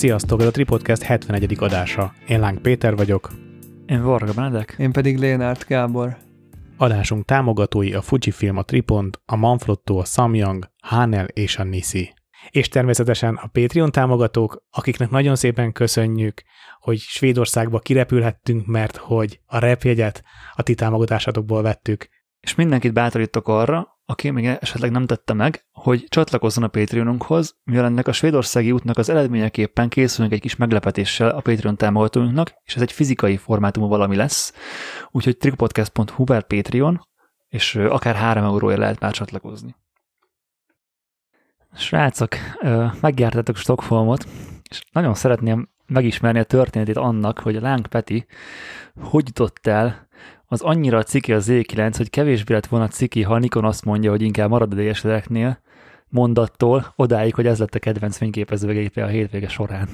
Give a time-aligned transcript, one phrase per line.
[0.00, 1.56] Sziasztok, ez a Tripodcast 71.
[1.58, 2.12] adása.
[2.28, 3.30] Én Láng Péter vagyok.
[3.86, 4.74] Én Varga Benedek.
[4.78, 6.16] Én pedig Lénárt Gábor.
[6.76, 12.14] Adásunk támogatói a Fujifilm, a Tripont, a Manfrotto, a Samyang, Hanel és a Nisi.
[12.50, 16.42] És természetesen a Patreon támogatók, akiknek nagyon szépen köszönjük,
[16.78, 20.22] hogy Svédországba kirepülhettünk, mert hogy a repjegyet
[20.54, 22.08] a ti támogatásatokból vettük.
[22.40, 27.84] És mindenkit bátorítok arra, aki még esetleg nem tette meg, hogy csatlakozzon a Patreonunkhoz, mivel
[27.84, 32.82] ennek a svédországi útnak az eredményeképpen készülünk egy kis meglepetéssel a Patreon támogatóinknak, és ez
[32.82, 34.52] egy fizikai formátumú valami lesz,
[35.10, 37.08] úgyhogy trikpodcast.hu per Patreon,
[37.48, 39.76] és akár 3 euróért lehet már csatlakozni.
[41.74, 42.34] Srácok,
[43.00, 44.26] megjártatok Stockholmot,
[44.70, 48.26] és nagyon szeretném megismerni a történetét annak, hogy a Láng Peti
[49.00, 50.08] hogy jutott el
[50.52, 54.22] az annyira ciki az Z9, hogy kevésbé lett volna ciki, ha Nikon azt mondja, hogy
[54.22, 55.60] inkább marad a DSLR-eknél,
[56.08, 59.88] mondattól odáig, hogy ez lett a kedvenc fényképezőgépe a hétvége során.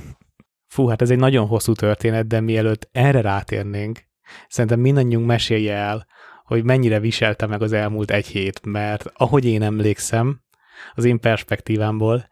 [0.67, 4.01] Fú, hát ez egy nagyon hosszú történet, de mielőtt erre rátérnénk,
[4.49, 6.07] szerintem mindannyiunk mesélje el,
[6.45, 10.41] hogy mennyire viselte meg az elmúlt egy hét, mert ahogy én emlékszem,
[10.95, 12.29] az én perspektívámból,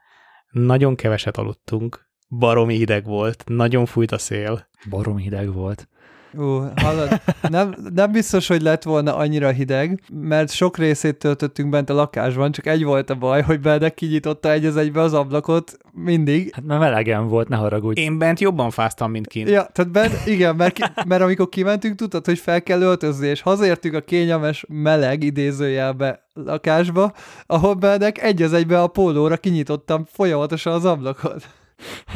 [0.51, 4.69] nagyon keveset aludtunk, baromi hideg volt, nagyon fújt a szél.
[4.89, 5.89] Baromi hideg volt.
[6.37, 11.91] Ú, hallod, nem, nem biztos, hogy lett volna annyira hideg, mert sok részét töltöttünk bent
[11.91, 15.79] a lakásban, csak egy volt a baj, hogy Benedek kinyitotta egy az egybe az ablakot
[15.93, 16.51] mindig.
[16.55, 18.01] Hát mert melegen volt, ne haragudj.
[18.01, 19.49] Én bent jobban fáztam, mint kint.
[19.49, 23.41] Ja, tehát bent, igen, mert, ki, mert amikor kimentünk, tudtad, hogy fel kell öltözni, és
[23.41, 27.13] hazértünk a kényelmes meleg idézőjelbe lakásba,
[27.47, 31.49] ahol Benedek egy az egybe a pólóra kinyitottam folyamatosan az ablakot.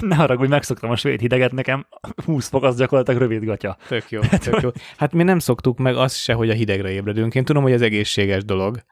[0.00, 1.86] Ne haragudj, megszoktam a svéd hideget, nekem
[2.24, 3.76] 20 fok az gyakorlatilag rövid gatya.
[3.88, 4.70] Tök jó, tök jó.
[4.96, 7.34] Hát mi nem szoktuk meg azt se, hogy a hidegre ébredünk.
[7.34, 8.82] Én tudom, hogy ez egészséges dolog,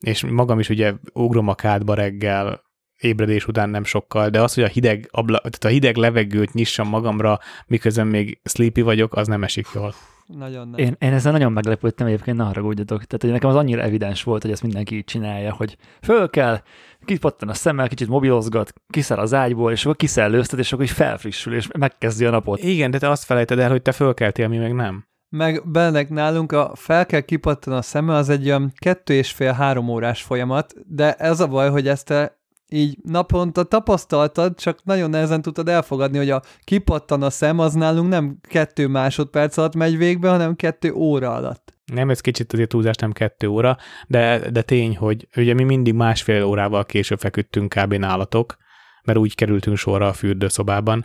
[0.00, 2.67] és magam is ugye ugrom a kádba reggel,
[3.00, 6.88] ébredés után nem sokkal, de az, hogy a hideg, abla, tehát a hideg levegőt nyissam
[6.88, 9.94] magamra, miközben még sleepy vagyok, az nem esik jól.
[10.26, 10.78] Nagyon nem.
[10.78, 13.04] Én, én ezzel nagyon meglepődtem egyébként, ne haragudjatok.
[13.04, 16.60] Tehát hogy nekem az annyira evidens volt, hogy ezt mindenki így csinálja, hogy föl kell,
[17.04, 21.54] kipattan a szemmel, kicsit mobilozgat, kiszáll az ágyból, és akkor kiszellőztet, és akkor így felfrissül,
[21.54, 22.62] és megkezdi a napot.
[22.62, 25.06] Igen, de te azt felejted el, hogy te fölkeltél, mi meg nem.
[25.28, 29.52] Meg bennek nálunk a fel kell kipattan a szeme, az egy olyan kettő és fél
[29.52, 32.37] három órás folyamat, de ez a baj, hogy ezt te
[32.68, 38.08] így naponta tapasztaltad, csak nagyon nehezen tudtad elfogadni, hogy a kipattan a szem, az nálunk
[38.08, 41.74] nem kettő másodperc alatt megy végbe, hanem kettő óra alatt.
[41.92, 45.94] Nem, ez kicsit azért túlzás, nem kettő óra, de, de tény, hogy ugye mi mindig
[45.94, 47.94] másfél órával később feküdtünk kb.
[47.94, 48.56] nálatok,
[49.04, 51.04] mert úgy kerültünk sorra a fürdőszobában,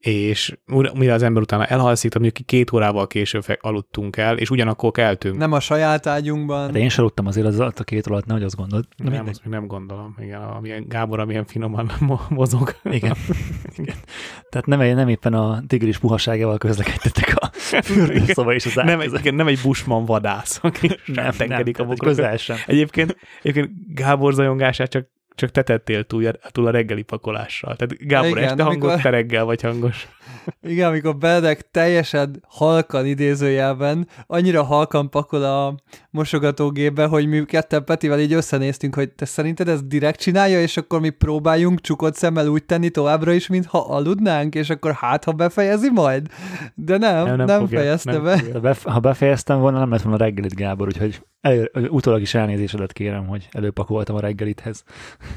[0.00, 0.58] és
[0.94, 5.36] mire az ember utána elhalszik, mondjuk két órával később aludtunk el, és ugyanakkor keltünk.
[5.36, 6.72] Nem a saját ágyunkban.
[6.72, 8.88] De én sem aludtam azért az alatt a két alatt, nehogy azt gondolt.
[8.96, 10.16] Nem, nem azt még nem gondolom.
[10.18, 11.90] Igen, amilyen Gábor, amilyen finoman
[12.28, 12.74] mozog.
[12.84, 13.16] Igen.
[13.76, 13.96] Igen.
[14.50, 17.50] Tehát nem, nem éppen a tigris puhaságával közlekedtetek a
[17.82, 18.84] fürdőszoba és az ágy.
[18.84, 22.56] Nem, igen, nem egy bushman vadász, aki nem, nem, a közel sem.
[22.66, 25.08] Egyébként, egyébként Gábor zajongását csak
[25.40, 27.76] csak te tettél túl, túl a reggeli pakolással.
[27.76, 29.02] Tehát Gábor, Igen, este hangos, amikor...
[29.02, 30.08] te reggel vagy hangos.
[30.62, 35.74] Igen, amikor Benedek teljesen halkan idézőjelben, annyira halkan pakol a
[36.10, 41.00] mosogatógépbe, hogy mi ketten Petivel így összenéztünk, hogy te szerinted ez direkt csinálja, és akkor
[41.00, 45.90] mi próbáljunk csukott szemmel úgy tenni továbbra is, mintha aludnánk, és akkor hát, ha befejezi
[45.90, 46.26] majd?
[46.74, 48.36] De nem, nem, nem, nem fogja, fejezte nem be.
[48.36, 48.92] Fogja.
[48.92, 53.48] Ha befejeztem volna, nem lett volna reggelit, Gábor, úgyhogy elő, utólag is elnézésedet kérem, hogy
[53.52, 54.84] előpakoltam a reggelithez.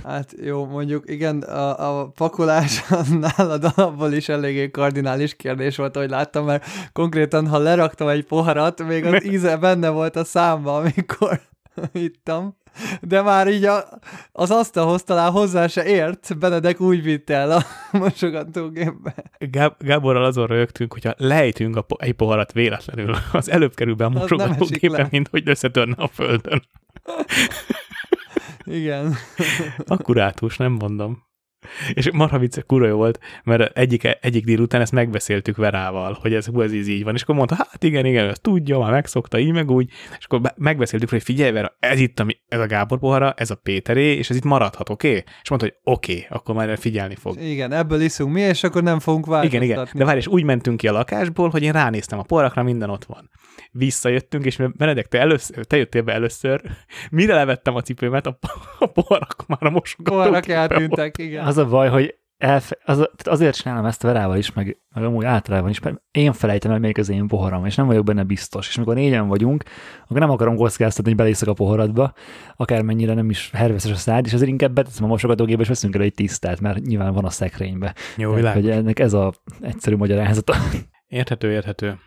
[0.03, 5.95] Hát jó, mondjuk igen, a, a pakolás az nálad alapból is eléggé kardinális kérdés volt,
[5.95, 10.75] hogy láttam, mert konkrétan, ha leraktam egy poharat, még az íze benne volt a számba,
[10.77, 11.41] amikor
[11.91, 12.55] ittam,
[13.01, 13.83] de már így a,
[14.31, 17.63] az asztalhoz talán hozzá se ért, Benedek úgy vitt el a
[17.97, 19.13] mosogatógépbe.
[19.37, 24.05] Gáb- Gáborral azon rögtünk, hogyha lejtünk a po- egy poharat véletlenül, az előbb kerül be
[24.05, 26.63] a mosogatógépbe, mint hogy összetörne a földön.
[28.63, 29.15] Igen.
[29.87, 31.23] Akkurátus, nem mondom.
[31.93, 36.47] És marha vicce, kura jó volt, mert egyik, egyik délután ezt megbeszéltük Verával, hogy ez,
[36.57, 39.51] ez így, így van, és akkor mondta, hát igen, igen, ezt tudja, már megszokta, így
[39.51, 43.33] meg úgy, és akkor megbeszéltük, hogy figyelj Vera, ez itt a, ez a Gábor pohara,
[43.37, 45.07] ez a Péteré, és ez itt maradhat, oké?
[45.07, 45.23] Okay?
[45.41, 47.41] És mondta, hogy oké, okay, akkor már figyelni fog.
[47.41, 49.65] Igen, ebből iszunk mi, és akkor nem fogunk változtatni.
[49.65, 52.63] Igen, igen, de várj, és úgy mentünk ki a lakásból, hogy én ránéztem a poharakra,
[52.63, 53.29] minden ott van.
[53.71, 56.61] Visszajöttünk, és Benedek, te, először, te jöttél be először,
[57.11, 58.37] mire levettem a cipőmet, a,
[58.79, 60.17] a poharak már a mosogatók.
[60.17, 64.53] Poharak eltűntek, igen az a baj, hogy elfe, az, tehát azért csinálom ezt Verával is,
[64.53, 67.85] meg, meg amúgy általában is, mert én felejtem el még az én poharam, és nem
[67.85, 68.67] vagyok benne biztos.
[68.67, 69.63] És amikor négyen vagyunk,
[70.03, 72.13] akkor nem akarom kockáztatni, hogy belészek a poharadba,
[72.55, 76.01] akármennyire nem is herveszes a szád, és azért inkább beteszem a mosogatógébe, és veszünk el
[76.01, 77.95] egy tisztát, mert nyilván van a szekrénybe.
[78.17, 78.53] Jó, világ.
[78.53, 80.55] hogy ennek ez a egyszerű magyarázata.
[81.07, 81.97] Érthető, érthető.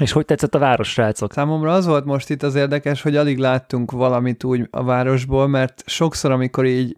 [0.00, 1.32] És hogy tetszett a város, srácok?
[1.32, 5.82] Számomra az volt most itt az érdekes, hogy alig láttunk valamit úgy a városból, mert
[5.86, 6.96] sokszor, amikor így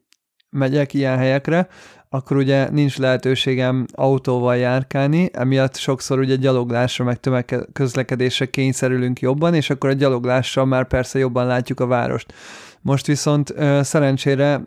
[0.50, 1.68] megyek ilyen helyekre,
[2.08, 9.70] akkor ugye nincs lehetőségem autóval járkálni, emiatt sokszor ugye gyaloglásra meg tömegközlekedésre kényszerülünk jobban, és
[9.70, 12.34] akkor a gyaloglással már persze jobban látjuk a várost.
[12.80, 14.60] Most viszont szerencsére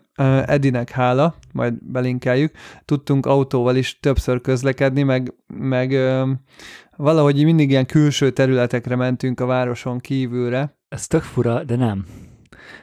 [0.46, 2.54] Edinek hála, majd belinkeljük,
[2.84, 5.96] tudtunk autóval is többször közlekedni, meg, meg
[6.96, 10.76] valahogy mindig ilyen külső területekre mentünk a városon kívülre.
[10.88, 12.06] Ez tök fura, de nem.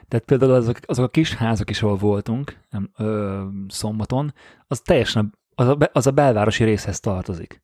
[0.08, 4.34] Tehát például azok, azok a kis házak is, ahol voltunk nem, ö, szombaton,
[4.68, 7.60] az teljesen az a, az a belvárosi részhez tartozik.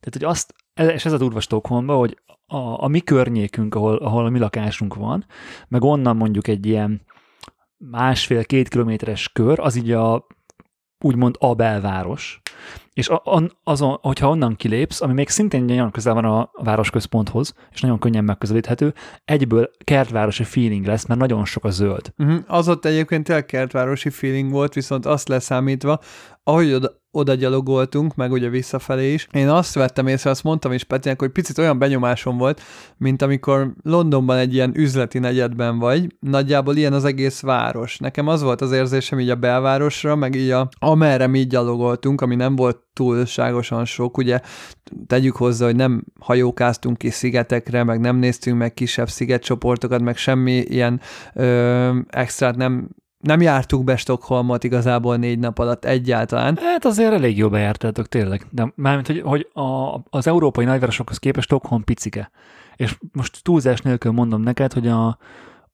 [0.00, 0.54] Tehát, hogy azt,
[0.94, 4.94] és ez a durva Stockholmban, hogy a, a mi környékünk, ahol, ahol a mi lakásunk
[4.94, 5.24] van,
[5.68, 7.02] meg onnan mondjuk egy ilyen
[7.76, 10.26] másfél-két kilométeres kör, az így a
[11.04, 12.40] úgymond a belváros.
[12.92, 13.10] És
[13.64, 18.24] azon, hogyha onnan kilépsz, ami még szintén nagyon közel van a városközponthoz, és nagyon könnyen
[18.24, 18.94] megközelíthető,
[19.24, 22.12] egyből kertvárosi feeling lesz, mert nagyon sok a zöld.
[22.18, 22.38] Uh-huh.
[22.46, 26.00] Az ott egyébként tényleg kertvárosi feeling volt, viszont azt leszámítva,
[26.48, 30.84] ahogy oda, oda gyalogoltunk, meg ugye visszafelé is, én azt vettem észre, azt mondtam is
[30.84, 32.60] Petinek, hogy picit olyan benyomásom volt,
[32.96, 37.98] mint amikor Londonban egy ilyen üzleti negyedben vagy, nagyjából ilyen az egész város.
[37.98, 42.34] Nekem az volt az érzésem így a belvárosra, meg így a, amerre mi gyalogoltunk, ami
[42.34, 44.40] nem volt túlságosan sok, ugye
[45.06, 50.52] tegyük hozzá, hogy nem hajókáztunk ki szigetekre, meg nem néztünk meg kisebb szigetcsoportokat, meg semmi
[50.52, 51.00] ilyen
[51.34, 52.88] ö, extrát nem
[53.26, 56.58] nem jártuk be Stockholmot igazából négy nap alatt egyáltalán.
[56.62, 58.46] Hát azért elég jól bejártátok tényleg.
[58.50, 62.30] De mármint, hogy, hogy a, az európai nagyvárosokhoz képest Stockholm picike.
[62.76, 65.18] És most túlzás nélkül mondom neked, hogy a,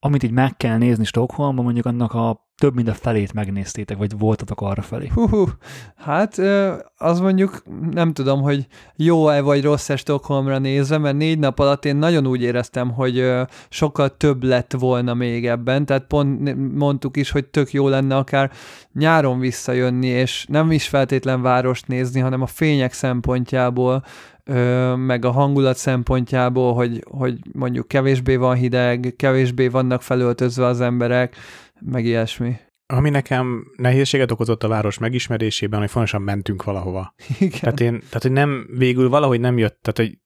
[0.01, 4.19] amit így meg kell nézni Stockholmban, mondjuk annak a több mint a felét megnéztétek, vagy
[4.19, 5.11] voltatok arra felé.
[5.15, 5.45] Hú,
[5.97, 6.39] hát
[6.97, 8.67] az mondjuk nem tudom, hogy
[8.97, 13.33] jó-e vagy rossz-e Stockholmra nézve, mert négy nap alatt én nagyon úgy éreztem, hogy
[13.69, 18.51] sokkal több lett volna még ebben, tehát pont mondtuk is, hogy tök jó lenne akár
[18.93, 24.05] nyáron visszajönni, és nem is feltétlen várost nézni, hanem a fények szempontjából,
[24.97, 31.37] meg a hangulat szempontjából, hogy, hogy mondjuk kevésbé van hideg, kevésbé vannak felöltözve az emberek,
[31.85, 32.57] meg ilyesmi.
[32.87, 37.15] Ami nekem nehézséget okozott a város megismerésében, hogy fontosan mentünk valahova.
[37.39, 37.61] Igen.
[37.61, 40.19] Tehát, én, tehát, hogy nem, végül valahogy nem jött, tehát, hogy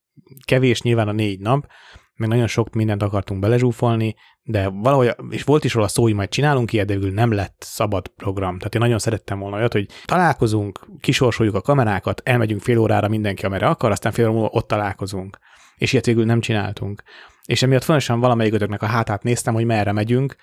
[0.44, 1.66] kevés nyilván a négy nap,
[2.14, 6.28] meg nagyon sok mindent akartunk belezsúfolni, de valahogy, és volt is róla szó, hogy majd
[6.28, 8.58] csinálunk ilyet, de végül nem lett szabad program.
[8.58, 13.44] Tehát én nagyon szerettem volna olyat, hogy találkozunk, kisorsoljuk a kamerákat, elmegyünk fél órára mindenki,
[13.44, 15.38] amerre akar, aztán fél óra múlva ott találkozunk.
[15.76, 17.02] És ilyet végül nem csináltunk.
[17.44, 20.36] És emiatt fontosan valamelyik a hátát néztem, hogy merre megyünk,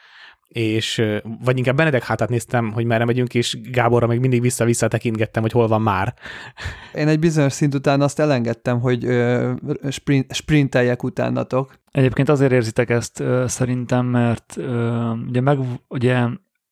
[0.53, 1.03] és
[1.43, 5.51] vagy inkább Benedek hátát néztem, hogy merre megyünk, és Gáborra még mindig vissza-vissza tekintgettem, hogy
[5.51, 6.13] hol van már.
[6.93, 9.51] Én egy bizonyos szint után azt elengedtem, hogy ö,
[9.89, 11.79] sprint, sprinteljek utánatok.
[11.91, 15.57] Egyébként azért érzitek ezt ö, szerintem, mert ö, ugye meg,
[15.87, 16.17] ugye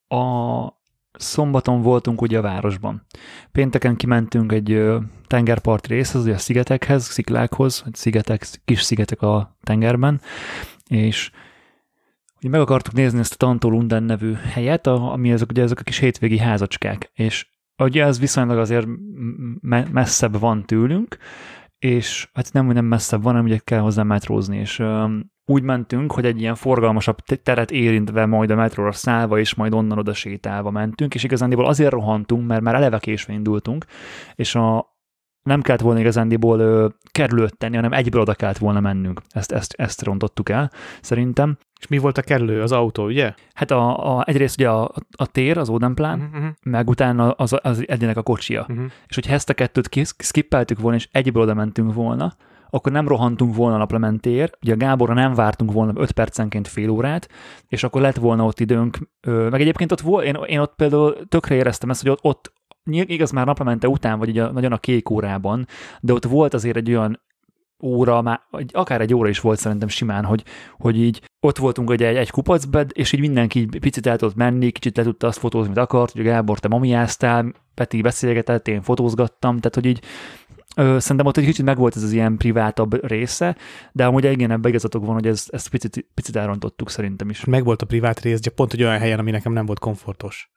[0.07, 0.79] a
[1.11, 3.05] szombaton voltunk ugye a városban.
[3.51, 4.97] Pénteken kimentünk egy ö,
[5.27, 10.21] tengerparti részhez, ugye a szigetekhez, sziklákhoz, szigetek, kis szigetek a tengerben,
[10.87, 11.31] és
[12.41, 15.83] ugye meg akartuk nézni ezt a Tanto Lunden nevű helyet, ami ezek, ugye ezek a
[15.83, 17.47] kis hétvégi házacskák, és
[17.83, 18.87] ugye ez viszonylag azért
[19.61, 21.17] me- messzebb van tőlünk,
[21.77, 25.63] és hát nem, hogy nem messzebb van, hanem ugye kell hozzá metrózni, és um, úgy
[25.63, 30.13] mentünk, hogy egy ilyen forgalmasabb teret érintve majd a metróra szállva, és majd onnan oda
[30.13, 33.85] sétálva mentünk, és igazándiból azért rohantunk, mert már eleve késve indultunk,
[34.35, 34.95] és a,
[35.41, 39.21] nem kellett volna igazándiból ö, kerülőt tenni, hanem egyből oda kellett volna mennünk.
[39.29, 40.71] Ezt, ezt, ezt rontottuk el,
[41.01, 41.57] szerintem.
[41.81, 42.61] És mi volt a kerülő?
[42.61, 43.33] Az autó, ugye?
[43.53, 46.35] Hát a, a, egyrészt ugye a, a tér, az Odenplán, Uh-huh.
[46.35, 46.51] uh-huh.
[46.63, 48.65] meg utána az, az Edinek a kocsia.
[48.69, 48.85] Uh-huh.
[49.07, 52.33] És hogyha ezt a kettőt kis- skippeltük volna, és egyből oda mentünk volna,
[52.69, 56.89] akkor nem rohantunk volna a naplementér, ugye a Gáborra nem vártunk volna 5 percenként fél
[56.89, 57.29] órát,
[57.67, 58.97] és akkor lett volna ott időnk,
[59.27, 62.53] meg egyébként ott volt, én, én ott például tökre éreztem ezt, hogy ott, ott
[62.91, 65.67] igaz már naplemente után, vagy ugye nagyon a kék órában,
[65.99, 67.21] de ott volt azért egy olyan
[67.81, 70.43] óra, már, vagy akár egy óra is volt szerintem simán, hogy,
[70.77, 74.35] hogy így ott voltunk ugye egy, egy kupacbed, és így mindenki így picit el tudott
[74.35, 78.81] menni, kicsit le tudta azt fotózni, amit akart, hogy Gábor, te mamiáztál, Peti beszélgetett, én
[78.81, 80.03] fotózgattam, tehát hogy így
[80.75, 83.55] Ö, szerintem ott egy kicsit megvolt ez az ilyen privátabb része,
[83.91, 87.45] de amúgy igen, ebbe igazatok van, hogy ez, ezt picit, picit elrontottuk szerintem is.
[87.45, 90.51] Meg volt a privát rész, de pont egy olyan helyen, ami nekem nem volt komfortos.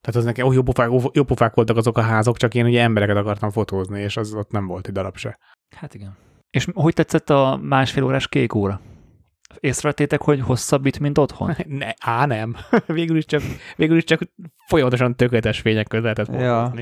[0.00, 2.82] Tehát az nekem oh, jó, pofák, jó pofák voltak azok a házok, csak én ugye
[2.82, 5.38] embereket akartam fotózni, és az ott nem volt egy darab se.
[5.76, 6.16] Hát igen.
[6.54, 8.80] És hogy tetszett a másfél órás kék óra?
[9.60, 11.56] Észrevettétek, hogy hosszabb itt, mint otthon?
[11.78, 12.56] Ne, á, nem.
[12.86, 13.42] végül, is csak,
[13.76, 14.20] végül is csak
[14.66, 16.40] folyamatosan tökéletes fények között lehetett.
[16.40, 16.74] Ja.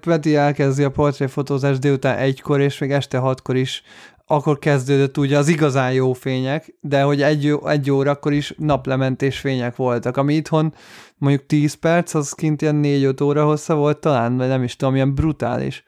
[0.00, 3.82] Peti elkezdi a portréfotózást délután egykor, és még este hatkor is
[4.26, 9.76] akkor kezdődött ugye az igazán jó fények, de hogy egy, egy órakor is naplementés fények
[9.76, 10.74] voltak, ami itthon
[11.16, 14.94] mondjuk 10 perc, az kint ilyen 4-5 óra hossza volt talán, vagy nem is tudom,
[14.94, 15.84] ilyen brutális.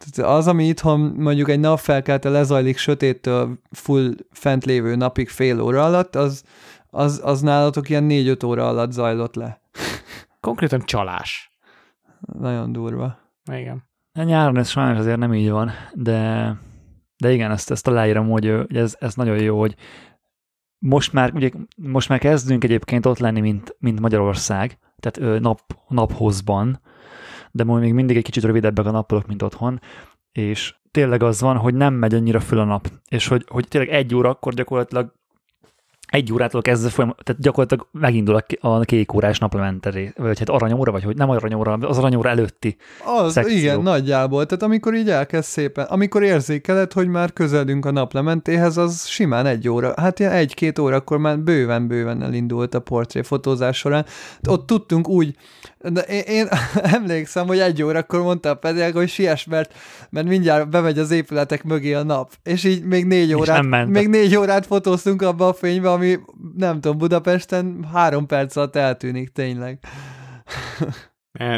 [0.00, 5.84] Tehát az, ami itthon mondjuk egy napfelkelte lezajlik sötéttől full fent lévő napig fél óra
[5.84, 6.44] alatt, az,
[6.90, 9.60] az, az nálatok ilyen 4-5 óra alatt zajlott le.
[10.40, 11.50] Konkrétan csalás.
[12.38, 13.18] Nagyon durva.
[13.52, 13.88] Igen.
[14.12, 16.52] A nyáron ez sajnos azért nem így van, de,
[17.16, 19.74] de igen, ezt, ezt aláírom, hogy, hogy ez, ez nagyon jó, hogy
[20.78, 26.80] most már, ugye, most már kezdünk egyébként ott lenni, mint, mint Magyarország, tehát nap, naphozban,
[27.50, 29.80] de majd még mindig egy kicsit rövidebbek a nappalok, mint otthon,
[30.32, 33.90] és tényleg az van, hogy nem megy annyira föl a nap, és hogy, hogy tényleg
[33.90, 35.14] egy óra akkor gyakorlatilag
[36.10, 41.04] egy órától kezdve folyam, tehát gyakorlatilag megindul a, kék órás naplementeré, vagy hát aranyóra, vagy
[41.04, 43.56] hogy nem aranyóra, az aranyóra előtti Az, szekció.
[43.56, 44.46] igen, nagyjából.
[44.46, 49.68] Tehát amikor így elkezd szépen, amikor érzékeled, hogy már közelünk a naplementéhez, az simán egy
[49.68, 49.92] óra.
[49.96, 54.06] Hát ilyen egy-két óra, akkor már bőven-bőven elindult a portréfotózás során.
[54.48, 55.36] Ott tudtunk úgy,
[55.78, 56.48] de én, én
[56.96, 59.74] emlékszem, hogy egy órakor mondta a pedagógus, hogy siess, mert,
[60.10, 62.32] mert mindjárt bemegy az épületek mögé a nap.
[62.42, 66.18] És így még négy órát, még négy órát fotóztunk abba a fénybe, ami
[66.56, 69.78] nem tudom, Budapesten három perc alatt eltűnik tényleg.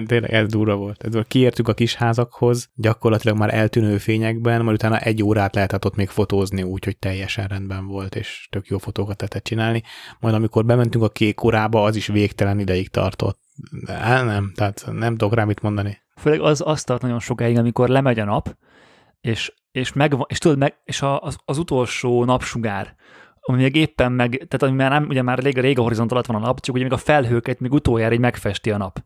[0.06, 1.04] Tényleg ez durva volt.
[1.04, 5.96] Ez, kiértük a kis házakhoz, gyakorlatilag már eltűnő fényekben, majd utána egy órát lehetett ott
[5.96, 9.82] még fotózni úgy, hogy teljesen rendben volt, és tök jó fotókat lehetett csinálni.
[10.20, 13.38] Majd amikor bementünk a kék órába, az is végtelen ideig tartott.
[13.84, 15.98] De nem, tehát nem tudok rá mit mondani.
[16.16, 18.56] Főleg az azt tart nagyon sokáig, amikor lemegy a nap,
[19.20, 22.94] és, és, meg, és tudod, meg, és az, az utolsó napsugár,
[23.44, 26.26] ami még éppen meg, tehát ami már nem, ugye már rég, rég a horizont alatt
[26.26, 29.02] van a nap, csak ugye még a felhőket még utoljára így megfesti a nap.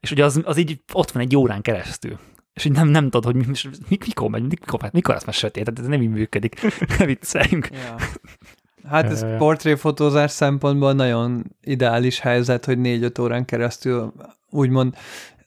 [0.00, 2.18] És ugye az, az így ott van egy órán keresztül.
[2.52, 3.44] És így nem, nem tudod, hogy mi,
[3.88, 6.60] mi, mikor megy, mikor, mikor lesz már sötét, tehát ez nem így működik.
[6.98, 7.68] Ne vicceljünk.
[7.72, 7.96] Ja.
[8.88, 14.12] Hát ez portréfotózás szempontból nagyon ideális helyzet, hogy négy-öt órán keresztül
[14.50, 14.96] úgymond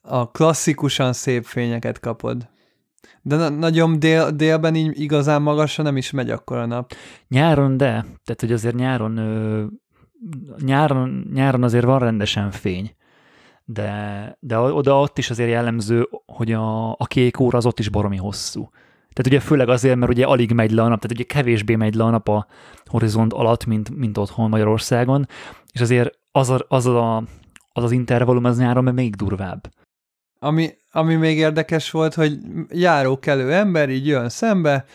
[0.01, 2.47] a klasszikusan szép fényeket kapod.
[3.27, 6.93] De na- nagyon dél, délben így igazán magasra nem is megy akkor a nap.
[7.27, 7.87] Nyáron de,
[8.23, 9.63] tehát hogy azért nyáron, ö,
[10.65, 12.95] nyáron, nyáron azért van rendesen fény,
[13.63, 17.89] de, de oda ott is azért jellemző, hogy a, a kék óra az ott is
[17.89, 18.69] baromi hosszú.
[19.13, 21.95] Tehát ugye főleg azért, mert ugye alig megy le a nap, tehát ugye kevésbé megy
[21.95, 22.47] le a nap a
[22.85, 25.27] horizont alatt, mint, mint otthon Magyarországon,
[25.71, 27.17] és azért az a, az, a,
[27.73, 29.69] az, az intervallum az nyáron még durvább.
[30.39, 32.37] Ami, ami még érdekes volt, hogy
[32.69, 34.85] járókelő ember így jön szembe,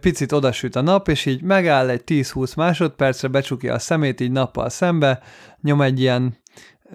[0.00, 4.68] picit odasüt a nap, és így megáll egy 10-20 másodpercre, becsukja a szemét így nappal
[4.68, 5.20] szembe,
[5.62, 6.36] nyom egy ilyen,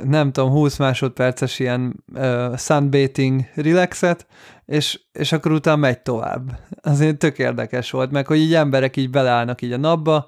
[0.04, 4.28] nem tudom, 20 másodperces ilyen uh, sunbathing relaxet,
[4.66, 6.60] és, és akkor utána megy tovább.
[6.82, 10.28] Azért tök érdekes volt, meg hogy így emberek így beleállnak így a napba,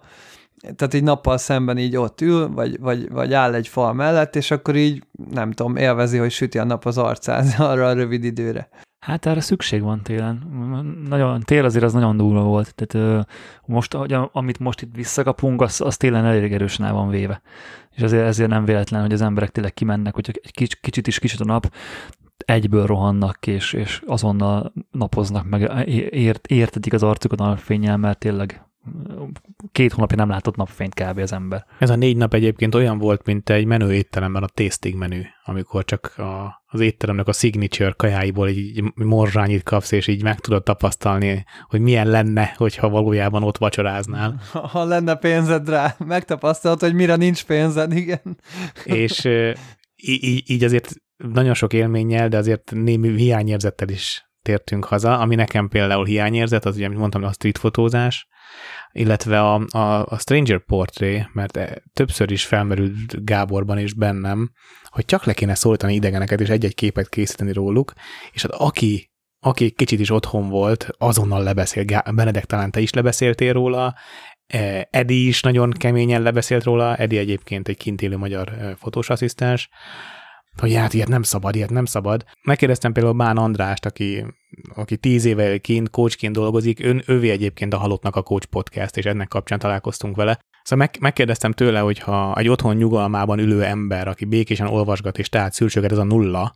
[0.76, 4.52] tehát így nappal szemben így ott ül, vagy, vagy, vagy áll egy fal mellett, és
[4.52, 8.70] akkor így, nem tudom, élvezi, hogy süti a nap az arcát arra a rövid időre.
[9.00, 10.36] Hát erre szükség van télen.
[11.10, 12.76] Nagyon, tél azért az nagyon durva volt.
[12.76, 13.26] Tehát
[13.66, 13.94] most,
[14.32, 17.42] amit most itt visszakapunk, az, az télen elég erősen el van véve.
[17.96, 21.20] És azért, ezért nem véletlen, hogy az emberek tényleg kimennek, hogyha egy kicsit, kicsit is
[21.20, 21.74] kicsit a nap,
[22.38, 28.65] egyből rohannak, és, és azonnal napoznak meg, ért, értetik az arcukat a fényel, mert tényleg
[29.72, 31.18] két hónapja nem látott napfényt kb.
[31.18, 31.66] az ember.
[31.80, 35.86] Ez a négy nap egyébként olyan volt, mint egy menő étteremben a tasting menü, amikor
[35.86, 41.46] csak a, az étteremnek a signature kajáiból egy morzsányit kapsz, és így meg tudod tapasztalni,
[41.68, 44.42] hogy milyen lenne, hogyha valójában ott vacsoráznál.
[44.52, 48.40] Ha lenne pénzed rá, megtapasztalod, hogy mire nincs pénzed, igen.
[48.84, 49.28] És
[49.96, 55.68] így, így azért nagyon sok élménnyel, de azért némi hiányérzettel is tértünk haza, ami nekem
[55.68, 58.28] például hiányérzet, az ugye, amit mondtam, a street fotózás,
[58.96, 64.52] illetve a, a, a Stranger Portrait, mert többször is felmerült Gáborban és bennem,
[64.84, 67.94] hogy csak le kéne szólítani idegeneket, és egy-egy képet készíteni róluk,
[68.32, 73.54] és hát aki, aki kicsit is otthon volt, azonnal lebeszél, Benedek talán te is lebeszéltél
[73.54, 73.96] róla,
[74.48, 79.10] e, Edi is nagyon keményen lebeszélt róla, Edi egyébként egy kint élő magyar e, fotós
[79.10, 79.70] asszisztens,
[80.58, 82.26] hogy hát ilyet nem szabad, ilyet nem szabad.
[82.44, 84.26] Megkérdeztem például Bán Andrást, aki,
[84.76, 89.06] aki tíz éve kint, coachként dolgozik, ön, ővé egyébként a Halottnak a Coach Podcast, és
[89.06, 90.40] ennek kapcsán találkoztunk vele.
[90.64, 95.30] Szóval meg, megkérdeztem tőle, hogy ha egy otthon nyugalmában ülő ember, aki békésen olvasgat és
[95.30, 96.56] tehát szürcsöget, ez a nulla,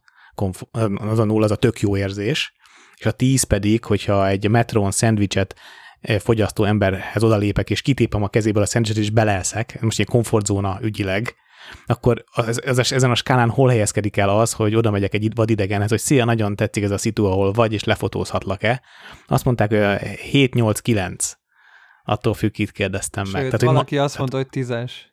[0.96, 2.54] az a nulla, az a tök jó érzés,
[2.96, 5.56] és a tíz pedig, hogyha egy metron szendvicset
[6.02, 10.80] eh, fogyasztó emberhez odalépek, és kitépem a kezéből a szendvicset, és beleszek, most egy komfortzóna
[10.82, 11.36] ügyileg,
[11.86, 15.90] akkor ez, ez, ezen a skálán hol helyezkedik el az, hogy oda megyek egy vadidegenhez,
[15.90, 18.82] hogy szia, nagyon tetszik ez a szitu, ahol vagy, és lefotózhatlak-e.
[19.28, 19.80] Azt mondták, hogy
[20.32, 21.34] 7-8-9.
[22.04, 23.44] Attól függ, itt kérdeztem Sőt, meg.
[23.44, 24.04] Tehát, valaki ma...
[24.04, 25.10] azt mondta, hogy tízes.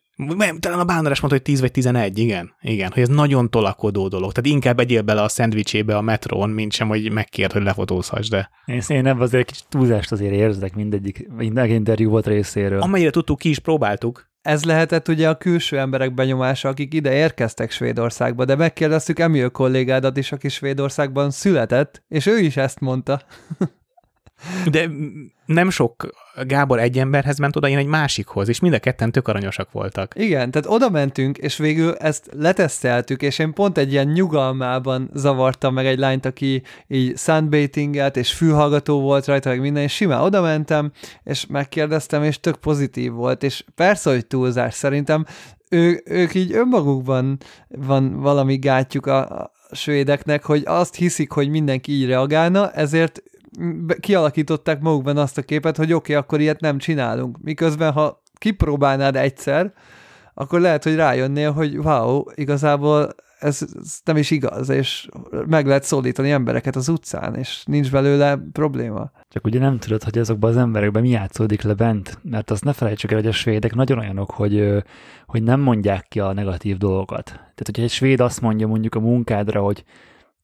[0.60, 2.54] Talán a bánarás mondta, hogy 10 vagy 11, igen.
[2.60, 4.32] Igen, hogy ez nagyon tolakodó dolog.
[4.32, 8.50] Tehát inkább egyél bele a szendvicsébe a metrón, mint sem, hogy megkért, hogy lefotózhass, de...
[8.64, 12.80] Én, én ebben azért kicsit túlzást azért érzek mindegyik, minden interjú volt részéről.
[12.80, 14.30] Amennyire tudtuk, ki is próbáltuk.
[14.47, 20.17] Ez lehetett ugye a külső emberek benyomása, akik ide érkeztek Svédországba, de megkérdeztük Emil kollégádat
[20.17, 23.23] is, aki Svédországban született, és ő is ezt mondta.
[24.71, 24.88] De
[25.47, 26.07] nem sok
[26.43, 30.14] Gábor egy emberhez ment oda, én egy másikhoz, és mind a ketten tök aranyosak voltak.
[30.16, 35.75] Igen, tehát oda mentünk, és végül ezt leteszteltük, és én pont egy ilyen nyugalmában zavartam
[35.75, 40.40] meg egy lányt, aki így sunbaitingelt, és fülhallgató volt rajta, meg minden, és simán oda
[40.40, 40.93] mentem,
[41.25, 45.25] és megkérdeztem, és tök pozitív volt, és persze, hogy túlzás szerintem,
[45.69, 47.38] ő, ők így önmagukban
[47.69, 53.23] van valami gátjuk a, a svédeknek, hogy azt hiszik, hogy mindenki így reagálna, ezért
[54.00, 57.38] kialakították magukban azt a képet, hogy oké, okay, akkor ilyet nem csinálunk.
[57.42, 59.72] Miközben, ha kipróbálnád egyszer,
[60.34, 65.08] akkor lehet, hogy rájönnél, hogy wow, igazából ez, ez nem is igaz, és
[65.46, 69.10] meg lehet szólítani embereket az utcán, és nincs belőle probléma.
[69.28, 72.72] Csak ugye nem tudod, hogy azokban az emberekben mi játszódik le bent, mert azt ne
[72.72, 74.84] felejtsük el, hogy a svédek nagyon olyanok, hogy,
[75.26, 77.25] hogy nem mondják ki a negatív dolgokat.
[77.25, 79.84] Tehát, hogyha egy svéd azt mondja mondjuk a munkádra, hogy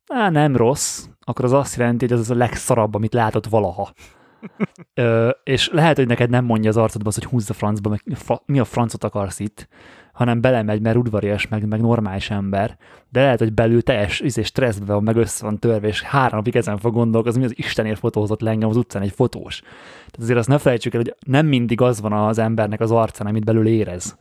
[0.07, 3.93] Á, nem rossz, akkor az azt jelenti, hogy ez az a legszarabb, amit látott valaha.
[4.95, 8.03] Ö, és lehet, hogy neked nem mondja az arcodba az, hogy húzz a francba, meg
[8.15, 9.69] fa, mi a francot akarsz itt,
[10.13, 12.77] hanem belemegy, mert udvarias, meg, meg normális ember,
[13.09, 16.57] de lehet, hogy belül teljes izé, stresszbe van, meg össze van törve, és három napig
[16.57, 19.61] ezen fog gondolkozni, mi az Istenért fotózott le engem az utcán egy fotós.
[19.95, 23.27] Tehát azért azt ne felejtsük el, hogy nem mindig az van az embernek az arcán,
[23.27, 24.17] amit belül érez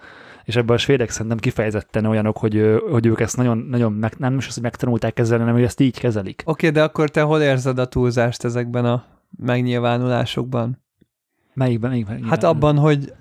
[0.51, 4.37] és ebben a svédek szerintem kifejezetten olyanok, hogy, hogy ők ezt nagyon, nagyon meg, nem
[4.37, 6.41] is az, hogy megtanulták kezelni, hanem hogy ezt így kezelik.
[6.45, 9.03] Oké, okay, de akkor te hol érzed a túlzást ezekben a
[9.37, 10.83] megnyilvánulásokban?
[11.53, 11.89] Melyikben?
[11.89, 13.13] melyikben hát abban, hogy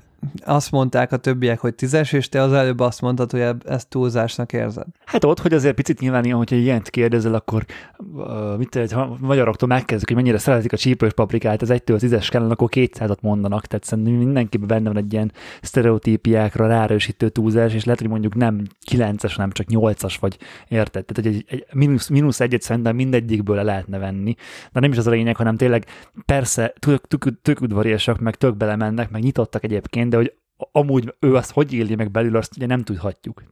[0.44, 4.52] azt mondták a többiek, hogy tízes, és te az előbb azt mondtad, hogy ezt túlzásnak
[4.52, 4.86] érzed.
[5.04, 7.64] Hát ott, hogy azért picit nyilván ilyen, hogyha ilyent kérdezel, akkor
[7.98, 12.26] uh, mit egy, ha magyaroktól megkezdjük, hogy mennyire szeretik a csípős paprikát, ez 1-től 10-es
[12.30, 17.84] kellene, akkor 200-at mondanak, tehát szerintem mindenkiben benne van egy ilyen sztereotípiákra ráerősítő túlzás, és
[17.84, 21.04] lehet, hogy mondjuk nem 9-es, hanem csak 8-as vagy, érted?
[21.04, 24.34] Tehát egy, egy mínusz, mínusz egyet szerintem mindegyikből le lehetne venni,
[24.72, 25.84] de nem is az a lényeg, hanem tényleg
[26.26, 30.34] persze tök, tök, tök udvariasak, meg tök belemennek, meg nyitottak egyébként, de hogy
[30.72, 33.42] amúgy ő azt hogy éli meg belül, azt ugye nem tudhatjuk.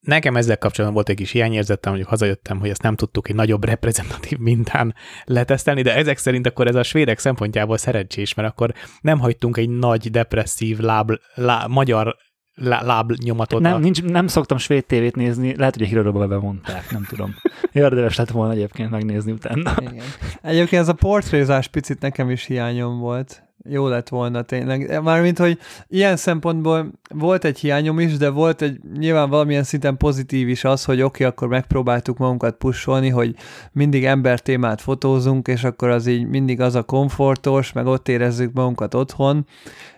[0.00, 3.64] Nekem ezzel kapcsolatban volt egy kis hiányérzetem, hogy hazajöttem, hogy ezt nem tudtuk egy nagyobb
[3.64, 9.18] reprezentatív mintán letesztelni, de ezek szerint akkor ez a svédek szempontjából szerencsés, mert akkor nem
[9.18, 12.16] hagytunk egy nagy depresszív láb, lá, magyar
[12.54, 13.60] lá, lábnyomatot.
[13.60, 17.34] Nem, nincs, nem szoktam svéd tévét nézni, lehet, hogy a híradóban bemondták, nem tudom.
[17.72, 19.74] Érdemes lett volna egyébként megnézni utána.
[19.80, 20.04] Igen.
[20.42, 25.02] Egyébként ez a portrézás picit nekem is hiányom volt jó lett volna tényleg.
[25.02, 30.48] Mármint, hogy ilyen szempontból volt egy hiányom is, de volt egy nyilván valamilyen szinten pozitív
[30.48, 33.34] is az, hogy oké, okay, akkor megpróbáltuk magunkat pusolni, hogy
[33.72, 38.52] mindig ember témát fotózunk, és akkor az így mindig az a komfortos, meg ott érezzük
[38.52, 39.46] magunkat otthon,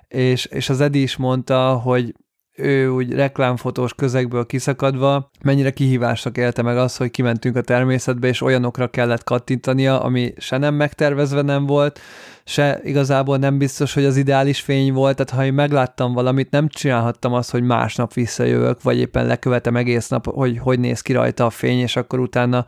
[0.09, 2.15] és, és az Edi is mondta, hogy
[2.57, 8.41] ő úgy reklámfotós közegből kiszakadva, mennyire kihívásnak élte meg az, hogy kimentünk a természetbe, és
[8.41, 12.01] olyanokra kellett kattintania, ami se nem megtervezve nem volt,
[12.51, 16.69] se igazából nem biztos, hogy az ideális fény volt, tehát ha én megláttam valamit, nem
[16.69, 21.45] csinálhattam azt, hogy másnap visszajövök, vagy éppen lekövetem egész nap, hogy hogy néz ki rajta
[21.45, 22.67] a fény, és akkor utána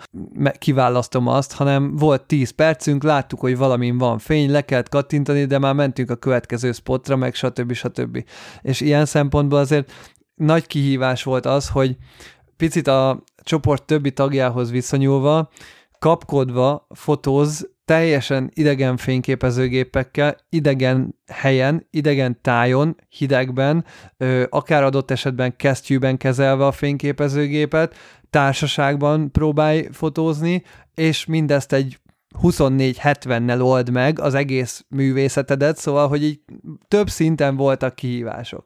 [0.59, 5.59] kiválasztom azt, hanem volt 10 percünk, láttuk, hogy valamin van fény, le kellett kattintani, de
[5.59, 7.73] már mentünk a következő spotra, meg stb.
[7.73, 8.25] stb.
[8.61, 9.93] És ilyen szempontból azért
[10.35, 11.97] nagy kihívás volt az, hogy
[12.57, 15.51] picit a csoport többi tagjához viszonyulva,
[15.99, 23.85] kapkodva fotóz teljesen idegen fényképezőgépekkel, idegen helyen, idegen tájon, hidegben,
[24.49, 27.95] akár adott esetben kesztyűben kezelve a fényképezőgépet,
[28.31, 30.63] társaságban próbálj fotózni,
[30.95, 31.99] és mindezt egy
[32.43, 36.41] 24-70-nel old meg az egész művészetedet, szóval, hogy így
[36.89, 38.65] több szinten voltak kihívások.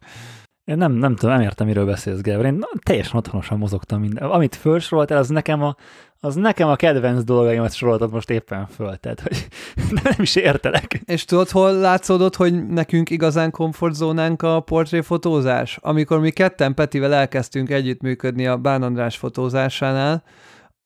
[0.66, 2.44] Én nem, nem tudom, nem értem, miről beszélsz, Gábor.
[2.44, 4.31] Én teljesen otthonosan mozogtam minden.
[4.31, 5.76] Amit felsoroltál, az nekem a,
[6.20, 9.48] az nekem a kedvenc dolgaimat soroltad most éppen föl, tehát hogy
[10.02, 11.02] nem is értelek.
[11.05, 15.79] És tudod, hol látszódott, hogy nekünk igazán komfortzónánk a portréfotózás?
[15.81, 20.22] Amikor mi ketten Petivel elkezdtünk együttműködni a Bán András fotózásánál,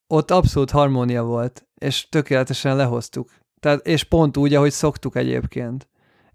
[0.06, 3.30] ott abszolút harmónia volt, és tökéletesen lehoztuk.
[3.60, 5.89] Tehát, és pont úgy, ahogy szoktuk egyébként.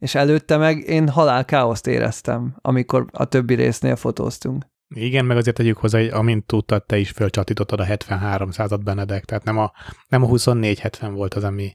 [0.05, 4.65] És előtte meg én halál káoszt éreztem, amikor a többi résznél fotóztunk.
[4.95, 9.25] Igen, meg azért tegyük hozzá, hogy amint tudtad, te is fölcsatítottad a 73 század Benedek,
[9.25, 9.71] tehát nem a,
[10.07, 11.73] nem a 24-70 volt az, ami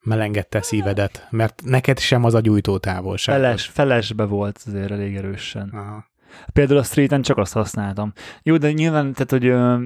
[0.00, 3.34] melengedte szívedet, mert neked sem az a gyújtó távolság.
[3.34, 5.68] Feles, felesbe volt azért elég erősen.
[5.72, 6.04] Aha.
[6.52, 8.12] Például a streeten csak azt használtam.
[8.42, 9.78] Jó, de nyilván, tehát, hogy ö,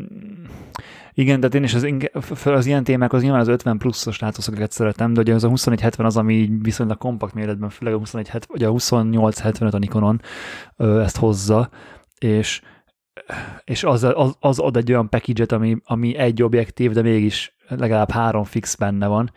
[1.14, 1.87] igen, tehát én is az,
[2.44, 6.07] az ilyen témák, az nyilván az 50 pluszos látószögeket szeretem, de ugye az a 2170
[6.07, 10.20] az, ami így viszonylag kompakt méretben, főleg a 2170, vagy a 2875 a Nikonon
[10.77, 11.70] ezt hozza,
[12.18, 12.61] és
[13.64, 18.11] és az, az, az ad egy olyan package ami, ami egy objektív, de mégis legalább
[18.11, 19.33] három fix benne van,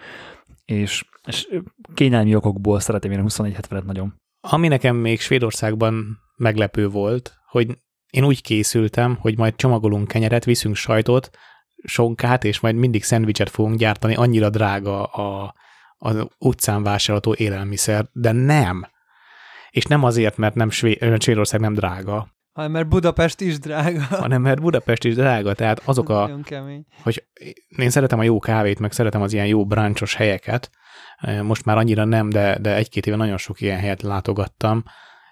[0.65, 1.47] és, és
[1.93, 4.21] kényelmi okokból szeretem én a 2470-et nagyon.
[4.39, 7.77] Ami nekem még Svédországban meglepő volt, hogy
[8.09, 11.29] én úgy készültem, hogy majd csomagolunk kenyeret, viszünk sajtot,
[11.83, 15.53] sonkát, és majd mindig szendvicset fogunk gyártani, annyira drága a,
[15.97, 18.85] az utcán vásárolható élelmiszer, de nem.
[19.69, 24.01] És nem azért, mert nem Svédország nem drága, hanem mert Budapest is drága.
[24.25, 26.27] Hanem mert Budapest is drága, tehát azok a...
[27.03, 27.23] Hogy
[27.77, 30.69] én szeretem a jó kávét, meg szeretem az ilyen jó bráncsos helyeket,
[31.41, 34.83] most már annyira nem, de, de egy-két éve nagyon sok ilyen helyet látogattam,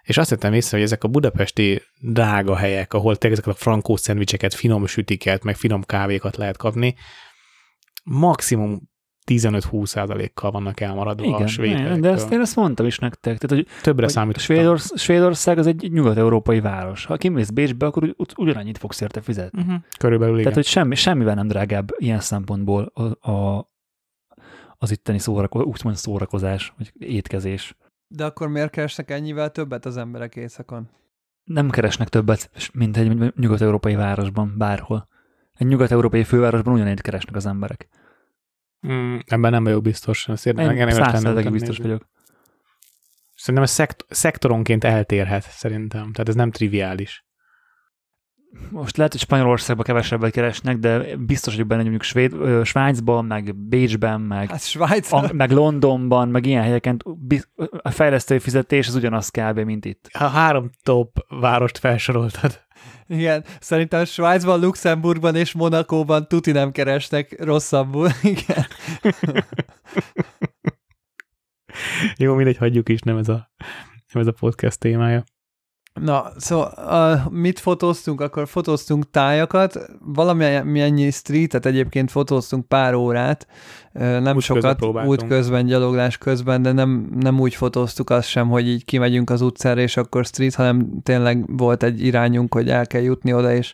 [0.03, 3.95] és azt vettem észre, hogy ezek a budapesti drága helyek, ahol tényleg ezeket a frankó
[3.95, 6.95] szendvicseket, finom sütiket, meg finom kávékat lehet kapni,
[8.03, 8.89] maximum
[9.25, 13.37] 15-20 százalékkal vannak elmaradva Igen, a svéd de ezt én ezt mondtam is nektek.
[13.37, 14.39] Tehát, hogy, Többre hogy számít.
[14.39, 17.05] Svédorsz, Svédország az egy nyugat-európai város.
[17.05, 19.61] Ha kimész Bécsbe, akkor ugy, ugyanannyit fogsz érte fizetni.
[19.61, 19.75] Uh-huh.
[19.97, 20.43] Körülbelül igen.
[20.43, 23.69] Tehát, hogy semmi, semmivel nem drágább ilyen szempontból a, a,
[24.77, 27.75] az itteni szórakozás, úgymond szórakozás, vagy étkezés.
[28.13, 30.89] De akkor miért keresnek ennyivel többet az emberek éjszakon?
[31.43, 35.07] Nem keresnek többet, mint egy nyugat-európai városban, bárhol.
[35.53, 37.87] Egy nyugat-európai fővárosban ugyanennyit keresnek az emberek.
[38.87, 40.27] Mm, ebben nem vagyok biztos.
[40.27, 42.09] Én százszerzegi biztos vagyok.
[43.35, 46.11] Szerintem ez szekt- szektoronként eltérhet, szerintem.
[46.11, 47.25] Tehát ez nem triviális.
[48.69, 53.55] Most lehet, hogy Spanyolországban kevesebbet keresnek, de biztos vagyok benne, hogy mondjuk Svéd, Svájcban, meg
[53.55, 55.11] Bécsben, meg, Hát Svájc...
[55.11, 57.01] a, meg Londonban, meg ilyen helyeken
[57.81, 59.59] a fejlesztői fizetés az ugyanaz kb.
[59.59, 60.09] mint itt.
[60.13, 62.61] Ha három top várost felsoroltad.
[63.07, 68.09] Igen, szerintem Svájcban, Luxemburgban és Monakóban tuti nem keresnek rosszabbul.
[68.23, 68.65] Igen.
[72.17, 73.51] Jó, mindegy, hagyjuk is, nem ez a,
[74.13, 75.23] nem ez a podcast témája.
[75.93, 76.73] Na, szóval
[77.25, 78.21] uh, mit fotóztunk?
[78.21, 83.47] Akkor fotóztunk tájakat, valamennyi streetet egyébként fotóztunk pár órát,
[83.93, 88.27] uh, nem Út sokat, közben út közben, gyaloglás közben, de nem, nem úgy fotóztuk azt
[88.27, 92.69] sem, hogy így kimegyünk az utcára, és akkor street, hanem tényleg volt egy irányunk, hogy
[92.69, 93.73] el kell jutni oda, és,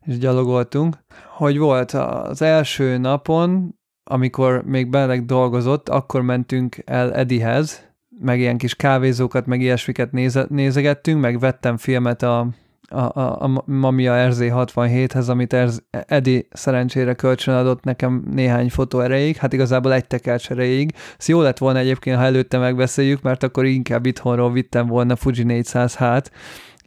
[0.00, 0.98] és gyalogoltunk.
[1.36, 1.92] Hogy volt?
[1.92, 7.85] Az első napon, amikor még Beleg dolgozott, akkor mentünk el Edihez,
[8.20, 12.48] meg ilyen kis kávézókat, meg ilyesmiket néze, nézegettünk, meg vettem filmet a,
[12.88, 19.52] a, a, a Mamiya RZ67-hez, amit Erz, Edi szerencsére kölcsönadott nekem néhány fotó erejéig, hát
[19.52, 20.94] igazából egy tekercs erejéig.
[21.18, 25.42] Ez jó lett volna egyébként, ha előtte megbeszéljük, mert akkor inkább itthonról vittem volna Fuji
[25.42, 26.30] 400 hát,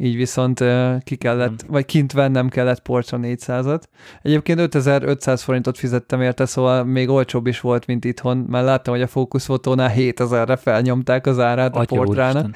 [0.01, 0.63] így viszont
[1.03, 1.67] ki kellett, nem.
[1.67, 3.81] vagy kint vennem kellett Portra 400-at.
[4.21, 9.03] Egyébként 5500 forintot fizettem érte, szóval még olcsóbb is volt, mint itthon, mert láttam, hogy
[9.03, 12.55] a fókuszfotónál 7000-re felnyomták az árát Atya a Portrának.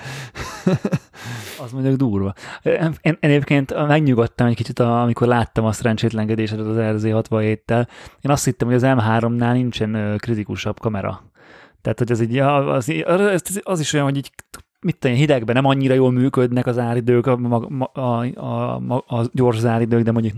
[1.64, 2.34] az mondjuk durva.
[2.64, 7.88] Én, én egyébként megnyugodtam egy kicsit, amikor láttam a szerencsétlenkedésedet az RZ67-tel.
[8.22, 11.32] Én azt hittem, hogy az M3-nál nincsen kritikusabb kamera.
[11.82, 14.32] Tehát, hogy az, így, az, az, az is olyan, hogy így
[14.84, 17.40] mit tudom, hidegben nem annyira jól működnek az áridők, a,
[17.94, 20.34] a, a, a, a gyors záridők, de mondjuk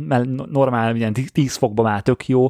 [0.51, 2.49] normál, ilyen 10 fokban már tök jó,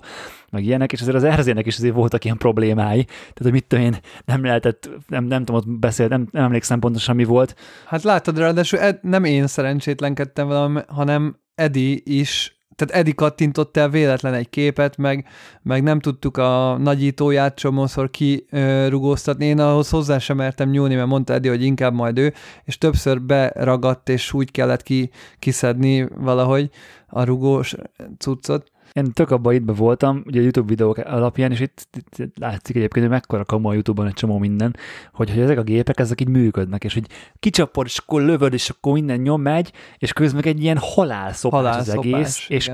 [0.49, 3.03] meg ilyenek, és azért az erzének is azért voltak ilyen problémái.
[3.03, 6.79] Tehát, hogy mit tudom én, nem lehetett, nem, nem tudom, ott beszélt, nem, nem emlékszem
[6.79, 7.55] pontosan mi volt.
[7.86, 13.89] Hát látod, ráadásul ed, nem én szerencsétlenkedtem velem, hanem Edi is tehát Edi kattintott el
[13.89, 15.27] véletlen egy képet, meg,
[15.61, 19.45] meg nem tudtuk a nagyítóját csomószor kirugóztatni.
[19.45, 22.33] Én ahhoz hozzá sem mertem nyúlni, mert mondta Edi, hogy inkább majd ő,
[22.63, 25.09] és többször beragadt, és úgy kellett ki,
[25.39, 26.69] kiszedni valahogy
[27.07, 27.75] a rugós
[28.17, 28.73] cuccot.
[28.95, 32.75] Én tök abban itt be voltam, ugye a YouTube videók alapján, és itt, itt látszik
[32.75, 34.75] egyébként, hogy mekkora kamu a YouTube-on egy csomó minden,
[35.13, 37.08] hogy, hogy ezek a gépek, ezek így működnek, és hogy
[37.39, 41.97] kicsapod, és akkor lövöd, és akkor minden nyom megy, és közben egy ilyen halálszopás, halálszopás
[41.97, 42.71] az egész, és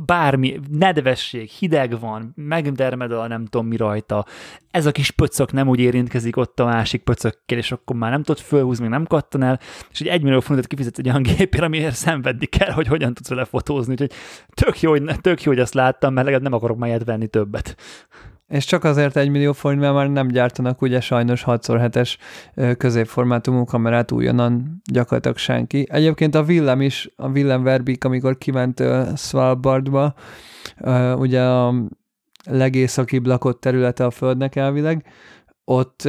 [0.00, 4.26] bármi, nedvesség, hideg van, megdermed a nem tudom mi rajta,
[4.70, 8.22] ez a kis pöcök nem úgy érintkezik ott a másik pöcökkel, és akkor már nem
[8.22, 12.46] tudod fölhúzni, nem kattan el, és egy egymillió forintot kifizetsz egy olyan gépére, amiért szenvedni
[12.46, 14.12] kell, hogy hogyan tudsz vele fotózni, úgyhogy
[14.54, 17.76] tök jó, hogy, tök jó, hogy azt láttam, mert legalább nem akarok már venni többet.
[18.52, 22.16] És csak azért egy millió forint, mert már nem gyártanak ugye sajnos 6x7-es
[22.78, 25.86] középformátumú kamerát újonnan gyakorlatilag senki.
[25.90, 30.14] Egyébként a Willem is, a Willem Verbik, amikor kiment uh, Svalbardba,
[31.16, 31.74] ugye a
[32.44, 35.04] legészakibb lakott területe a Földnek elvileg,
[35.64, 36.08] ott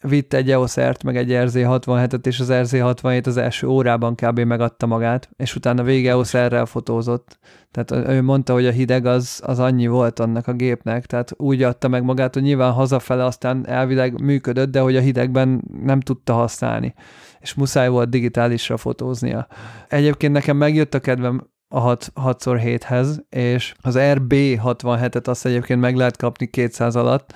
[0.00, 4.40] vitt egy EOS-ert, meg egy RZ67-et, és az RZ67 az első órában kb.
[4.40, 7.38] megadta magát, és utána vége EOS r fotózott.
[7.70, 11.62] Tehát ő mondta, hogy a hideg az, az annyi volt annak a gépnek, tehát úgy
[11.62, 16.32] adta meg magát, hogy nyilván hazafele aztán elvileg működött, de hogy a hidegben nem tudta
[16.32, 16.94] használni,
[17.40, 19.46] és muszáj volt digitálisra fotóznia.
[19.88, 26.46] Egyébként nekem megjött a kedvem a 6x7-hez, és az RB67-et azt egyébként meg lehet kapni
[26.46, 27.32] 200 alatt,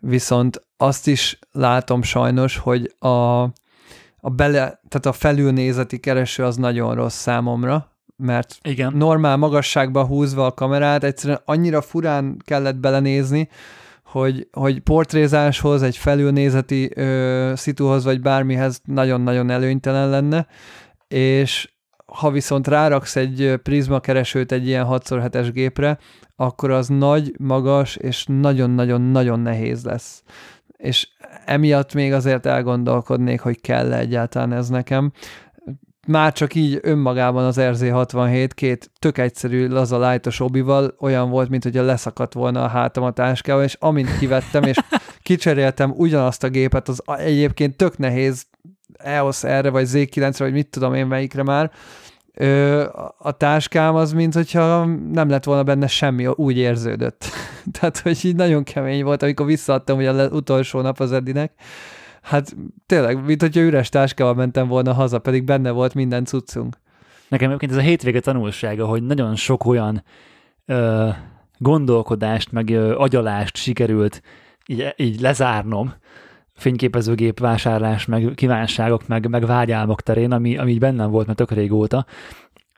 [0.00, 3.42] viszont azt is látom sajnos, hogy a,
[4.20, 8.92] a bele, tehát a felülnézeti kereső az nagyon rossz számomra, mert Igen.
[8.96, 13.48] normál magasságba húzva a kamerát, egyszerűen annyira furán kellett belenézni,
[14.04, 20.46] hogy, hogy portrézáshoz, egy felülnézeti ö, szituhoz, vagy bármihez nagyon-nagyon előnytelen lenne,
[21.08, 21.72] és
[22.12, 25.98] ha viszont ráraksz egy prizma keresőt egy ilyen 6x7-es gépre,
[26.36, 30.22] akkor az nagy, magas, és nagyon-nagyon-nagyon nehéz lesz.
[30.76, 31.08] És
[31.44, 35.12] emiatt még azért elgondolkodnék, hogy kell -e egyáltalán ez nekem.
[36.06, 41.62] Már csak így önmagában az RZ67 két tök egyszerű, laza lájtos obival olyan volt, mint
[41.62, 44.76] hogyha leszakadt volna a hátam a táskával, és amint kivettem, és
[45.22, 48.46] kicseréltem ugyanazt a gépet, az egyébként tök nehéz
[48.98, 51.70] EOS erre, vagy Z9-re, vagy mit tudom én melyikre már,
[52.34, 52.84] ö,
[53.18, 57.24] a táskám az, mint hogyha nem lett volna benne semmi, úgy érződött.
[57.78, 61.52] Tehát, hogy így nagyon kemény volt, amikor visszaadtam ugye az utolsó nap az Edinek,
[62.22, 62.56] hát
[62.86, 66.76] tényleg, mint hogyha üres táskával mentem volna haza, pedig benne volt minden cuccunk.
[67.28, 70.04] Nekem egyébként ez a hétvége tanulsága, hogy nagyon sok olyan
[70.66, 71.08] ö,
[71.58, 74.22] gondolkodást, meg ö, agyalást sikerült
[74.66, 75.94] így, így lezárnom,
[76.58, 81.50] fényképezőgép vásárlás, meg kívánságok, meg, meg vágyálmok terén, ami, ami így bennem volt, mert tök
[81.50, 82.06] régóta,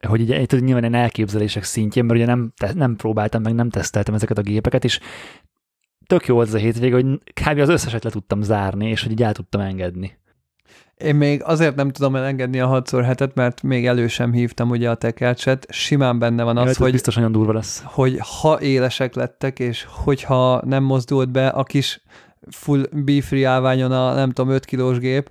[0.07, 3.71] hogy így, így nyilván egy elképzelések szintjén, mert ugye nem, te, nem próbáltam, meg nem
[3.71, 5.01] teszteltem ezeket a gépeket, és
[6.07, 7.59] tök jó volt ez a hétvége, hogy kb.
[7.59, 10.19] az összeset le tudtam zárni, és hogy így el tudtam engedni.
[10.97, 14.91] Én még azért nem tudom elengedni a 6 x mert még elő sem hívtam ugye
[14.91, 15.67] a tekercset.
[15.69, 17.83] Simán benne van az, Jaj, hogy, biztos nagyon durva lesz.
[17.85, 22.03] hogy ha élesek lettek, és hogyha nem mozdult be a kis
[22.55, 25.31] full B-free állványon a nem tudom 5 kilós gép,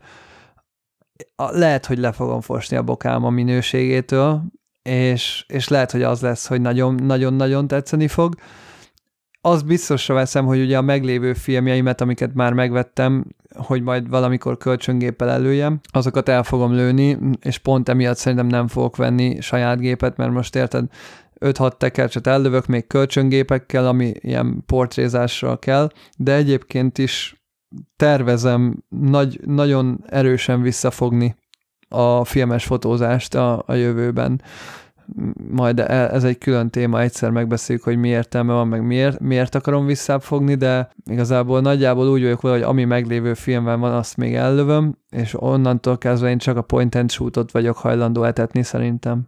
[1.35, 4.43] a, lehet, hogy le fogom fosni a bokám a minőségétől,
[4.81, 8.35] és, és lehet, hogy az lesz, hogy nagyon-nagyon tetszeni fog.
[9.41, 15.29] Az biztosra veszem, hogy ugye a meglévő filmjeimet, amiket már megvettem, hogy majd valamikor kölcsöngéppel
[15.29, 20.31] előjem, azokat el fogom lőni, és pont emiatt szerintem nem fogok venni saját gépet, mert
[20.31, 20.85] most érted,
[21.39, 27.43] 5-6 tekercset ellövök még kölcsöngépekkel, ami ilyen portrézásra kell, de egyébként is
[27.95, 31.35] tervezem nagy, nagyon erősen visszafogni
[31.89, 34.41] a filmes fotózást a, a jövőben.
[35.51, 39.55] Majd e, ez egy külön téma, egyszer megbeszéljük, hogy mi értelme van, meg miért, miért
[39.55, 44.35] akarom visszafogni, de igazából nagyjából úgy vagyok vele, hogy ami meglévő filmben van, azt még
[44.35, 49.27] ellövöm, és onnantól kezdve én csak a point and shootot vagyok hajlandó etetni szerintem.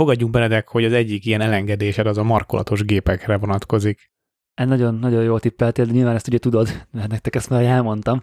[0.00, 4.10] Fogadjunk Benedek, hogy az egyik ilyen elengedésed az a markolatos gépekre vonatkozik.
[4.54, 8.20] Ez nagyon, nagyon jól tippeltél, de nyilván ezt ugye tudod, mert nektek ezt már elmondtam.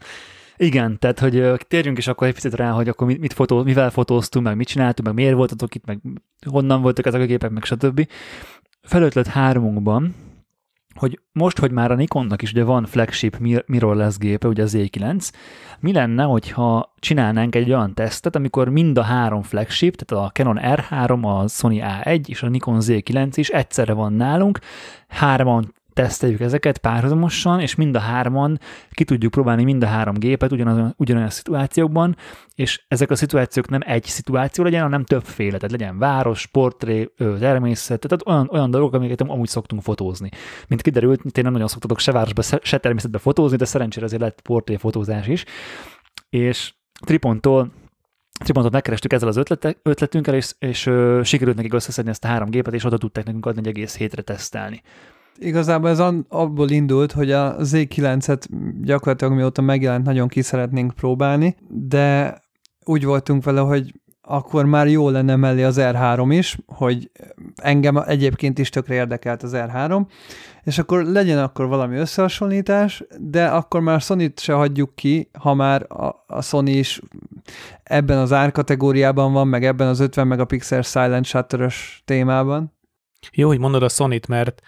[0.55, 3.89] Igen, tehát hogy térjünk is akkor egy picit rá, hogy akkor mit, mit fotó, mivel
[3.89, 5.99] fotóztunk, meg mit csináltunk, meg miért voltatok itt, meg
[6.49, 8.07] honnan voltak ezek a gépek, meg stb.
[8.81, 10.15] Felötlött háromunkban,
[10.97, 15.29] hogy most, hogy már a Nikonnak is ugye van flagship mirrorless gépe, ugye az Z9,
[15.79, 20.59] mi lenne, hogyha csinálnánk egy olyan tesztet, amikor mind a három flagship, tehát a Canon
[20.61, 24.59] R3, a Sony A1 és a Nikon Z9 is egyszerre van nálunk,
[25.07, 28.59] hárman teszteljük ezeket párhuzamosan, és mind a hárman
[28.91, 32.15] ki tudjuk próbálni mind a három gépet ugyanaz, ugyanolyan szituációkban,
[32.55, 37.99] és ezek a szituációk nem egy szituáció legyen, hanem többféle, tehát legyen város, portré, természet,
[37.99, 40.29] tehát olyan, olyan dolgok, amiket amúgy szoktunk fotózni.
[40.67, 44.41] Mint kiderült, én nem nagyon szoktatok se városba, se természetbe fotózni, de szerencsére azért lett
[44.41, 45.43] portré fotózás is,
[46.29, 46.73] és
[47.05, 47.71] Tripontól
[48.43, 52.49] Tripontot megkerestük ezzel az ötlete, ötletünkkel, és, és ö, sikerült nekik összeszedni ezt a három
[52.49, 54.81] gépet, és oda tudták nekünk adni egy egész hétre tesztelni.
[55.39, 58.43] Igazából ez abból indult, hogy a Z9-et
[58.81, 62.39] gyakorlatilag mióta megjelent, nagyon ki szeretnénk próbálni, de
[62.83, 63.93] úgy voltunk vele, hogy
[64.29, 67.11] akkor már jó lenne mellé az R3 is, hogy
[67.55, 70.05] engem egyébként is tökre érdekelt az R3,
[70.63, 75.85] és akkor legyen akkor valami összehasonlítás, de akkor már Sony-t se hagyjuk ki, ha már
[75.91, 77.01] a, a Sony is
[77.83, 81.71] ebben az árkategóriában van, meg ebben az 50 megapixel silent shutter
[82.05, 82.73] témában.
[83.31, 84.61] Jó, hogy mondod a Sony-t, mert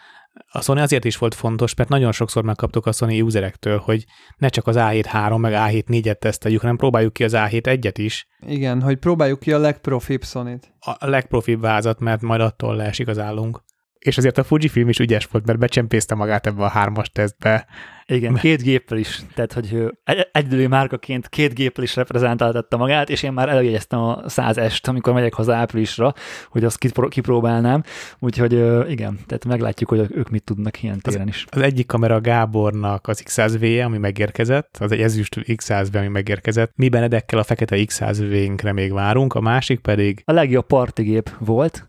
[0.52, 4.06] a Sony azért is volt fontos, mert nagyon sokszor megkaptuk a Sony userektől, hogy
[4.38, 8.28] ne csak az A7 meg A7 4-et teszteljük, hanem próbáljuk ki az A7 1-et is.
[8.48, 10.74] Igen, hogy próbáljuk ki a legprofibb Sony-t.
[10.80, 13.64] A legprofibb vázat, mert majd attól leesik az állunk
[14.00, 17.68] és azért a Fujifilm is ügyes volt, mert becsempészte magát ebbe a hármas tesztbe.
[18.06, 19.94] Igen, két géppel is, tehát hogy
[20.32, 25.34] egyedüli márkaként két géppel is reprezentáltatta magát, és én már előjegyeztem a 100-est, amikor megyek
[25.34, 26.14] haza áprilisra,
[26.50, 27.84] hogy azt kipróbálnám,
[28.20, 28.54] úgyhogy
[28.90, 31.46] igen, tehát meglátjuk, hogy ők mit tudnak ilyen téren is.
[31.50, 36.72] Az, az egyik kamera Gábornak az X100V, ami megérkezett, az egy ezüst X100V, ami megérkezett.
[36.76, 40.22] Mi Benedekkel a fekete X100V-nkre még várunk, a másik pedig...
[40.26, 41.88] A legjobb partigép volt,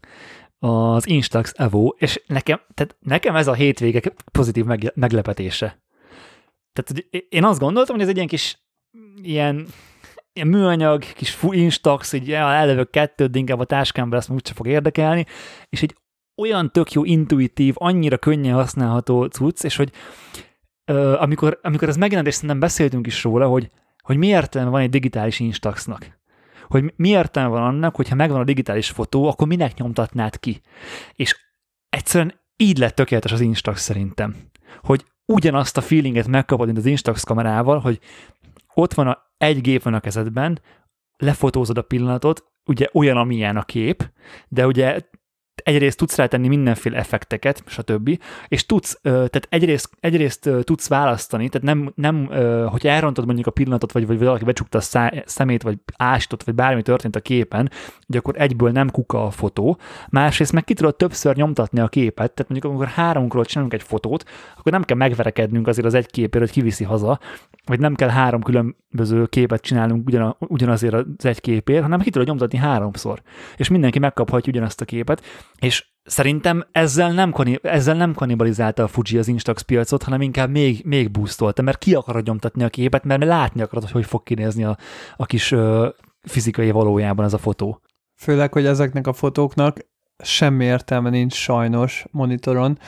[0.61, 4.01] az Instax Evo, és nekem, tehát nekem ez a hétvége
[4.33, 5.83] pozitív meglepetése.
[6.73, 8.59] Tehát én azt gondoltam, hogy ez egy ilyen kis
[9.23, 9.67] ilyen,
[10.33, 15.27] ilyen műanyag, kis Instax, így elevök kettőt, de inkább a táskámban ezt úgyse fog érdekelni,
[15.69, 15.97] és egy
[16.37, 19.93] olyan tök jó, intuitív, annyira könnyen használható cucc, és hogy
[20.85, 23.71] ö, amikor, amikor ez megjelent, és szerintem beszéltünk is róla, hogy,
[24.03, 26.20] hogy mi értelme van egy digitális Instaxnak
[26.71, 30.61] hogy mi értelme van annak, hogyha megvan a digitális fotó, akkor minek nyomtatnád ki.
[31.15, 31.37] És
[31.89, 34.37] egyszerűen így lett tökéletes az Instax szerintem,
[34.83, 37.99] hogy ugyanazt a feelinget megkapod, mint az Instax kamerával, hogy
[38.75, 40.61] ott van a, egy gép van a kezedben,
[41.17, 44.11] lefotózod a pillanatot, ugye olyan, amilyen a kép,
[44.49, 45.01] de ugye
[45.65, 48.19] egyrészt tudsz rátenni mindenféle effekteket, stb.
[48.49, 52.27] És tudsz, tehát egyrészt, egyrészt tudsz választani, tehát nem, nem
[52.67, 56.55] hogy elrontod mondjuk a pillanatot, vagy, vagy valaki becsukta a szá, szemét, vagy ásított, vagy
[56.55, 57.71] bármi történt a képen,
[58.07, 59.79] hogy akkor egyből nem kuka a fotó.
[60.09, 64.25] Másrészt meg ki tudod többször nyomtatni a képet, tehát mondjuk amikor háromkor csinálunk egy fotót,
[64.57, 67.21] akkor nem kell megverekednünk azért az egy képért, hogy kiviszi haza,
[67.65, 72.27] vagy nem kell három különböző képet csinálnunk ugyan, ugyanazért az egy képért, hanem ki tudod
[72.29, 73.23] nyomtatni háromszor.
[73.57, 75.23] És mindenki megkaphatja ugyanazt a képet,
[75.59, 80.85] és szerintem ezzel nem, ezzel nem kanibalizálta a Fuji az Instax piacot, hanem inkább még,
[80.85, 84.65] még boostolta, mert ki akarod nyomtatni a képet, mert látni akarod, hogy hogy fog kinézni
[84.65, 84.77] a,
[85.17, 85.89] a kis ö,
[86.23, 87.81] fizikai valójában ez a fotó.
[88.17, 89.79] Főleg, hogy ezeknek a fotóknak
[90.23, 92.79] semmi értelme nincs sajnos monitoron.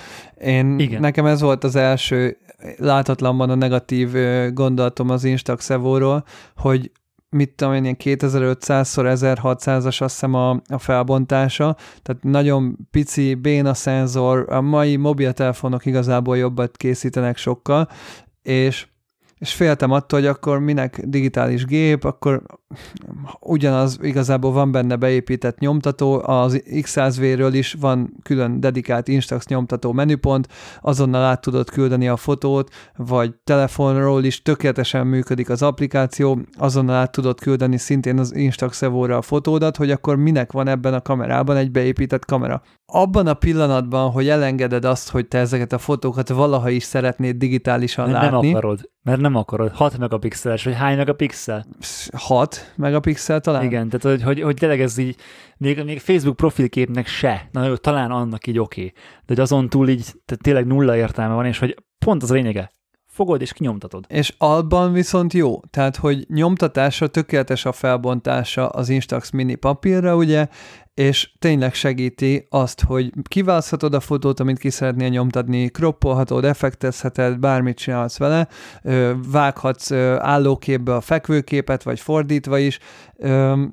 [0.41, 1.01] Én, Igen.
[1.01, 2.39] Nekem ez volt az első
[2.77, 4.13] látatlanban a negatív
[4.53, 6.25] gondolatom az Instax Evo-ról,
[6.57, 6.91] hogy
[7.33, 14.47] mit tudom én, ilyen 2500x1600-as azt hiszem a, a felbontása, tehát nagyon pici, béna szenzor,
[14.53, 17.89] a mai mobiltelefonok igazából jobbat készítenek sokkal,
[18.43, 18.87] és
[19.43, 22.43] és féltem attól, hogy akkor minek digitális gép, akkor
[23.41, 30.49] ugyanaz igazából van benne beépített nyomtató, az X100V-ről is van külön dedikált Instax nyomtató menüpont,
[30.81, 37.13] azonnal át tudod küldeni a fotót, vagy telefonról is tökéletesen működik az applikáció, azonnal át
[37.13, 41.57] tudod küldeni szintén az Instax Evo-ra a fotódat, hogy akkor minek van ebben a kamerában
[41.57, 42.63] egy beépített kamera.
[42.95, 48.11] Abban a pillanatban, hogy elengeded azt, hogy te ezeket a fotókat valaha is szeretnéd digitálisan
[48.11, 48.47] Mert látni.
[48.47, 49.73] Nem akarod, mert nem akarod.
[49.73, 51.67] 6 megapixeles, vagy hány megapixel?
[52.17, 53.65] 6 megapixel talán?
[53.65, 55.17] Igen, tehát hogy, hogy, hogy tényleg ez így,
[55.57, 58.93] még, még Facebook profilképnek se, na jó, talán annak így oké, okay.
[58.95, 62.35] de hogy azon túl így tehát tényleg nulla értelme van, és hogy pont az a
[62.35, 62.71] lényege,
[63.13, 64.05] fogod és kinyomtatod.
[64.09, 70.47] És alban viszont jó, tehát hogy nyomtatásra tökéletes a felbontása az Instax mini papírra, ugye,
[70.95, 77.77] és tényleg segíti azt, hogy kiválaszthatod a fotót, amit ki szeretnél nyomtatni, kroppolhatod, effektezheted, bármit
[77.77, 78.49] csinálsz vele,
[79.31, 82.79] vághatsz állóképbe a fekvőképet, vagy fordítva is,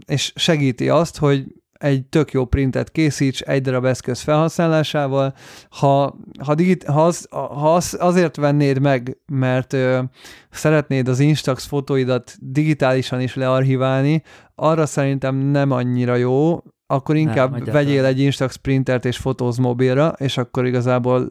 [0.05, 1.45] és segíti azt, hogy
[1.79, 5.33] egy tök jó printet készíts egy darab eszköz felhasználásával.
[5.69, 10.01] Ha, ha, digit, ha, az, ha az, azért vennéd meg, mert ö,
[10.49, 14.23] szeretnéd az Instax fotóidat digitálisan is learchiválni,
[14.55, 20.13] arra szerintem nem annyira jó, akkor inkább nem, vegyél egy Instax printert és fotóz mobilra,
[20.17, 21.29] és akkor igazából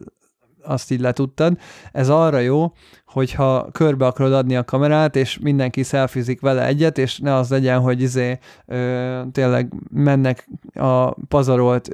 [0.68, 1.58] azt így letudtad.
[1.92, 2.72] Ez arra jó,
[3.06, 7.80] hogyha körbe akarod adni a kamerát, és mindenki szelfizik vele egyet, és ne az legyen,
[7.80, 11.88] hogy izé ö, tényleg mennek a pazarolt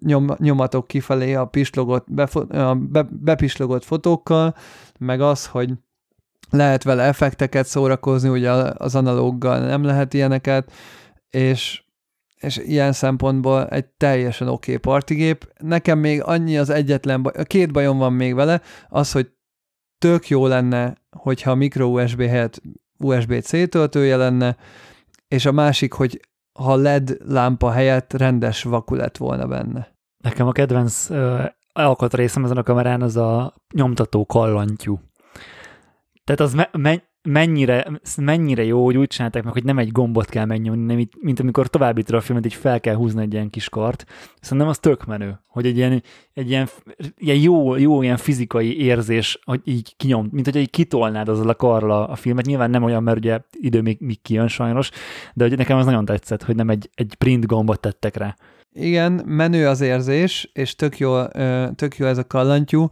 [0.00, 4.54] nyom, nyomatok kifelé a pislogott, befo, a be, bepislogott fotókkal,
[4.98, 5.72] meg az, hogy
[6.50, 10.72] lehet vele effekteket szórakozni, ugye az analóggal nem lehet ilyeneket,
[11.30, 11.84] és,
[12.46, 15.52] és ilyen szempontból egy teljesen oké okay partigép.
[15.58, 19.30] Nekem még annyi az egyetlen baj, két bajom van még vele, az, hogy
[19.98, 22.62] tök jó lenne, hogyha micro USB helyett
[22.98, 24.56] USB-C töltője lenne,
[25.28, 26.20] és a másik, hogy
[26.58, 29.94] ha LED lámpa helyett rendes vaku lett volna benne.
[30.22, 35.00] Nekem a kedvenc uh, alkatrészem ezen a kamerán az a nyomtató kallantyú.
[36.24, 40.28] Tehát az me- me- mennyire, mennyire jó, hogy úgy csinálták meg, hogy nem egy gombot
[40.28, 43.68] kell megnyomni, nem mint amikor továbbítod a filmet, így fel kell húzni egy ilyen kis
[43.68, 44.04] kart.
[44.40, 46.02] Szerintem az tök menő, hogy egy ilyen,
[46.34, 46.68] egy ilyen,
[47.16, 51.54] ilyen jó, jó ilyen fizikai érzés, hogy így kinyom, mint hogy így kitolnád azzal a
[51.54, 52.46] karral a, a filmet.
[52.46, 54.90] Nyilván nem olyan, mert ugye idő még, még kijön sajnos,
[55.34, 58.36] de hogy nekem az nagyon tetszett, hogy nem egy, egy print gombot tettek rá.
[58.72, 61.24] Igen, menő az érzés, és tök jó,
[61.74, 62.88] tök jó ez a kallantyú,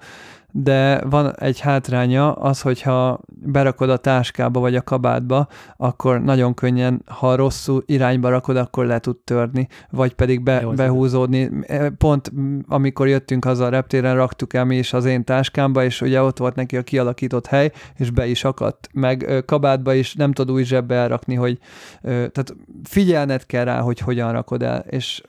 [0.56, 7.02] de van egy hátránya, az, hogyha berakod a táskába vagy a kabátba, akkor nagyon könnyen,
[7.06, 11.50] ha rosszul irányba rakod, akkor le tud törni, vagy pedig be, Jó, behúzódni.
[11.66, 12.32] E, pont
[12.68, 16.38] amikor jöttünk haza a reptéren, raktuk el mi is az én táskámba, és ugye ott
[16.38, 18.88] volt neki a kialakított hely, és be is akadt.
[18.92, 21.58] Meg kabátba is nem tud új zsebbe elrakni, hogy
[22.02, 25.22] tehát figyelned kell rá, hogy hogyan rakod el, és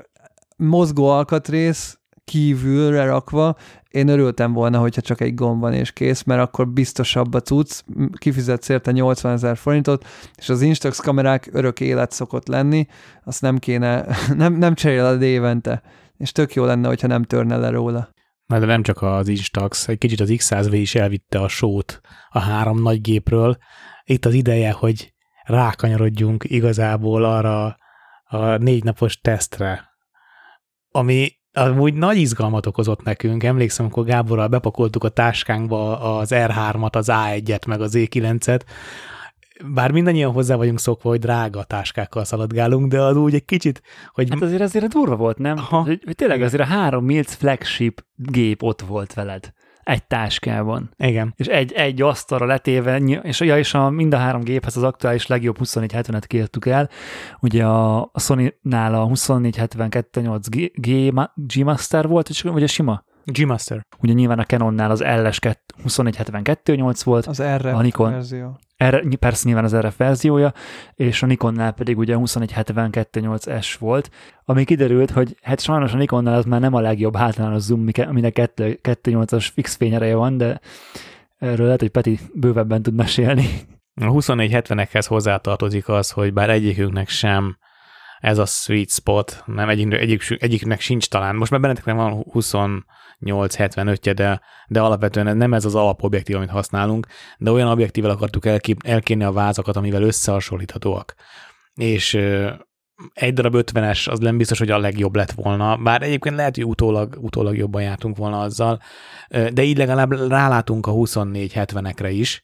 [0.57, 3.55] mozgó alkatrész kívülre rakva,
[3.89, 7.81] én örültem volna, hogyha csak egy gomb van és kész, mert akkor biztosabb a cucc,
[8.17, 10.05] kifizetsz érte 80 ezer forintot,
[10.35, 12.87] és az Instax kamerák örök élet szokott lenni,
[13.23, 14.05] azt nem kéne,
[14.37, 15.81] nem, nem cseréled évente,
[16.17, 18.09] és tök jó lenne, hogyha nem törne le róla.
[18.45, 22.39] Na, de nem csak az Instax, egy kicsit az X100V is elvitte a sót a
[22.39, 23.57] három nagy gépről.
[24.03, 25.13] Itt az ideje, hogy
[25.43, 27.77] rákanyarodjunk igazából arra
[28.23, 29.89] a négy napos tesztre,
[30.91, 33.43] ami amúgy nagy izgalmat okozott nekünk.
[33.43, 38.61] Emlékszem, amikor Gáborral bepakoltuk a táskánkba az R3-at, az A1-et, meg az E9-et,
[39.73, 43.81] bár mindannyian hozzá vagyunk szokva, hogy drága táskákkal szaladgálunk, de az úgy egy kicsit,
[44.13, 44.29] hogy...
[44.29, 45.57] Hát azért azért durva volt, nem?
[45.57, 45.81] Aha.
[45.81, 49.53] Hogy, hogy tényleg azért a három Mills flagship gép ott volt veled
[49.85, 50.89] egy táskában.
[50.97, 51.33] Igen.
[51.37, 55.27] És egy, egy asztalra letéve, és, ja, és a, mind a három géphez az aktuális
[55.27, 56.89] legjobb 2470-et kértük el.
[57.39, 63.03] Ugye a, a Sony-nál a 2472.8 G, G, G Master volt, vagy a sima?
[63.25, 63.85] G-Master.
[63.99, 67.25] Ugye nyilván a Canonnál az LS 2472.8 volt.
[67.25, 68.59] Az R a Nikon, verzió.
[68.83, 70.53] R, persze nyilván az RF verziója,
[70.93, 74.09] és a Nikonnál pedig ugye 2172.8S volt,
[74.43, 78.35] ami kiderült, hogy hát sajnos a Nikonnál az már nem a legjobb általános zoom, aminek
[78.37, 80.59] 2.8-as fix fényereje van, de
[81.37, 83.47] erről lehet, hogy Peti bővebben tud mesélni.
[84.01, 87.57] A 2470-ekhez hozzátartozik az, hogy bár egyikünknek sem
[88.19, 91.35] ez a sweet spot, nem egyik, egyik, egyiknek sincs talán.
[91.35, 92.25] Most már bennetek nem van
[93.19, 97.07] 28-75-je, de, de alapvetően nem ez az alapobjektív, amit használunk,
[97.37, 98.45] de olyan objektívvel akartuk
[98.85, 101.15] elkérni a vázakat, amivel összehasonlíthatóak.
[101.73, 102.13] És
[103.13, 106.65] egy darab 50-es az nem biztos, hogy a legjobb lett volna, bár egyébként lehet, hogy
[106.65, 108.79] utólag, utólag jobban jártunk volna azzal,
[109.27, 112.43] de így legalább rálátunk a 24-70-ekre is,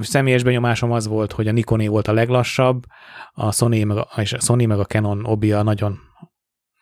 [0.00, 2.84] személyes benyomásom az volt, hogy a Nikoné volt a leglassabb,
[3.32, 5.98] a Sony meg a, és a, Sony meg a Canon Obia nagyon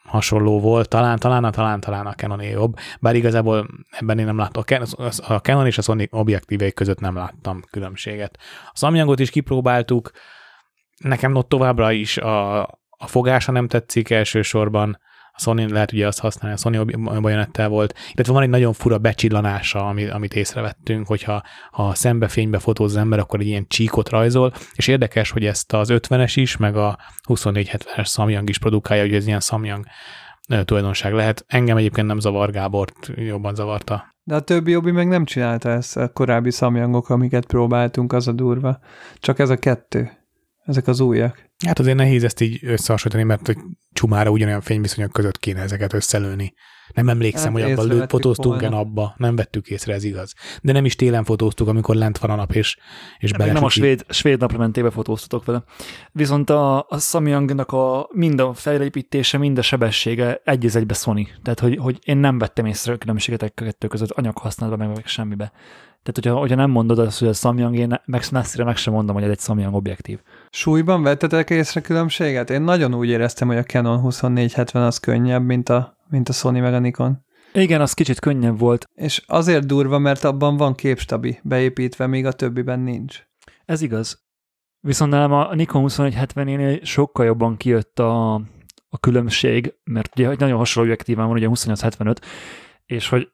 [0.06, 4.62] hasonló volt, talán, talán, talán, talán a Canon jobb, bár igazából ebben én nem láttam,
[5.26, 8.38] a Canon és a Sony objektívei között nem láttam különbséget.
[8.72, 10.10] A Samyangot is kipróbáltuk,
[10.96, 14.98] nekem ott továbbra is a, a fogása nem tetszik elsősorban,
[15.36, 18.98] a Sony lehet ugye azt használni, a Sony bajonettel volt, illetve van egy nagyon fura
[18.98, 24.52] becsillanása, amit, amit észrevettünk, hogyha ha szembefénybe fotóz az ember, akkor egy ilyen csíkot rajzol,
[24.74, 29.26] és érdekes, hogy ezt az 50-es is, meg a 2470-es Samyang is produkálja, hogy ez
[29.26, 29.84] ilyen Samyang
[30.64, 31.44] tulajdonság lehet.
[31.46, 34.14] Engem egyébként nem zavar, Gábort jobban zavarta.
[34.24, 38.32] De a többi jobbi meg nem csinálta ezt a korábbi Samyangok, amiket próbáltunk, az a
[38.32, 38.78] durva.
[39.18, 40.10] Csak ez a kettő.
[40.66, 41.50] Ezek az újak.
[41.66, 43.56] Hát azért nehéz ezt így összehasonlítani, mert hogy
[43.92, 46.54] csumára ugyanolyan fényviszonyok között kéne ezeket összelőni.
[46.94, 50.34] Nem emlékszem, hát hogy abban fotóztunk-e abba, nem vettük észre, ez igaz.
[50.62, 52.76] De nem is télen fotóztuk, amikor lent van a nap, és,
[53.18, 53.52] és bele.
[53.52, 55.64] Nem a svéd, svéd naplementébe fotóztatok vele.
[56.12, 61.28] Viszont a, a Samyangnak a mind a fejlépítése, mind a sebessége egy egybe Sony.
[61.42, 65.06] Tehát, hogy, hogy én nem vettem észre a különbséget a kettő között anyaghasználatban, meg, meg
[65.06, 65.52] semmibe.
[66.02, 69.14] Tehát, hogyha, hogyha nem mondod azt, hogy a Samyang, én meg, messzire meg sem mondom,
[69.14, 70.18] hogy ez egy Samyang objektív.
[70.50, 72.50] Súlyban vettetek észre különbséget?
[72.50, 76.60] Én nagyon úgy éreztem, hogy a Canon 2470 az könnyebb, mint a, mint a Sony
[76.60, 77.24] meg a Nikon.
[77.52, 78.84] Igen, az kicsit könnyebb volt.
[78.94, 83.22] És azért durva, mert abban van képstabi beépítve, míg a többiben nincs.
[83.64, 84.24] Ez igaz.
[84.80, 88.34] Viszont nálam a Nikon 2170-nél sokkal jobban kijött a,
[88.88, 92.20] a különbség, mert ugye nagyon hasonló objektíven van, ugye 2875,
[92.86, 93.30] és hogy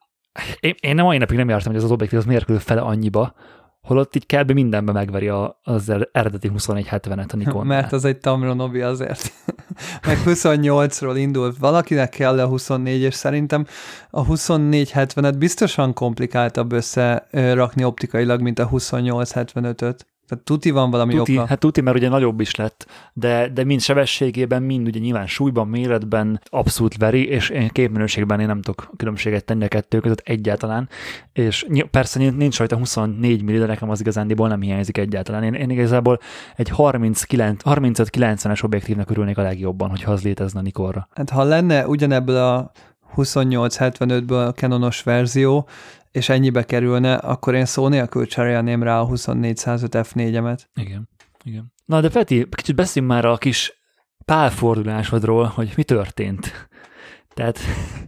[0.61, 3.35] én, én nem mai napig nem jártam, hogy ez az objektív az miért fele annyiba,
[3.83, 4.51] holott így kb.
[4.51, 7.67] mindenben megveri a, az er- eredeti 2470-et a Nikon.
[7.67, 9.33] Mert az egy Tamronobi azért.
[10.07, 11.59] Meg 28-ról indult.
[11.59, 13.67] Valakinek kell a 24, és szerintem
[14.11, 20.07] a 2470-et biztosan komplikáltabb összerakni optikailag, mint a 2875-öt.
[20.33, 21.47] Tehát tuti van valami tuti, oka.
[21.47, 25.69] Hát tuti, mert ugye nagyobb is lett, de, de mind sebességében, mind ugye nyilván súlyban,
[25.69, 30.89] méretben abszolút veri, és én képminőségben én nem tudok különbséget tenni a kettő között egyáltalán,
[31.33, 35.55] és persze nincs rajta 24 millió, de nekem az igazándiból nem hiányzik egyáltalálán.
[35.55, 36.19] Én, én igazából
[36.57, 41.09] egy 35-90-es objektívnek örülnék a legjobban, hogyha az létezne a Nikonra.
[41.15, 42.71] Hát ha lenne ugyanebből a
[43.17, 45.69] 28-75-ből a Canonos verzió,
[46.13, 50.61] és ennyibe kerülne, akkor én szó nélkül cserélném rá a 2405 F4-emet.
[50.75, 51.09] Igen,
[51.45, 51.73] igen.
[51.85, 53.83] Na de Peti, kicsit beszéljünk már a kis
[54.25, 56.69] pálfordulásodról, hogy mi történt.
[57.35, 57.59] Tehát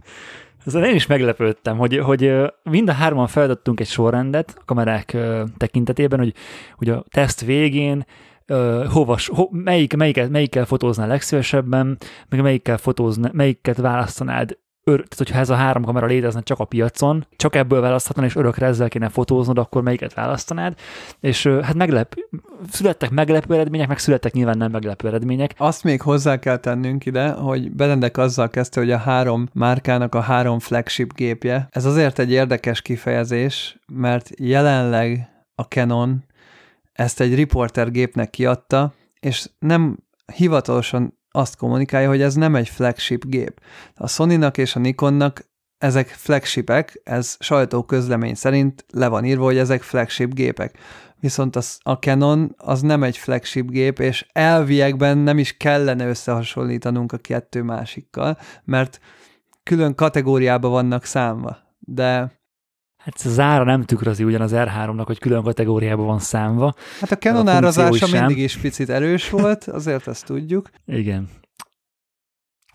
[0.65, 2.33] azon én is meglepődtem, hogy, hogy
[2.63, 5.17] mind a hárman feladottunk egy sorrendet a kamerák
[5.57, 6.33] tekintetében, hogy,
[6.75, 8.05] hogy a teszt végén
[8.89, 11.97] hova, ho, melyik, melyiket, melyikkel fotóznál legszívesebben,
[12.29, 14.57] meg melyikkel fotózna, melyiket választanád
[14.89, 18.35] ör, tehát hogyha ez a három kamera létezne csak a piacon, csak ebből választhatnál, és
[18.35, 20.77] örökre ezzel kéne fotóznod, akkor melyiket választanád,
[21.19, 22.15] és hát meglep,
[22.69, 25.53] születtek meglepő eredmények, meg születtek nyilván nem meglepő eredmények.
[25.57, 30.21] Azt még hozzá kell tennünk ide, hogy Benedek azzal kezdte, hogy a három márkának a
[30.21, 31.67] három flagship gépje.
[31.71, 36.23] Ez azért egy érdekes kifejezés, mert jelenleg a Canon
[36.93, 39.97] ezt egy riporter gépnek kiadta, és nem
[40.33, 43.61] hivatalosan azt kommunikálja, hogy ez nem egy flagship gép.
[43.95, 49.81] A Sony-nak és a Nikonnak ezek flagshipek, ez sajtóközlemény szerint le van írva, hogy ezek
[49.81, 50.77] flagship gépek.
[51.19, 57.11] Viszont az, a Canon az nem egy flagship gép, és elviekben nem is kellene összehasonlítanunk
[57.11, 58.99] a kettő másikkal, mert
[59.63, 61.57] külön kategóriába vannak számva.
[61.79, 62.31] De
[63.05, 66.73] Hát az ára nem tükrözi ugyan az R3-nak, hogy külön kategóriában van számva.
[66.99, 70.69] Hát a Canon árazása mindig is picit erős volt, azért ezt tudjuk.
[70.87, 71.29] Igen.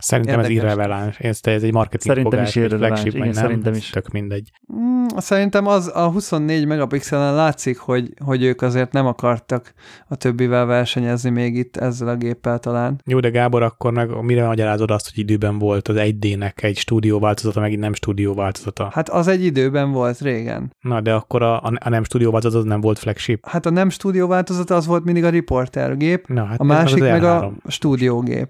[0.01, 0.57] Szerintem Érdekes.
[0.57, 1.18] ez irreleváns.
[1.18, 3.05] Ez, ez egy marketing Szerintem fogás, is irreleváns.
[3.05, 3.90] Igen, nem, szerintem is.
[3.90, 4.51] Tök mindegy.
[4.72, 9.74] Mm, szerintem az a 24 megapixelen látszik, hogy, hogy ők azért nem akartak
[10.09, 13.01] a többivel versenyezni még itt ezzel a géppel talán.
[13.05, 17.18] Jó, de Gábor, akkor meg mire magyarázod azt, hogy időben volt az 1D-nek egy stúdió
[17.18, 18.90] változata, megint nem stúdió változata?
[18.92, 20.74] Hát az egy időben volt régen.
[20.80, 23.46] Na, de akkor a, a nem stúdió változata az nem volt flagship?
[23.46, 27.01] Hát a nem stúdió változata az volt mindig a riporter gép, Na, hát a másik
[27.01, 28.48] meg a stúdiógép.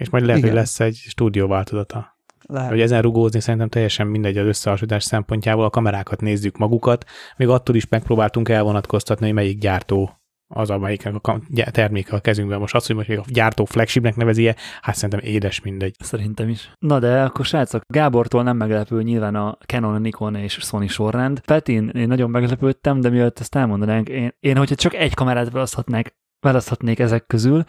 [0.00, 0.50] És majd lehet, Igen.
[0.50, 2.16] hogy lesz egy stúdió változata.
[2.46, 2.70] Lehet.
[2.70, 7.04] Hogy ezen rugózni szerintem teljesen mindegy az összehasonlítás szempontjából, a kamerákat nézzük magukat,
[7.36, 11.40] még attól is megpróbáltunk elvonatkoztatni, hogy melyik gyártó az, amelyik a
[11.70, 12.58] terméke a kezünkben.
[12.58, 15.94] Most azt, hogy most még a gyártó flagshipnek nevezi hát szerintem édes mindegy.
[15.98, 16.72] Szerintem is.
[16.78, 21.40] Na de akkor srácok, Gábortól nem meglepő nyilván a Canon, Nikon és Sony sorrend.
[21.40, 26.14] Petin, én nagyon meglepődtem, de mielőtt ezt elmondanánk, én, én hogyha csak egy kamerát választhatnék,
[26.40, 27.64] választhatnék ezek közül,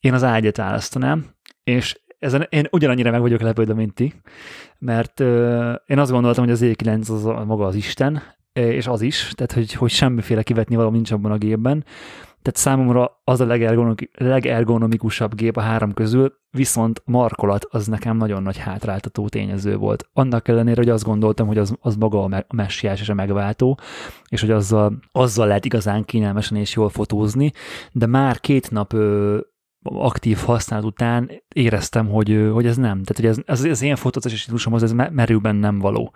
[0.00, 1.34] én az ágyat választanám,
[1.64, 4.12] és ezen én ugyanannyira meg vagyok lepődve, mint ti,
[4.78, 5.20] mert
[5.86, 9.52] én azt gondoltam, hogy az E9 az a, maga az Isten, és az is, tehát
[9.52, 11.84] hogy, hogy semmiféle kivetni való nincs abban a gépben.
[12.42, 13.46] Tehát számomra az a
[14.18, 20.08] legergonomikusabb gép a három közül, viszont markolat az nekem nagyon nagy hátráltató tényező volt.
[20.12, 23.78] Annak ellenére, hogy azt gondoltam, hogy az, az maga a messiás és a megváltó,
[24.28, 27.52] és hogy azzal, azzal lehet igazán kényelmesen és jól fotózni,
[27.92, 29.38] de már két nap ö,
[29.84, 33.02] aktív használat után éreztem, hogy, hogy ez nem.
[33.02, 36.14] Tehát, hogy ez, ez, ez ilyen fotózási stílusomhoz ez merőben nem való.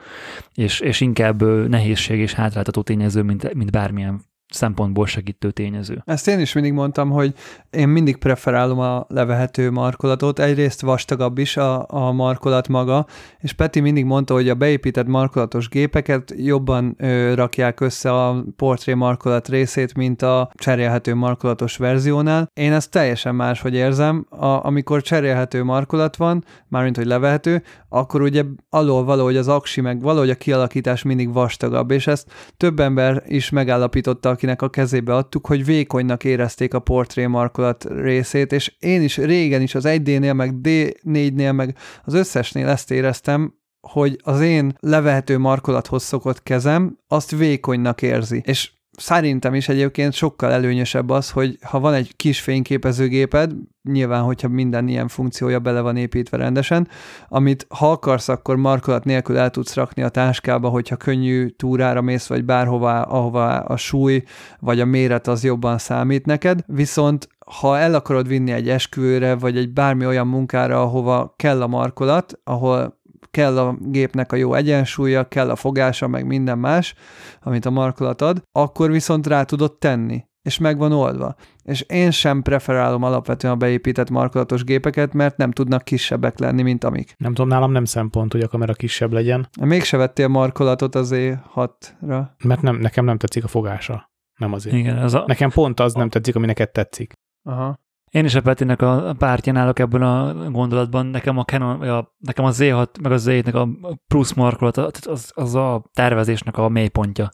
[0.55, 4.21] És, és inkább nehézség és hátráltató tényező, mint, mint bármilyen
[4.51, 6.03] szempontból segítő tényező.
[6.05, 7.35] Ezt én is mindig mondtam, hogy
[7.71, 13.07] én mindig preferálom a levehető markolatot, egyrészt vastagabb is a, a markolat maga,
[13.39, 18.95] és Peti mindig mondta, hogy a beépített markolatos gépeket jobban ö, rakják össze a portré
[18.95, 22.51] markolat részét, mint a cserélhető markolatos verziónál.
[22.55, 28.45] Én ezt teljesen máshogy érzem, a, amikor cserélhető markolat van, mármint hogy levehető, akkor ugye
[28.71, 33.51] alól valahogy az aksi, meg valahogy a kialakítás mindig vastagabb, és ezt több ember is
[33.51, 39.17] megállapította, akinek a kezébe adtuk, hogy vékonynak érezték a portré markolat részét, és én is
[39.17, 45.39] régen is az 1D-nél, meg D4-nél, meg az összesnél ezt éreztem, hogy az én levehető
[45.39, 48.43] markolathoz szokott kezem, azt vékonynak érzi.
[48.45, 54.49] És szerintem is egyébként sokkal előnyösebb az, hogy ha van egy kis fényképezőgéped, nyilván, hogyha
[54.49, 56.89] minden ilyen funkciója bele van építve rendesen,
[57.29, 62.27] amit ha akarsz, akkor markolat nélkül el tudsz rakni a táskába, hogyha könnyű túrára mész,
[62.27, 64.23] vagy bárhová, ahová a súly,
[64.61, 69.57] vagy a méret az jobban számít neked, viszont ha el akarod vinni egy esküvőre, vagy
[69.57, 72.98] egy bármi olyan munkára, ahova kell a markolat, ahol
[73.39, 76.95] kell a gépnek a jó egyensúlya, kell a fogása, meg minden más,
[77.43, 81.35] amit a markolat ad, akkor viszont rá tudod tenni és meg van oldva.
[81.63, 86.85] És én sem preferálom alapvetően a beépített markolatos gépeket, mert nem tudnak kisebbek lenni, mint
[86.85, 87.15] amik.
[87.17, 92.27] Nem tudom, nálam nem szempont, hogy a kamera kisebb legyen, Mégse vettél markolatot az E6-ra.
[92.45, 94.11] mert nem, nekem nem tetszik a fogása.
[94.39, 94.77] Nem azért.
[94.77, 97.13] Igen, ez a, Nekem pont az nem tetszik, ami neked tetszik.
[97.43, 97.79] Aha.
[98.11, 101.07] Én is a Petinek a pártján állok ebben a gondolatban.
[101.07, 103.69] Nekem a Canon, a, nekem a Z6 meg a Z7-nek a
[104.09, 107.31] plusz markolat, az, az a tervezésnek a mélypontja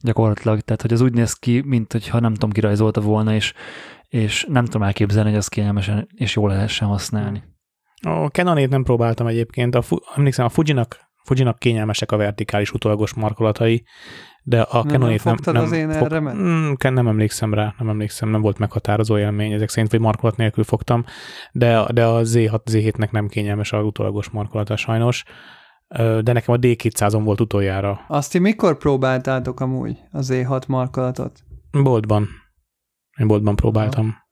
[0.00, 0.60] gyakorlatilag.
[0.60, 3.52] Tehát, hogy az úgy néz ki, mint hogyha nem tudom, kirajzolta volna, és,
[4.08, 7.42] és nem tudom elképzelni, hogy az kényelmesen és jól lehessen használni.
[8.00, 8.70] Nem, Canonét
[13.50, 13.62] nem
[14.98, 16.38] nem, fogtad nem, az én erre ment?
[16.38, 20.64] Mm, nem emlékszem rá, nem emlékszem, nem volt meghatározó élmény, ezek szerint, vagy markolat nélkül
[20.64, 21.04] fogtam,
[21.52, 25.24] de, de a Z6, Z7-nek nem kényelmes a utolagos markolata sajnos,
[25.96, 28.00] de nekem a D200-on volt utoljára.
[28.08, 31.40] Azt ti mikor próbáltátok amúgy az E6 markolatot?
[31.70, 32.28] Boltban.
[33.18, 34.27] Én boltban próbáltam.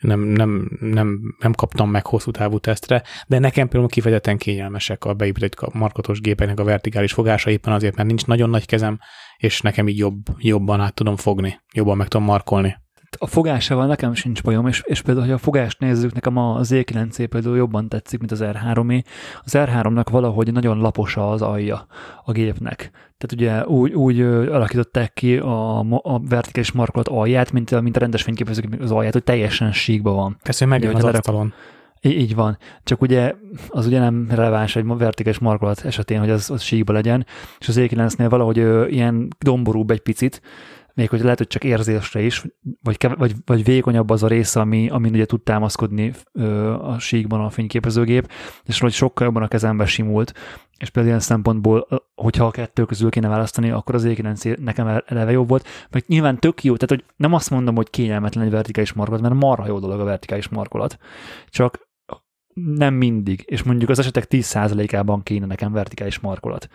[0.00, 5.14] Nem, nem, nem, nem kaptam meg hosszú távú tesztre, de nekem például kifejezetten kényelmesek a
[5.14, 8.98] beépített markotos gépeknek a vertikális fogása, éppen azért, mert nincs nagyon nagy kezem,
[9.36, 12.76] és nekem így jobb, jobban át tudom fogni, jobban meg tudom markolni.
[13.18, 17.26] A fogásával nekem sincs bajom, és, és például, hogy a fogást nézzük, nekem a Z9C
[17.30, 19.04] például jobban tetszik, mint az R3-é.
[19.44, 21.86] Az R3-nak valahogy nagyon lapos az alja
[22.24, 22.90] a gépnek.
[23.18, 28.22] Tehát ugye úgy, úgy alakították ki a, a vertikális markolat alját, mint, mint a rendes
[28.22, 30.36] fényképezőgépnek az alját, hogy teljesen síkba van.
[30.42, 31.52] Persze, hogy megjön az hogy asztalon.
[32.02, 32.58] Így van.
[32.84, 33.34] Csak ugye
[33.68, 37.26] az ugye nem releváns egy vertikális markolat esetén, hogy az, az síkba legyen,
[37.58, 40.42] és az E9-nél valahogy ö, ilyen domborúbb egy picit,
[40.94, 42.44] még hogy lehet, hogy csak érzésre is,
[42.82, 47.40] vagy, vagy, vagy vékonyabb az a része, ami, amin ugye tud támaszkodni ö, a síkban
[47.40, 48.30] a fényképezőgép,
[48.64, 50.32] és hogy sokkal jobban a kezembe simult,
[50.78, 55.30] és például ilyen szempontból, hogyha a kettő közül kéne választani, akkor az E9 nekem eleve
[55.30, 58.92] jobb volt, meg nyilván tök jó, tehát hogy nem azt mondom, hogy kényelmetlen egy vertikális
[58.92, 60.98] markolat, mert marha jó dolog a vertikális markolat,
[61.48, 61.88] csak
[62.54, 66.68] nem mindig, és mondjuk az esetek 10%-ában kéne nekem vertikális markolat.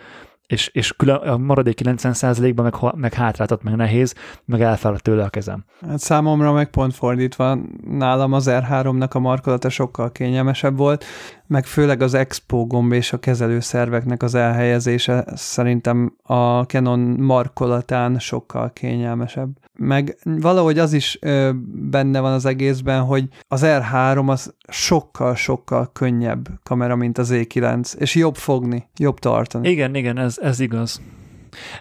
[0.48, 4.16] És, és külön, a maradék 90%-ban meg, meg hátráltat, meg nehéz,
[4.46, 5.66] meg elfáradt tőle a kezem.
[5.88, 11.06] Hát számomra meg pont fordítva, nálam az R3-nak a markolata sokkal kényelmesebb volt,
[11.48, 18.74] meg főleg az Expo gomb és a kezelőszerveknek az elhelyezése szerintem a Canon markolatán sokkal
[18.74, 19.50] kényelmesebb.
[19.78, 21.50] Meg valahogy az is ö,
[21.89, 28.16] benne van az egészben, hogy az R3 az sokkal-sokkal könnyebb kamera, mint az E9, és
[28.16, 29.70] jobb fogni, jobb tartani.
[29.70, 31.02] Igen, igen, ez, ez igaz.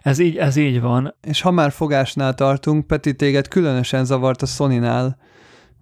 [0.02, 1.14] Ez így, ez így van.
[1.22, 5.16] És ha már fogásnál tartunk, Peti, téged különösen zavart a Sony-nál,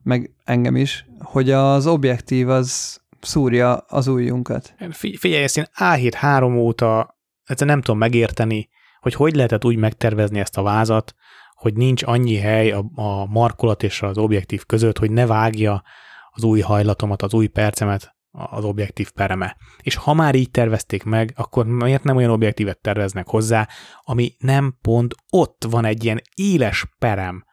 [0.02, 4.74] meg engem is, hogy az objektív az szúrja az ujjunkat.
[4.90, 8.68] Figy- Figyelj, ezt én A7 3 óta egyszerűen nem tudom megérteni,
[9.00, 11.14] hogy hogy lehetett úgy megtervezni ezt a vázat,
[11.54, 15.82] hogy nincs annyi hely a, a markolat és az objektív között, hogy ne vágja
[16.30, 19.56] az új hajlatomat, az új percemet az objektív pereme.
[19.82, 23.68] És ha már így tervezték meg, akkor miért nem olyan objektívet terveznek hozzá,
[24.00, 27.44] ami nem pont ott van egy ilyen éles perem,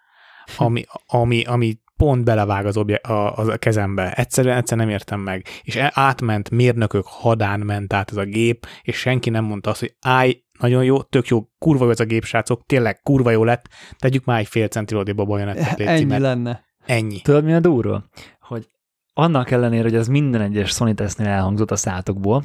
[0.57, 4.11] ami, ami, ami pont belevág az, obje- a, az a kezembe.
[4.13, 5.45] Egyszerűen, egyszerűen nem értem meg.
[5.61, 9.79] És e- átment, mérnökök hadán ment át ez a gép, és senki nem mondta azt,
[9.79, 13.43] hogy állj, nagyon jó, tök jó, kurva jó ez a gép, srácok, tényleg kurva jó
[13.43, 16.63] lett, tegyük már egy fél centi odébb a bajonettet, légy Ennyi mert lenne.
[16.85, 17.21] ennyi.
[17.21, 18.03] Tudod, mi a durva?
[18.39, 18.67] Hogy
[19.13, 22.43] annak ellenére, hogy ez minden egyes Sony tesztnél elhangzott a szátokból,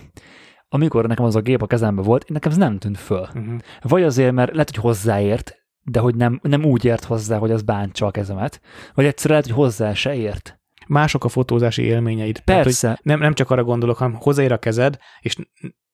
[0.68, 3.28] amikor nekem az a gép a kezembe volt, nekem ez nem tűnt föl.
[3.34, 3.58] Uh-huh.
[3.82, 7.62] Vagy azért, mert lehet, hogy hozzáért, de hogy nem, nem úgy ért hozzá, hogy az
[7.62, 8.60] bántsa a kezemet,
[8.94, 10.58] vagy egyszerűen lehet, hogy hozzá se ért.
[10.86, 12.42] Mások a fotózási élményeid.
[12.44, 15.36] Tehát, Persze, nem, nem csak arra gondolok, hanem hozzáér a kezed, és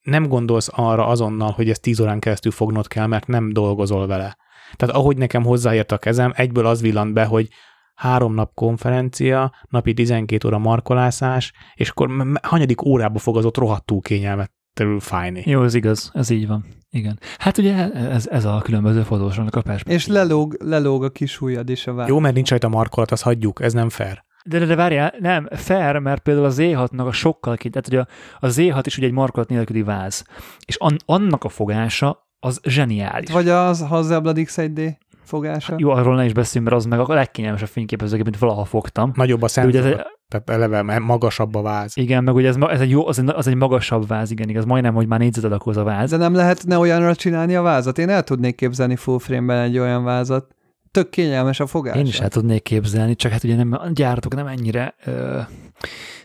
[0.01, 4.37] nem gondolsz arra azonnal, hogy ezt 10 órán keresztül fognod kell, mert nem dolgozol vele.
[4.77, 7.49] Tehát ahogy nekem hozzáért a kezem, egyből az villant be, hogy
[7.95, 12.11] három nap konferencia, napi 12 óra markolászás, és akkor
[12.43, 15.43] hanyadik órába fog az ott rohadtul kényelmetlenül fájni.
[15.47, 16.65] jó, ez igaz, ez így van.
[16.91, 17.19] Igen.
[17.39, 19.97] Hát ugye ez, ez a különböző fotósoknak a perspektíva.
[19.97, 22.09] És lelóg, lelóg a kis ujjad is a vág.
[22.09, 24.25] Jó, mert nincs rajta markolat, azt hagyjuk, ez nem fair.
[24.45, 28.01] De, de, de várjál, nem, fair, mert például az Z6-nak a sokkal ki, tehát ugye
[28.01, 28.07] a,
[28.47, 30.25] a Z6 is ugye egy markolat nélküli váz,
[30.65, 33.31] és an, annak a fogása az zseniális.
[33.31, 34.97] Vagy az Hasselblad X1D
[35.31, 35.75] fogása.
[35.79, 39.13] Jó, arról ne is beszéljünk, mert az meg a legkényelmesebb fényképezőgép, mint valaha fogtam.
[39.15, 41.97] Nagyobb a ugye szenzor, ez, tehát eleve magasabb a váz.
[41.97, 44.65] igen, meg ugye ez, ez egy, jó, az, egy, az egy magasabb váz, igen, igaz,
[44.65, 46.11] majdnem, hogy már négyzet alakú az a váz.
[46.11, 47.99] De nem lehetne olyanra csinálni a vázat?
[47.99, 50.55] Én el tudnék képzelni full frame-ben egy olyan vázat.
[50.91, 51.97] Tök kényelmes a fogás.
[51.97, 55.39] Én is el tudnék képzelni, csak hát ugye nem, a gyártók nem ennyire ö,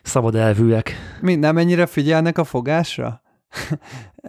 [0.04, 0.96] szabad elvűek.
[1.22, 3.22] Mind nem ennyire figyelnek a fogásra?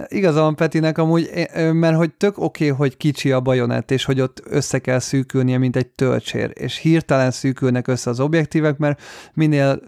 [0.09, 4.21] Igaza van Petinek amúgy, mert hogy tök oké, okay, hogy kicsi a bajonett, és hogy
[4.21, 9.03] ott össze kell szűkülnie, mint egy töltsér, és hirtelen szűkülnek össze az objektívek, mert
[9.35, 9.81] minél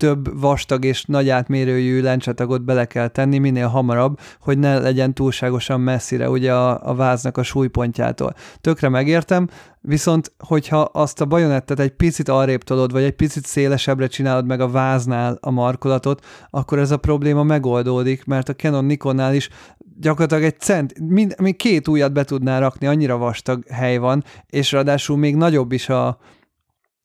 [0.00, 5.80] több vastag és nagy átmérőjű lencsatagot bele kell tenni minél hamarabb, hogy ne legyen túlságosan
[5.80, 8.34] messzire ugye a, a váznak a súlypontjától.
[8.60, 9.48] Tökre megértem,
[9.80, 14.60] viszont hogyha azt a bajonettet egy picit arrébb tolod, vagy egy picit szélesebbre csinálod meg
[14.60, 19.48] a váznál a markolatot, akkor ez a probléma megoldódik, mert a Canon Nikonnál is
[20.00, 24.72] gyakorlatilag egy cent, mind, még két újat be tudnál rakni, annyira vastag hely van, és
[24.72, 26.18] ráadásul még nagyobb is a,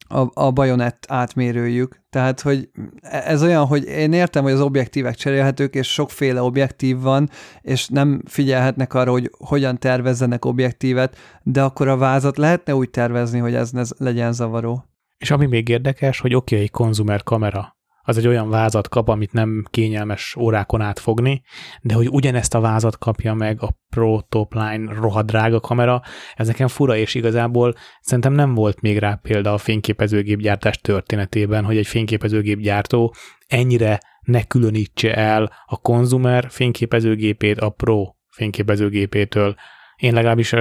[0.08, 2.04] a, a bajonett átmérőjük.
[2.10, 2.70] Tehát, hogy
[3.02, 7.30] ez olyan, hogy én értem, hogy az objektívek cserélhetők, és sokféle objektív van,
[7.62, 13.40] és nem figyelhetnek arra, hogy hogyan tervezzenek objektívet, de akkor a vázat lehetne úgy tervezni,
[13.40, 14.86] hogy ez ne legyen zavaró.
[15.18, 17.75] És ami még érdekes, hogy oké, okay, egy konzumer kamera,
[18.06, 21.42] az egy olyan vázat kap, amit nem kényelmes órákon át fogni,
[21.82, 26.02] de hogy ugyanezt a vázat kapja meg a Pro Top Line rohadrága kamera,
[26.36, 31.78] ez nekem fura, és igazából szerintem nem volt még rá példa a fényképezőgépgyártás történetében, hogy
[31.78, 33.14] egy fényképezőgépgyártó
[33.48, 39.56] ennyire ne különítse el a konzumer fényképezőgépét a Pro fényképezőgépétől.
[39.96, 40.52] Én legalábbis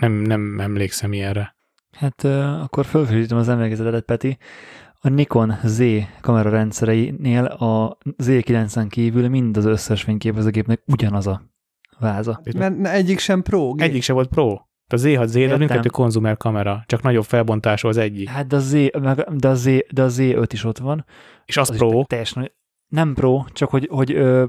[0.00, 1.56] nem, nem emlékszem ilyenre.
[1.92, 2.24] Hát
[2.62, 4.38] akkor fölfrissítem az emlékezetet, Peti.
[5.04, 5.82] A Nikon Z
[6.20, 11.42] kamerarendszereinél a Z9-en kívül mind az összes fényképezőgépnek ugyanaz a
[11.98, 12.40] váza.
[12.54, 13.72] Mert egyik sem Pro.
[13.72, 13.88] Gép.
[13.88, 14.50] Egyik sem volt Pro.
[14.86, 18.28] A Z6Z, de mindkettő konzumer kamera, csak nagyobb felbontású az egyik.
[18.28, 18.72] Hát de a, Z,
[19.36, 21.04] de a, Z, de a Z5 is ott van.
[21.44, 22.04] És az, az Pro?
[22.04, 22.52] Teljesen,
[22.88, 24.44] nem Pro, csak hogy, hogy ö,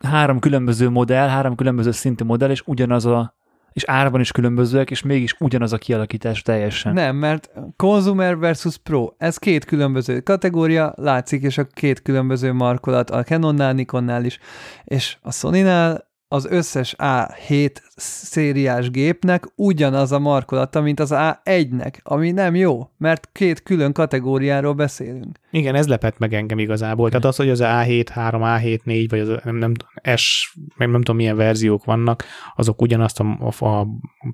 [0.00, 3.34] három különböző modell, három különböző szintű modell, és ugyanaz a
[3.76, 6.92] és árban is különbözőek, és mégis ugyanaz a kialakítás teljesen.
[6.92, 13.10] Nem, mert Consumer versus Pro, ez két különböző kategória, látszik, és a két különböző markolat
[13.10, 14.38] a Canonnál, Nikonnál is,
[14.84, 22.30] és a Sony-nál az összes A7 szériás gépnek ugyanaz a markolata, mint az A1-nek, ami
[22.30, 25.38] nem jó, mert két külön kategóriáról beszélünk.
[25.50, 27.08] Igen, ez lepett meg engem igazából.
[27.08, 29.72] Tehát az, hogy az A7, 3, A7, 4, vagy az nem, nem
[30.16, 32.24] S, meg nem tudom milyen verziók vannak,
[32.56, 33.86] azok ugyanazt a, a, a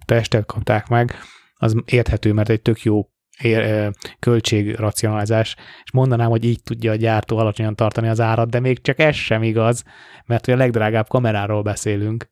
[0.04, 1.14] testet kapták meg,
[1.56, 3.08] az érthető, mert egy tök jó
[3.44, 8.80] ér, költségracionalizás, és mondanám, hogy így tudja a gyártó alacsonyan tartani az árat, de még
[8.80, 9.84] csak ez sem igaz,
[10.24, 12.30] mert a legdrágább kameráról beszélünk.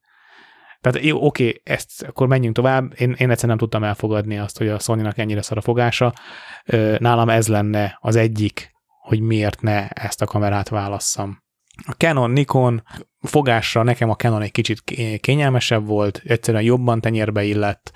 [0.81, 2.93] Tehát jó, oké, ezt akkor menjünk tovább.
[2.97, 6.13] Én, én egyszerűen nem tudtam elfogadni azt, hogy a Sony-nak ennyire szar a fogása.
[6.99, 11.43] Nálam ez lenne az egyik, hogy miért ne ezt a kamerát válasszam.
[11.87, 12.83] A Canon, Nikon
[13.21, 14.83] fogásra nekem a Canon egy kicsit
[15.21, 17.93] kényelmesebb volt, egyszerűen jobban tenyérbe illett,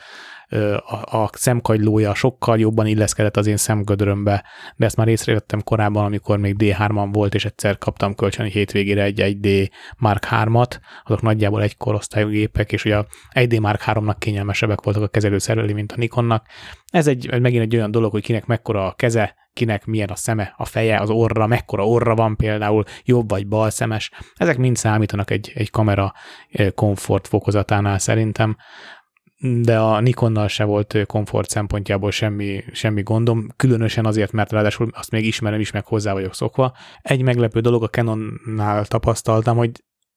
[0.87, 4.45] a, a szemkagylója sokkal jobban illeszkedett az én szemgödrömbe,
[4.77, 9.21] de ezt már észrevettem korábban, amikor még D3-an volt, és egyszer kaptam kölcsön hétvégére egy
[9.23, 14.83] 1D Mark 3-at, azok nagyjából egy korosztályú gépek, és ugye a 1D Mark 3-nak kényelmesebbek
[14.83, 16.47] voltak a kezelőszerelői, mint a Nikonnak.
[16.91, 20.55] Ez egy, megint egy olyan dolog, hogy kinek mekkora a keze, kinek milyen a szeme,
[20.57, 24.11] a feje, az orra, mekkora orra van például, jobb vagy bal szemes.
[24.35, 26.13] Ezek mind számítanak egy, egy kamera
[26.75, 28.57] komfort fokozatánál szerintem
[29.51, 35.11] de a Nikonnal se volt komfort szempontjából semmi, semmi gondom, különösen azért, mert ráadásul azt
[35.11, 36.76] még ismerem is, meg hozzá vagyok szokva.
[37.01, 39.70] Egy meglepő dolog a Canonnál tapasztaltam, hogy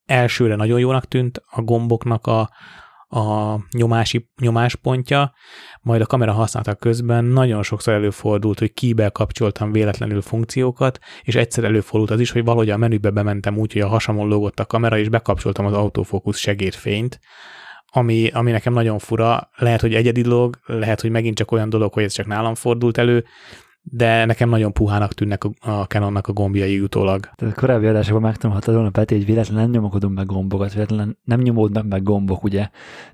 [0.05, 2.49] elsőre nagyon jónak tűnt a gomboknak a,
[3.07, 5.33] a nyomási, nyomáspontja,
[5.81, 11.63] majd a kamera használata közben nagyon sokszor előfordult, hogy kibe kapcsoltam véletlenül funkciókat, és egyszer
[11.63, 14.97] előfordult az is, hogy valahogy a menübe bementem úgy, hogy a hasamon lógott a kamera,
[14.97, 17.19] és bekapcsoltam az autofókusz segédfényt,
[17.97, 21.93] ami, ami nekem nagyon fura, lehet, hogy egyedi dolog, lehet, hogy megint csak olyan dolog,
[21.93, 23.25] hogy ez csak nálam fordult elő,
[23.81, 27.19] de nekem nagyon puhának tűnnek a, a Canonnak a gombjai utólag.
[27.35, 31.39] Tehát a korábbi adásokban megtanulhattad volna, Peti, hogy véletlenül nem nyomokodunk meg gombokat, véletlenül nem
[31.39, 32.69] nyomódnak meg gombok, ugye?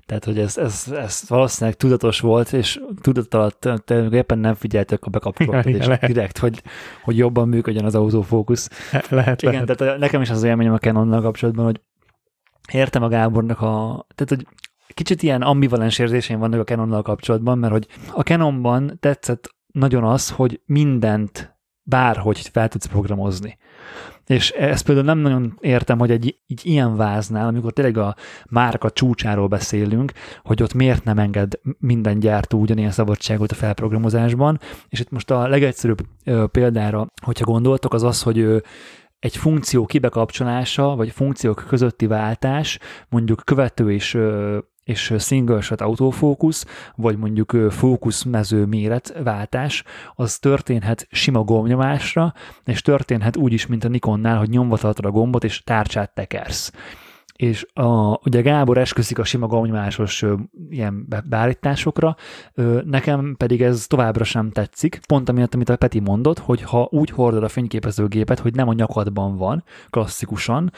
[0.06, 5.04] Tehát, hogy ez, ez, ez valószínűleg tudatos volt, és tudat alatt te éppen nem figyeltek,
[5.04, 6.06] a bekapcsoltad, és lehet.
[6.06, 6.62] direkt, hogy,
[7.02, 8.68] hogy jobban működjön az autofókusz.
[9.08, 9.76] Lehet, Igen, lehet.
[9.76, 11.80] tehát nekem is az élményem a Canonnal kapcsolatban, hogy
[12.72, 14.06] értem a Gábornak a...
[14.14, 14.46] Tehát, hogy
[14.88, 20.30] kicsit ilyen ambivalens érzéseim vannak a Canonnal kapcsolatban, mert hogy a Canonban tetszett nagyon az,
[20.30, 23.58] hogy mindent bárhogy fel tudsz programozni.
[24.26, 28.14] És ezt például nem nagyon értem, hogy egy, egy ilyen váznál, amikor tényleg a
[28.50, 30.12] márka csúcsáról beszélünk,
[30.42, 34.60] hogy ott miért nem enged minden gyártó ugyanilyen szabadságot a felprogramozásban.
[34.88, 36.00] És itt most a legegyszerűbb
[36.50, 38.62] példára, hogyha gondoltok, az az, hogy
[39.18, 42.78] egy funkció kibekapcsolása, vagy funkciók közötti váltás,
[43.08, 44.18] mondjuk követő és
[44.84, 53.52] és single shot autofókusz, vagy mondjuk fókuszmező méretváltás, az történhet sima gombnyomásra, és történhet úgy
[53.52, 56.72] is, mint a Nikonnál, hogy nyomva tartod a gombot, és tárcsát tekersz.
[57.36, 60.34] És a, ugye Gábor esküszik a sima gombnyomásos ö,
[60.70, 62.16] ilyen be- beállításokra,
[62.54, 66.88] ö, nekem pedig ez továbbra sem tetszik, pont amiatt, amit a Peti mondott, hogy ha
[66.90, 70.72] úgy hordod a fényképezőgépet, hogy nem a nyakadban van, klasszikusan,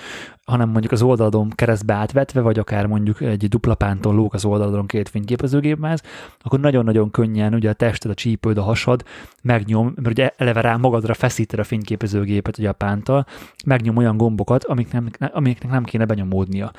[0.45, 4.87] hanem mondjuk az oldaladon keresztbe átvetve, vagy akár mondjuk egy dupla pánton lók az oldaladon
[4.87, 6.03] két fényképezőgépmáz,
[6.41, 9.05] akkor nagyon-nagyon könnyen ugye a tested, a csípőd, a hasad
[9.43, 13.27] megnyom, mert ugye eleve rá magadra feszíted a fényképezőgépet ugye a pánttal,
[13.65, 16.05] megnyom olyan gombokat, amik nem, amiknek nem kéne
[16.47, 16.73] benyomódnia.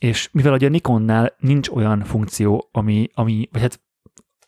[0.00, 3.80] És mivel ugye a Nikonnál nincs olyan funkció, ami, ami vagy hát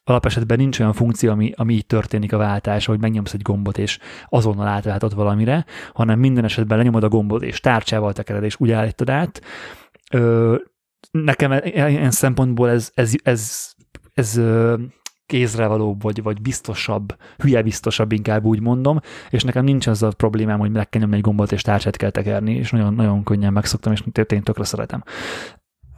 [0.04, 3.98] alapesetben nincs olyan funkció, ami, ami így történik a váltás, hogy megnyomsz egy gombot, és
[4.28, 9.10] azonnal átváltod valamire, hanem minden esetben lenyomod a gombot, és tárcsával tekered, és úgy állítod
[9.10, 9.42] át.
[10.10, 10.56] Ö,
[11.10, 13.72] nekem e- e- ilyen szempontból ez, ez, ez,
[14.14, 14.74] ez ö,
[15.26, 19.00] kézrevalóbb, vagy, vagy biztosabb, hülye biztosabb inkább úgy mondom,
[19.30, 22.10] és nekem nincs az a problémám, hogy meg kell nyomni egy gombot, és tárcsát kell
[22.10, 25.02] tekerni, és nagyon, nagyon könnyen megszoktam, és tényleg tökre szeretem.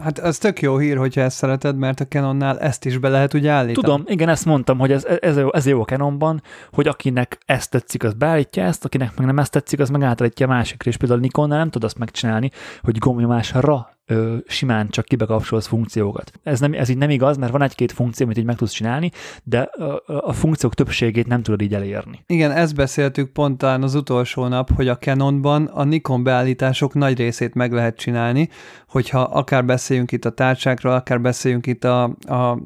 [0.02, 3.34] Hát ez tök jó hír, hogyha ezt szereted, mert a Canonnál ezt is be lehet
[3.34, 3.86] ugye állítani.
[3.86, 7.70] Tudom, igen, ezt mondtam, hogy ez, ez, jó, ez jó a Canonban, hogy akinek ezt
[7.70, 10.96] tetszik, az beállítja ezt, akinek meg nem ezt tetszik, az meg átállítja a másikra, és
[10.96, 12.50] például Nikonnál nem tud azt megcsinálni,
[12.82, 13.60] hogy gombnyomásra
[14.08, 16.32] ö, simán csak kibekapcsolsz funkciókat.
[16.42, 19.10] Ez, nem, ez így nem igaz, mert van egy-két funkció, amit így meg tudsz csinálni,
[19.44, 22.22] de ö, a funkciók többségét nem tudod így elérni.
[22.26, 27.54] Igen, ezt beszéltük pont az utolsó nap, hogy a Canonban a Nikon beállítások nagy részét
[27.54, 28.48] meg lehet csinálni,
[28.88, 32.58] hogyha akár beszéljünk itt a tárcsákról, akár beszéljünk itt a, a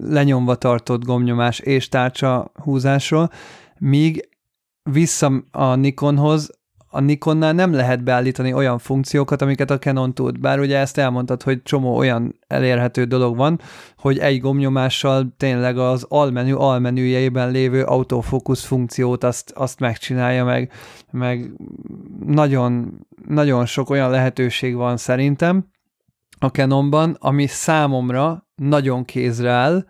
[0.00, 3.30] lenyomva tartott gomnyomás és tárcsa húzásról,
[3.78, 4.28] míg
[4.82, 6.55] vissza a Nikonhoz,
[6.96, 10.40] a Nikonnál nem lehet beállítani olyan funkciókat, amiket a Canon tud.
[10.40, 13.60] Bár ugye ezt elmondtad, hogy csomó olyan elérhető dolog van,
[13.98, 20.72] hogy egy gomnyomással tényleg az almenü almenüjeiben lévő autofókusz funkciót azt, azt megcsinálja meg,
[21.10, 21.50] meg
[22.26, 25.66] nagyon, nagyon sok olyan lehetőség van szerintem
[26.38, 29.84] a Canonban, ami számomra nagyon kézre áll,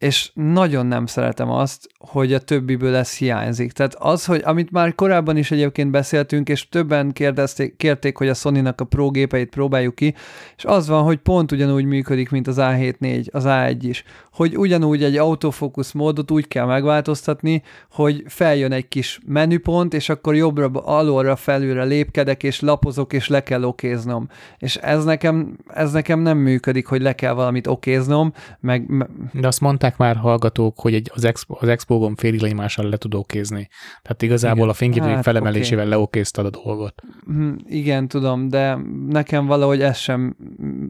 [0.00, 3.72] és nagyon nem szeretem azt, hogy a többiből ez hiányzik.
[3.72, 8.34] Tehát az, hogy amit már korábban is egyébként beszéltünk, és többen kérdezték, kérték, hogy a
[8.34, 10.14] Sony-nak a Pro gépeit próbáljuk ki,
[10.56, 14.04] és az van, hogy pont ugyanúgy működik, mint az A7-4, az A1 is,
[14.40, 20.34] hogy ugyanúgy egy autofókusz módot úgy kell megváltoztatni, hogy feljön egy kis menüpont, és akkor
[20.34, 24.28] jobbra, alulra, felülre lépkedek, és lapozok, és le kell okéznom.
[24.58, 29.06] És ez nekem, ez nekem nem működik, hogy le kell valamit okéznom, meg...
[29.32, 33.14] De azt mondták már hallgatók, hogy egy, az, expo, az Expo-gon félig lenymással le tud
[33.14, 33.68] okézni.
[34.02, 34.68] Tehát igazából Igen.
[34.68, 37.02] a fényképzők Hát, felemelésével leokéztad a dolgot.
[37.26, 38.78] Hm, Igen, tudom, de
[39.08, 40.36] nekem valahogy ez sem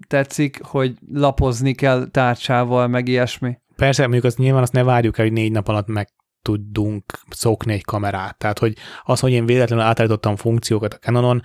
[0.06, 3.39] tetszik, hogy lapozni kell tárcsával, meg ilyesmi.
[3.76, 6.08] Persze, mondjuk azt nyilván azt ne várjuk el, hogy négy nap alatt meg
[6.42, 8.38] tudunk szokni egy kamerát.
[8.38, 11.42] Tehát, hogy az, hogy én véletlenül átállítottam funkciókat a Canonon,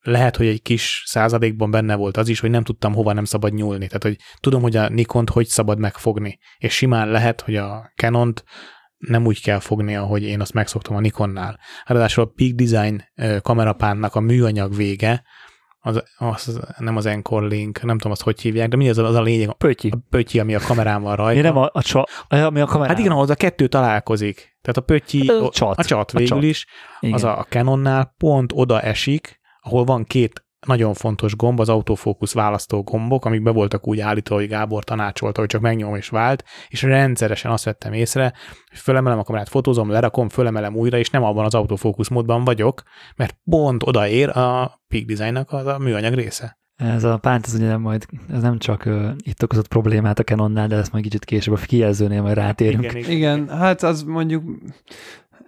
[0.00, 3.52] lehet, hogy egy kis századékban benne volt az is, hogy nem tudtam hova nem szabad
[3.52, 3.86] nyúlni.
[3.86, 6.38] Tehát, hogy tudom, hogy a Nikont hogy szabad megfogni.
[6.58, 8.44] És simán lehet, hogy a Canont
[8.96, 11.58] nem úgy kell fogni, ahogy én azt megszoktam a Nikonnál.
[11.84, 13.04] Ráadásul a Peak Design
[13.42, 15.24] kamerapánnak a műanyag vége,
[15.86, 19.14] az, az, nem az Encore Link, nem tudom azt hogy hívják, de mi az, az
[19.14, 19.90] a lényeg, Pötyi.
[19.90, 21.40] a pötyi, ami a kamerán van rajta.
[21.42, 22.88] Nem a, a, csa, ami a kamera.
[22.90, 24.56] Hát igen, ahhoz a kettő találkozik.
[24.62, 25.78] Tehát a pötyi, Hát a csat.
[25.78, 26.42] a csat A végül csat.
[26.48, 26.66] is,
[27.00, 27.14] igen.
[27.14, 32.82] az a Canonnál pont oda esik, ahol van két nagyon fontos gomb, az autofókusz választó
[32.82, 36.82] gombok, amik be voltak úgy állítva, hogy Gábor tanácsolta, hogy csak megnyom és vált, és
[36.82, 38.32] rendszeresen azt vettem észre,
[38.68, 42.82] hogy fölemelem a kamerát, fotózom, lerakom, fölemelem újra, és nem abban az autofókusz módban vagyok,
[43.16, 46.58] mert pont odaér a Peak Designnak az a műanyag része.
[46.76, 50.68] Ez a pánt, ez ugye majd, ez nem csak uh, itt okozott problémát a Canonnál,
[50.68, 52.84] de ezt majd kicsit később a kijelzőnél majd rátérünk.
[52.84, 53.10] Igen, igen.
[53.10, 54.44] Igen, hát az mondjuk,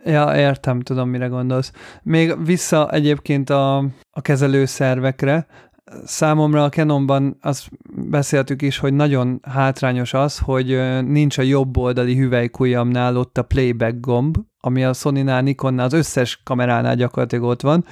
[0.05, 1.73] ja, értem, tudom, mire gondolsz.
[2.03, 3.77] Még vissza egyébként a,
[4.11, 5.47] a kezelőszervekre,
[6.05, 12.17] számomra a Canonban azt beszéltük is, hogy nagyon hátrányos az, hogy nincs a jobb oldali
[12.17, 17.85] hüvelykujjamnál ott a playback gomb, ami a Sony-nál, Nikonnál, az összes kameránál gyakorlatilag ott van,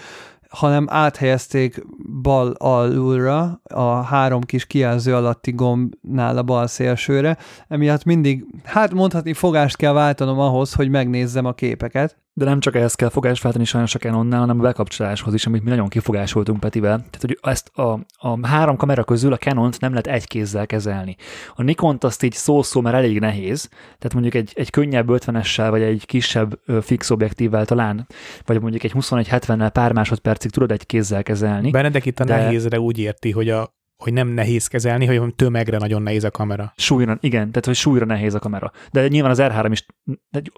[0.49, 1.85] hanem áthelyezték
[2.23, 7.37] bal alulra a három kis kijelző alatti gombnál a bal szélsőre,
[7.69, 12.25] emiatt mindig, hát mondhatni fogást kell váltanom ahhoz, hogy megnézzem a képeket.
[12.39, 15.63] De nem csak ehhez kell fogást váltani sajnos a Canonnál, hanem a bekapcsoláshoz is, amit
[15.65, 16.97] mi nagyon kifogásoltunk Petivel.
[16.97, 21.17] Tehát, hogy ezt a, a három kamera közül a Canont nem lehet egy kézzel kezelni.
[21.55, 25.83] A Nikont azt így szó-szó, mert elég nehéz, tehát mondjuk egy, egy könnyebb 50-essel, vagy
[25.83, 28.07] egy kisebb fix objektívvel talán,
[28.45, 31.71] vagy mondjuk egy 21-70-nel pár másodpercig tudod egy kézzel kezelni.
[31.71, 35.79] Benedek itt a De- nehézre úgy érti, hogy, a, hogy nem nehéz kezelni, hogy tömegre
[35.79, 36.73] nagyon nehéz a kamera.
[36.77, 38.73] Súlyra, igen, tehát hogy súlyra nehéz a kamera.
[38.91, 39.87] De nyilván az R3 is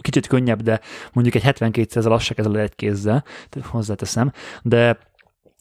[0.01, 0.81] kicsit könnyebb, de
[1.13, 4.33] mondjuk egy 72 ezzel azt se kezeled egy kézzel, tehát hozzáteszem,
[4.63, 4.99] de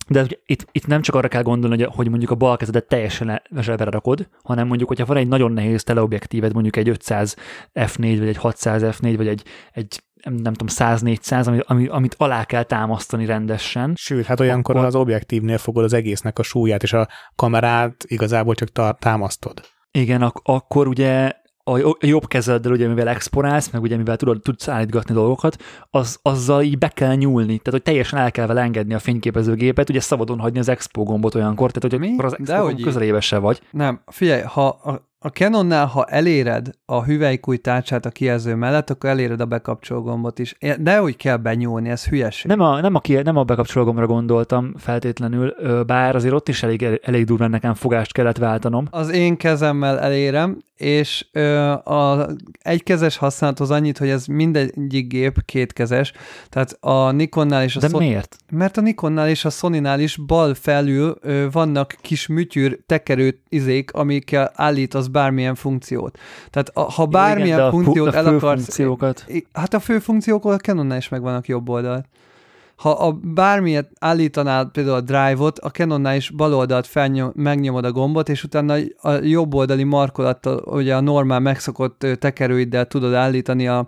[0.07, 3.41] De itt, itt nem csak arra kell gondolni, hogy, hogy mondjuk a bal kezedet teljesen
[3.59, 7.35] zsebre rakod, hanem mondjuk, hogyha van egy nagyon nehéz teleobjektíved, mondjuk egy 500
[7.73, 12.43] f4, vagy egy 600 f4, vagy egy, egy nem tudom, 100-400, ami, ami, amit alá
[12.43, 13.93] kell támasztani rendesen.
[13.95, 14.87] Sőt, hát olyankor akkor...
[14.87, 19.61] az objektívnél fogod az egésznek a súlyát, és a kamerát igazából csak tar- támasztod.
[19.91, 21.31] Igen, ak- akkor ugye
[21.69, 26.61] a jobb kezeddel, ugye, mivel exponálsz, meg ugye, mivel tudod, tudsz állítgatni dolgokat, az, azzal
[26.61, 27.45] így be kell nyúlni.
[27.45, 31.35] Tehát, hogy teljesen el kell vele engedni a fényképezőgépet, ugye szabadon hagyni az expo gombot
[31.35, 32.23] olyankor, tehát, hogy Mi?
[32.23, 33.61] az expo gomb közelébe se vagy.
[33.71, 39.09] Nem, figyelj, ha a a Canonnál, ha eléred a hüvelykúj tárcsát a kijelző mellett, akkor
[39.09, 40.57] eléred a bekapcsoló gombot is.
[40.79, 42.45] De úgy kell benyúlni, ez hülyeség.
[42.45, 46.99] Nem a, nem a, nem a bekapcsoló gombra gondoltam feltétlenül, bár azért ott is elég,
[47.03, 48.87] elég durván nekem fogást kellett váltanom.
[48.91, 52.27] Az én kezemmel elérem, és ö, a
[52.61, 56.13] egykezes használathoz annyit, hogy ez mindegyik gép kétkezes,
[56.49, 58.35] tehát a Nikonnál és a De Son- miért?
[58.51, 63.93] Mert a Nikonnál és a Sonynál is bal felül ö, vannak kis műtyűr tekerő izék,
[63.93, 64.51] amikkel
[65.07, 66.17] állítasz bármilyen funkciót.
[66.49, 68.63] Tehát a, ha bármilyen Igen, funkciót a, a el akarsz...
[68.63, 69.25] Funkciókat.
[69.53, 72.05] Hát a fő funkciók a Canonnál is megvannak jobb oldalt
[72.77, 77.91] ha a bármilyet állítanál, például a drive-ot, a Canonnál is bal oldalt felnyom, megnyomod a
[77.91, 83.87] gombot, és utána a jobb oldali markolattal, ugye a normál megszokott tekerőiddel tudod állítani a,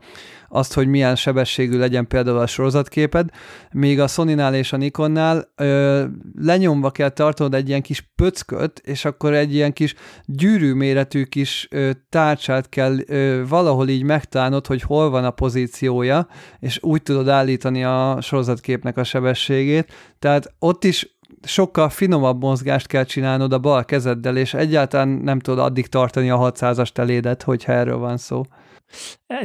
[0.50, 3.30] azt, hogy milyen sebességű legyen például a sorozatképed,
[3.72, 6.04] míg a Sony-nál és a Nikonnál ö,
[6.42, 9.96] lenyomva kell tartanod egy ilyen kis pöcköt, és akkor egy ilyen kis
[10.26, 16.28] gyűrű méretű kis ö, tárcsát kell ö, valahol így megtalálnod, hogy hol van a pozíciója,
[16.60, 19.94] és úgy tudod állítani a sorozatképnek a sebességét.
[20.20, 25.60] Tehát ott is sokkal finomabb mozgást kell csinálnod a bal kezeddel, és egyáltalán nem tudod
[25.66, 28.42] addig tartani a 600-as telédet, hogyha erről van szó.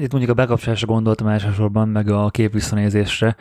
[0.01, 3.36] Itt mondjuk a bekapcsolásra gondoltam elsősorban, meg a képvisszanézésre,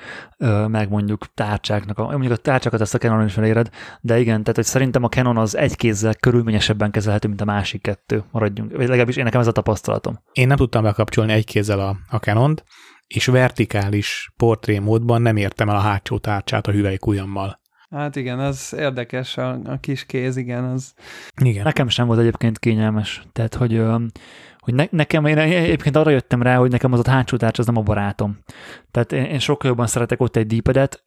[0.67, 3.69] meg mondjuk tárcsáknak, a, mondjuk a tárcsákat ezt a Canon is eléred,
[4.01, 7.81] de igen, tehát hogy szerintem a Canon az egy kézzel körülményesebben kezelhető, mint a másik
[7.81, 10.19] kettő, maradjunk, vagy legalábbis én nekem ez a tapasztalatom.
[10.31, 12.63] Én nem tudtam bekapcsolni egy kézzel a, a Canon-t,
[13.07, 17.61] és vertikális portré módban nem értem el a hátsó tárcsát a hüvelykujjammal.
[17.89, 20.93] Hát igen, az érdekes, a, a kis kéz, igen, az...
[21.41, 21.63] Igen.
[21.63, 23.81] Nekem sem volt egyébként kényelmes, tehát hogy
[24.63, 27.65] hogy ne, nekem, én egyébként arra jöttem rá, hogy nekem az a hátsó tárcs az
[27.65, 28.37] nem a barátom.
[28.91, 31.03] Tehát én, én sokkal jobban szeretek ott egy dípedet,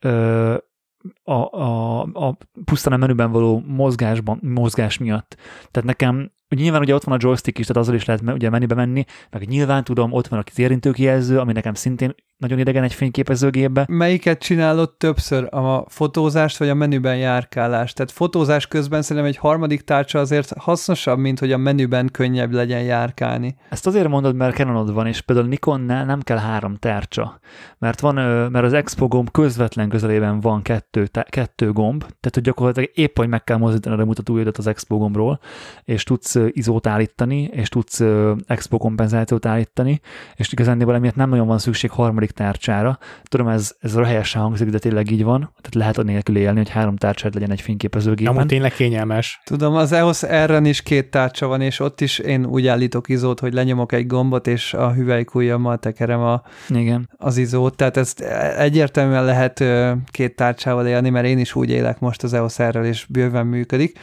[1.22, 5.36] a, a, a pusztán a menüben való mozgásban, mozgás miatt.
[5.70, 8.50] Tehát nekem Ugye nyilván ugye ott van a joystick is, tehát azzal is lehet ugye
[8.50, 12.94] menübe menni, meg nyilván tudom, ott van a érintőkijelző, ami nekem szintén nagyon idegen egy
[12.94, 13.84] fényképezőgépbe.
[13.88, 17.96] Melyiket csinálod többször, a fotózást vagy a menüben járkálást?
[17.96, 22.82] Tehát fotózás közben szerintem egy harmadik tárcsa azért hasznosabb, mint hogy a menüben könnyebb legyen
[22.82, 23.56] járkálni.
[23.70, 27.40] Ezt azért mondod, mert Canonod van, és például Nikonnál nem kell három tárcsa,
[27.78, 28.14] mert van,
[28.50, 33.28] mert az Expo gomb közvetlen közelében van kettő, kettő gomb, tehát hogy gyakorlatilag épp, hogy
[33.28, 35.40] meg kell mozdítani a mutatóidat az Expo gombról,
[35.84, 38.02] és tudsz izót állítani, és tudsz
[38.46, 40.00] Expo kompenzációt állítani,
[40.34, 42.98] és igazán emiatt nem nagyon van szükség harmadik tárcsára.
[43.22, 45.38] Tudom, ez, ez helyesen hangzik, de tényleg így van.
[45.40, 48.34] Tehát lehet a nélkül élni, hogy három tárcsát legyen egy fényképezőgépen.
[48.34, 49.40] Amúgy tényleg kényelmes.
[49.44, 53.40] Tudom, az EOS r is két tárcsa van, és ott is én úgy állítok izót,
[53.40, 57.10] hogy lenyomok egy gombot, és a hüvelykujjammal tekerem a, Igen.
[57.16, 57.76] az izót.
[57.76, 58.20] Tehát ezt
[58.58, 59.64] egyértelműen lehet
[60.10, 63.98] két tárcsával élni, mert én is úgy élek most az EOS r és bőven működik.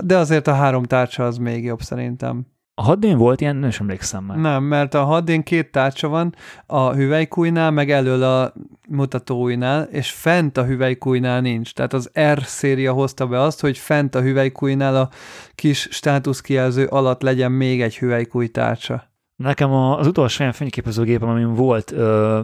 [0.00, 2.46] De azért a három tárcsa az még jobb szerintem.
[2.78, 4.36] A haddén volt ilyen, nem is emlékszem már.
[4.36, 6.34] Nem, mert a haddén két tárcsa van,
[6.66, 8.52] a hüvelykújnál, meg elől a
[8.88, 11.72] mutatóujnál, és fent a hüvelykújnál nincs.
[11.72, 15.10] Tehát az R széria hozta be azt, hogy fent a hüvelykújnál a
[15.54, 19.10] kis státuszkijelző alatt legyen még egy hüvelykúj tárcsa.
[19.36, 22.40] Nekem az utolsó olyan fényképezőgépem, amin volt, ö,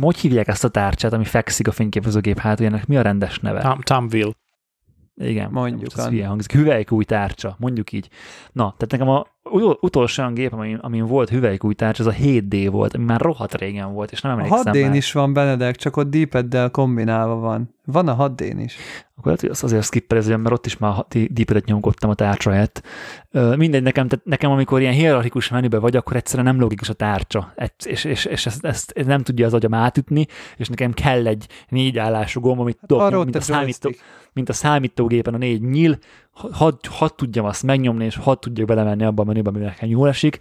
[0.00, 3.60] hogy hívják ezt a tárcsát, ami fekszik a fényképezőgép hátuljának, mi a rendes neve?
[3.60, 4.32] Tom, Tomville.
[5.18, 5.90] Igen, mondjuk.
[5.96, 6.52] Ez hülye hangzik.
[6.52, 8.08] Hüvelykúj tárcsa, mondjuk így.
[8.52, 9.26] Na, tehát nekem a
[9.80, 13.54] utolsó olyan gép, amin, amin volt hüvelykúj tárcsa, az a 7D volt, ami már rohadt
[13.54, 17.74] régen volt, és nem emlékszem A 6D is van Benedek, csak ott deepeddel kombinálva van.
[17.84, 18.76] Van a 6 is.
[19.10, 22.82] Akkor lehet, hogy azt azért skippelezem, mert ott is már deepedet nyomkodtam a tárcsa helyett.
[23.56, 27.54] Mindegy, nekem, tehát nekem amikor ilyen hierarchikus menübe vagy, akkor egyszerűen nem logikus a tárcsa,
[27.84, 31.98] és, és, és ezt, ezt, nem tudja az agyam átütni, és nekem kell egy négy
[31.98, 33.90] állású gomb, amit hát dob, mint a, számító,
[34.32, 35.98] mint a számítógépen a négy nyíl,
[36.32, 40.08] hadd had tudjam azt megnyomni, és hadd tudjak belemenni abba a menübe, ami nekem jól
[40.08, 40.38] esik,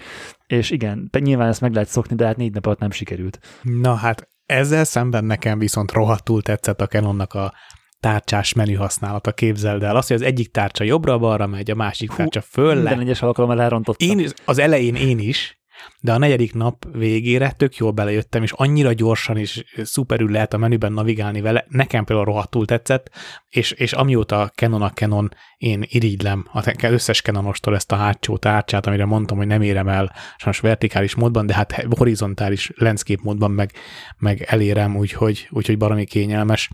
[0.47, 3.39] és igen, nyilván ezt meg lehet szokni, de hát négy nap alatt nem sikerült.
[3.61, 7.53] Na hát ezzel szemben nekem viszont rohadtul tetszett a Canonnak a
[7.99, 9.95] tárcsás menü használata, képzeld el.
[9.95, 13.61] Azt, hogy az egyik tárcsa jobbra-balra megy, a másik Hú, tárcsa föl Minden egyes alkalommal
[13.61, 14.19] elrontottam.
[14.19, 15.56] Én, az elején én is,
[15.99, 20.57] de a negyedik nap végére tök jól belejöttem, és annyira gyorsan és szuperül lehet a
[20.57, 23.09] menüben navigálni vele, nekem például rohadtul tetszett,
[23.49, 28.85] és, és amióta Canon a Canon, én irigylem az összes Canonostól ezt a hátsó tárcsát,
[28.85, 33.71] amire mondtam, hogy nem érem el sajnos vertikális módban, de hát horizontális landscape módban meg,
[34.17, 36.69] meg elérem, úgyhogy, úgyhogy baromi kényelmes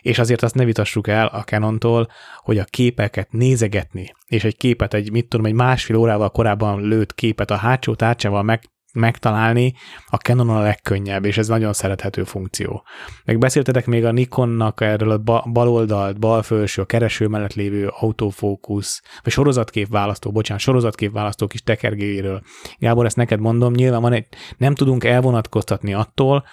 [0.00, 4.94] és azért azt ne vitassuk el a Canontól, hogy a képeket nézegetni, és egy képet,
[4.94, 8.60] egy mit tudom, egy másfél órával korábban lőtt képet a hátsó tárcsával meg,
[8.92, 9.74] megtalálni,
[10.06, 12.84] a Canon a legkönnyebb, és ez nagyon szerethető funkció.
[13.24, 17.88] Meg beszéltetek még a Nikonnak erről a bal oldalt, bal felső, a kereső mellett lévő
[17.88, 22.42] autofókusz, vagy sorozatkép választó, bocsánat, sorozatkép választó kis tekergéről.
[22.78, 24.26] Gábor, ezt neked mondom, nyilván van egy,
[24.56, 26.44] nem tudunk elvonatkoztatni attól,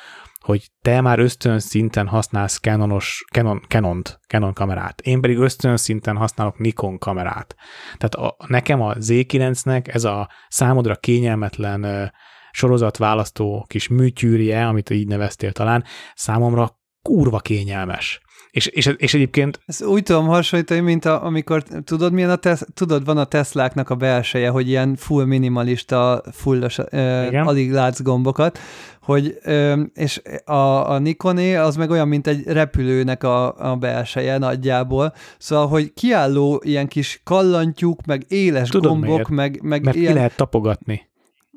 [0.50, 6.16] hogy te már ösztön szinten használsz Canonos, Canon, Canon-t, Canon kamerát, én pedig ösztön szinten
[6.18, 7.56] használok Nikon kamerát.
[7.98, 12.08] Tehát a, nekem a Z9-nek ez a számodra kényelmetlen uh,
[12.52, 15.84] sorozatválasztó kis műtyűrje, amit így neveztél talán,
[16.16, 18.22] számomra kurva kényelmes.
[18.52, 19.60] És, és, és egyébként...
[19.66, 23.90] Ezt úgy tudom hasonlítani, mint a, amikor, tudod, milyen a tesz, tudod, van a Tesláknak
[23.90, 28.60] a belseje, hogy ilyen full minimalista, fullos, uh, alig látsz gombokat,
[29.10, 34.38] hogy, ö, és a, a Nikoné az meg olyan, mint egy repülőnek a, a belseje
[34.38, 39.30] nagyjából, szóval, hogy kiálló ilyen kis kallantyúk, meg éles Tudod gombok, miért?
[39.30, 40.12] meg, meg Mert ilyen...
[40.12, 41.09] ki lehet tapogatni.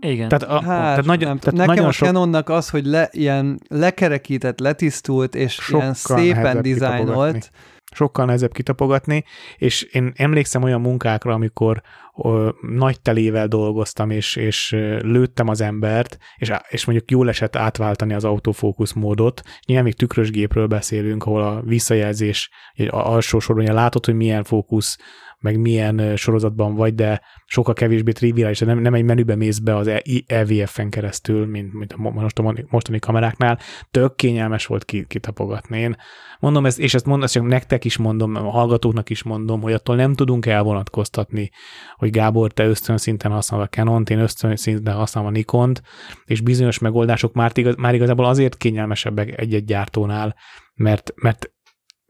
[0.02, 0.28] Igen.
[0.28, 2.08] Tehát, a, hát, tehát, nagyon, nem, tehát nekem nagyon a sok...
[2.08, 7.50] Canonnak az, hogy le, ilyen lekerekített, letisztult, és Sokkal ilyen szépen dizájnolt.
[7.94, 9.24] Sokkal nehezebb kitapogatni,
[9.56, 11.82] és én emlékszem olyan munkákra, amikor
[12.16, 18.14] ö, nagy telével dolgoztam, és, és lőttem az embert, és, és mondjuk jól esett átváltani
[18.14, 19.42] az autofókusz módot.
[19.66, 24.98] Nyilván még tükrös gépről beszélünk, ahol a visszajelzés, egy alsó soron látod, hogy milyen fókusz
[25.42, 29.90] meg milyen sorozatban vagy, de sokkal kevésbé triviális, nem, nem egy menübe mész be az
[30.26, 32.12] EVF-en keresztül, mint, mint a
[32.68, 33.58] mostani kameráknál.
[33.90, 35.78] Tök kényelmes volt kitapogatni.
[35.78, 35.96] Én
[36.40, 39.72] mondom ezt, és ezt mondom, ezt csak nektek is mondom, a hallgatóknak is mondom, hogy
[39.72, 41.50] attól nem tudunk elvonatkoztatni,
[41.96, 45.82] hogy Gábor, te ösztön szinten a Canon-t, én ösztön szinten használom a Nikont,
[46.24, 50.36] és bizonyos megoldások már, igaz, már igazából azért kényelmesebbek egy-egy gyártónál,
[50.74, 51.50] mert, mert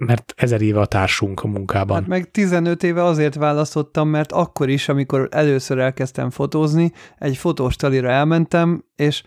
[0.06, 1.96] mert ezer éve a társunk a munkában.
[1.96, 7.76] Hát meg 15 éve azért választottam, mert akkor is, amikor először elkezdtem fotózni, egy fotós
[7.76, 9.22] talira elmentem, és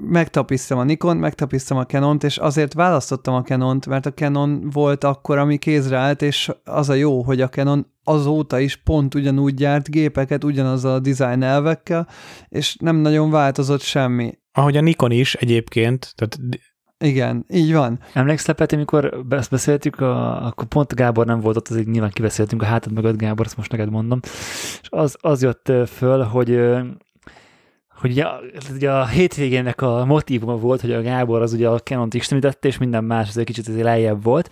[0.00, 5.04] megtapisztam a Nikon, megtapisztam a Canon-t, és azért választottam a Canon-t, mert a Canon volt
[5.04, 9.54] akkor, ami kézre állt, és az a jó, hogy a Canon azóta is pont ugyanúgy
[9.54, 12.08] gyárt gépeket, ugyanazzal a design elvekkel,
[12.48, 14.38] és nem nagyon változott semmi.
[14.52, 16.38] Ahogy a Nikon is egyébként, tehát
[17.04, 17.98] igen, így van.
[18.12, 22.62] Emlékszel, Peti, amikor ezt beszéltük, a, akkor pont Gábor nem volt ott, azért nyilván kiveszéltünk
[22.62, 24.20] a hátad mögött, Gábor, ezt most neked mondom,
[24.82, 26.50] és az, az jött föl, hogy
[28.00, 28.24] hogy ugye,
[28.74, 32.78] ugye a hétvégének a motívuma volt, hogy a Gábor az ugye a Canon-t istenítette, és
[32.78, 34.50] minden más azért kicsit azért lejjebb volt,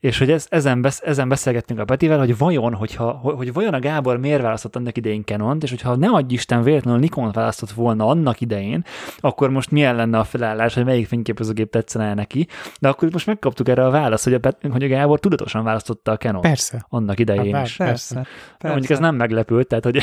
[0.00, 3.78] és hogy ez, ezen, besz, ezen beszélgettünk a Petivel, hogy vajon, hogyha, hogy vajon a
[3.78, 8.06] Gábor miért választott annak idején Canon-t, és hogyha nem adj Isten véletlenül nikon választott volna
[8.06, 8.84] annak idején,
[9.18, 12.46] akkor most milyen lenne a felállás, hogy melyik fényképezőgép tetszene neki,
[12.80, 16.12] de akkor most megkaptuk erre a választ, hogy a, Pet, hogy a Gábor tudatosan választotta
[16.12, 16.40] a Canon.
[16.40, 16.86] Persze.
[16.88, 17.76] Annak idején hát, is.
[17.76, 18.14] Persze.
[18.14, 18.28] persze.
[18.68, 20.02] Mondjuk ez nem meglepő, tehát hogy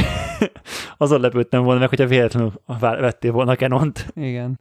[0.97, 4.05] azon lepődtem volna meg, hogyha véletlenül vettél volna Canon-t.
[4.15, 4.59] Igen.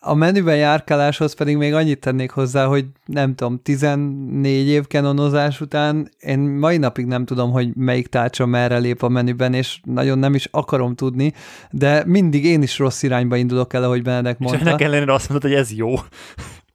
[0.00, 6.10] A menüben járkáláshoz pedig még annyit tennék hozzá, hogy nem tudom, 14 év kenonozás után
[6.18, 10.34] én mai napig nem tudom, hogy melyik tárcsa merre lép a menüben, és nagyon nem
[10.34, 11.32] is akarom tudni,
[11.70, 14.60] de mindig én is rossz irányba indulok el, ahogy Benedek mondta.
[14.60, 15.94] És ennek ellenére azt mondod, hogy ez jó.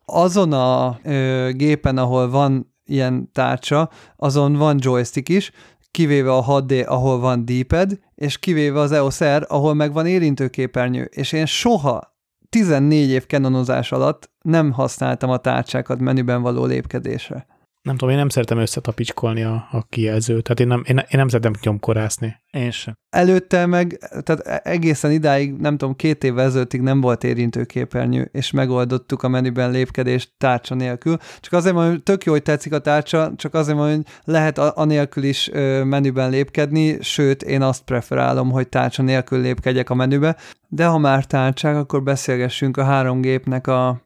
[0.06, 5.52] Azon a ö, gépen, ahol van ilyen tárcsa, azon van joystick is,
[5.94, 11.04] kivéve a 6D, ahol van D-pad, és kivéve az EOS R, ahol meg van érintőképernyő,
[11.04, 12.16] és én soha
[12.50, 17.46] 14 év kenonozás alatt nem használtam a tárcsákat menüben való lépkedésre.
[17.84, 21.28] Nem tudom, én nem szeretem összetapicskolni a, a kijelzőt, tehát én nem, én, én nem
[21.28, 22.42] szeretem nyomkorászni.
[22.52, 22.94] Én sem.
[23.10, 29.24] Előtte meg, tehát egészen idáig, nem tudom, két évvel ezelőttig nem volt érintőképernyő, és megoldottuk
[29.24, 31.18] a menüben lépkedést tárcsa nélkül.
[31.40, 34.58] Csak azért mondom, hogy tök jó, hogy tetszik a tárcsa, csak azért mondom, hogy lehet
[34.58, 35.50] anélkül is
[35.84, 41.26] menüben lépkedni, sőt, én azt preferálom, hogy tárcsa nélkül lépkedjek a menübe, de ha már
[41.26, 44.03] tárcsák, akkor beszélgessünk a három gépnek a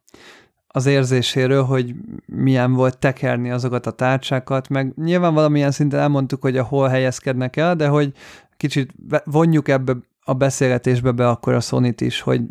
[0.78, 1.96] az érzéséről, hogy
[2.26, 7.56] milyen volt tekerni azokat a tárcsákat, meg nyilván valamilyen szinten elmondtuk, hogy a hol helyezkednek
[7.56, 8.12] el, de hogy
[8.58, 8.94] kicsit
[9.26, 9.94] vonjuk ebbe
[10.24, 12.42] a beszélgetésbe be akkor a sony is, hogy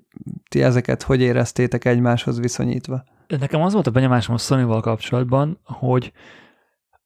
[0.48, 3.04] ti ezeket hogy éreztétek egymáshoz viszonyítva.
[3.26, 6.12] Nekem az volt a benyomásom a sony kapcsolatban, hogy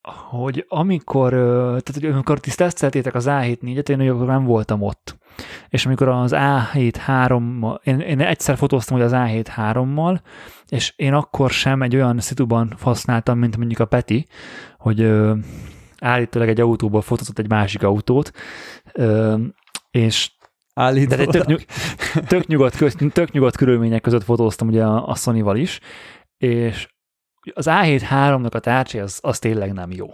[0.03, 5.19] hogy amikor, tehát hogy amikor ti teszteltétek az A7-4-et, én akkor nem voltam ott.
[5.69, 10.21] És amikor az A7 3 én, én egyszer fotóztam hogy az A7 3-mal,
[10.69, 14.27] és én akkor sem egy olyan szituban használtam, mint mondjuk a Peti,
[14.79, 15.35] hogy ö,
[16.01, 18.31] állítólag egy autóból fotózott egy másik autót,
[18.93, 19.37] ö,
[19.91, 20.31] és
[20.75, 21.27] Állítólag.
[21.27, 21.61] de tök, nyug,
[22.27, 25.81] tök, nyugodt, tök nyugodt körülmények között fotóztam ugye a, a Sony-val is,
[26.37, 26.89] és
[27.55, 30.11] az A7 3-nak a tárcsája az, az tényleg nem jó.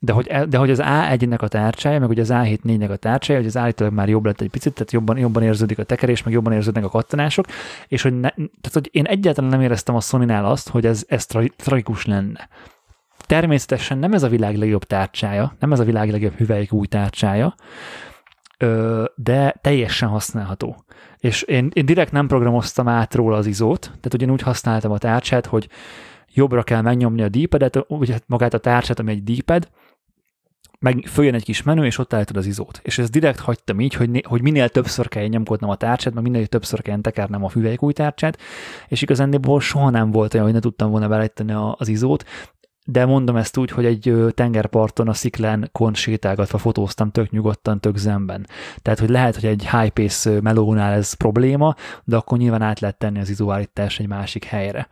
[0.00, 2.96] De hogy, e, de hogy az A1-nek a tárcsája, meg ugye az A7 4-nek a
[2.96, 6.22] tárcsája, hogy az állítólag már jobb lett egy picit, tehát jobban, jobban érződik a tekerés,
[6.22, 7.46] meg jobban érződnek a kattanások,
[7.88, 11.26] és hogy, ne, tehát, hogy én egyáltalán nem éreztem a sony azt, hogy ez, ez
[11.26, 12.48] tra, tragikus lenne.
[13.26, 17.54] Természetesen nem ez a világ legjobb tárcsája, nem ez a világ legjobb hüvelyk új tárcsája,
[19.14, 20.84] de teljesen használható.
[21.18, 24.98] És én, én direkt nem programoztam át róla az izót, tehát ugyanúgy úgy használtam a
[24.98, 25.68] tárcsát, hogy
[26.34, 29.68] jobbra kell megnyomni a D-padet, ugye magát a tárcsát, ami egy D-pad,
[30.78, 32.80] meg följön egy kis menü, és ott állítod az izót.
[32.82, 36.46] És ezt direkt hagytam így, hogy, hogy minél többször kell nyomkodnom a tárcsát, meg minél
[36.46, 38.38] többször kell tekernem a új tárcsát,
[38.88, 42.24] és igazándiból soha nem volt olyan, hogy ne tudtam volna beállítani az izót,
[42.84, 47.96] de mondom ezt úgy, hogy egy tengerparton a sziklán kon sétálgatva fotóztam tök nyugodtan, tök
[47.96, 48.46] zenben.
[48.82, 51.74] Tehát, hogy lehet, hogy egy high pace melónál ez probléma,
[52.04, 54.88] de akkor nyilván át lehet tenni az izóállítás egy másik helyre.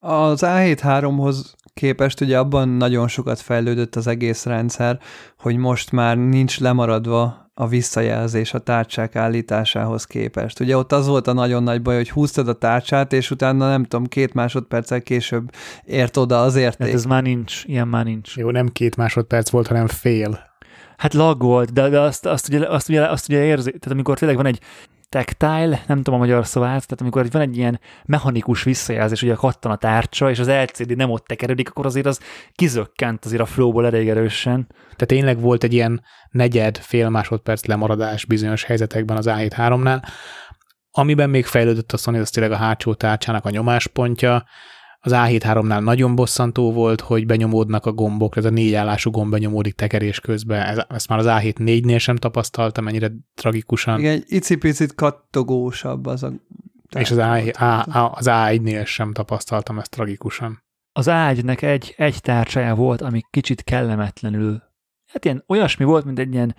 [0.00, 4.98] Az A7-3-hoz képest ugye abban nagyon sokat fejlődött az egész rendszer,
[5.38, 10.60] hogy most már nincs lemaradva a visszajelzés a tárcsák állításához képest.
[10.60, 13.84] Ugye ott az volt a nagyon nagy baj, hogy húztad a tárcsát, és utána nem
[13.84, 15.50] tudom, két másodperccel később
[15.84, 16.86] ért oda az érték.
[16.86, 18.36] Hát ez már nincs, ilyen már nincs.
[18.36, 20.38] Jó, nem két másodperc volt, hanem fél.
[20.96, 24.18] Hát lag volt, de, de azt, azt, ugye, azt, ugye, azt ugye érzi, tehát amikor
[24.18, 24.60] tényleg van egy
[25.08, 29.70] tactile, nem tudom a magyar szavát, tehát amikor van egy ilyen mechanikus visszajelzés, a kattan
[29.70, 32.20] a tárcsa, és az LCD nem ott tekeredik, akkor azért az
[32.52, 34.66] kizökkent azért a flowból elég erősen.
[34.76, 40.02] Tehát tényleg volt egy ilyen negyed, fél másodperc lemaradás bizonyos helyzetekben az A7-3-nál,
[40.90, 44.44] amiben még fejlődött a Sony, az tényleg a hátsó tárcsának a nyomáspontja,
[45.00, 49.74] az A7-3-nál nagyon bosszantó volt, hogy benyomódnak a gombok, ez a négy állású gomb benyomódik
[49.74, 53.98] tekerés közben, ez, ezt már az A7-4-nél sem tapasztaltam, ennyire tragikusan.
[53.98, 56.32] Igen, egy icipicit kattogósabb az a...
[56.96, 60.62] És az, A, A, az A1-nél sem tapasztaltam ezt tragikusan.
[60.92, 64.62] Az A1-nek egy, egy tárcsája volt, ami kicsit kellemetlenül,
[65.12, 66.54] hát ilyen olyasmi volt, mint egy ilyen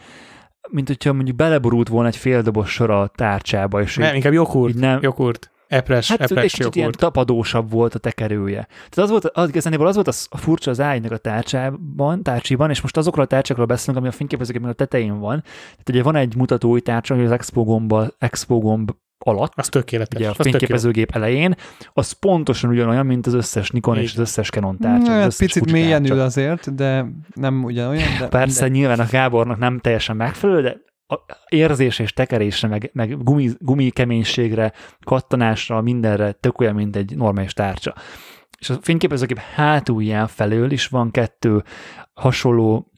[0.71, 3.81] mint hogyha mondjuk beleborult volna egy fél dobos sor a tárcsába.
[3.81, 5.51] És nem, inkább jogurt, nem, jogurt.
[5.69, 8.67] Epres, hát epres egy kicsit ilyen tapadósabb volt a tekerője.
[8.89, 12.97] Tehát az volt, az, az volt a furcsa az ágynak a tárcsában, tárcsiban, és most
[12.97, 15.41] azokról a tárcsákról beszélünk, ami a fényképezőgépen a tetején van.
[15.41, 18.91] Tehát ugye van egy mutatói tárcsa, hogy az Expo gomba, Expo gomb
[19.25, 20.19] alatt, az tökéletes.
[20.19, 21.55] Ugye a fényképezőgép elején,
[21.93, 24.03] az pontosan ugyanolyan, mint az összes Nikon Így.
[24.03, 25.11] és az összes Canon tárcsa.
[25.11, 28.07] Hát picit mélyen ül azért, de nem ugyanolyan.
[28.19, 28.67] De Persze, de...
[28.67, 30.77] nyilván a Gábornak nem teljesen megfelelő, de
[31.49, 34.73] érzés és tekerésre, meg, meg gumi, gumi keménységre,
[35.03, 37.95] kattanásra, mindenre tök olyan, mint egy normális tárcsa.
[38.60, 41.64] És a fényképezőkép hátulján felől is van kettő
[42.14, 42.91] hasonló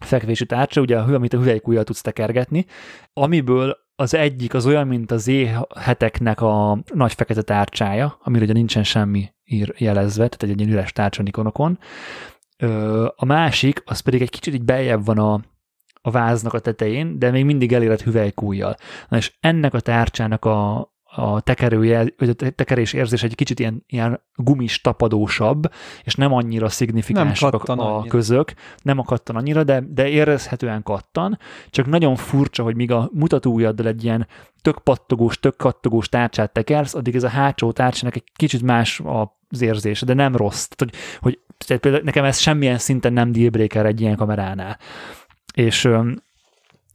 [0.00, 2.66] fekvési tárcsa, ugye, amit a hüvelykújjal tudsz tekergetni,
[3.12, 5.30] amiből az egyik az olyan, mint az
[5.78, 10.92] heteknek a nagy fekete tárcsája, amire ugye nincsen semmi ír jelezve, tehát egy, egy üres
[10.92, 11.78] tárcsa Nikonokon.
[13.16, 15.40] A másik, az pedig egy kicsit így beljebb van a,
[16.02, 18.74] a váznak a tetején, de még mindig elérett hüvelykújjal.
[19.08, 23.84] Na és ennek a tárcsának a, a tekerője, vagy a tekerés érzés egy kicsit ilyen,
[23.86, 25.72] ilyen gumis, tapadósabb,
[26.04, 28.52] és nem annyira szignifikánsak a, a közök,
[28.82, 31.38] nem akadtan annyira, de, de érezhetően kattan,
[31.70, 34.26] csak nagyon furcsa, hogy míg a mutatóujjaddal egy ilyen
[34.62, 39.02] tök pattogós, tök kattogós tárcsát tekersz, addig ez a hátsó tárcsának egy kicsit más
[39.48, 40.66] az érzése, de nem rossz.
[40.66, 44.78] Tehát, hogy, hogy tehát például nekem ez semmilyen szinten nem dealbreaker egy ilyen kameránál
[45.52, 45.88] és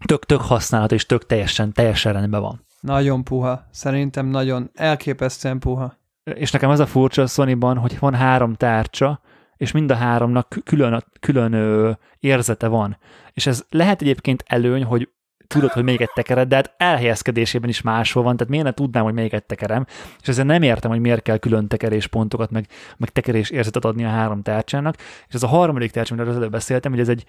[0.06, 2.66] tök, tök használat, és tök teljesen, teljesen rendben van.
[2.80, 3.68] Nagyon puha.
[3.72, 5.98] Szerintem nagyon elképesztően puha.
[6.24, 9.22] És nekem az a furcsa a Sony-ban, hogy van három tárcsa,
[9.58, 12.98] és mind a háromnak külön, külön ö, érzete van.
[13.34, 15.10] És ez lehet egyébként előny, hogy
[15.48, 19.14] tudod, hogy melyiket tekered, de hát elhelyezkedésében is máshol van, tehát miért ne tudnám, hogy
[19.14, 19.86] melyiket tekerem,
[20.22, 22.68] és ezzel nem értem, hogy miért kell külön tekeréspontokat, meg,
[22.98, 24.96] meg tekerés érzetet adni a három tárcsának,
[25.28, 27.26] és ez a harmadik tárcsa, amiről az előbb beszéltem, hogy ez egy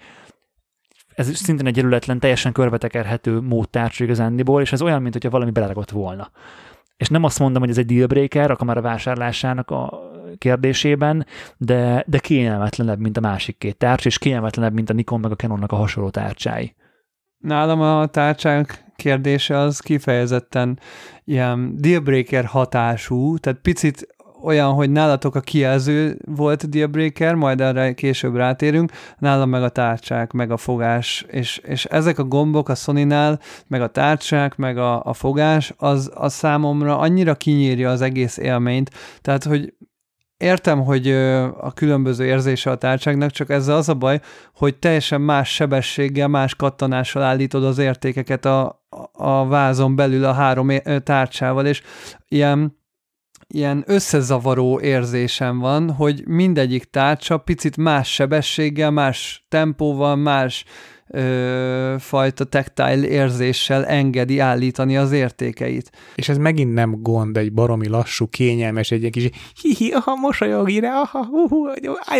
[1.19, 5.89] ez szintén egy erületlen, teljesen körbetekerhető módtárcsú igazándiból, és ez olyan, mint hogyha valami beleragott
[5.89, 6.31] volna.
[6.97, 9.99] És nem azt mondom, hogy ez egy dealbreaker a kamera vásárlásának a
[10.37, 11.25] kérdésében,
[11.57, 15.35] de, de kényelmetlenebb, mint a másik két tárcs, és kényelmetlenebb, mint a Nikon meg a
[15.35, 16.75] Canonnak a hasonló tárcsái.
[17.37, 20.79] Nálam a tárcsák kérdése az kifejezetten
[21.23, 24.07] ilyen dealbreaker hatású, tehát picit
[24.43, 30.31] olyan, hogy nálatok a kijelző volt dealbreaker, majd erre később rátérünk, nálam meg a tárcsák,
[30.31, 35.03] meg a fogás, és, és ezek a gombok a Sony-nál, meg a tárcsák, meg a,
[35.03, 38.91] a fogás, az, az számomra annyira kinyírja az egész élményt,
[39.21, 39.73] tehát, hogy
[40.39, 41.11] értem, hogy
[41.59, 44.19] a különböző érzése a tárcságnak, csak ezzel az a baj,
[44.53, 50.69] hogy teljesen más sebességgel, más kattanással állítod az értékeket a, a vázon belül a három
[51.03, 51.81] tárcsával, és
[52.27, 52.78] ilyen
[53.53, 60.65] ilyen összezavaró érzésem van, hogy mindegyik tárcsa picit más sebességgel, más tempóval, más
[61.07, 65.91] ö, fajta tactile érzéssel engedi állítani az értékeit.
[66.15, 69.29] És ez megint nem gond, egy baromi lassú, kényelmes, egy kis
[69.61, 71.65] hihi, aha, mosolyog ide, aha, hú, hú,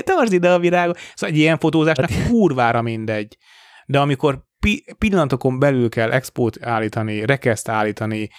[0.04, 0.98] tartsd ide a virágot.
[1.16, 3.38] Szóval egy ilyen fotózásnak hát- kurvára mindegy.
[3.86, 8.30] De amikor pi- pillanatokon belül kell expót állítani, rekeszt állítani,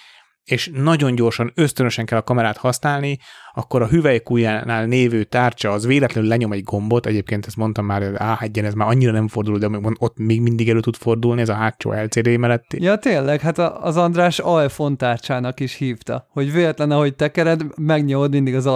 [0.50, 3.18] és nagyon gyorsan, ösztönösen kell a kamerát használni,
[3.54, 8.14] akkor a hüvelykujjánál névő tárcsa az véletlenül lenyom egy gombot, egyébként ezt mondtam már, hogy
[8.18, 9.68] A1 ez már annyira nem fordul, de
[9.98, 12.64] ott még mindig elő tud fordulni, ez a hátsó LCD mellett.
[12.68, 18.54] Ja tényleg, hát az András iPhone tárcsának is hívta, hogy véletlen, ahogy tekered, megnyomod mindig
[18.54, 18.66] az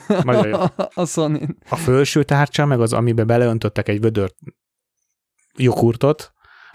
[0.50, 0.58] jó.
[0.94, 4.30] a sony A felső tárcsa, meg az, amiben beleöntöttek egy vödör
[5.56, 6.32] joghurtot,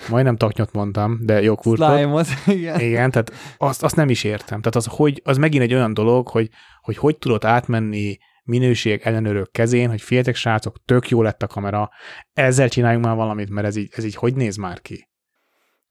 [0.10, 1.90] Majdnem taknyot mondtam, de joghurtot.
[1.90, 2.28] Slime-ot,
[2.58, 2.80] igen.
[2.80, 4.60] Igen, tehát azt, azt nem is értem.
[4.60, 6.50] Tehát az, hogy, az megint egy olyan dolog, hogy,
[6.82, 11.90] hogy hogy tudod átmenni minőség ellenőrök kezén, hogy féltek srácok, tök jó lett a kamera,
[12.34, 15.08] ezzel csináljunk már valamit, mert ez így, ez így hogy néz már ki?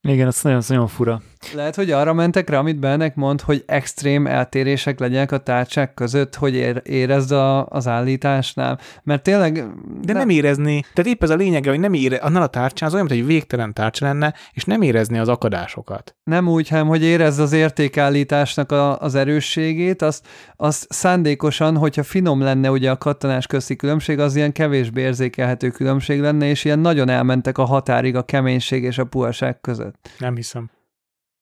[0.07, 1.21] Igen, az nagyon, nagyon fura.
[1.55, 6.35] Lehet, hogy arra mentek rá, amit Bennek mond, hogy extrém eltérések legyenek a tárcsák között,
[6.35, 8.79] hogy ér, érezd a, az állításnál.
[9.03, 9.53] Mert tényleg...
[10.01, 10.83] De nem, nem érezni.
[10.93, 13.27] Tehát épp ez a lényege, hogy nem ére, annál a tárcsán az olyan, mint egy
[13.27, 16.15] végtelen tárcsa lenne, és nem érezni az akadásokat.
[16.23, 22.41] Nem úgy, hanem hogy érezd az értékállításnak a, az erősségét, azt, azt szándékosan, hogyha finom
[22.41, 27.09] lenne ugye a kattanás közti különbség, az ilyen kevésbé érzékelhető különbség lenne, és ilyen nagyon
[27.09, 29.92] elmentek a határig a keménység és a puhaság között.
[30.17, 30.71] Nem hiszem.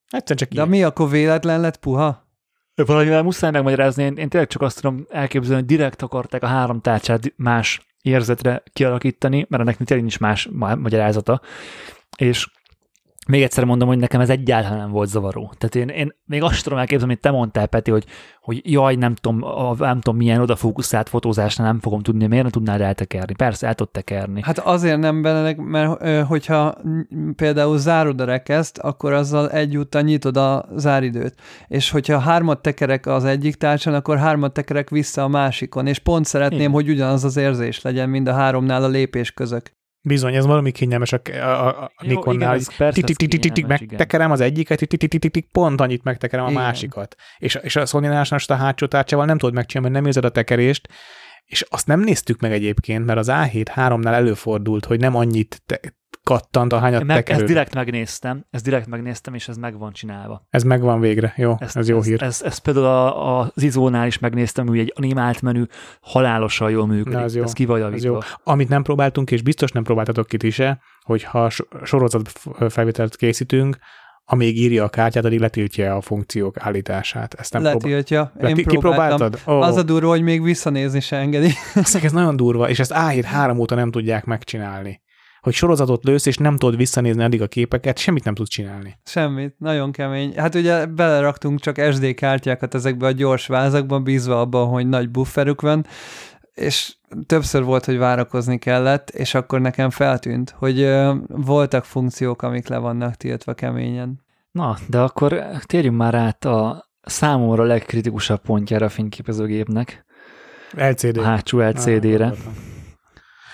[0.07, 0.68] Egyszer csak De ilyen.
[0.68, 2.30] mi akkor véletlen lett puha?
[2.76, 6.82] Valamivel muszáj megmagyarázni, én, én tényleg csak azt tudom elképzelni, hogy direkt akarták a három
[6.82, 11.41] tárcsát más érzetre kialakítani, mert ennek tényleg nincs más magyarázata.
[12.18, 12.52] És
[13.27, 15.53] még egyszer mondom, hogy nekem ez egyáltalán nem volt zavaró.
[15.57, 18.06] Tehát én, én még azt tudom elképzelni, amit te mondtál, Peti, hogy,
[18.41, 22.52] hogy jaj, nem tudom, a, nem tudom milyen odafókuszált fotózásnál nem fogom tudni, miért nem
[22.52, 23.34] tudnád eltekerni.
[23.34, 24.41] Persze, el tud tekerni.
[24.43, 26.76] Hát azért nem benne, mert hogyha
[27.35, 31.35] például zárod a rekeszt, akkor azzal egyúttal nyitod a záridőt.
[31.68, 35.88] És hogyha hármat tekerek az egyik tárcsán, akkor hármat tekerek vissza a másikon.
[35.88, 36.72] És pont szeretném, Igen.
[36.72, 39.80] hogy ugyanaz az érzés legyen mind a háromnál a lépés közök.
[40.03, 44.80] Bizony, ez valami kényelmes a, a, a Nikonnál, hogy megtekerem az egyiket,
[45.52, 47.15] pont annyit megtekerem a másikat.
[47.38, 50.36] És, és a sony azt a hátsó tárcsával nem tudod megcsinálni, mert nem érzed a
[50.36, 50.88] tekerést,
[51.45, 55.80] és azt nem néztük meg egyébként, mert az A7 3-nál előfordult, hogy nem annyit te,
[56.23, 60.45] kattant, ahányat meg, Ezt direkt megnéztem, ezt direkt megnéztem, és ez meg van csinálva.
[60.49, 62.23] Ez megvan végre, jó, ezt, ez jó ez, hír.
[62.23, 65.64] Ez, ez, ez például a, a Zizónál is megnéztem, hogy egy animált menü
[66.02, 67.18] halálosan jól működik.
[67.18, 68.18] Na, ez, jó, ez ki ez jó.
[68.43, 71.49] Amit nem próbáltunk, és biztos nem próbáltatok ki is se, hogyha
[71.84, 72.31] sorozat
[72.69, 73.77] felvételt készítünk,
[74.26, 77.34] amíg írja a kártyát, addig letiltja a funkciók állítását.
[77.34, 78.31] Ezt nem Letiltja.
[78.38, 79.39] Prób- Én Kipróbáltad?
[79.45, 79.68] Oh.
[79.68, 81.52] Az a durva, hogy még visszanézni se engedi.
[82.03, 85.02] ez nagyon durva, és ezt A7 három óta nem tudják megcsinálni
[85.41, 88.99] hogy sorozatot lősz, és nem tudod visszanézni addig a képeket, semmit nem tudsz csinálni.
[89.03, 90.34] Semmit, nagyon kemény.
[90.35, 95.61] Hát ugye beleraktunk csak SD kártyákat ezekbe a gyors vázakba, bízva abban, hogy nagy bufferük
[95.61, 95.85] van,
[96.53, 96.95] és
[97.26, 100.89] többször volt, hogy várakozni kellett, és akkor nekem feltűnt, hogy
[101.27, 104.22] voltak funkciók, amik le vannak tiltva keményen.
[104.51, 110.05] Na, de akkor térjünk már át a számomra legkritikusabb pontjára a fényképezőgépnek.
[110.76, 111.18] LCD.
[111.18, 112.26] A hátsó LCD-re.
[112.26, 112.38] Ah,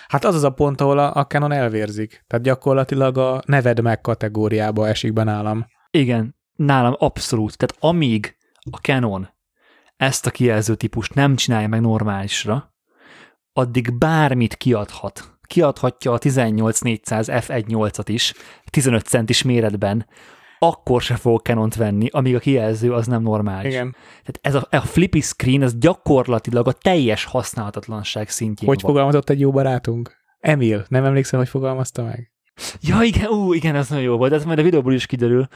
[0.07, 2.23] Hát az az a pont, ahol a, a Canon elvérzik.
[2.27, 5.65] Tehát gyakorlatilag a neved meg kategóriába esik be nálam.
[5.91, 7.57] Igen, nálam abszolút.
[7.57, 8.37] Tehát amíg
[8.71, 9.35] a Canon
[9.97, 12.73] ezt a kijelző típust nem csinálja meg normálisra,
[13.53, 15.37] addig bármit kiadhat.
[15.47, 18.33] Kiadhatja a 18400 f1.8-at is,
[18.71, 20.05] 15 centis méretben,
[20.59, 23.73] akkor se fog Canon-t venni, amíg a kijelző az nem normális.
[23.73, 23.95] Igen.
[24.23, 28.91] Tehát ez a, a flippy screen, ez gyakorlatilag a teljes használhatatlanság szintjén Hogy van.
[28.91, 30.15] fogalmazott egy jó barátunk?
[30.39, 32.31] Emil, nem emlékszem, hogy fogalmazta meg?
[32.81, 35.47] Ja, igen, ú, igen, ez nagyon jó volt, ez majd a videóból is kiderül.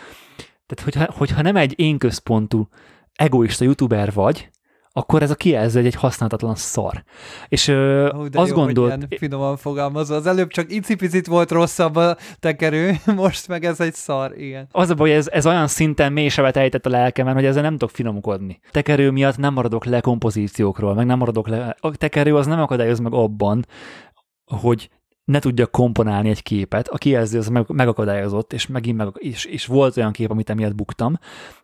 [0.66, 2.68] Tehát, hogyha, hogyha nem egy én központú
[3.16, 4.50] egoista youtuber vagy,
[4.94, 7.04] akkor ez a kijelző egy, használhatatlan szar.
[7.48, 10.16] És ö, Ó, de azt jó, hogy gondolt, ilyen finoman fogalmazva.
[10.16, 14.68] Az előbb csak icipicit volt rosszabb a tekerő, most meg ez egy szar, igen.
[14.72, 17.62] az a baj, hogy ez, ez olyan szinten mély sebet ejtett a lelkemen, hogy ezzel
[17.62, 18.60] nem tudok finomkodni.
[18.72, 21.76] Tekerő miatt nem maradok le kompozíciókról, meg nem maradok le.
[21.80, 23.66] A tekerő az nem akadályoz meg abban,
[24.46, 24.90] hogy
[25.24, 26.88] ne tudja komponálni egy képet.
[26.88, 30.76] A kijelző az meg, megakadályozott, és megint meg, és, és volt olyan kép, amit emiatt
[30.76, 31.20] buktam,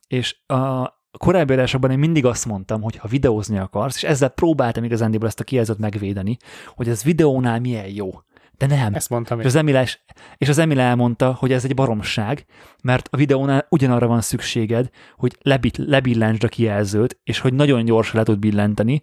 [0.08, 4.84] és a korábbi adásokban én mindig azt mondtam, hogy ha videózni akarsz, és ezzel próbáltam
[4.84, 6.38] igazándiból ezt a kijelzőt megvédeni,
[6.76, 8.12] hogy ez videónál milyen jó.
[8.58, 8.94] De nem.
[8.94, 9.50] Ezt mondtam És én.
[9.50, 10.00] az, Emil, és
[10.38, 12.46] és az Emil elmondta, hogy ez egy baromság,
[12.84, 18.20] mert a videónál ugyanarra van szükséged, hogy lebit, lebillentsd a kijelzőt, és hogy nagyon gyorsan
[18.20, 19.02] le tud billenteni,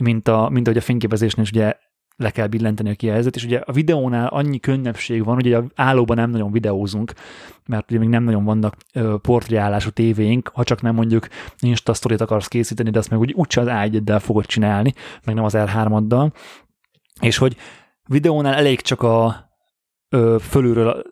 [0.00, 1.76] mint, a, mint ahogy a fényképezésnél is ugye
[2.16, 6.30] le kell billenteni a kijelzőt, és ugye a videónál annyi könnyebbség van, ugye állóban nem
[6.30, 7.12] nagyon videózunk,
[7.66, 8.76] mert ugye még nem nagyon vannak
[9.22, 11.28] portréállású tévéink, ha csak nem mondjuk
[11.58, 14.92] Insta sztorit akarsz készíteni, de azt meg úgy úgyse az A1-eddel fogod csinálni,
[15.24, 16.32] meg nem az R3-addal,
[17.20, 17.56] és hogy
[18.08, 19.44] videónál elég csak a
[20.14, 21.02] ö, fölülről,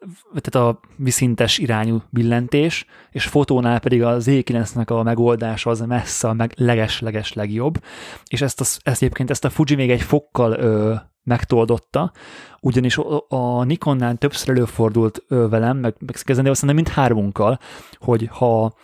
[0.40, 6.32] tehát a viszintes irányú billentés, és fotónál pedig a Z9-nek a megoldása az messze a
[6.32, 7.82] meg leges-leges legjobb,
[8.28, 12.12] és ezt, a, ezt egyébként ezt a Fuji még egy fokkal ö, megtoldotta,
[12.60, 12.98] ugyanis
[13.28, 17.58] a, Nikonnál többször előfordult ö, velem, meg, meg kezdeni mondom, mind hármunkkal,
[17.98, 18.74] hogy ha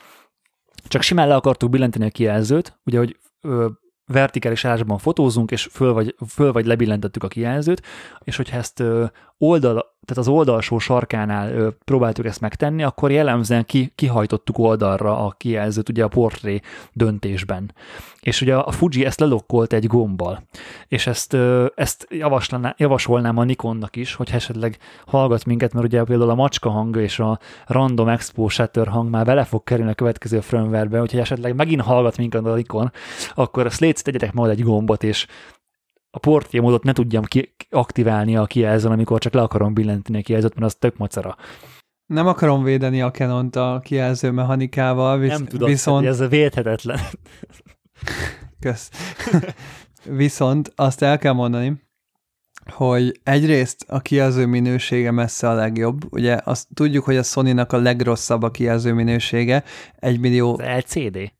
[0.89, 3.67] csak simán le akartuk billenteni a kijelzőt, ugye, hogy ö,
[4.09, 7.83] vertikális állásban fotózunk, és föl vagy, föl vagy lebillentettük a kijelzőt,
[8.25, 8.83] és hogyha ezt
[9.39, 15.35] oldal, tehát az oldalsó sarkánál ö, próbáltuk ezt megtenni, akkor jellemzően ki, kihajtottuk oldalra a
[15.37, 16.61] kijelzőt ugye a portré
[16.93, 17.73] döntésben.
[18.21, 20.43] És ugye a Fuji ezt lelokkolt egy gombbal.
[20.89, 26.03] És ezt, ö, ezt javasolná, javasolnám a Nikonnak is, hogy esetleg hallgat minket, mert ugye
[26.03, 29.95] például a macska hang és a random expo shutter hang már bele fog kerülni a
[29.95, 32.93] következő firmware-be, úgyhogy esetleg megint hallgat minket a Nikon,
[33.35, 35.27] akkor azt légy tegyetek majd egy gombot, és
[36.11, 40.23] a portré módot ne tudjam ki- aktiválni a kijelzőn, amikor csak le akarom billenteni a
[40.23, 41.37] kijelzőt, mert az tök macera.
[42.07, 45.99] Nem akarom védeni a Canont a kijelző mechanikával, visz, nem tudod, viszont...
[45.99, 46.99] hogy ez védhetetlen.
[48.61, 48.91] Kösz.
[50.05, 51.87] Viszont azt el kell mondani,
[52.73, 56.13] hogy egyrészt a kijelző minősége messze a legjobb.
[56.13, 59.65] Ugye azt tudjuk, hogy a Sony-nak a legrosszabb a kijelző minősége.
[59.97, 61.33] 1 millió, LCD.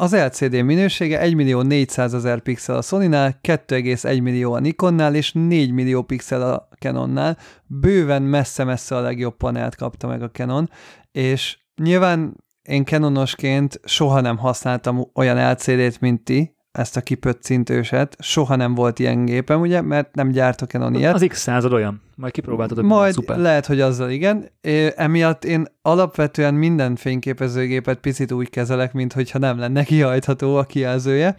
[0.00, 5.32] Az LCD minősége 1 millió 400 ezer pixel a Sony-nál, 2,1 millió a Nikonnál, és
[5.32, 7.38] 4 millió pixel a Canonnál.
[7.66, 10.70] Bőven messze-messze a legjobb panelt kapta meg a Canon,
[11.12, 18.16] és nyilván én Canonosként soha nem használtam olyan LCD-t, mint ti, ezt a kipöccintőset.
[18.18, 21.14] Soha nem volt ilyen gépem, ugye, mert nem gyártok Canon ilyet.
[21.14, 22.02] Az X század olyan.
[22.16, 23.38] Majd kipróbáltad, Majd szuper.
[23.38, 24.48] lehet, hogy azzal igen.
[24.60, 30.64] É, emiatt én alapvetően minden fényképezőgépet picit úgy kezelek, mint hogyha nem lenne kihajtható a
[30.64, 31.36] kijelzője.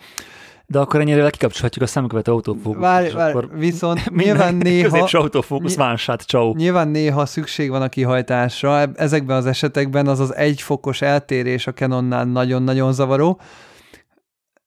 [0.68, 2.80] De akkor ennyire lekikapcsolhatjuk a szemkövető autofókuszt.
[2.80, 6.53] Várj, várj, akkor viszont nyilván néha, autofókusz, shot, ciao.
[6.56, 8.80] nyilván néha szükség van a kihajtásra.
[8.95, 13.40] Ezekben az esetekben az az egyfokos eltérés a Canonnál nagyon-nagyon zavaró.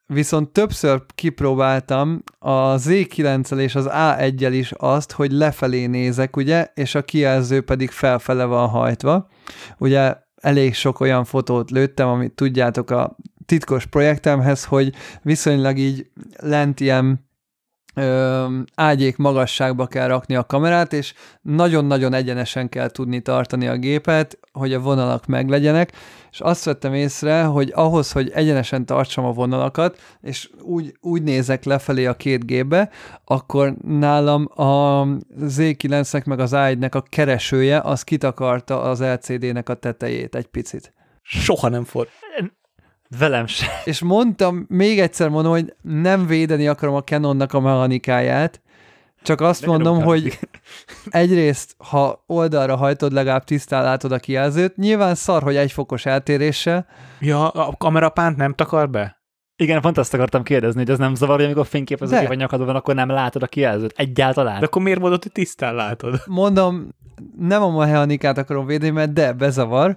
[0.06, 6.94] Viszont többször kipróbáltam a Z9-el és az A1-el is azt, hogy lefelé nézek, ugye, és
[6.94, 9.28] a kijelző pedig felfele van hajtva.
[9.78, 13.16] Ugye elég sok olyan fotót lőttem, amit tudjátok a
[13.46, 17.23] titkos projektemhez, hogy viszonylag így lent ilyen
[17.94, 18.44] ö,
[18.74, 24.72] ágyék magasságba kell rakni a kamerát, és nagyon-nagyon egyenesen kell tudni tartani a gépet, hogy
[24.72, 25.92] a vonalak meglegyenek,
[26.30, 31.64] és azt vettem észre, hogy ahhoz, hogy egyenesen tartsam a vonalakat, és úgy, úgy nézek
[31.64, 32.90] lefelé a két gépbe,
[33.24, 35.04] akkor nálam a
[35.40, 40.92] Z9-nek meg az A1-nek a keresője, az kitakarta az LCD-nek a tetejét egy picit.
[41.22, 42.08] Soha nem fog.
[43.18, 43.66] Velem se.
[43.84, 48.62] És mondtam, még egyszer mondom, hogy nem védeni akarom a Canonnak a mechanikáját,
[49.22, 50.38] csak azt De mondom, nem hogy
[51.10, 54.76] egyrészt, ha oldalra hajtod, legalább tisztán látod a kijelzőt.
[54.76, 56.86] Nyilván szar, hogy egy fokos eltéréssel.
[57.20, 59.22] Ja, a kamerapánt nem takar be?
[59.56, 62.26] Igen, pont azt akartam kérdezni, hogy ez nem zavar, hogy amikor fényképező De.
[62.26, 63.92] vagy nyakadban van, akkor nem látod a kijelzőt.
[63.96, 64.60] Egyáltalán.
[64.60, 66.20] De akkor miért mondod, hogy tisztán látod?
[66.26, 66.88] Mondom,
[67.38, 69.96] nem a mechanikát akarom védeni, mert de bezavar.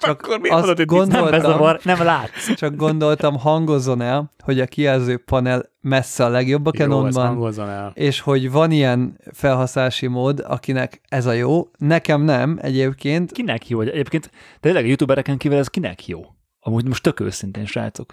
[0.00, 1.08] Csak akkor miért mondod, hogy tisztán?
[1.08, 2.54] nem gondoltam, bezavar, nem látsz.
[2.54, 7.92] csak gondoltam, hangozzon el, hogy a kijelző panel messze a legjobb a Canonban.
[7.94, 13.80] és hogy van ilyen felhasználási mód, akinek ez a jó, nekem nem egyébként, Kinek jó?
[13.80, 14.30] Egyébként
[14.60, 16.20] tényleg a youtubereken kívül ez kinek jó?
[16.60, 18.12] Amúgy most tök őszintén, srácok.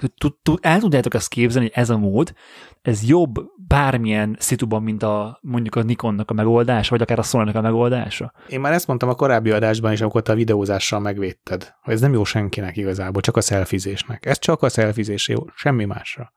[0.61, 2.33] El tudjátok ezt képzelni, hogy ez a mód,
[2.81, 3.33] ez jobb
[3.67, 8.33] bármilyen szituban, mint a mondjuk a Nikonnak a megoldása, vagy akár a sony a megoldása.
[8.47, 12.01] Én már ezt mondtam a korábbi adásban is, amikor te a videózással megvédted, hogy ez
[12.01, 14.25] nem jó senkinek igazából, csak a szelfizésnek.
[14.25, 16.31] Ez csak a szelfizés jó, semmi másra.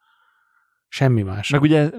[0.88, 1.50] Semmi más.
[1.50, 1.90] Meg ugye,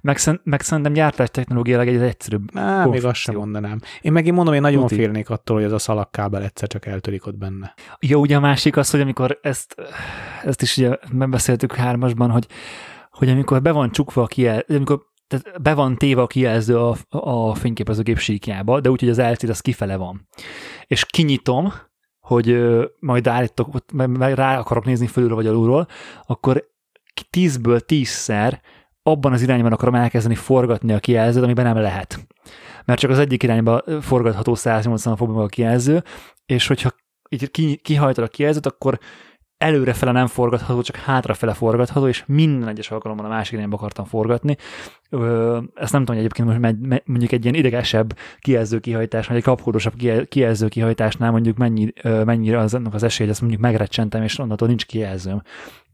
[0.00, 2.56] meg, meg szerintem gyártás technológiailag egy egyszerűbb.
[2.56, 3.80] Á, még azt sem mondanám.
[4.00, 4.94] Én megint mondom, én nagyon Tuti.
[4.94, 7.74] félnék attól, hogy az a szalagkábel egyszer csak eltörik ott benne.
[8.00, 9.74] Jó, ugye a másik az, hogy amikor ezt,
[10.44, 12.46] ezt is ugye megbeszéltük hármasban, hogy,
[13.10, 16.96] hogy amikor be van csukva a kijel, amikor tehát be van téve a kijelző a,
[17.10, 20.28] a fényképezőgép síkjába, de úgy, hogy az LCD az kifele van.
[20.86, 21.72] És kinyitom,
[22.20, 25.86] hogy ö, majd állítok, meg, meg rá akarok nézni fölülről vagy alulról,
[26.26, 26.64] akkor
[27.30, 28.60] tízből tízszer
[29.02, 32.26] abban az irányban akarom elkezdeni forgatni a kijelzőt, amiben nem lehet.
[32.84, 36.02] Mert csak az egyik irányba forgatható 180 fokban a kijelző,
[36.46, 36.90] és hogyha
[37.28, 38.98] így ki, kihajtod a kijelzőt, akkor
[39.58, 44.56] előrefele nem forgatható, csak hátrafele forgatható, és minden egyes alkalommal a másik irányba akartam forgatni.
[45.74, 49.94] Ezt nem tudom, hogy egyébként most mondjuk egy ilyen idegesebb kijelző kihajtás, vagy egy kapkodósabb
[49.96, 54.38] kijel- kijelző kihajtásnál mondjuk mennyi, mennyire az ennek az esély, hogy ezt mondjuk megrecsentem, és
[54.38, 55.42] onnantól nincs kijelzőm.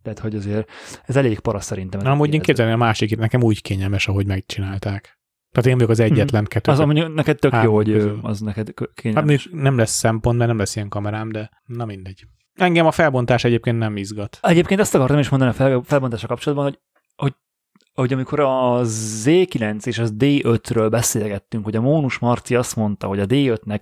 [0.04, 0.70] Tehát, hogy azért
[1.04, 2.00] ez elég para szerintem.
[2.00, 5.18] Na, amúgy én képzelni a másik, nekem úgy kényelmes, ahogy megcsinálták.
[5.52, 6.72] Tehát én vagyok az egyetlen kettő.
[6.72, 8.18] Az, mondjuk neked tök jó, hogy közül.
[8.22, 9.30] az neked Hát kényelmes.
[9.30, 12.24] mondjuk nem lesz szempont, mert nem lesz ilyen kamerám, de na mindegy.
[12.54, 14.38] Engem a felbontás egyébként nem izgat.
[14.42, 16.78] Egyébként azt akartam is mondani a fel, felbontásra kapcsolatban, hogy,
[17.16, 17.34] hogy,
[17.94, 23.20] hogy amikor a Z9 és az D5-ről beszélgettünk, hogy a Mónus Marci azt mondta, hogy
[23.20, 23.80] a D5-nek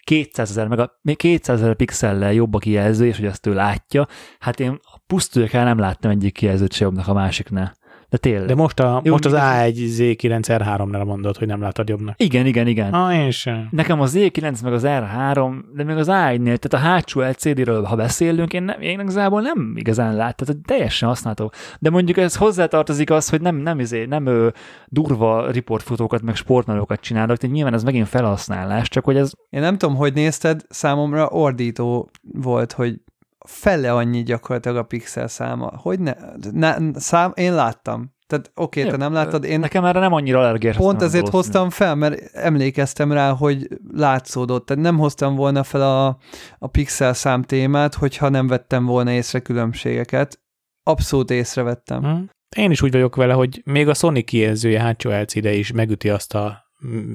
[0.00, 3.54] 200 ezer, meg a, még 200 ezer pixellel jobb a kijelző, és hogy ezt ő
[3.54, 4.06] látja,
[4.38, 7.74] hát én a pusztuljakán nem láttam egyik kijelzőt se jobbnak a másiknál.
[8.08, 8.46] De tényleg.
[8.46, 12.22] De most, a, Jó, most az még- A1 Z9R3-nál mondod, hogy nem látod jobbnak.
[12.22, 12.92] Igen, igen, igen.
[12.92, 13.68] Ah, én sem.
[13.70, 17.96] Nekem az Z9 meg az R3, de még az A1-nél, tehát a hátsó LCD-ről, ha
[17.96, 21.52] beszélünk, én, nem, én igazából nem igazán lát, tehát teljesen használható.
[21.78, 24.48] De mondjuk ez hozzátartozik az, hogy nem, nem, izé, nem ö,
[24.86, 29.78] durva riportfotókat, meg sportmelókat csinálok, tehát nyilván ez megint felhasználás, csak hogy ez Én nem
[29.78, 33.00] tudom, hogy nézted, számomra ordító volt, hogy
[33.48, 35.72] fele annyi gyakorlatilag a pixel száma.
[35.76, 36.14] Hogy ne,
[36.52, 38.12] ne szám, én láttam.
[38.26, 40.76] Tehát oké, okay, te nem láttad, én nekem erre nem annyira allergiás.
[40.76, 44.66] pont ezért hoztam fel, mert emlékeztem rá, hogy látszódott.
[44.66, 46.18] Tehát nem hoztam volna fel a,
[46.58, 50.40] a pixel szám témát, hogyha nem vettem volna észre különbségeket.
[50.82, 52.02] Abszolút észrevettem.
[52.02, 52.22] Hm?
[52.56, 56.34] Én is úgy vagyok vele, hogy még a Sony kijelzője hátsó LCD is megüti azt
[56.34, 56.63] a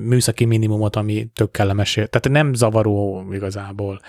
[0.06, 1.94] műszaki minimumot, ami tök kellemes.
[1.94, 4.02] Tehát nem zavaró igazából.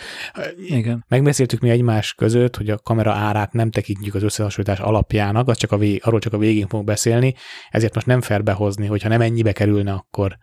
[0.56, 1.04] Igen.
[1.08, 5.72] Megbeszéltük mi egymás között, hogy a kamera árát nem tekintjük az összehasonlítás alapjának, az csak
[5.72, 7.34] a vég, arról csak a végén fogunk beszélni,
[7.70, 10.36] ezért most nem fair behozni, hogyha nem ennyibe kerülne, akkor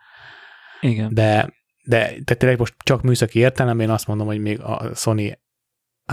[0.81, 1.13] Igen.
[1.13, 1.53] de,
[1.83, 5.37] de tehát tényleg most csak műszaki értelemben én azt mondom, hogy még a Sony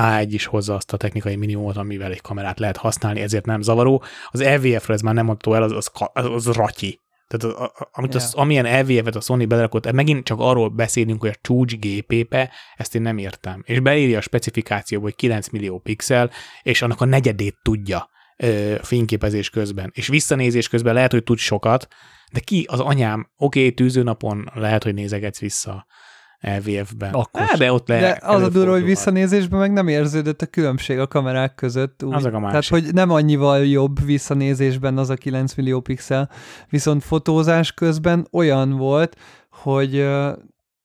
[0.01, 4.03] A1 is hozza azt a technikai minimumot, amivel egy kamerát lehet használni, ezért nem zavaró.
[4.31, 7.01] Az EVF-ről ez már nem mondható el, az, az, az, az ratyi.
[7.27, 8.41] Tehát az, a- amit az, Ja.
[8.41, 12.37] amilyen EVF-et a Sony belerakott, megint csak arról beszélünk, hogy a csúcs GPP,
[12.77, 13.63] ezt én nem értem.
[13.67, 16.31] És beírja a specifikációba, hogy 9 millió pixel,
[16.63, 19.91] és annak a negyedét tudja ö, fényképezés közben.
[19.95, 21.89] És visszanézés közben lehet, hogy tud sokat,
[22.33, 25.87] de ki az anyám, oké, okay, tűzőnapon lehet, hogy nézegetsz vissza
[26.45, 27.13] LVF-ben.
[27.13, 30.99] Akkor de ott le, De az a durva, hogy visszanézésben meg nem érződött a különbség
[30.99, 32.03] a kamerák között.
[32.03, 32.15] Úgy.
[32.15, 32.73] Azok a Tehát, másik.
[32.73, 36.31] hogy nem annyival jobb visszanézésben az a 9 millió pixel,
[36.69, 39.17] viszont fotózás közben olyan volt,
[39.51, 40.33] hogy ö,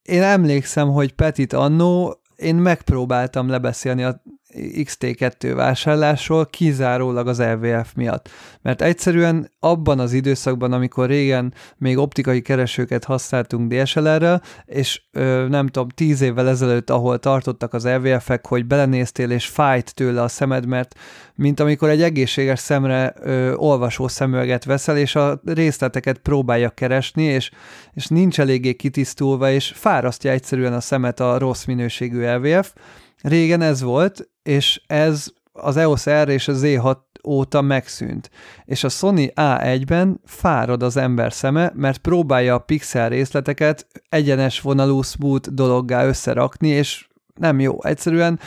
[0.01, 4.21] én emlékszem, hogy Petit annó én megpróbáltam lebeszélni a
[4.55, 8.29] XT2 vásárlásról kizárólag az LVF miatt.
[8.61, 15.67] Mert egyszerűen abban az időszakban, amikor régen még optikai keresőket használtunk DSLR-rel, és ö, nem
[15.67, 20.65] tudom, tíz évvel ezelőtt, ahol tartottak az LVF-ek, hogy belenéztél és fájt tőle a szemed,
[20.65, 20.99] mert
[21.35, 27.51] mint amikor egy egészséges szemre ö, olvasó szemüveget veszel, és a részleteket próbálja keresni, és,
[27.93, 32.73] és nincs eléggé kitisztulva, és fárasztja egyszerűen a szemet a rossz minőségű LVF.
[33.21, 36.97] Régen ez volt, és ez az EOS R és a Z6
[37.27, 38.29] óta megszűnt.
[38.65, 45.01] És a Sony A1-ben fárad az ember szeme, mert próbálja a pixel részleteket egyenes vonalú
[45.01, 47.83] smooth dologgá összerakni, és nem jó.
[47.83, 48.39] Egyszerűen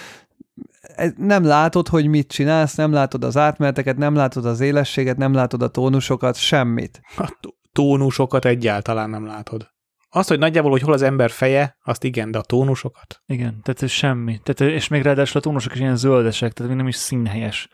[0.82, 5.34] e- nem látod, hogy mit csinálsz, nem látod az átmeneteket, nem látod az élességet, nem
[5.34, 7.00] látod a tónusokat, semmit.
[7.16, 9.71] A tó- tónusokat egyáltalán nem látod.
[10.14, 13.22] Azt, hogy nagyjából, hogy hol az ember feje, azt igen, de a tónusokat?
[13.26, 14.40] Igen, tehát ez semmi.
[14.42, 17.68] Tehát, és még ráadásul a tónusok is ilyen zöldesek, tehát még nem is színhelyes.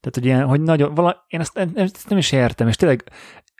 [0.00, 3.04] Tehát, hogy, ilyen, hogy nagyon, vala, én ezt, ezt nem is értem, és tényleg,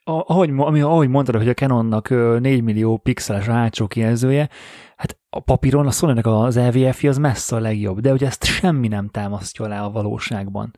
[0.05, 4.49] ahogy, ami, ahogy mondtad, hogy a Canonnak ö, 4 millió pixeles a hátsó kijelzője,
[4.97, 8.89] hát a papíron a sony az LVF-je az messze a legjobb, de ugye ezt semmi
[8.89, 10.71] nem támasztja alá a valóságban.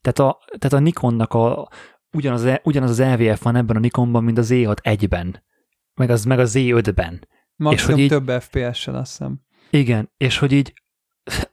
[0.00, 1.68] Tehát a, tehát a Nikonnak a,
[2.12, 5.42] ugyanaz, ugyanaz az LVF van ebben a Nikonban, mint az E6 1-ben,
[5.94, 7.28] meg az, meg az Z5-ben.
[7.56, 9.40] Maximum hogy így- több FPS-sel, azt hiszem.
[9.70, 10.72] Igen, és hogy így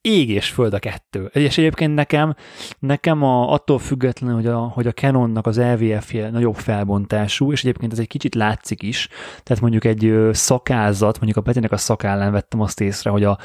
[0.00, 1.24] ég és föld a kettő.
[1.24, 2.34] És egyébként nekem,
[2.78, 7.92] nekem a, attól függetlenül, hogy a, hogy a Canonnak az LVF-je nagyobb felbontású, és egyébként
[7.92, 9.08] ez egy kicsit látszik is,
[9.42, 13.38] tehát mondjuk egy szakázat, mondjuk a Petinek a szakállán vettem azt észre, hogy a,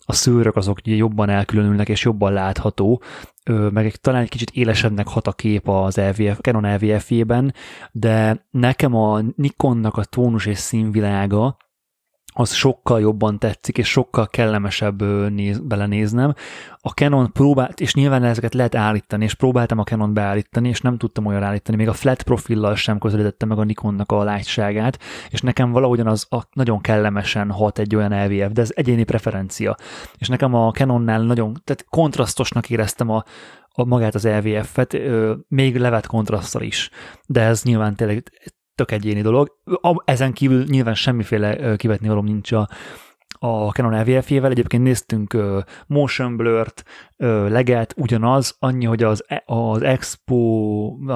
[0.00, 3.02] a szőrök azok jobban elkülönülnek, és jobban látható,
[3.48, 7.54] meg egy, talán egy kicsit élesebbnek hat a kép az LVF, Canon LVF-jében,
[7.92, 11.56] de nekem a Nikonnak a tónus és színvilága,
[12.32, 15.02] az sokkal jobban tetszik, és sokkal kellemesebb
[15.32, 16.34] néz, belenéznem.
[16.76, 20.98] A Canon próbált, és nyilván ezeket lehet állítani, és próbáltam a Canon beállítani, és nem
[20.98, 24.98] tudtam olyan állítani, még a flat profillal sem közelítettem meg a Nikonnak a lágyságát,
[25.28, 29.76] és nekem valahogyan az a, nagyon kellemesen hat egy olyan LVF, de ez egyéni preferencia.
[30.18, 33.24] És nekem a Canonnál nagyon, tehát kontrasztosnak éreztem a,
[33.68, 34.96] a magát az LVF-et,
[35.48, 36.90] még levet kontrasztal is.
[37.26, 38.22] De ez nyilván tényleg
[38.80, 39.56] tök egyéni dolog.
[40.04, 42.68] Ezen kívül nyilván semmiféle kivetni való nincs a,
[43.38, 44.50] a Canon LVF-jével.
[44.50, 45.36] Egyébként néztünk
[45.86, 46.84] motion blur-t,
[47.48, 50.44] leget, ugyanaz, annyi, hogy az, e, az Expo,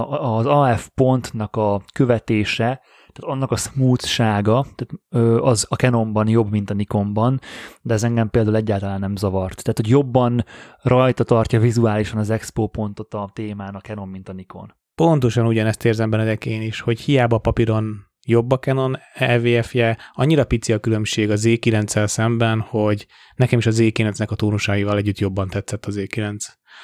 [0.08, 2.80] az AF pontnak a követése,
[3.12, 7.40] tehát annak a smoothsága, tehát az a Canonban jobb, mint a Nikonban,
[7.82, 9.62] de ez engem például egyáltalán nem zavart.
[9.62, 10.44] Tehát, hogy jobban
[10.82, 14.74] rajta tartja vizuálisan az Expo pontot a témán a Canon, mint a Nikon.
[14.94, 20.72] Pontosan ugyanezt érzem benne én is, hogy hiába papíron jobb a Canon LVF-je, annyira pici
[20.72, 23.06] a különbség a Z9-el szemben, hogy
[23.36, 26.36] nekem is a Z9-nek a tónusaival együtt jobban tetszett az Z9.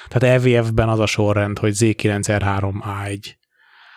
[0.07, 3.39] Tehát LVF-ben az a sorrend, hogy Z9 R3 A1.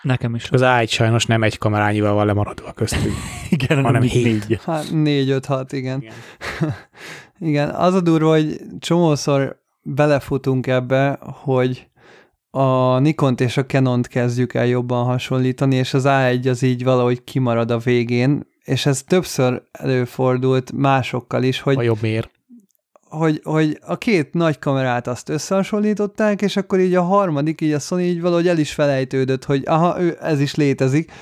[0.02, 0.50] Nekem is.
[0.50, 3.14] Az A1 sajnos nem egy kamerányival van lemaradva köztünk.
[3.50, 4.24] igen, hanem hét.
[4.24, 4.60] Négy.
[4.64, 6.00] Hát négy, öt, hat, igen.
[6.00, 6.14] Igen.
[7.50, 11.88] igen, az a durva, hogy csomószor belefutunk ebbe, hogy
[12.56, 17.24] a Nikont és a Canont kezdjük el jobban hasonlítani, és az A1 az így valahogy
[17.24, 21.76] kimarad a végén, és ez többször előfordult másokkal is, hogy...
[21.76, 22.30] A jobb mér.
[23.08, 27.78] Hogy, hogy a két nagy kamerát azt összehasonlították, és akkor így a harmadik, így a
[27.78, 31.12] Sony így valahogy el is felejtődött, hogy aha, ő, ez is létezik,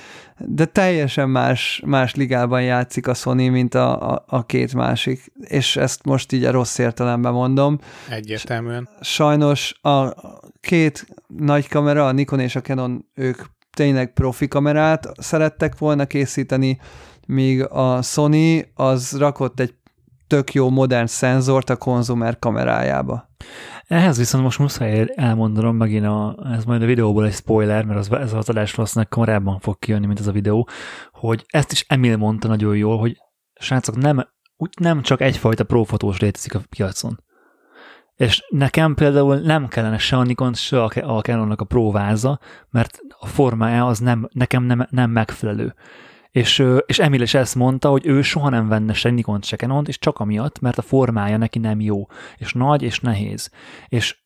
[0.47, 5.77] de teljesen más, más ligában játszik a Sony, mint a, a, a két másik, és
[5.77, 7.79] ezt most így a rossz értelemben mondom.
[8.09, 8.89] Egyértelműen.
[9.01, 10.09] Sajnos a
[10.61, 16.79] két nagy kamera, a Nikon és a Canon, ők tényleg profi kamerát szerettek volna készíteni,
[17.27, 19.75] míg a Sony az rakott egy
[20.33, 23.29] tök jó modern szenzort a konzumer kamerájába.
[23.87, 28.13] Ehhez viszont most muszáj elmondanom megint, a, ez majd a videóból egy spoiler, mert az,
[28.13, 30.69] ez az adás valószínűleg korábban fog kijönni, mint ez a videó,
[31.13, 33.17] hogy ezt is Emil mondta nagyon jól, hogy
[33.61, 37.23] srácok, nem, úgy nem csak egyfajta prófotós létezik a piacon.
[38.17, 42.39] És nekem például nem kellene se a Nikon, se a Canonnak a próváza,
[42.71, 45.75] mert a formája az nem, nekem nem, nem megfelelő.
[46.33, 49.85] És, és Emil is ezt mondta, hogy ő soha nem venne se Nikon, se canon
[49.87, 52.07] és csak amiatt, mert a formája neki nem jó,
[52.37, 53.51] és nagy, és nehéz.
[53.89, 54.21] És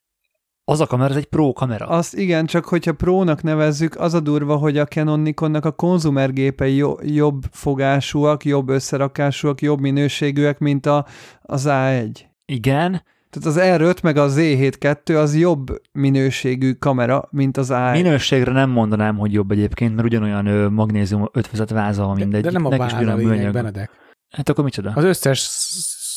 [0.65, 1.87] az a kamera, ez egy pro kamera.
[1.87, 6.85] Azt igen, csak hogyha prónak nevezzük, az a durva, hogy a Canon Nikonnak a konzumergépei
[7.01, 11.07] jobb fogásúak, jobb összerakásúak, jobb minőségűek, mint a,
[11.43, 12.21] az A1.
[12.45, 13.03] Igen,
[13.41, 17.93] tehát az R5 meg a Z7 az jobb minőségű kamera, mint az A1.
[17.93, 22.43] Minőségre nem mondanám, hogy jobb egyébként, mert ugyanolyan ö, magnézium ötvözet váza, mindegy.
[22.43, 23.91] De, de nem a váza a lényeg, Benedek.
[24.31, 24.93] Hát akkor micsoda?
[24.95, 25.51] Az összes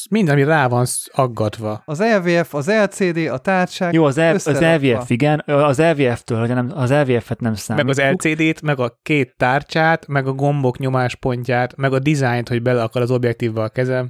[0.10, 1.82] minden, ami rá van aggatva.
[1.86, 5.44] Az LVF, az LCD, a tárcsák Jó, az, el, az LVF, igen.
[5.46, 7.84] Az LVF-től, hogy nem, az LVF-et nem számít.
[7.84, 12.62] Meg az LCD-t, meg a két tárcsát, meg a gombok nyomáspontját, meg a dizájnt, hogy
[12.62, 14.10] bele akar az objektívval a kezem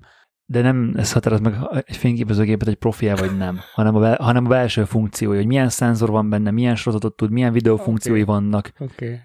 [0.51, 1.55] de nem ez határoz meg
[1.85, 5.69] egy fényképezőgépet egy profil vagy nem, hanem a, be, hanem a belső funkciója, hogy milyen
[5.69, 8.35] szenzor van benne, milyen sorozatot tud, milyen videófunkciói okay.
[8.35, 8.71] vannak.
[8.79, 9.05] Oké.
[9.05, 9.19] Okay.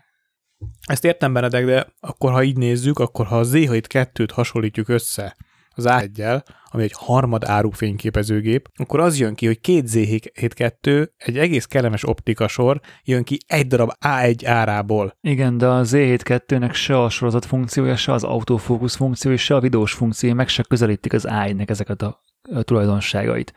[0.86, 5.36] Ezt értem, Benedek, de akkor ha így nézzük, akkor ha a Z6-2-t hasonlítjuk össze
[5.74, 11.38] az A1-jel, ami egy harmad áru fényképezőgép, akkor az jön ki, hogy két Z7-2, egy
[11.38, 15.16] egész kellemes optikasor jön ki egy darab A1 árából.
[15.20, 19.92] Igen, de a Z7-2-nek se a sorozat funkciója, se az autofókusz funkciója, se a videós
[19.92, 22.22] funkciója meg se közelítik az A1-nek ezeket a
[22.62, 23.52] tulajdonságait.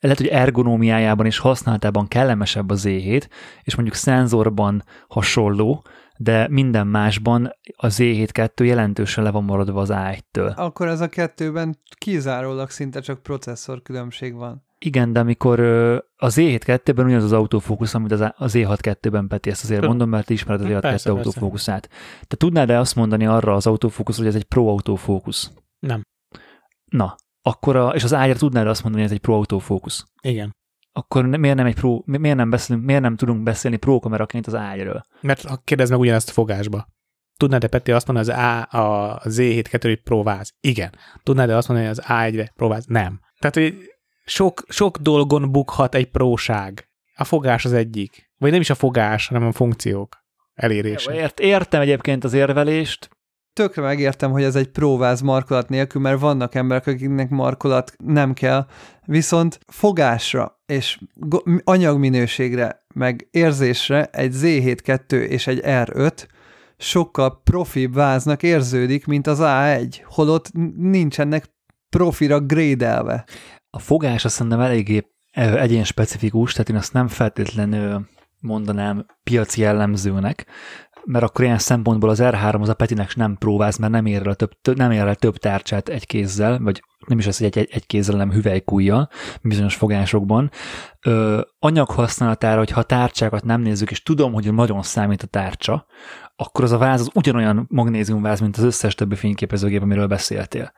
[0.00, 3.28] Lehet, hogy ergonómiájában és használatában kellemesebb a Z7,
[3.62, 5.84] és mondjuk szenzorban hasonló,
[6.20, 10.54] de minden másban a Z7-2 jelentősen le van maradva az A1-től.
[10.54, 14.66] Akkor ez a kettőben kizárólag szinte csak processzor különbség van.
[14.78, 15.60] Igen, de amikor
[16.16, 21.02] az Z7-2-ben ugyanaz az autofókusz, amit az Z6-2-ben Peti, ezt azért mondom, mert ismered az
[21.04, 21.88] Z6-2 autofókuszát.
[22.26, 25.52] Te tudnád-e azt mondani arra az autofókusz, hogy ez egy pro autofókusz?
[25.78, 26.02] Nem.
[26.84, 30.04] Na, akkor a, és az ágyra tudnád azt mondani, hogy ez egy pro autofókusz?
[30.22, 30.56] Igen
[30.98, 34.54] akkor miért nem, egy pro, miért nem, beszélünk, miért nem tudunk beszélni pro kameraként az
[34.54, 35.06] ágyról?
[35.20, 36.86] Mert ha kérdezd meg ugyanezt a fogásba.
[37.36, 40.52] Tudnád-e, Peti, azt mondani, az A, a Z7 2 próváz?
[40.60, 40.94] Igen.
[41.22, 42.84] Tudnád-e azt mondani, hogy az A1-re próváz?
[42.86, 43.20] Nem.
[43.38, 43.74] Tehát, hogy
[44.24, 46.88] sok, sok dolgon bukhat egy próság.
[47.14, 48.30] A fogás az egyik.
[48.38, 50.16] Vagy nem is a fogás, hanem a funkciók
[50.54, 51.14] elérése.
[51.14, 53.08] Ért, értem egyébként az érvelést,
[53.52, 58.66] tökre megértem, hogy ez egy próváz markolat nélkül, mert vannak emberek, akiknek markolat nem kell,
[59.04, 60.98] viszont fogásra és
[61.64, 66.26] anyagminőségre, meg érzésre egy Z7-2 és egy R5
[66.76, 71.56] sokkal profibb váznak érződik, mint az A1, holott nincsenek
[71.88, 73.24] profira grédelve.
[73.70, 78.06] A fogás azt szerintem eléggé egyén specifikus, tehát én azt nem feltétlenül
[78.40, 80.46] mondanám piaci jellemzőnek,
[81.08, 84.34] mert akkor ilyen szempontból az R3 az a Petinek nem próbálsz, mert nem ér el,
[84.34, 87.68] több, nem ér el több tárcsát egy kézzel, vagy nem is az, hogy egy, egy,
[87.72, 89.08] egy kézzel, hanem hüvelykújjal
[89.42, 90.50] bizonyos fogásokban.
[91.06, 95.86] Ö, anyaghasználatára, hogyha a tárcsákat nem nézzük, és tudom, hogy nagyon számít a tárcsa,
[96.36, 100.72] akkor az a váz az ugyanolyan magnéziumváz, mint az összes többi fényképezőgép, amiről beszéltél.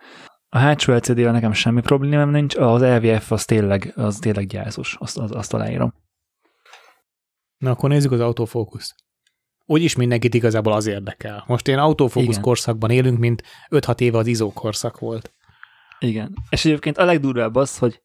[0.48, 5.19] A hátsó LCD-vel nekem semmi problémám nincs, az LVF az tényleg, az tényleg gyászos, azt,
[5.19, 5.94] azt, azt aláírom.
[7.59, 9.09] Na akkor nézzük az autofókuszt
[9.70, 11.44] úgyis mindenkit igazából az érdekel.
[11.47, 12.42] Most ilyen autofókusz Igen.
[12.42, 15.34] korszakban élünk, mint 5-6 éve az izó korszak volt.
[15.98, 16.34] Igen.
[16.51, 18.02] És egyébként a legdurvább az, hogy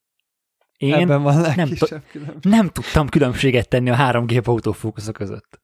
[0.78, 2.02] én Ebben van nem, t-
[2.42, 5.60] nem tudtam különbséget tenni a három gép autofókusza között.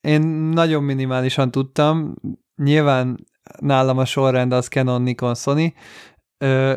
[0.00, 0.20] Én
[0.52, 2.14] nagyon minimálisan tudtam.
[2.56, 3.26] Nyilván
[3.58, 5.74] nálam a sorrend az Canon, Nikon, Sony,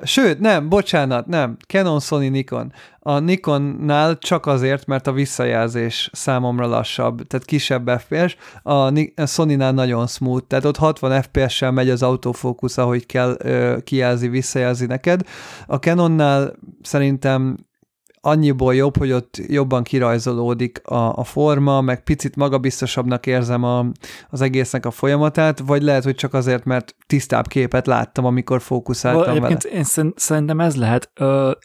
[0.03, 2.73] Sőt, nem, bocsánat, nem, Canon, Sony, Nikon.
[2.99, 8.71] A Nikonnál csak azért, mert a visszajelzés számomra lassabb, tehát kisebb FPS, a,
[9.15, 14.27] a Sony-nál nagyon smooth, tehát ott 60 FPS-sel megy az autofókusz, ahogy kell, ö, kijelzi,
[14.27, 15.21] visszajelzi neked.
[15.65, 17.57] A Canonnál szerintem
[18.21, 23.85] annyiból jobb, hogy ott jobban kirajzolódik a, a forma, meg picit magabiztosabbnak érzem a,
[24.29, 29.35] az egésznek a folyamatát, vagy lehet, hogy csak azért, mert tisztább képet láttam, amikor fókuszáltam
[29.35, 29.75] Egyébként vele.
[29.75, 31.11] Én szerintem ez lehet.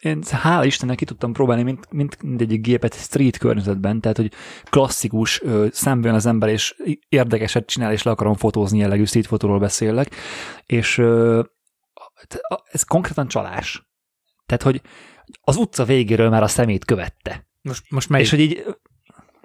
[0.00, 4.32] Én hála Istennek ki tudtam próbálni mint, mint mindegyik gépet street környezetben, tehát hogy
[4.70, 6.76] klasszikus, szemben az ember, és
[7.08, 10.14] érdekeset csinál, és le akarom fotózni jellegű street fotóról beszélek,
[10.66, 11.02] és
[12.70, 13.90] ez konkrétan csalás.
[14.46, 14.82] Tehát, hogy
[15.40, 17.46] az utca végéről már a szemét követte.
[17.62, 18.24] Most, most melyik?
[18.24, 18.64] És hogy így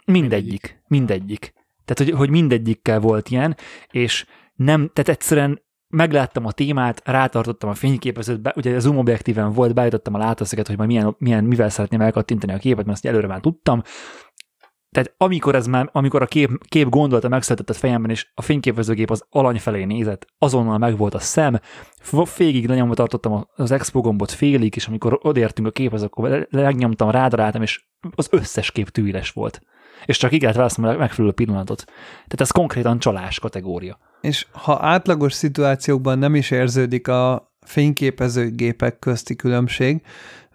[0.06, 1.54] mindegyik, mindegyik.
[1.86, 3.58] Tehát, hogy, hogy mindegyikkel volt ilyen,
[3.92, 4.26] és
[4.56, 9.74] nem, tehát egyszerűen megláttam a témát, rátartottam a fényképezőt, be, ugye a zoom objektíven volt,
[9.74, 13.28] beállítottam a látószöget, hogy majd milyen, milyen, mivel szeretném elkattintani a képet, mert azt előre
[13.28, 13.84] már tudtam,
[14.98, 19.10] tehát amikor, ez már, amikor a kép, kép gondolata megszületett a fejemben, és a fényképezőgép
[19.10, 21.60] az alany felé nézett, azonnal megvolt a szem,
[22.24, 27.62] félig lenyomva tartottam az expo gombot félig, és amikor odértünk a képhez, akkor megnyomtam, rádaráltam,
[27.62, 27.84] és
[28.16, 29.62] az összes kép tűres volt.
[30.06, 31.84] És csak így választom a megfelelő pillanatot.
[32.14, 34.00] Tehát ez konkrétan csalás kategória.
[34.22, 40.02] És ha átlagos szituációkban nem is érződik a fényképezőgépek közti különbség,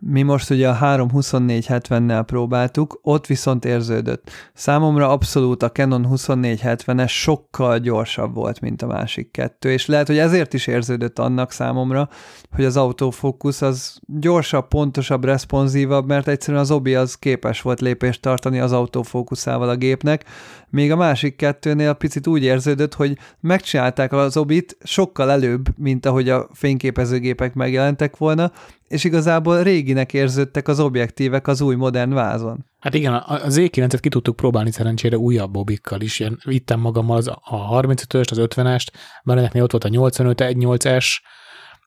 [0.07, 4.31] mi most ugye a 32470-nel próbáltuk, ott viszont érződött.
[4.55, 10.19] Számomra abszolút a Canon 2470-es sokkal gyorsabb volt, mint a másik kettő, és lehet, hogy
[10.19, 12.09] ezért is érződött annak számomra,
[12.55, 18.21] hogy az autofókusz az gyorsabb, pontosabb, responsívabb, mert egyszerűen az obi az képes volt lépést
[18.21, 20.25] tartani az autofókuszával a gépnek,
[20.73, 26.29] még a másik kettőnél picit úgy érződött, hogy megcsinálták az obit sokkal előbb, mint ahogy
[26.29, 28.53] a fényképezőgépek megjelentek volna,
[28.93, 32.65] és igazából réginek érződtek az objektívek az új modern vázon.
[32.79, 36.21] Hát igen, az E9-et ki tudtuk próbálni szerencsére újabb obikkal is.
[36.21, 38.87] Ilyen, vittem magammal az, a 35-öst, az 50-est,
[39.23, 41.07] mert ott volt a 85 1.8-es,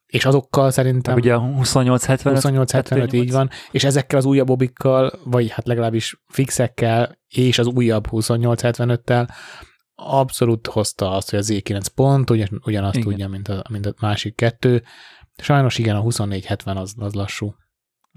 [0.05, 1.15] és azokkal szerintem...
[1.15, 2.33] Ugye a 2875.
[2.33, 8.07] 2875 így van, és ezekkel az újabb obikkal, vagy hát legalábbis fixekkel, és az újabb
[8.11, 9.27] 2875-tel
[9.95, 13.09] abszolút hozta azt, hogy az Z9 pont ugyan, ugyanazt igen.
[13.09, 14.83] tudja, mint a, mint a másik kettő.
[15.37, 17.55] Sajnos igen, a 2470 az, az lassú.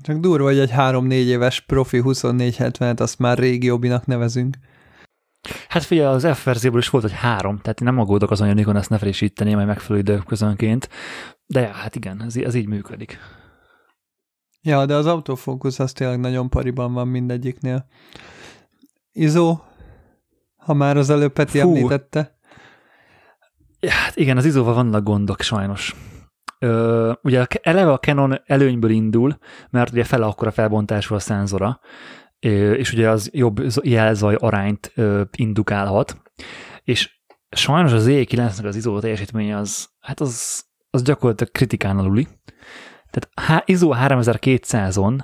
[0.02, 4.56] Csak durva, hogy egy 3-4 éves profi 2470-et azt már régi obinak nevezünk.
[5.68, 8.56] Hát figyelj, az F verzióból is volt, hogy három, tehát én nem aggódok azon, hogy
[8.56, 10.88] Nikon ezt ne frissítené majd megfelelő időközönként,
[11.46, 13.18] de ja, hát igen, ez, ez így működik.
[14.62, 17.86] Ja, de az autofókusz az tényleg nagyon pariban van mindegyiknél.
[19.12, 19.58] Izó,
[20.56, 21.68] ha már az előbb Peti Fú.
[21.68, 22.38] említette.
[23.80, 25.94] Ja, hát igen, az izóval vannak gondok sajnos.
[26.58, 29.38] Ö, ugye eleve a Canon előnyből indul,
[29.70, 31.80] mert ugye fele akkora felbontású a szenzora,
[32.38, 34.94] és ugye az jobb jelzaj arányt
[35.36, 36.22] indukálhat,
[36.84, 37.20] és
[37.50, 42.26] sajnos az E9-nek az izó teljesítménye az, hát az, az gyakorlatilag kritikán aluli.
[43.10, 45.18] Tehát ISO 3200-on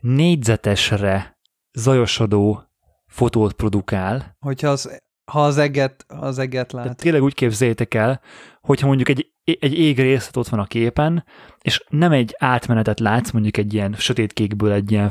[0.00, 1.38] négyzetesre
[1.72, 2.62] zajosodó
[3.06, 4.36] fotót produkál.
[4.38, 6.82] Hogyha az Ha az eget, ha az eget lát.
[6.82, 8.20] Tehát tényleg úgy képzeljétek el,
[8.60, 11.24] hogyha mondjuk egy, egy égrészlet ott van a képen,
[11.62, 15.10] és nem egy átmenetet látsz, mondjuk egy ilyen sötétkékből egy ilyen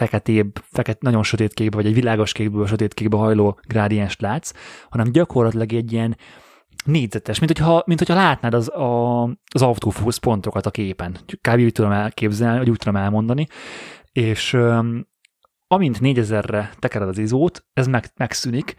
[0.00, 4.52] feketébb, feket, nagyon sötétkékbe, vagy egy világos kékből sötétkékbe hajló grádienst látsz,
[4.88, 6.16] hanem gyakorlatilag egy ilyen
[6.84, 11.16] négyzetes, mint hogyha, mint hogyha látnád az, a, az autofókusz pontokat a képen.
[11.40, 11.60] Kb.
[11.60, 13.46] úgy tudom elképzelni, vagy úgy tudom elmondani.
[14.12, 14.56] És
[15.68, 18.74] amint 4000-re tekered az izót, ez meg, megszűnik,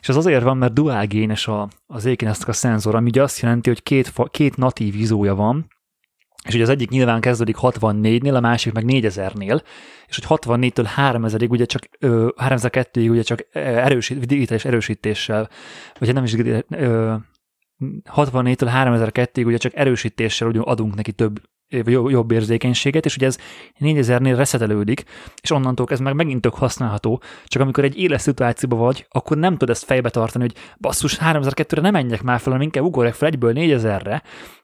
[0.00, 3.40] és az azért van, mert dual génes a, az ékinesztek a szenzor, ami ugye azt
[3.40, 5.66] jelenti, hogy két, két natív izója van,
[6.44, 9.62] és ugye az egyik nyilván kezdődik 64-nél, a másik meg 4000-nél,
[10.06, 15.48] és hogy 64-től 3000-ig ugye csak, 3002-ig ugye csak erősít, digitális erősítéssel,
[15.98, 16.34] vagy nem is
[18.14, 21.40] 64-től 3002-ig ugye csak erősítéssel ugye adunk neki több
[21.86, 23.38] jobb érzékenységet, és ugye ez
[23.80, 25.04] 4000-nél reszetelődik,
[25.42, 29.52] és onnantól ez meg megint tök használható, csak amikor egy éles szituációban vagy, akkor nem
[29.52, 33.28] tudod ezt fejbe tartani, hogy basszus 3002-re nem menjek már fel, hanem inkább ugorjak fel
[33.28, 34.22] egyből 4000-re,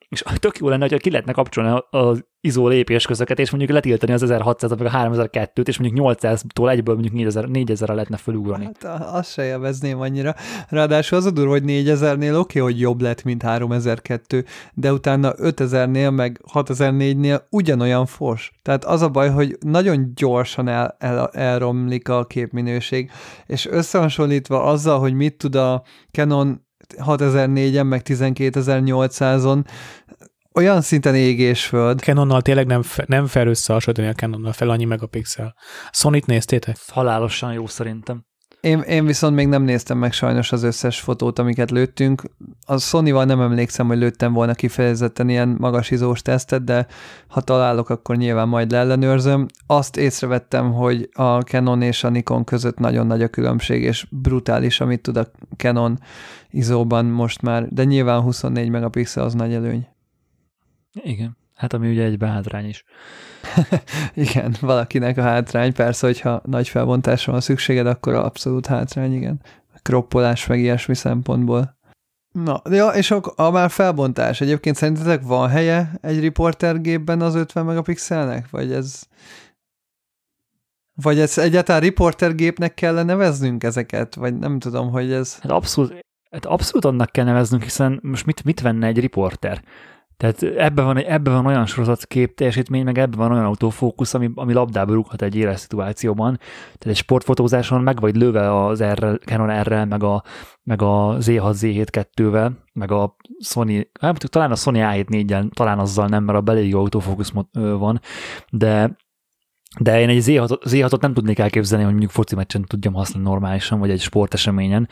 [0.08, 4.22] és tök jó lenne, hogyha ki lehetne kapcsolni az izó lépésközöket, és mondjuk letiltani az
[4.22, 8.64] 1600 vagy a 3002-t, és mondjuk 800-tól egyből mondjuk 4000, 4000-re lehetne fölugrani.
[8.80, 10.34] Hát azt se élvezném annyira.
[10.68, 15.32] Ráadásul az a durva, hogy 4000-nél oké, okay, hogy jobb lett, mint 3002, de utána
[15.34, 18.52] 5000-nél, meg 6004-nél ugyanolyan fos.
[18.62, 23.10] Tehát az a baj, hogy nagyon gyorsan el, el, elromlik a képminőség,
[23.46, 26.65] és összehasonlítva azzal, hogy mit tud a Canon
[26.98, 29.64] 6004-en, meg 12800-on,
[30.54, 32.00] olyan szinten égés föld.
[32.00, 35.54] Canonnal tényleg nem, fe, nem fel összehasonlítani a Canonnal fel annyi megapixel.
[35.90, 36.76] Sony-t néztétek?
[36.86, 38.24] Halálosan jó szerintem.
[38.60, 42.22] Én, én viszont még nem néztem meg sajnos az összes fotót, amiket lőttünk.
[42.66, 46.86] A Sony-val nem emlékszem, hogy lőttem volna kifejezetten ilyen magas izós tesztet, de
[47.28, 49.46] ha találok, akkor nyilván majd leellenőrzöm.
[49.66, 54.80] Azt észrevettem, hogy a Canon és a Nikon között nagyon nagy a különbség, és brutális,
[54.80, 55.98] amit tud a Canon
[56.50, 59.88] izóban most már, de nyilván 24 megapixel az nagy előny.
[60.92, 61.36] Igen.
[61.54, 62.84] Hát ami ugye egy hátrány is.
[64.14, 69.40] igen, valakinek a hátrány, persze, hogyha nagy felbontásra van szükséged, akkor abszolút hátrány, igen.
[69.82, 71.76] Kroppolás meg ilyesmi szempontból.
[72.32, 74.40] Na, ja, és a, a már felbontás.
[74.40, 78.50] Egyébként szerintetek van helye egy riportergépben az 50 megapixelnek?
[78.50, 79.02] Vagy ez...
[81.02, 84.14] Vagy ez egyáltalán riportergépnek kellene neveznünk ezeket?
[84.14, 85.38] Vagy nem tudom, hogy ez...
[85.38, 89.62] Hát abszolút, hát abszolút annak kell neveznünk, hiszen most mit, mit venne egy riporter?
[90.16, 91.66] Tehát ebben van, ebbe van olyan
[92.08, 96.36] kép teljesítmény, meg ebben van olyan autofókusz, ami, ami labdába rúghat egy éles szituációban.
[96.62, 100.22] Tehát egy sportfotózáson meg vagy lőve az R, Canon r meg a,
[100.62, 105.78] meg a Z6 Z7 2-vel, meg a Sony, hát talán a Sony A7 4 talán
[105.78, 108.00] azzal nem, mert a belég autofókusz van,
[108.50, 108.96] de
[109.80, 113.78] de én egy Z6, Z6-ot nem tudnék elképzelni, hogy mondjuk foci meccsen tudjam használni normálisan,
[113.78, 114.88] vagy egy sporteseményen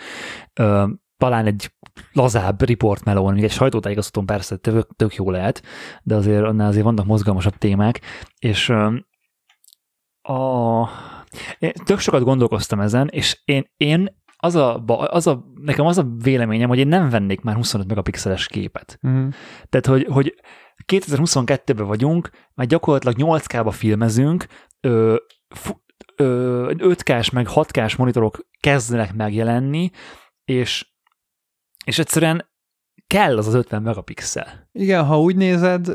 [1.24, 1.72] talán egy
[2.12, 5.62] lazább report melón, egy sajtótájékoztatón persze tök, tök jó lehet,
[6.02, 8.00] de azért annál azért vannak mozgalmasabb témák,
[8.38, 8.68] és
[10.22, 10.88] a,
[11.58, 16.06] én tök sokat gondolkoztam ezen, és én, én az a, az a, nekem az a
[16.22, 18.98] véleményem, hogy én nem vennék már 25 megapixeles képet.
[19.02, 19.28] Uh-huh.
[19.68, 20.34] Tehát, hogy, hogy
[20.92, 24.46] 2022-ben vagyunk, már gyakorlatilag 8K-ba filmezünk,
[24.80, 25.16] ö,
[26.16, 29.90] ö, 5K-s meg 6K-s monitorok kezdenek megjelenni,
[30.44, 30.92] és
[31.84, 32.52] és egyszerűen
[33.06, 34.68] kell az az 50 megapixel.
[34.72, 35.86] Igen, ha úgy nézed,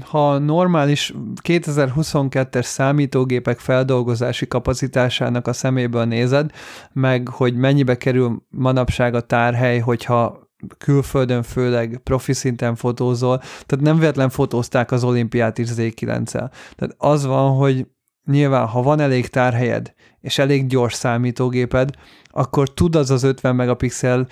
[0.00, 6.50] ha normális 2022-es számítógépek feldolgozási kapacitásának a szeméből nézed,
[6.92, 10.44] meg hogy mennyibe kerül manapság a tárhely, hogyha
[10.78, 16.50] külföldön főleg profi szinten fotózol, tehát nem véletlen fotózták az olimpiát is Z9-el.
[16.76, 17.86] Tehát az van, hogy
[18.24, 21.90] nyilván, ha van elég tárhelyed, és elég gyors számítógéped,
[22.24, 24.26] akkor tud az az 50 megapixel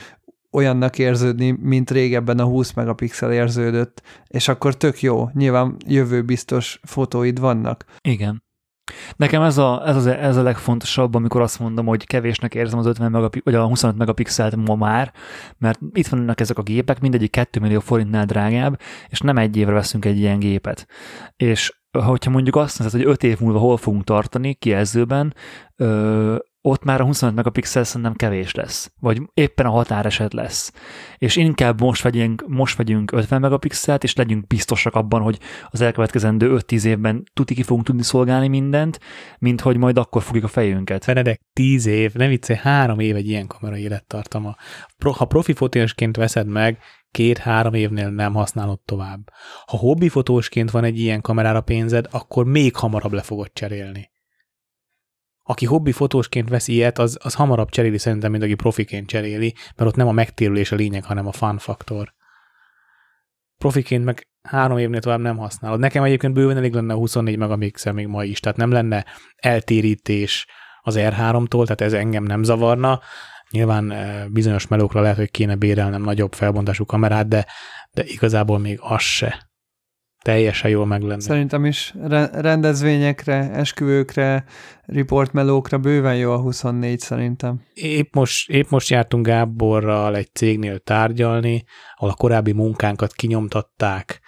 [0.55, 7.40] olyannak érződni, mint régebben a 20 megapixel érződött, és akkor tök jó, nyilván jövőbiztos fotóid
[7.40, 7.85] vannak.
[8.01, 8.43] Igen.
[9.16, 12.86] Nekem ez a, ez, az, ez a legfontosabb, amikor azt mondom, hogy kevésnek érzem az
[12.86, 15.12] 50 megapixel, vagy a 25 megapixelt ma már,
[15.59, 19.72] mert itt vannak ezek a gépek, mindegyik 2 millió forintnál drágább, és nem egy évre
[19.72, 20.86] veszünk egy ilyen gépet.
[21.36, 25.35] És hogyha mondjuk azt mondod, hogy 5 év múlva hol fogunk tartani kijelzőben,
[26.66, 30.73] ott már a 25 megapixel szerintem kevés lesz, vagy éppen a határeset lesz.
[31.19, 35.39] És inkább most vegyünk, most vegyünk 50 megapixelt, és legyünk biztosak abban, hogy
[35.70, 39.01] az elkövetkezendő 5-10 évben tuti ki fogunk tudni szolgálni mindent,
[39.39, 41.07] mint hogy majd akkor fogjuk a fejünket.
[41.07, 44.57] Benedek, 10 év, ne vicce, 3 év egy ilyen kamera élettartama.
[45.16, 46.78] Ha profi fotósként veszed meg,
[47.11, 49.20] két-három évnél nem használod tovább.
[49.66, 54.12] Ha hobbi fotósként van egy ilyen kamerára pénzed, akkor még hamarabb le fogod cserélni
[55.47, 59.91] aki hobbi fotósként vesz ilyet, az, az hamarabb cseréli szerintem, mint aki profiként cseréli, mert
[59.91, 62.15] ott nem a megtérülés a lényeg, hanem a fun faktor.
[63.59, 65.79] Profiként meg három évnél tovább nem használod.
[65.79, 69.05] Nekem egyébként bőven elég lenne a 24 megapixel még ma is, tehát nem lenne
[69.37, 70.47] eltérítés
[70.81, 73.01] az R3-tól, tehát ez engem nem zavarna.
[73.51, 77.47] Nyilván eh, bizonyos melókra lehet, hogy kéne bérelnem nagyobb felbontású kamerát, de,
[77.91, 79.53] de igazából még az se
[80.25, 81.21] teljesen jól meg lenne.
[81.21, 81.95] Szerintem is
[82.33, 84.45] rendezvényekre, esküvőkre,
[84.83, 87.61] riportmelókra bőven jó a 24 szerintem.
[87.75, 91.65] Épp most, épp most jártunk Gáborral egy cégnél tárgyalni,
[91.95, 94.21] ahol a korábbi munkánkat kinyomtatták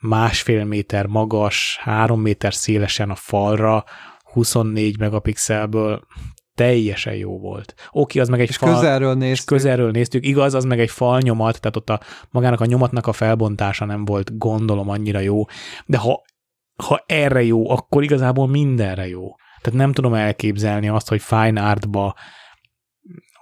[0.00, 3.84] másfél méter magas, három méter szélesen a falra,
[4.32, 6.06] 24 megapixelből,
[6.54, 7.74] teljesen jó volt.
[7.90, 8.74] Oké, az meg egy és fal...
[8.74, 9.46] közelről néztük.
[9.46, 10.26] közelről néztük.
[10.26, 12.00] Igaz, az meg egy fal nyomat, tehát ott a
[12.30, 15.44] magának a nyomatnak a felbontása nem volt gondolom annyira jó,
[15.86, 16.22] de ha,
[16.76, 19.34] ha erre jó, akkor igazából mindenre jó.
[19.60, 22.14] Tehát nem tudom elképzelni azt, hogy fine artba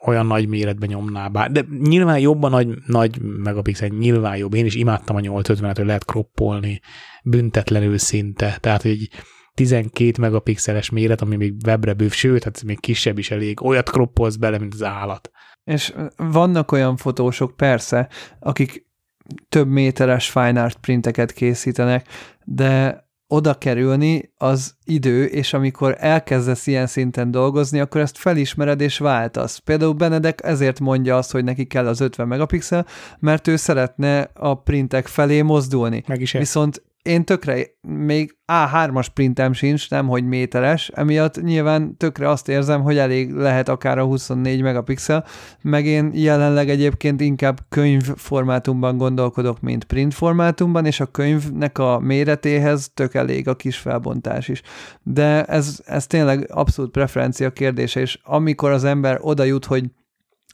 [0.07, 1.51] olyan nagy méretben nyomná bár.
[1.51, 4.55] De nyilván jobb a nagy, nagy megapixel, nyilván jobb.
[4.55, 6.81] Én is imádtam a 850-et, hogy lehet kroppolni
[7.25, 8.59] büntetlenül szinte.
[8.61, 9.09] Tehát, hogy
[9.55, 14.37] 12 megapixeles méret, ami még webre bőv, sőt, hát még kisebb is elég, olyat kroppolsz
[14.37, 15.31] bele, mint az állat.
[15.65, 18.09] És vannak olyan fotósok, persze,
[18.41, 18.87] akik
[19.49, 22.09] több méteres fine art printeket készítenek,
[22.45, 28.99] de oda kerülni az idő, és amikor elkezdesz ilyen szinten dolgozni, akkor ezt felismered és
[28.99, 29.59] váltasz.
[29.59, 32.87] Például Benedek ezért mondja azt, hogy neki kell az 50 megapixel,
[33.19, 36.03] mert ő szeretne a printek felé mozdulni.
[36.07, 42.29] Meg is Viszont én tökre, még A3-as printem sincs, nem hogy méteres, emiatt nyilván tökre
[42.29, 45.25] azt érzem, hogy elég lehet akár a 24 megapixel,
[45.63, 51.99] meg én jelenleg egyébként inkább könyv formátumban gondolkodok, mint print formátumban, és a könyvnek a
[51.99, 54.63] méretéhez tök elég a kis felbontás is.
[55.03, 59.85] De ez, ez tényleg abszolút preferencia kérdése, és amikor az ember oda jut, hogy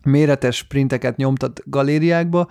[0.05, 2.49] méretes printeket nyomtat galériákba,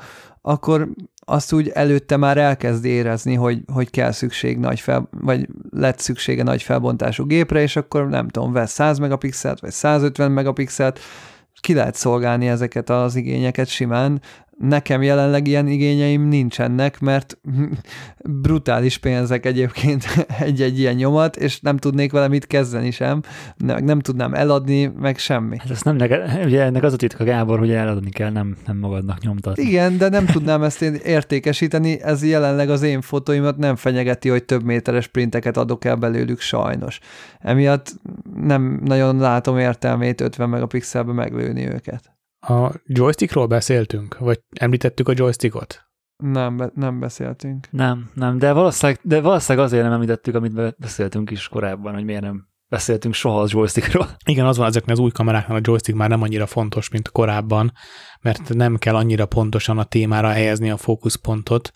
[0.48, 6.00] akkor azt úgy előtte már elkezd érezni, hogy, hogy kell szükség nagy fel, vagy lett
[6.00, 11.00] szüksége nagy felbontású gépre, és akkor nem tudom, vesz 100 megapixelt, vagy 150 megapixelt,
[11.62, 14.22] ki lehet szolgálni ezeket az igényeket simán,
[14.58, 17.38] Nekem jelenleg ilyen igényeim nincsenek, mert
[18.42, 20.06] brutális pénzek egyébként
[20.40, 23.22] egy-egy ilyen nyomat, és nem tudnék vele mit kezdeni sem,
[23.58, 25.58] nem, nem tudnám eladni, meg semmi.
[25.60, 28.78] Hát ezt nem neked, ugye ennek az a titka, Gábor, hogy eladni kell, nem, nem
[28.78, 29.64] magadnak nyomtatni.
[29.64, 34.44] Igen, de nem tudnám ezt én értékesíteni, ez jelenleg az én fotóimat nem fenyegeti, hogy
[34.44, 37.00] több méteres printeket adok el belőlük sajnos.
[37.40, 37.94] Emiatt
[38.42, 42.17] nem nagyon látom értelmét 50 megapixelbe meglőni őket.
[42.50, 44.18] A joystickról beszéltünk?
[44.18, 45.86] Vagy említettük a joystickot?
[46.18, 47.68] Nem, nem beszéltünk.
[47.72, 52.22] Nem, nem, de valószínűleg, de valószínűleg azért nem említettük, amit beszéltünk is korábban, hogy miért
[52.22, 54.08] nem beszéltünk soha a joystickról.
[54.26, 57.72] Igen, az van ezeknél az új kameráknál a joystick már nem annyira fontos, mint korábban,
[58.22, 61.72] mert nem kell annyira pontosan a témára helyezni a fókuszpontot,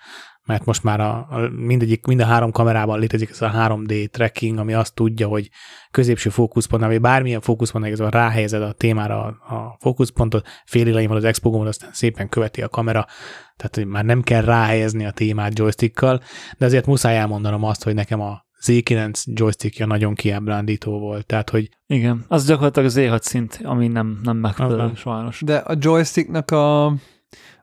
[0.46, 4.58] mert most már a, a mindegyik, mind a három kamerában létezik ez a 3D tracking,
[4.58, 5.50] ami azt tudja, hogy
[5.92, 11.24] középső fókuszpont, vagy bármilyen fókuszpont, ez ráhelyezed a témára a, a fókuszpontot, fél van az
[11.24, 13.06] expo gombot, aztán szépen követi a kamera,
[13.56, 16.22] tehát hogy már nem kell ráhelyezni a témát joystickkal,
[16.58, 21.70] de azért muszáj elmondanom azt, hogy nekem a Z9 joystickja nagyon kiábrándító volt, tehát hogy...
[21.88, 25.42] Igen, az gyakorlatilag az E6 szint, ami nem, nem megfelelő sajnos.
[25.46, 26.94] De a joysticknak a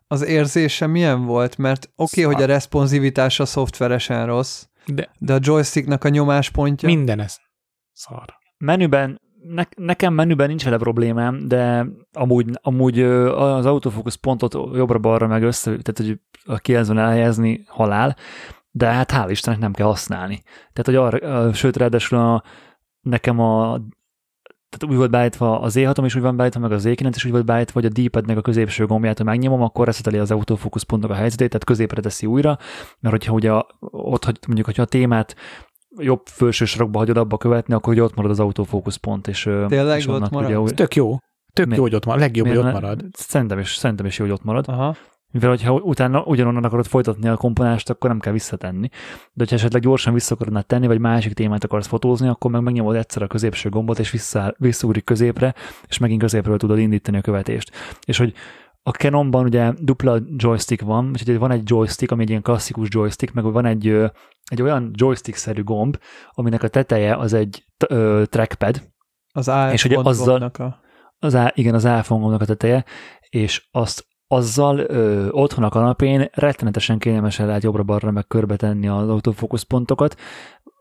[0.09, 1.57] az érzése milyen volt?
[1.57, 6.89] Mert oké, okay, hogy a responsivitás a szoftveresen rossz, de, de a joysticknak a nyomáspontja...
[6.89, 7.37] Minden ez
[7.93, 8.37] szar.
[8.59, 15.43] Menüben, ne, nekem menüben nincs vele problémám, de amúgy, amúgy az autofókusz pontot jobbra-balra meg
[15.43, 18.17] össze, tehát hogy a kijelzőn elhelyezni halál,
[18.71, 20.43] de hát hál' Istennek nem kell használni.
[20.73, 22.43] Tehát, hogy arra, sőt, ráadásul a,
[23.01, 23.81] nekem a
[24.71, 27.31] tehát úgy volt beállítva az E6 is úgy van beállítva, meg az E9 is úgy
[27.31, 31.11] volt beállítva, hogy a D-padnek a középső gombját, ha megnyomom, akkor reszeteli az autofókusz pontnak
[31.11, 32.59] a helyzetét, tehát középre teszi újra,
[33.01, 35.37] mert hogyha ugye ott, hogy mondjuk, hogyha a témát
[35.97, 39.29] jobb felső sarokba hagyod abba követni, akkor ugye ott marad az autofókusz pont.
[39.29, 40.57] És, Tényleg és ott marad?
[40.57, 41.19] Ugye, tök jó.
[41.53, 41.75] Tök Mi?
[41.75, 42.21] jó, hogy ott marad.
[42.21, 43.05] Legjobb, hogy ott marad.
[43.13, 44.69] Szerintem is, szerintem is jó, hogy ott marad.
[44.69, 44.97] Aha
[45.33, 48.89] mivel hogyha utána ugyanonnan akarod folytatni a komponást, akkor nem kell visszatenni.
[49.33, 52.97] De ha esetleg gyorsan vissza akarod tenni, vagy másik témát akarsz fotózni, akkor meg megnyomod
[52.97, 55.55] egyszer a középső gombot, és vissza, visszaúrik középre,
[55.87, 57.71] és megint középről tudod indítani a követést.
[58.05, 58.35] És hogy
[58.83, 63.33] a Canonban ugye dupla joystick van, úgyhogy van egy joystick, ami egy ilyen klasszikus joystick,
[63.33, 63.89] meg van egy,
[64.45, 65.99] egy olyan joystick-szerű gomb,
[66.31, 68.83] aminek a teteje az egy ö, trackpad.
[69.33, 70.81] Az és ugye azzal, a...
[71.19, 72.85] az á, igen, az iPhone a teteje,
[73.29, 79.09] és azt azzal ö, otthon a kanapén rettenetesen kényelmesen lehet jobbra-balra meg körbe tenni az
[79.09, 80.17] autofókusz pontokat,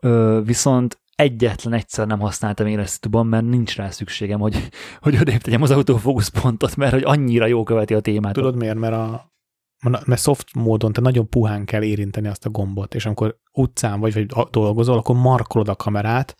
[0.00, 4.68] ö, viszont egyetlen egyszer nem használtam élesztőban, mert nincs rá szükségem, hogy,
[5.00, 8.32] hogy odébb tegyem az autofókuszpontot, mert hogy annyira jó követi a témát.
[8.32, 8.78] Tudod miért?
[8.78, 9.32] Mert a
[9.80, 14.14] mert soft módon te nagyon puhán kell érinteni azt a gombot, és amikor utcán vagy,
[14.14, 16.36] vagy dolgozol, akkor markolod a kamerát,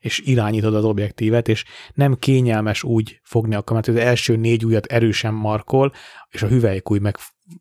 [0.00, 1.64] és irányítod az objektívet, és
[1.94, 5.92] nem kényelmes úgy fogni a kamerát, hogy az első négy ujjat erősen markol,
[6.28, 7.16] és a hüvelykúj meg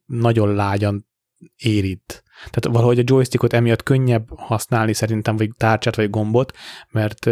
[0.05, 1.07] nagyon lágyan
[1.55, 2.23] érint.
[2.37, 6.53] Tehát valahogy a joystickot emiatt könnyebb használni szerintem, vagy tárcsát, vagy gombot,
[6.91, 7.25] mert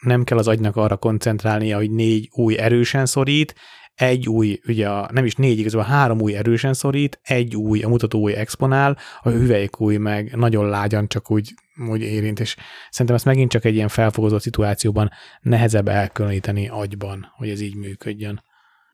[0.00, 3.54] nem kell az agynak arra koncentrálnia, hogy négy új erősen szorít,
[4.00, 7.88] egy új, ugye a, nem is négy, igazából három új erősen szorít, egy új, a
[7.88, 9.30] mutató új exponál, a
[9.78, 11.54] új meg nagyon lágyan csak úgy,
[11.88, 12.56] úgy érint, és
[12.90, 15.10] szerintem ezt megint csak egy ilyen felfogozott szituációban
[15.40, 18.42] nehezebb elkülöníteni agyban, hogy ez így működjön.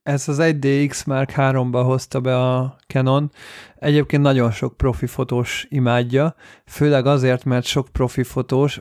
[0.06, 3.30] Ez az 1DX Mark 3-ba hozta be a Canon.
[3.78, 6.34] Egyébként nagyon sok profi fotós imádja,
[6.66, 8.80] főleg azért, mert sok profi fotós,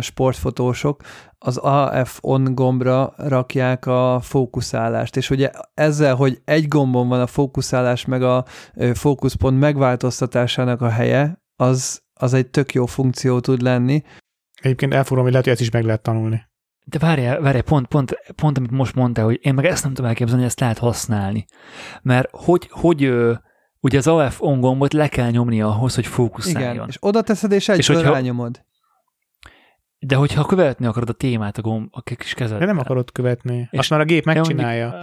[0.00, 1.02] sportfotósok
[1.38, 7.26] az AF on gombra rakják a fókuszálást, és ugye ezzel, hogy egy gombon van a
[7.26, 8.44] fókuszálás meg a
[8.94, 14.02] fókuszpont megváltoztatásának a helye, az, az egy tök jó funkció tud lenni.
[14.60, 16.48] Egyébként elfogadom, hogy lehet, hogy ezt is meg lehet tanulni.
[16.90, 20.10] De várjál, várjál, pont, pont, pont, amit most mondtál, hogy én meg ezt nem tudom
[20.10, 21.44] elképzelni, hogy ezt lehet használni.
[22.02, 23.12] Mert hogy, hogy
[23.80, 26.74] ugye az AF on gombot le kell nyomni ahhoz, hogy fókuszáljon.
[26.74, 28.64] Igen, és oda teszed, és egyből és hogyha, rányomod.
[30.06, 32.58] De hogyha követni akarod a témát a gomb, a kis kezed.
[32.58, 33.68] De nem akarod követni.
[33.70, 34.94] És azt már a gép megcsinálja.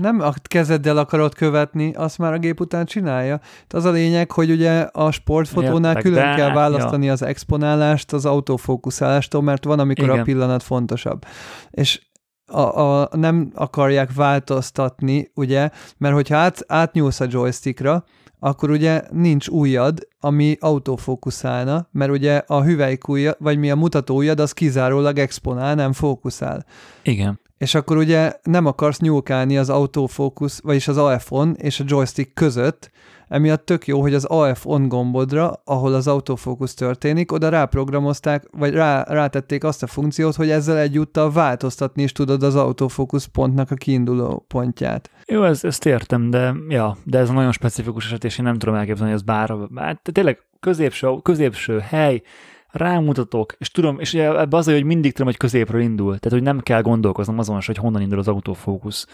[0.00, 3.36] Nem a kezeddel akarod követni, azt már a gép után csinálja.
[3.38, 7.12] Tehát az a lényeg, hogy ugye a sportfotónál Értek, külön de, kell választani ja.
[7.12, 10.18] az exponálást az autofókuszálástól, mert van, amikor Igen.
[10.18, 11.24] a pillanat fontosabb.
[11.70, 12.00] És
[12.46, 18.04] a, a, nem akarják változtatni, ugye, mert hogyha át, átnyúlsz a joystickra,
[18.44, 24.52] akkor ugye nincs ujjad, ami autofókuszálna, mert ugye a hüvelykújja, vagy mi a mutatóujjad, az
[24.52, 26.64] kizárólag exponál, nem fókuszál.
[27.02, 27.40] Igen.
[27.58, 32.90] És akkor ugye nem akarsz nyúlkálni az autofókusz, vagyis az AF-on és a joystick között,
[33.28, 38.72] emiatt tök jó, hogy az AF on gombodra, ahol az autofókusz történik, oda ráprogramozták, vagy
[38.72, 43.74] rá, rátették azt a funkciót, hogy ezzel egyúttal változtatni is tudod az autofókusz pontnak a
[43.74, 45.10] kiinduló pontját.
[45.26, 48.58] Jó, ez, ezt értem, de, ja, de ez a nagyon specifikus eset, és én nem
[48.58, 52.22] tudom elképzelni, hogy ez bár, hát tényleg középső, középső hely,
[52.74, 56.60] rámutatok, és tudom, és ebbe az, hogy mindig tudom, hogy középről indul, tehát hogy nem
[56.60, 59.06] kell gondolkoznom azon, hogy honnan indul az autofókusz.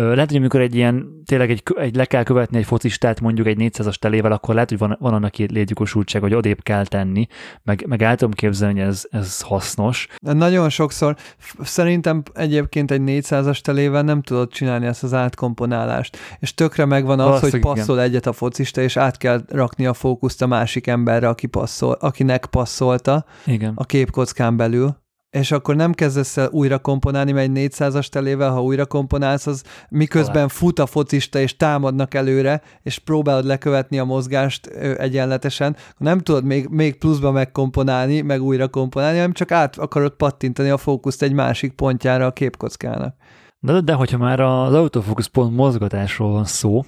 [0.00, 3.56] Lehet, hogy amikor egy ilyen, tényleg egy, egy le kell követni egy focistát mondjuk egy
[3.60, 7.26] 400-as telével, akkor lehet, hogy van, van annak létjogosultság, hogy odébb kell tenni,
[7.62, 10.08] meg, meg el tudom képzelni, hogy ez, ez hasznos.
[10.22, 11.16] De nagyon sokszor,
[11.60, 17.40] szerintem egyébként egy 400-as telével nem tudod csinálni ezt az átkomponálást, és tökre megvan az,
[17.40, 18.08] hogy passzol igen.
[18.08, 22.46] egyet a focista, és át kell rakni a fókuszt a másik emberre, aki passzol, akinek
[22.46, 23.72] passzolta igen.
[23.74, 24.96] a képkockán belül
[25.30, 29.62] és akkor nem kezdesz el újra komponálni, mert egy 400-as telével, ha újra komponálsz, az
[29.88, 30.46] miközben Alá.
[30.48, 36.66] fut a focista, és támadnak előre, és próbálod lekövetni a mozgást egyenletesen, nem tudod még,
[36.68, 41.72] még pluszba megkomponálni, meg újra komponálni, hanem csak át akarod pattintani a fókuszt egy másik
[41.72, 43.14] pontjára a képkockának.
[43.60, 46.84] De, de hogyha már az autofókusz pont mozgatásról van szó,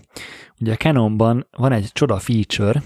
[0.61, 2.83] ugye a Canonban van egy csoda feature,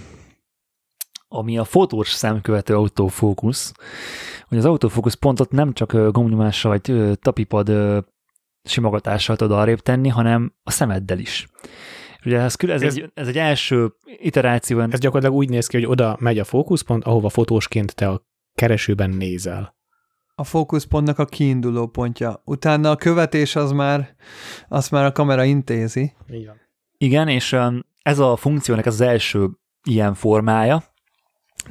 [1.35, 3.73] ami a fotós szemkövető autofókusz,
[4.49, 7.73] hogy az autofókusz pontot nem csak gombnyomással vagy tapipad
[8.63, 11.49] simogatással tudod arrébb tenni, hanem a szemeddel is.
[12.25, 14.81] Ugye ez, ez, ez, egy, ez egy első iteráció.
[14.81, 19.11] Ez gyakorlatilag úgy néz ki, hogy oda megy a fókuszpont, ahova fotósként te a keresőben
[19.11, 19.77] nézel.
[20.35, 22.43] A fókuszpontnak a kiinduló pontja.
[22.45, 24.15] Utána a követés az már,
[24.69, 26.13] azt már a kamera intézi.
[26.29, 26.57] Igen.
[26.97, 27.57] Igen, és
[28.03, 29.49] ez a funkciónak az első
[29.83, 30.94] ilyen formája,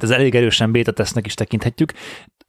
[0.02, 1.92] ez elég erősen beta tesznek is tekinthetjük,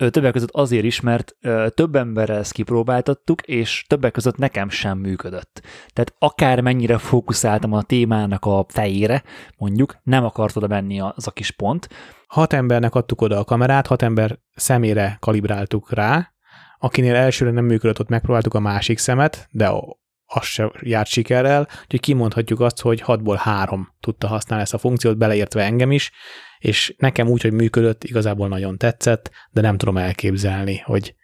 [0.09, 1.35] többek között azért is, mert
[1.69, 5.61] több emberrel ezt kipróbáltattuk, és többek között nekem sem működött.
[5.93, 9.23] Tehát akár mennyire fókuszáltam a témának a fejére,
[9.57, 11.89] mondjuk, nem akart oda menni az a kis pont.
[12.27, 16.33] Hat embernek adtuk oda a kamerát, hat ember szemére kalibráltuk rá,
[16.79, 19.71] akinél elsőre nem működött, ott megpróbáltuk a másik szemet, de
[20.35, 25.17] az se járt sikerrel, úgyhogy kimondhatjuk azt, hogy hatból három tudta használni ezt a funkciót,
[25.17, 26.11] beleértve engem is,
[26.59, 31.15] és nekem úgy, hogy működött, igazából nagyon tetszett, de nem tudom elképzelni, hogy,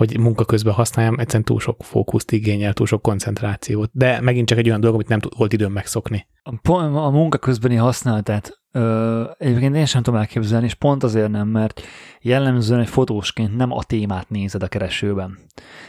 [0.00, 4.58] hogy munka közben használjam, egyszerűen túl sok fókuszt igényel, túl sok koncentrációt, de megint csak
[4.58, 6.26] egy olyan dolog, amit nem volt időm megszokni.
[6.62, 11.48] A, a munka közbeni használatát Ö, egyébként én sem tudom elképzelni, és pont azért nem,
[11.48, 11.82] mert
[12.20, 15.38] jellemzően egy fotósként nem a témát nézed a keresőben.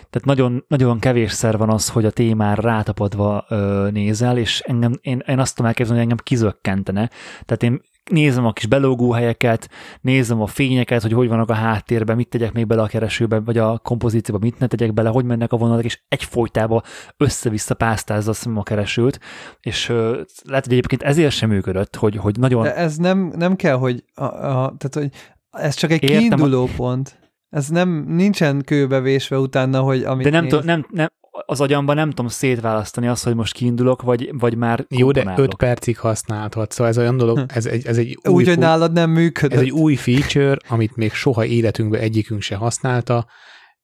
[0.10, 5.24] Tehát nagyon, nagyon kevésszer van az, hogy a témára rátapadva ö, nézel, és engem, én,
[5.28, 7.10] én azt tudom elképzelni, hogy engem kizökkentene.
[7.46, 9.70] Tehát én nézem a kis belógó helyeket,
[10.02, 13.58] nézem a fényeket, hogy hogy vannak a háttérben, mit tegyek még bele a keresőbe, vagy
[13.58, 16.82] a kompozícióba, mit ne tegyek bele, hogy mennek a vonalak, és egyfolytában
[17.18, 19.20] össze-vissza pásztázza a keresőt,
[19.60, 19.96] és uh,
[20.44, 22.64] lehet, hogy egyébként ezért sem működött, hogy, hogy nagyon...
[22.64, 25.10] De ez nem, nem kell, hogy, a, a, tehát, hogy
[25.52, 27.20] ez csak egy Értem, kiinduló pont.
[27.50, 30.64] Ez nem, nincsen kőbevésve utána, hogy amit De nem, néz...
[30.64, 31.10] nem, nem,
[31.46, 35.54] az agyamban nem tudom szétválasztani azt, hogy most kiindulok, vagy, vagy már Jó, de 5
[35.54, 37.44] percig használhatod, szóval ez olyan dolog, hm.
[37.48, 38.34] ez egy, ez egy új...
[38.34, 39.58] Úgy, hogy nálad nem működött.
[39.58, 43.28] Ez egy új feature, amit még soha életünkben egyikünk se használta,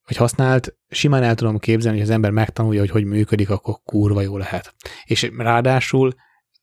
[0.06, 4.20] vagy használt, simán el tudom képzelni, hogy az ember megtanulja, hogy hogy működik, akkor kurva
[4.20, 4.74] jó lehet.
[5.04, 6.14] És ráadásul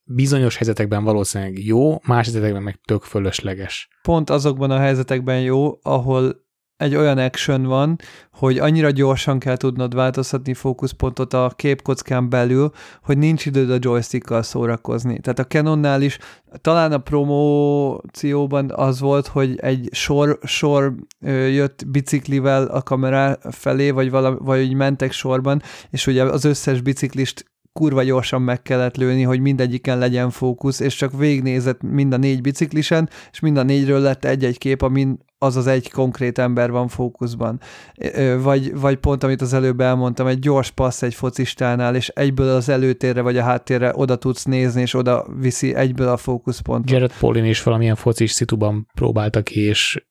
[0.03, 3.88] bizonyos helyzetekben valószínűleg jó, más helyzetekben meg tök fölösleges.
[4.02, 6.45] Pont azokban a helyzetekben jó, ahol
[6.78, 7.96] egy olyan action van,
[8.32, 12.72] hogy annyira gyorsan kell tudnod változtatni fókuszpontot a képkockán belül,
[13.04, 15.20] hogy nincs időd a joystickkal szórakozni.
[15.20, 16.18] Tehát a Canonnál is
[16.62, 20.96] talán a promócióban az volt, hogy egy sor, sor
[21.50, 27.46] jött biciklivel a kamera felé, vagy, vala, vagy mentek sorban, és ugye az összes biciklist
[27.80, 32.42] kurva gyorsan meg kellett lőni, hogy mindegyiken legyen fókusz, és csak végnézett mind a négy
[32.42, 36.88] biciklisen, és mind a négyről lett egy-egy kép, amin az az egy konkrét ember van
[36.88, 37.60] fókuszban.
[38.42, 42.70] Vagy, vagy pont, amit az előbb elmondtam, egy gyors passz egy focistánál, és egyből az
[42.70, 46.92] előtérre vagy a háttérre oda tudsz nézni, és oda viszi egyből a fókuszpontot.
[46.92, 50.06] Jared Paulin is valamilyen focis szituban próbálta ki, és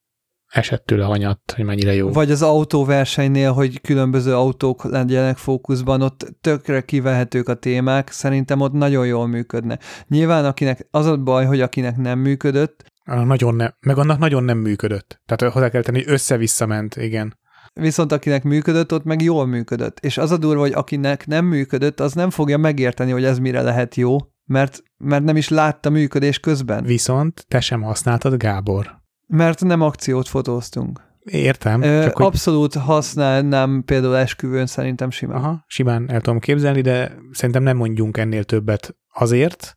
[0.55, 2.13] esett tőle hanyat, hogy mennyire jó.
[2.13, 8.73] Vagy az autóversenynél, hogy különböző autók legyenek fókuszban, ott tökre kivehetők a témák, szerintem ott
[8.73, 9.79] nagyon jól működne.
[10.09, 14.59] Nyilván akinek, az a baj, hogy akinek nem működött, nagyon nem, meg annak nagyon nem
[14.59, 15.21] működött.
[15.27, 17.39] Tehát hozzá kell tenni, hogy össze-vissza ment, igen.
[17.73, 19.99] Viszont akinek működött, ott meg jól működött.
[20.01, 23.63] És az a durva, hogy akinek nem működött, az nem fogja megérteni, hogy ez mire
[23.63, 26.85] lehet jó, mert, mert nem is látta működés közben.
[26.85, 29.03] Viszont te sem használtad, Gábor.
[29.27, 31.01] Mert nem akciót fotóztunk.
[31.25, 31.83] Értem.
[31.83, 32.83] Ö, csak abszolút hogy...
[32.83, 35.37] használnám például esküvőn szerintem simán.
[35.37, 39.77] Aha, simán el tudom képzelni, de szerintem nem mondjunk ennél többet azért,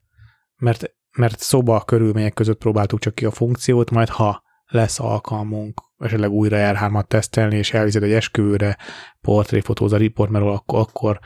[0.55, 6.31] mert, mert szoba körülmények között próbáltuk csak ki a funkciót, majd ha lesz alkalmunk esetleg
[6.31, 8.77] újra R3-at tesztelni, és elvized egy esküvőre
[9.21, 11.19] portréfotóz a report, mert akkor, akkor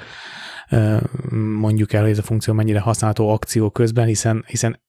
[1.59, 4.81] mondjuk el, hogy ez a funkció mennyire használható akció közben, hiszen, hiszen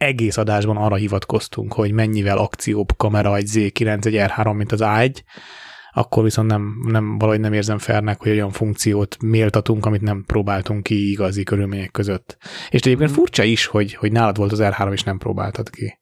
[0.00, 5.16] egész adásban arra hivatkoztunk, hogy mennyivel akcióbb kamera egy Z9, egy R3, mint az A1,
[5.92, 10.82] akkor viszont nem, nem, valahogy nem érzem fernek, hogy olyan funkciót méltatunk, amit nem próbáltunk
[10.82, 12.36] ki igazi körülmények között.
[12.70, 13.14] És egyébként mm.
[13.14, 15.98] furcsa is, hogy, hogy nálad volt az R3, és nem próbáltad ki.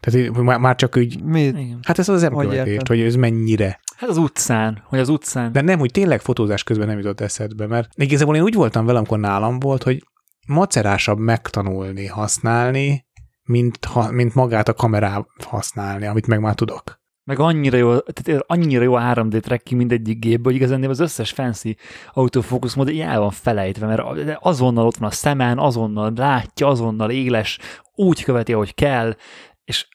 [0.00, 1.22] Tehát már csak úgy...
[1.22, 1.52] Mi?
[1.82, 3.80] Hát ez az emkövetést, hogy, hogy ez mennyire.
[3.96, 5.52] Hát az utcán, hogy az utcán.
[5.52, 9.00] De nem, hogy tényleg fotózás közben nem jutott eszedbe, mert igazából én úgy voltam velem,
[9.00, 10.02] amikor nálam volt, hogy
[10.46, 13.05] macerásabb megtanulni, használni,
[13.46, 17.04] mint, ha, mint magát a kamerát használni, amit meg már tudok.
[17.24, 21.30] Meg annyira jó, tehát annyira jó a 3D tracking mindegyik gépből, hogy igazán az összes
[21.30, 21.76] fancy
[22.12, 24.02] autofókusz mód el van felejtve, mert
[24.40, 27.58] azonnal ott van a szemen, azonnal látja, azonnal éles,
[27.94, 29.16] úgy követi, ahogy kell,
[29.64, 29.88] és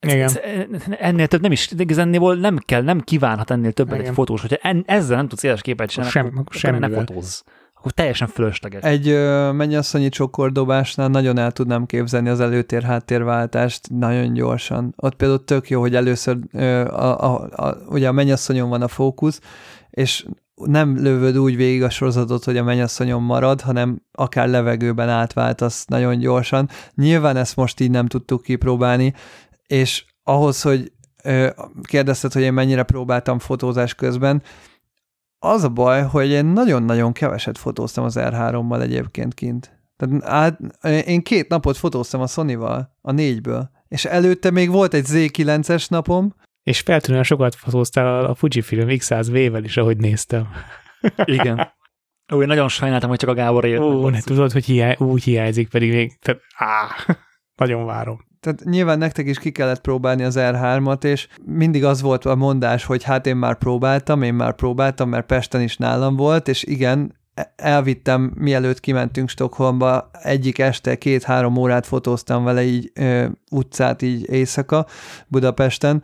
[0.00, 0.20] igen.
[0.20, 0.40] Ez,
[0.98, 2.08] ennél több nem is, igazán
[2.38, 4.06] nem kell, nem kívánhat ennél többet Igen.
[4.06, 7.42] egy fotós, hogyha en, ezzel nem tudsz éles képet csinálni, Sem, akkor, ne fotózz
[7.88, 8.82] akkor teljesen fölösleges.
[8.82, 14.94] Egy ö, mennyasszonyi csokordobásnál nagyon el tudnám képzelni az előtér-háttérváltást nagyon gyorsan.
[14.96, 18.88] Ott például tök jó, hogy először ö, a, a, a, ugye a mennyasszonyon van a
[18.88, 19.40] fókusz,
[19.90, 25.84] és nem lövöd úgy végig a sorozatot, hogy a mennyasszonyon marad, hanem akár levegőben átváltasz
[25.84, 26.68] nagyon gyorsan.
[26.94, 29.14] Nyilván ezt most így nem tudtuk kipróbálni,
[29.66, 30.92] és ahhoz, hogy
[31.82, 34.42] kérdezted, hogy én mennyire próbáltam fotózás közben,
[35.38, 39.78] az a baj, hogy én nagyon-nagyon keveset fotóztam az R3-mal egyébként kint.
[39.96, 40.58] Tehát át,
[41.06, 46.34] én két napot fotóztam a Sony-val, a négyből, és előtte még volt egy Z9-es napom.
[46.62, 50.48] És feltűnően sokat fotóztál a Fujifilm X100V-vel is, ahogy néztem.
[51.24, 51.68] Igen.
[52.34, 53.80] Ó, én nagyon sajnáltam, hogy csak a Gábor ért.
[53.80, 56.88] Ó, ne tudod, hogy hiány, úgy hiányzik, pedig még, tehát, á,
[57.62, 62.24] nagyon várom tehát nyilván nektek is ki kellett próbálni az R3-at, és mindig az volt
[62.24, 66.48] a mondás, hogy hát én már próbáltam, én már próbáltam, mert Pesten is nálam volt,
[66.48, 73.26] és igen, e- elvittem, mielőtt kimentünk Stockholmba, egyik este két-három órát fotóztam vele így ö,
[73.50, 74.86] utcát így éjszaka
[75.26, 76.02] Budapesten,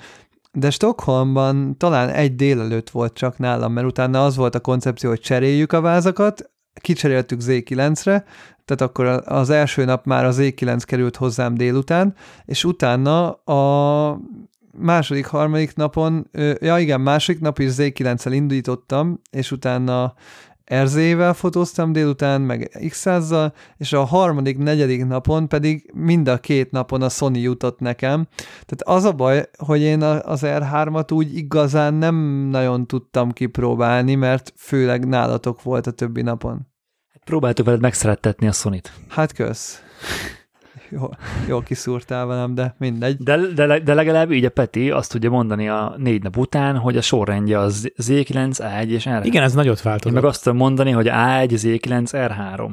[0.52, 5.20] de Stockholmban talán egy délelőtt volt csak nálam, mert utána az volt a koncepció, hogy
[5.20, 6.51] cseréljük a vázakat,
[6.81, 8.24] kicseréltük Z9-re,
[8.65, 12.15] tehát akkor az első nap már az E9 került hozzám délután,
[12.45, 14.20] és utána a
[14.78, 16.31] második, harmadik napon,
[16.61, 20.15] ja igen, második nap is Z9-el indítottam, és utána
[20.74, 23.07] RZ-vel fotóztam délután, meg x
[23.77, 28.27] és a harmadik, negyedik napon pedig mind a két napon a Sony jutott nekem.
[28.66, 32.15] Tehát az a baj, hogy én az R3-at úgy igazán nem
[32.51, 36.73] nagyon tudtam kipróbálni, mert főleg nálatok volt a többi napon.
[37.25, 38.93] Próbáltuk veled megszerettetni a Sony-t.
[39.09, 39.83] Hát kösz
[40.91, 41.09] jó,
[41.49, 43.17] jó kiszúrtál velem, de mindegy.
[43.17, 46.97] De, de, de legalább így a Peti azt tudja mondani a négy nap után, hogy
[46.97, 49.21] a sorrendje az Z9, A1 és R3.
[49.23, 50.17] Igen, ez nagyot változott.
[50.17, 52.71] Én meg azt tudom mondani, hogy A1, Z9, R3.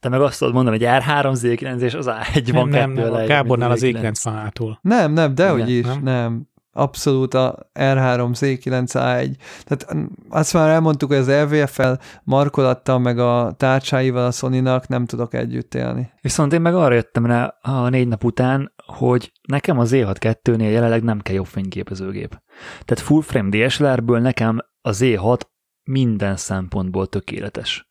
[0.00, 3.22] Te meg azt tudod mondani, hogy R3, Z9 és az A1 van nem, kettő nem,
[3.22, 4.78] a Gábornál az Z9 van.
[4.82, 6.02] Nem, nem, dehogy is, nem.
[6.02, 6.50] nem.
[6.74, 9.36] Abszolút a R3 Z9A1.
[9.64, 9.96] Tehát
[10.28, 15.74] azt már elmondtuk, hogy az LVF-el markolattal, meg a tárcsáival a sony nem tudok együtt
[15.74, 16.12] élni.
[16.20, 21.02] Viszont én meg arra jöttem rá a négy nap után, hogy nekem az E6-2-nél jelenleg
[21.02, 22.42] nem kell jobb fényképezőgép.
[22.84, 25.40] Tehát full frame DSLR-ből nekem az E6
[25.82, 27.90] minden szempontból tökéletes.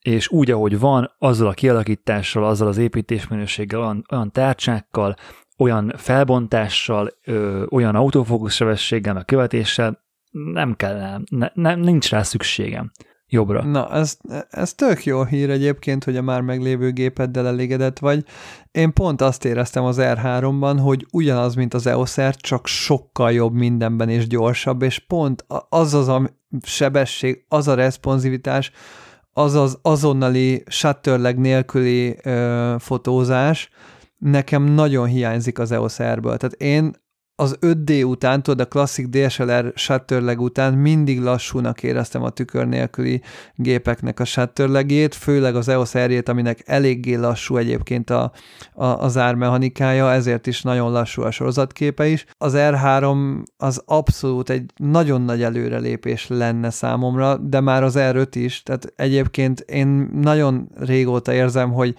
[0.00, 5.16] És úgy, ahogy van, azzal a kialakítással, azzal az építésminőséggel, olyan, olyan tárcsákkal,
[5.58, 12.90] olyan felbontással, ö, olyan autofókuszsebességgel, meg követéssel nem kell, ne, nem, nincs rá szükségem
[13.28, 13.64] jobbra.
[13.64, 14.16] Na, ez,
[14.50, 18.24] ez tök jó hír egyébként, hogy a már meglévő gépeddel elégedett vagy.
[18.70, 24.08] Én pont azt éreztem az R3-ban, hogy ugyanaz, mint az EOS csak sokkal jobb mindenben
[24.08, 26.30] és gyorsabb, és pont az az a
[26.62, 28.70] sebesség, az a responsivitás,
[29.32, 33.70] az az azonnali shutterleg nélküli ö, fotózás,
[34.18, 36.36] nekem nagyon hiányzik az EOS R-ből.
[36.36, 36.92] Tehát én
[37.40, 43.22] az 5D után, tudod, a klasszik DSLR shutterleg után mindig lassúnak éreztem a tükör nélküli
[43.54, 48.32] gépeknek a shutterlegét, főleg az EOS r aminek eléggé lassú egyébként a,
[48.72, 52.24] a, az ármechanikája, ezért is nagyon lassú a sorozatképe is.
[52.38, 58.62] Az R3 az abszolút egy nagyon nagy előrelépés lenne számomra, de már az R5 is,
[58.62, 61.94] tehát egyébként én nagyon régóta érzem, hogy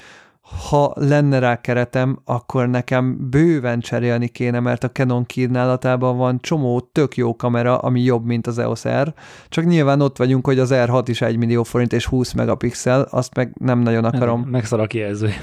[0.70, 6.80] ha lenne rá keretem, akkor nekem bőven cserélni kéne, mert a Canon kínálatában van csomó
[6.80, 9.14] tök jó kamera, ami jobb, mint az EOS R,
[9.50, 13.36] csak nyilván ott vagyunk, hogy az R6 is 1 millió forint és 20 megapixel, azt
[13.36, 14.42] meg nem nagyon akarom.
[14.42, 15.34] Megszar a kijelző.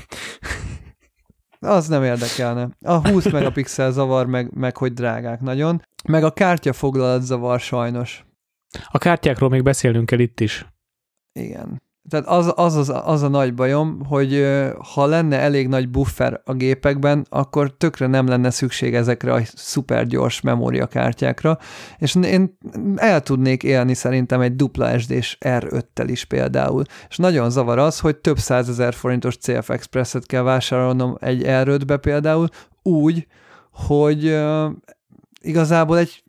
[1.60, 2.68] Az nem érdekelne.
[2.80, 5.82] A 20 megapixel zavar, meg, meg hogy drágák nagyon.
[6.08, 8.24] Meg a kártya foglalat zavar sajnos.
[8.88, 10.66] A kártyákról még beszélnünk kell itt is.
[11.32, 11.82] Igen.
[12.08, 14.46] Tehát az, az, az, az a nagy bajom, hogy
[14.94, 20.06] ha lenne elég nagy buffer a gépekben, akkor tökre nem lenne szükség ezekre a szuper
[20.06, 21.58] gyors memóriakártyákra,
[21.98, 22.58] és én
[22.96, 26.84] el tudnék élni szerintem egy dupla SD-s R5-tel is például.
[27.08, 32.48] És nagyon zavar az, hogy több százezer forintos CF Express-et kell vásárolnom egy R5-be például,
[32.82, 33.26] úgy,
[33.72, 34.38] hogy
[35.46, 36.24] igazából egy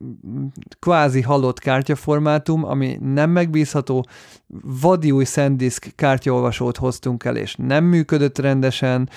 [0.79, 4.07] kvázi halott kártyaformátum, ami nem megbízható,
[4.81, 9.09] vadi új SanDisk kártyaolvasót hoztunk el, és nem működött rendesen,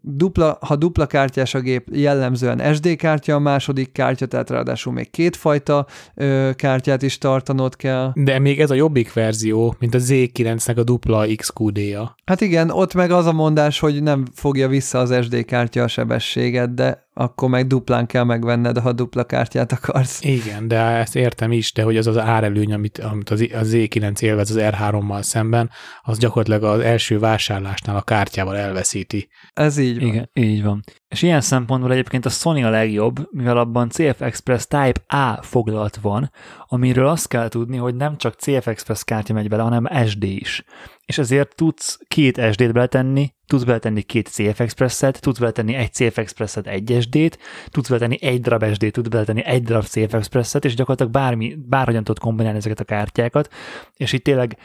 [0.00, 5.10] dupla, ha dupla kártyás a gép, jellemzően SD kártya a második kártya, tehát ráadásul még
[5.10, 8.12] kétfajta ö, kártyát is tartanod kell.
[8.14, 12.14] De még ez a jobbik verzió, mint a Z9-nek a dupla XQD-ja.
[12.24, 15.88] Hát igen, ott meg az a mondás, hogy nem fogja vissza az SD kártya a
[15.88, 20.22] sebességet, de akkor meg duplán kell megvenned, ha dupla kártyát akarsz.
[20.22, 24.20] Igen, de ezt értem is, de hogy az az árelőny, amit, amit az, az Z9
[24.20, 25.70] élvez az R3-mal szemben,
[26.02, 29.28] az gyakorlatilag az első vásárlásnál a kártyával elveszíti.
[29.52, 30.08] Ez így van.
[30.08, 30.84] Igen, így van.
[31.14, 35.96] És ilyen szempontból egyébként a Sony a legjobb, mivel abban CF Express Type A foglalat
[35.96, 36.30] van,
[36.66, 40.64] amiről azt kell tudni, hogy nem csak CF Express kártya megy bele, hanem SD is.
[41.04, 46.18] És ezért tudsz két SD-t beletenni, tudsz beletenni két CF Express-et, tudsz beletenni egy CF
[46.18, 47.38] Express-et, egy SD-t,
[47.68, 52.04] tudsz beletenni egy darab SD-t, tudsz beletenni egy darab CF Express-et, és gyakorlatilag bármi, bárhogyan
[52.04, 53.48] tudod kombinálni ezeket a kártyákat,
[53.96, 54.58] és itt tényleg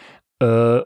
[0.44, 0.80] Ö,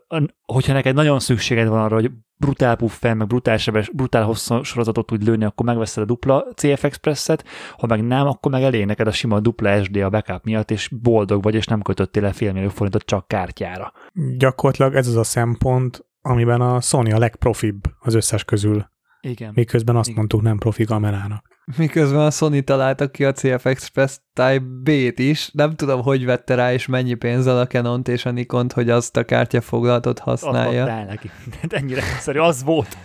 [0.45, 2.11] hogyha neked nagyon szükséged van arra, hogy
[2.43, 6.83] brutál puffel, meg brutál, sebes, brutál hosszú sorozatot tud lőni, akkor megveszed a dupla CF
[6.83, 7.45] Express-et,
[7.77, 10.89] ha meg nem, akkor meg elég neked a sima dupla SD a backup miatt, és
[11.01, 13.93] boldog vagy, és nem kötöttél el félmillió forintot csak kártyára.
[14.37, 18.91] Gyakorlatilag ez az a szempont, amiben a Sony a legprofibb az összes közül.
[19.21, 19.51] Igen.
[19.55, 20.17] Miközben azt Igen.
[20.17, 21.52] mondtuk nem profi kamerának.
[21.77, 26.55] Miközben a Sony találta ki a CF Express Type B-t is, nem tudom, hogy vette
[26.55, 30.83] rá, és mennyi pénzzel a Canon-t és a Nikont, hogy azt a kártyafoglaltot használja.
[30.83, 31.31] Adtál neki.
[31.67, 32.97] De ennyire egyszerű, az volt.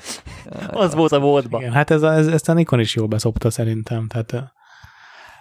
[0.70, 1.60] Az volt a voltban.
[1.60, 4.06] Igen, hát ez a, ez, ezt a Nikon is jól beszopta szerintem.
[4.06, 4.52] Tehát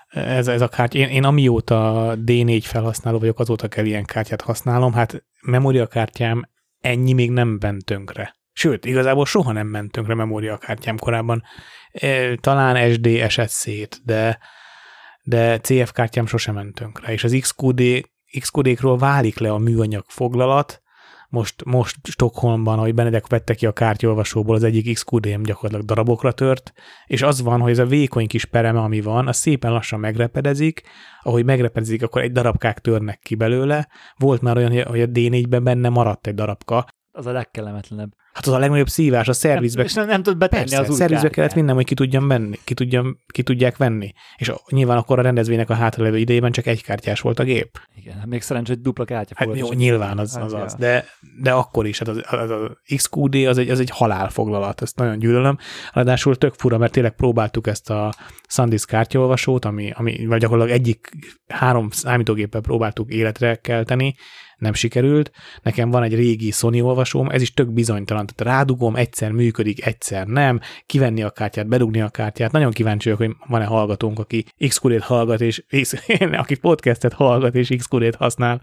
[0.09, 4.93] ez, ez a kártya, én, én amióta D4 felhasználó vagyok, azóta kell ilyen kártyát használom,
[4.93, 6.49] hát memóriakártyám
[6.79, 8.36] ennyi még nem bent tönkre.
[8.59, 11.43] Sőt, igazából soha nem ment tönkre memóriakártyám korábban.
[11.91, 14.39] E, talán SD esett szét, de,
[15.23, 17.13] de CF kártyám sosem ment tönkre.
[17.13, 17.81] És az XQD
[18.39, 20.81] XQD-król válik le a műanyag foglalat,
[21.29, 26.73] most, most Stockholmban, ahogy Benedek vette ki a kártyolvasóból, az egyik XQD-m gyakorlatilag darabokra tört,
[27.05, 30.81] és az van, hogy ez a vékony kis pereme, ami van, az szépen lassan megrepedezik,
[31.21, 33.87] ahogy megrepedezik, akkor egy darabkák törnek ki belőle.
[34.15, 38.11] Volt már olyan, hogy a D4-ben benne maradt egy darabka, Az a legkellemetlenebb.
[38.37, 39.83] Hát az a legnagyobb szívás, a szervizbe.
[39.83, 42.59] És nem, nem tud betenni Persze, az új szervizbe kellett vinnem, hogy ki tudjam venni,
[42.63, 44.13] ki, tudjam, ki tudják venni.
[44.35, 47.79] És nyilván akkor a rendezvénynek a hátralévő idejében csak egy kártyás volt a gép.
[47.95, 51.05] Igen, hát még szerencsé, hogy dupla kártya Hát jó, nyilván az Hát az, az de,
[51.41, 55.19] de akkor is, hát az, az, az XQD az egy, az egy halálfoglalat, ezt nagyon
[55.19, 55.57] gyűlölöm.
[55.93, 58.13] Ráadásul tök fura, mert tényleg próbáltuk ezt a
[58.47, 61.09] SanDisk kártyaolvasót, ami, ami vagy gyakorlatilag egyik
[61.47, 64.15] három számítógéppel próbáltuk életre kelteni,
[64.57, 65.31] nem sikerült.
[65.61, 68.25] Nekem van egy régi Sony olvasóm, ez is tök bizonytalan.
[68.25, 72.51] Tehát rádugom, egyszer működik, egyszer nem, kivenni a kártyát, bedugni a kártyát.
[72.51, 75.63] Nagyon kíváncsi vagyok, hogy van-e hallgatónk, aki XQD-t hallgat, és
[76.31, 78.61] aki podcastet hallgat, és XQD-t használ,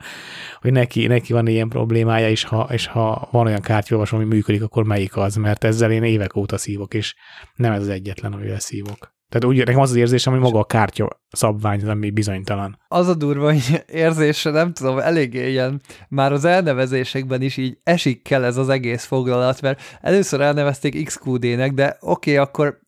[0.61, 4.63] hogy neki, neki van ilyen problémája, és ha, és ha van olyan kártyolvasó, ami működik,
[4.63, 7.15] akkor melyik az, mert ezzel én évek óta szívok, és
[7.55, 9.14] nem ez az egyetlen, amivel szívok.
[9.35, 12.79] Tehát úgy, nekem az az érzésem, hogy maga a kártya szabvány, az, ami bizonytalan.
[12.89, 18.23] Az a durva hogy érzése, nem tudom, eléggé ilyen, már az elnevezésekben is így esik
[18.23, 22.81] kell ez az egész foglalat, mert először elnevezték XQD-nek, de oké, okay, akkor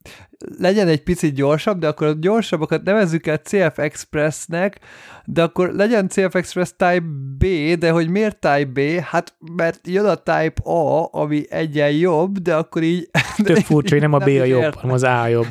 [0.59, 4.81] legyen egy picit gyorsabb, de akkor a gyorsabbakat nevezzük el CF Expressnek,
[5.25, 7.05] de akkor legyen CF Express Type
[7.39, 7.45] B,
[7.79, 8.81] de hogy miért Type B?
[9.01, 13.11] Hát mert jön a Type A, ami egyen jobb, de akkor így...
[13.43, 15.47] Tök furcsa, hogy nem a B a jobb, hanem az a jobb.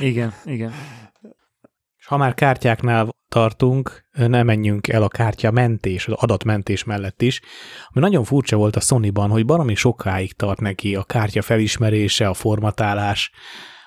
[0.00, 0.72] Igen, igen.
[1.96, 7.40] És ha már kártyáknál tartunk, ne menjünk el a kártya mentés, az adatmentés mellett is,
[7.88, 12.34] ami nagyon furcsa volt a Sony-ban, hogy baromi sokáig tart neki a kártya felismerése, a
[12.34, 13.30] formatálás,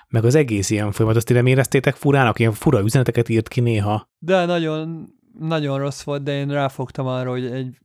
[0.08, 1.16] meg az egész ilyen folyamat.
[1.16, 2.38] Azt nem éreztétek furának?
[2.38, 4.10] Ilyen fura üzeneteket írt ki néha.
[4.18, 5.08] De nagyon,
[5.38, 7.78] nagyon rossz volt, de én ráfogtam arra, hogy egy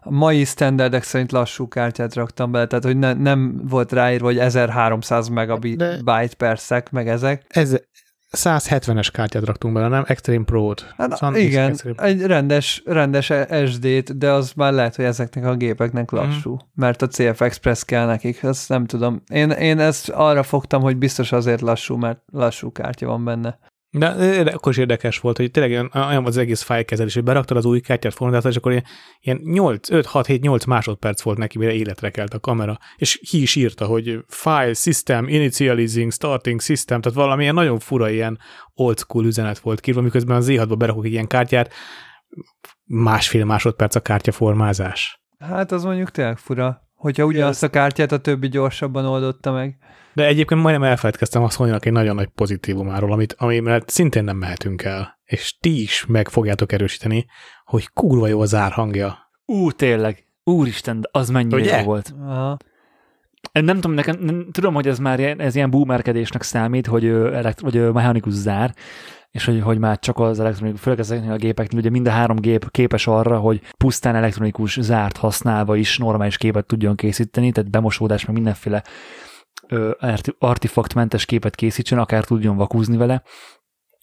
[0.00, 4.38] a mai standardek szerint lassú kártyát raktam bele, tehát hogy ne, nem volt ráírva, hogy
[4.38, 7.44] 1300 megabit De- byte per sec, meg ezek.
[7.48, 7.76] Ez
[8.36, 10.04] 170-es kártyát raktunk bele, nem?
[10.06, 10.94] Extreme Pro-t.
[10.96, 13.32] Hát Szóval igen, Extreme- egy rendes, rendes
[13.66, 16.20] SD-t, de az már lehet, hogy ezeknek a gépeknek Mhm.
[16.20, 19.22] lassú, mert a CF Express kell nekik, ezt nem tudom.
[19.32, 23.58] Én, én ezt arra fogtam, hogy biztos azért lassú, mert lassú kártya van benne.
[23.96, 27.22] De, de akkor is érdekes volt, hogy tényleg olyan, olyan volt az egész fájlkezelés, hogy
[27.24, 28.84] beraktad az új kártyát, formatáltad, és akkor ilyen,
[29.20, 32.78] ilyen 8, 5, 6, 7, 8 másodperc volt neki, mire életre kelt a kamera.
[32.96, 38.38] És ki is írta, hogy file, system, initializing, starting system, tehát valamilyen nagyon fura ilyen
[38.74, 41.72] old school üzenet volt kírva, miközben az Z6-ba berakok egy ilyen kártyát,
[42.84, 45.20] másfél másodperc a kártyaformázás.
[45.38, 49.78] Hát az mondjuk tényleg fura, hogyha ugyanazt a kártyát a többi gyorsabban oldotta meg.
[50.14, 54.36] De egyébként majdnem elfelejtkeztem a sony egy nagyon nagy pozitívumáról, amit, ami mellett szintén nem
[54.36, 55.20] mehetünk el.
[55.24, 57.26] És ti is meg fogjátok erősíteni,
[57.64, 59.18] hogy kurva jó az árhangja.
[59.44, 60.26] Ú, tényleg.
[60.44, 61.78] Úristen, de az mennyire Ugye?
[61.78, 62.14] jó volt.
[62.20, 62.56] Aha.
[63.52, 67.74] Nem tudom, nekem, nem, tudom, hogy ez már ilyen, ez ilyen boomerkedésnek számít, hogy, elekt,
[67.74, 68.74] ö, mechanikus zár,
[69.30, 72.36] és hogy, hogy már csak az elektronikus, főleg ezeknél a gépeknél, ugye mind a három
[72.36, 78.24] gép képes arra, hogy pusztán elektronikus zárt használva is normális képet tudjon készíteni, tehát bemosódás,
[78.24, 78.82] meg mindenféle
[80.38, 83.22] artifaktmentes képet készítsen, akár tudjon vakúzni vele.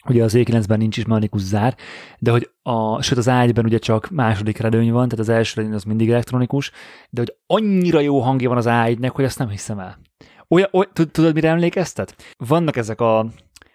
[0.06, 1.76] Ugye az E9-ben nincs is mechanikus zár,
[2.20, 5.74] de hogy a, sőt az ágyban ugye csak második redőny van, tehát az első redőny
[5.76, 6.72] az mindig elektronikus,
[7.10, 10.00] de hogy annyira jó hangja van az A1-nek, hogy azt nem hiszem el.
[10.48, 12.16] Olyan, oly, tud- tudod, mire emlékeztet?
[12.38, 13.26] Vannak ezek a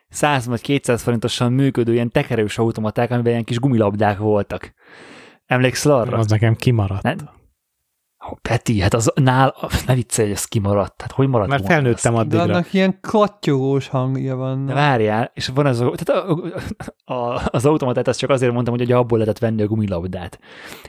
[0.08, 4.74] 100 vagy 200 forintosan működő ilyen tekerős automaták, amiben ilyen kis gumilabdák voltak.
[5.46, 6.18] Emlékszel arra?
[6.18, 7.02] Az nekem kimaradt.
[7.02, 7.14] Ne?
[8.42, 9.54] Peti, hát az nál,
[9.86, 11.00] ne viccelj, hogy ez kimaradt.
[11.02, 12.42] Hát hogy maradt Mert felnőttem De addigra.
[12.42, 14.66] annak ilyen klattyogós hangja van.
[14.66, 16.40] De várjál, és van az, tehát a,
[17.14, 20.38] a, az automatát, ezt csak azért mondtam, hogy ugye abból lehetett venni a gumilabdát.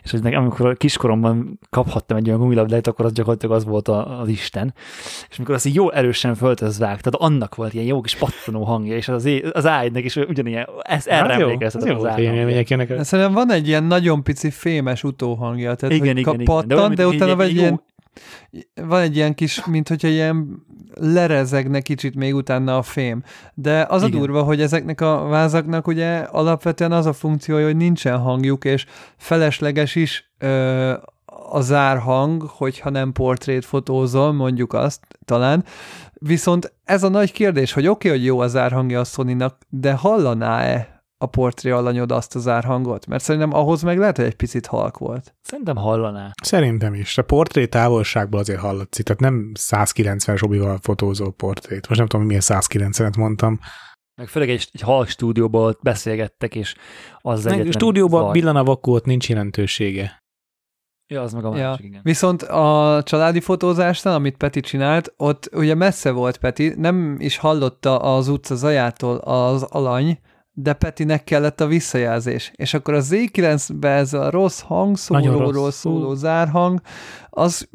[0.03, 4.19] És hogy nekem, amikor kiskoromban kaphattam egy olyan gumilabdát, akkor az gyakorlatilag az volt a,
[4.19, 4.73] az Isten.
[5.29, 8.95] És amikor azt így jó erősen föltöz vágtad, annak volt ilyen jó kis pattanó hangja,
[8.95, 12.15] és az, é- az ágynak is ugyanilyen, ez erre Az jó, emlékeztet az az.
[12.87, 16.45] De Szerintem van egy ilyen nagyon pici fémes utóhangja, tehát Igen, hogy igen, igen.
[16.45, 17.81] pattan, olyan, de, mint utána van egy jó- ilyen,
[18.87, 23.23] van egy ilyen kis, mint hogyha ilyen lerezegne kicsit még utána a fém.
[23.53, 24.19] De az a Igen.
[24.19, 28.85] durva, hogy ezeknek a vázaknak ugye alapvetően az a funkciója, hogy nincsen hangjuk, és
[29.17, 30.93] felesleges is ö,
[31.49, 35.63] a zárhang, hogyha nem portrét fotózol, mondjuk azt talán.
[36.13, 39.93] Viszont ez a nagy kérdés, hogy oké, okay, hogy jó az zárhangja a sony de
[39.93, 43.05] hallaná-e a portré alanyod azt a zárhangot?
[43.05, 45.35] Mert szerintem ahhoz meg lehet, hogy egy picit halk volt.
[45.41, 46.31] Szerintem hallaná.
[46.43, 47.17] Szerintem is.
[47.17, 51.87] A portré távolságból azért hallatszik, tehát nem 190-es obival fotózó portrét.
[51.87, 53.59] Most nem tudom, milyen 190-et mondtam.
[54.21, 56.75] Meg főleg egy, egy halk stúdióban ott beszélgettek, és
[57.17, 58.31] az Meg egyetlen stúdióban zaj.
[58.31, 60.17] billan a vakó, ott nincs jelentősége.
[61.13, 61.67] Ja, az meg a Ja.
[61.69, 61.99] másik, igen.
[62.03, 67.99] Viszont a családi fotózásnál, amit Peti csinált, ott ugye messze volt Peti, nem is hallotta
[67.99, 70.19] az utca zajától az alany,
[70.59, 72.51] de Petinek kellett a visszajelzés.
[72.55, 76.81] És akkor a Z9-be ez a rossz hangszóróról szóló zárhang,
[77.37, 77.69] az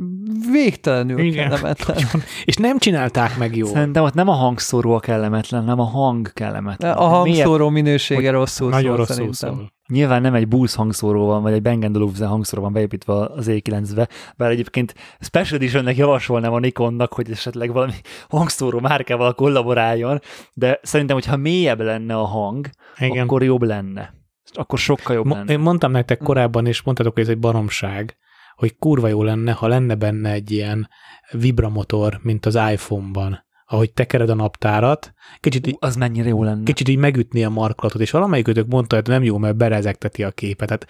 [0.53, 1.49] végtelenül Igen.
[1.49, 1.97] kellemetlen.
[2.45, 3.69] És nem csinálták meg jól.
[3.71, 6.93] Szerintem ott nem a hangszóró a kellemetlen, hanem a hang kellemetlen.
[6.93, 7.85] A hangszóró Miért?
[7.85, 9.55] minősége rosszul Nagyon szól rosszul szerintem.
[9.59, 9.73] szól.
[9.89, 14.09] Nyilván nem egy Boost hangszóró van, vagy egy Bang Olufsen hangszóró van beépítve az E9-be,
[14.37, 17.93] bár egyébként Special Editionnek javasolnám a Nikonnak, hogy esetleg valami
[18.29, 20.21] hangszóró márkával kollaboráljon,
[20.55, 22.69] de szerintem, hogyha mélyebb lenne a hang,
[22.99, 23.23] Igen.
[23.25, 24.15] akkor jobb lenne.
[24.53, 25.53] Akkor sokkal jobb Mo- lenne.
[25.53, 28.17] én mondtam nektek korábban, és mondtátok, hogy ez egy baromság,
[28.55, 30.89] hogy kurva jó lenne, ha lenne benne egy ilyen
[31.31, 36.63] vibramotor, mint az iPhone-ban, ahogy tekered a naptárat, kicsit így, Az mennyire jó lenne.
[36.63, 40.67] kicsit így megütni a markolatot, és valamelyikőtök mondta, hogy nem jó, mert berezegteti a képet.
[40.67, 40.87] Tehát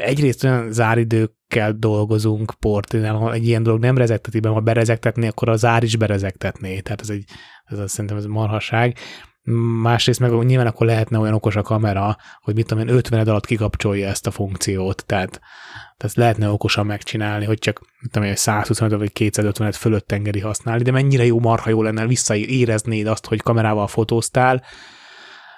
[0.00, 5.48] egyrészt olyan záridőkkel dolgozunk portinál, ha egy ilyen dolog nem rezegteti be, ha berezegtetné, akkor
[5.48, 6.80] a zár is berezegtetné.
[6.80, 7.24] Tehát ez egy,
[7.64, 8.96] ez azt szerintem ez marhaság.
[9.82, 13.46] Másrészt meg nyilván akkor lehetne olyan okos a kamera, hogy mit tudom én, 50 alatt
[13.46, 15.40] kikapcsolja ezt a funkciót, tehát,
[15.96, 20.82] tehát lehetne okosan megcsinálni, hogy csak mit tudom én, 125 vagy 250 fölött tengeri használni,
[20.82, 24.62] de mennyire jó marha jó lenne visszaéreznéd azt, hogy kamerával fotóztál,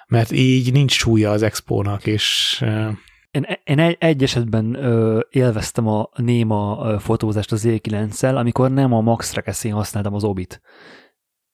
[0.07, 2.59] mert így nincs súlya az expónak, és
[3.31, 9.01] Én, én egy, egy esetben ö, élveztem a néma fotózást az E9-szel, amikor nem a
[9.01, 10.61] Max rekeszén használtam az obit.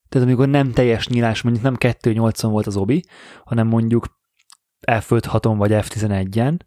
[0.10, 3.04] Tehát amikor nem teljes nyílás, mondjuk nem 2.8-on volt az obi,
[3.44, 4.06] hanem mondjuk
[4.88, 6.60] F5.6-on vagy F11-en,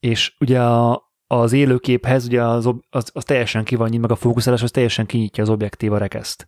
[0.00, 4.62] és ugye a, az élőképhez ugye az, az, az teljesen ki van meg a fókuszálás
[4.62, 6.46] az teljesen kinyitja az objektív a rekeszt.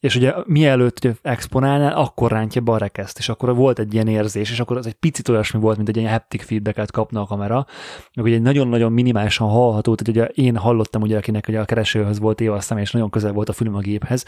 [0.00, 4.08] És ugye mielőtt ugye exponálnál, akkor rántja be a rekeszt, és akkor volt egy ilyen
[4.08, 7.26] érzés, és akkor az egy picit olyasmi volt, mint egy ilyen haptic feedbacket kapna a
[7.26, 7.66] kamera,
[8.14, 12.40] meg ugye nagyon-nagyon minimálisan hallható, tehát ugye én hallottam, ugye akinek ugye a keresőhöz volt
[12.40, 14.24] éve a szem, és nagyon közel volt a fülem a géphez,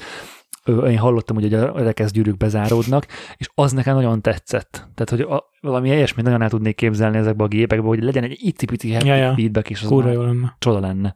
[0.67, 3.07] én hallottam, hogy ugye a rekesz gyűrűk bezáródnak,
[3.37, 4.71] és az nekem nagyon tetszett.
[4.73, 8.39] Tehát, hogy a, valami ilyesmit nagyon el tudnék képzelni ezekbe a gépekbe, hogy legyen egy
[8.41, 9.35] icipici haptic Ja, ja.
[9.35, 10.57] feedback, és az már jó lenne.
[10.59, 11.15] csoda lenne.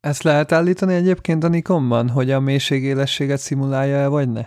[0.00, 4.46] Ezt lehet állítani egyébként a Nikonban, hogy a mélységélességet szimulálja-e, vagy ne?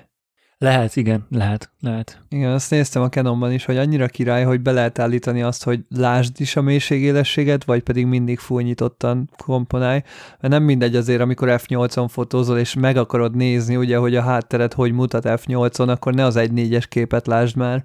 [0.58, 2.22] Lehet, igen, lehet, lehet.
[2.30, 5.80] Igen, azt néztem a Canonban is, hogy annyira király, hogy be lehet állítani azt, hogy
[5.90, 10.02] lásd is a mélységélességet, vagy pedig mindig full nyitottan komponálj.
[10.40, 14.74] Mert nem mindegy azért, amikor F8-on fotózol, és meg akarod nézni, ugye, hogy a hátteret
[14.74, 17.84] hogy mutat F8-on, akkor ne az 1.4-es képet lásd már.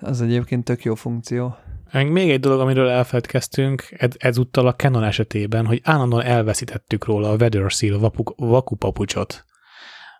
[0.00, 1.56] Az egyébként tök jó funkció.
[1.92, 7.36] Még egy dolog, amiről elfeledkeztünk, ez, ezúttal a Canon esetében, hogy állandóan elveszítettük róla a
[7.36, 9.44] Weather Seal vakupapucsot.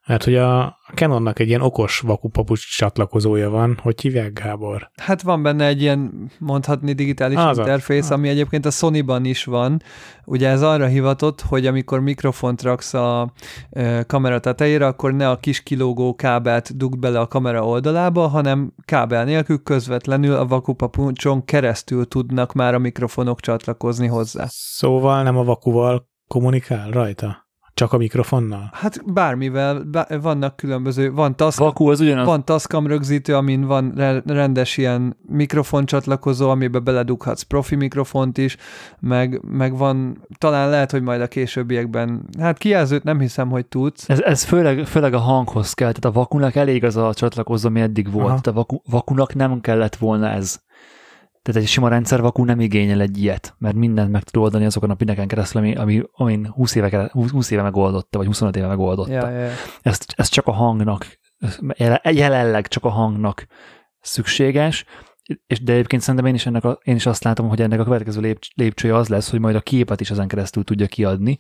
[0.06, 4.90] Mert hogy a Canonnak egy ilyen okos vakupapucs csatlakozója van, hogy hívják Gábor?
[4.96, 9.82] Hát van benne egy ilyen, mondhatni digitális Az interfész, ami egyébként a Sony-ban is van.
[10.24, 13.32] Ugye ez arra hivatott, hogy amikor mikrofont raksz a
[13.70, 18.74] ö, kamera tetejére, akkor ne a kis kilógó kábelt dugd bele a kamera oldalába, hanem
[18.84, 24.44] kábel nélkül közvetlenül a vakupapucson keresztül tudnak már a mikrofonok csatlakozni hozzá.
[24.48, 27.41] Szóval nem a vakuval kommunikál rajta?
[27.82, 28.70] Csak a mikrofonnal?
[28.72, 33.92] Hát bármivel, bá- vannak különböző, van task, Vaku az ugyanaz, Van Tascam rögzítő, amin van
[33.96, 38.56] re- rendes ilyen mikrofoncsatlakozó, amibe beledughatsz profi mikrofont is,
[39.00, 44.08] meg, meg van, talán lehet, hogy majd a későbbiekben, hát kijelzőt nem hiszem, hogy tudsz.
[44.08, 47.80] Ez, ez főleg, főleg a hanghoz kell, tehát a vakunak elég az a csatlakozó, ami
[47.80, 48.26] eddig volt.
[48.26, 48.40] Aha.
[48.40, 50.60] Tehát a vaku, vakunak nem kellett volna ez.
[51.42, 54.90] Tehát egy sima rendszer vakú nem igényel egy ilyet, mert mindent meg tud oldani azokon
[54.90, 58.56] a pineken keresztül, ami, ami amin 20 éve, kere- 20 20 éve megoldotta, vagy 25
[58.56, 59.12] éve megoldotta.
[59.12, 59.50] Ja, ja, ja.
[59.82, 61.18] Ez, ez csak a hangnak,
[61.76, 63.46] jele- jelenleg csak a hangnak
[64.00, 64.84] szükséges,
[65.46, 67.84] és de egyébként szerintem én is, ennek a, én is azt látom, hogy ennek a
[67.84, 71.38] következő lép, lépcsője az lesz, hogy majd a képet is ezen keresztül tudja kiadni,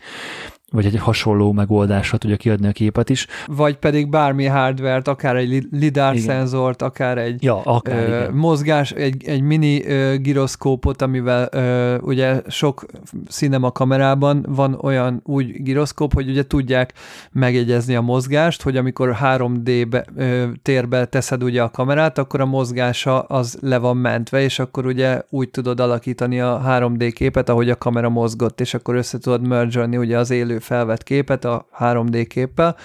[0.72, 3.26] vagy egy hasonló megoldásra tudja kiadni a képet is.
[3.46, 6.24] Vagy pedig bármi hardvert, akár egy li- lidar Igen.
[6.26, 8.32] szenzort, akár egy Ja, akár, ö, igen.
[8.34, 12.84] mozgás, egy, egy mini ö, giroszkópot, amivel ö, ugye sok
[13.28, 16.92] cinema kamerában van olyan úgy giroszkóp, hogy ugye tudják
[17.32, 23.20] megjegyezni a mozgást, hogy amikor 3D-be, ö, térbe teszed ugye a kamerát, akkor a mozgása
[23.20, 27.76] az le van mentve, és akkor ugye úgy tudod alakítani a 3D képet, ahogy a
[27.76, 32.76] kamera mozgott, és akkor össze tudod merge ugye az élő felvett képet a 3D képpel,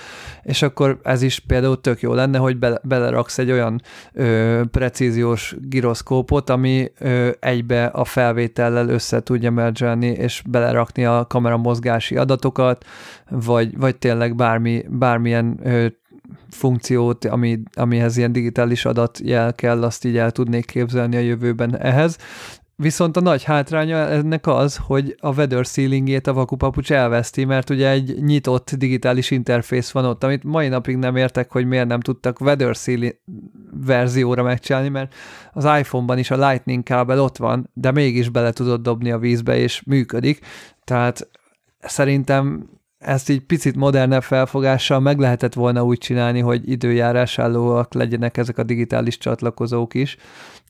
[0.44, 3.82] és akkor ez is például tök jó lenne, hogy bele, beleraksz egy olyan
[4.14, 11.58] ö, precíziós giroszkópot, ami ö, egybe a felvétellel össze tudja mergelni, és belerakni a kamera
[11.58, 12.86] mozgási adatokat,
[13.30, 15.86] vagy, vagy tényleg bármi, bármilyen ö,
[16.50, 22.18] funkciót, ami, amihez ilyen digitális adatjel kell, azt így el tudnék képzelni a jövőben ehhez.
[22.82, 27.90] Viszont a nagy hátránya ennek az, hogy a weather sealingét a vakupapucs elveszti, mert ugye
[27.90, 32.42] egy nyitott digitális interfész van ott, amit mai napig nem értek, hogy miért nem tudtak
[32.42, 33.20] weather sealing
[33.86, 35.16] verzióra megcsinálni, mert
[35.54, 39.58] az iPhone-ban is a Lightning kábel ott van, de mégis bele tudod dobni a vízbe,
[39.58, 40.46] és működik.
[40.84, 41.30] Tehát
[41.80, 48.38] szerintem ezt így picit modernebb felfogással meg lehetett volna úgy csinálni, hogy időjárás állóak legyenek
[48.38, 50.18] ezek a digitális csatlakozók is,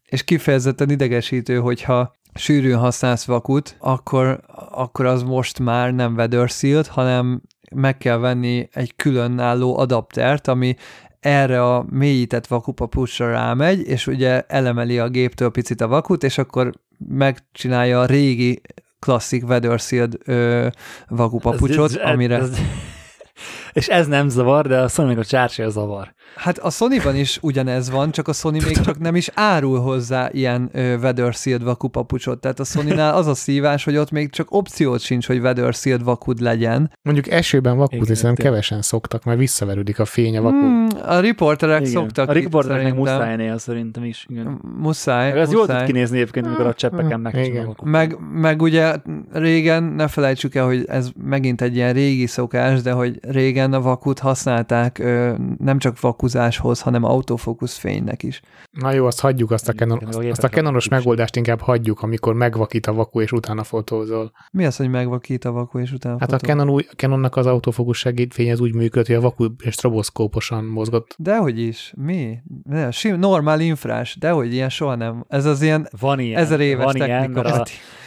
[0.10, 4.40] és kifejezetten idegesítő, hogyha sűrűn használsz vakut, akkor,
[4.72, 6.16] akkor az most már nem
[6.48, 7.42] sealed, hanem
[7.76, 10.76] meg kell venni egy különálló adaptert, ami
[11.20, 16.72] erre a mélyített vakupapucsra rámegy, és ugye elemeli a géptől picit a vakut, és akkor
[16.98, 18.62] megcsinálja a régi
[19.00, 20.68] klasszik weather sealed ö,
[21.08, 22.36] vakupapucsot, Ez- ez- amire...
[22.38, 22.58] ez-
[23.74, 26.14] és ez nem zavar, de a sony a csárcsa zavar.
[26.38, 30.30] Hát a Sony-ban is ugyanez van, csak a Sony még csak nem is árul hozzá
[30.32, 32.40] ilyen ö, weather sealed vakupapucsot.
[32.40, 36.04] Tehát a Sony-nál az a szívás, hogy ott még csak opciót sincs, hogy weather sealed
[36.04, 36.92] vakud legyen.
[37.02, 38.36] Mondjuk esőben szerintem tényleg.
[38.36, 40.58] kevesen szoktak, mert visszaverődik a fény a vakú.
[40.58, 41.92] Hmm, a riporterek Igen.
[41.92, 44.26] szoktak a riportereknek muszáj néha szerintem is.
[44.30, 44.60] Igen.
[44.78, 47.20] Muszáj, Meg ez jól tud kinézni egyébként, amikor a cseppeken Igen.
[47.20, 47.76] megcsinálom.
[47.84, 48.96] Meg, meg ugye
[49.32, 53.82] régen, ne felejtsük el, hogy ez megint egy ilyen régi szokás, de hogy régen a
[53.82, 55.98] vakut használták ö, nem csak
[56.28, 58.42] vakuzáshoz, hanem autofókusz fénynek is.
[58.72, 62.34] Na jó, azt hagyjuk, azt a, Canon, a azt, a Canonos megoldást inkább hagyjuk, amikor
[62.34, 64.32] megvakít a vakú, és utána fotózol.
[64.52, 66.48] Mi az, hogy megvakít a vaku, és utána Hát a fotó?
[66.48, 70.64] Canon új, a Canonnak az autofókusz segédfény az úgy működött, hogy a vakú és stroboszkóposan
[70.64, 71.16] mozgott.
[71.18, 71.94] Dehogy is.
[71.98, 72.38] Mi?
[72.64, 75.26] Ne, sim, normál infrás, dehogy ilyen soha nem.
[75.28, 76.40] Ez az ilyen Van ilyen.
[76.42, 77.42] ezer éves van ilyen, technika.
[77.42, 77.66] mert a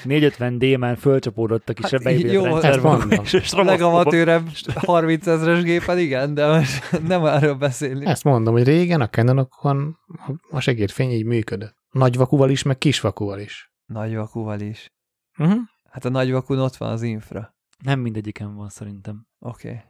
[0.09, 2.59] 450D-ben fölcsapódott a kis Hát hát, jó,
[3.33, 8.10] és a legamatőrebb 30 ezres gépen, igen, de most nem erről beszélni.
[8.11, 11.77] Ezt mondom, hogy régen a Canonokon a- a segédfény így működött.
[11.91, 13.73] Nagy vakúval is, meg kis vakúval is.
[13.87, 14.93] Nagy vakúval is.
[15.39, 15.59] Uh-huh.
[15.91, 17.55] Hát a nagy vakun ott van az infra.
[17.85, 19.27] Nem mindegyiken van szerintem.
[19.39, 19.69] Oké.
[19.69, 19.81] Okay.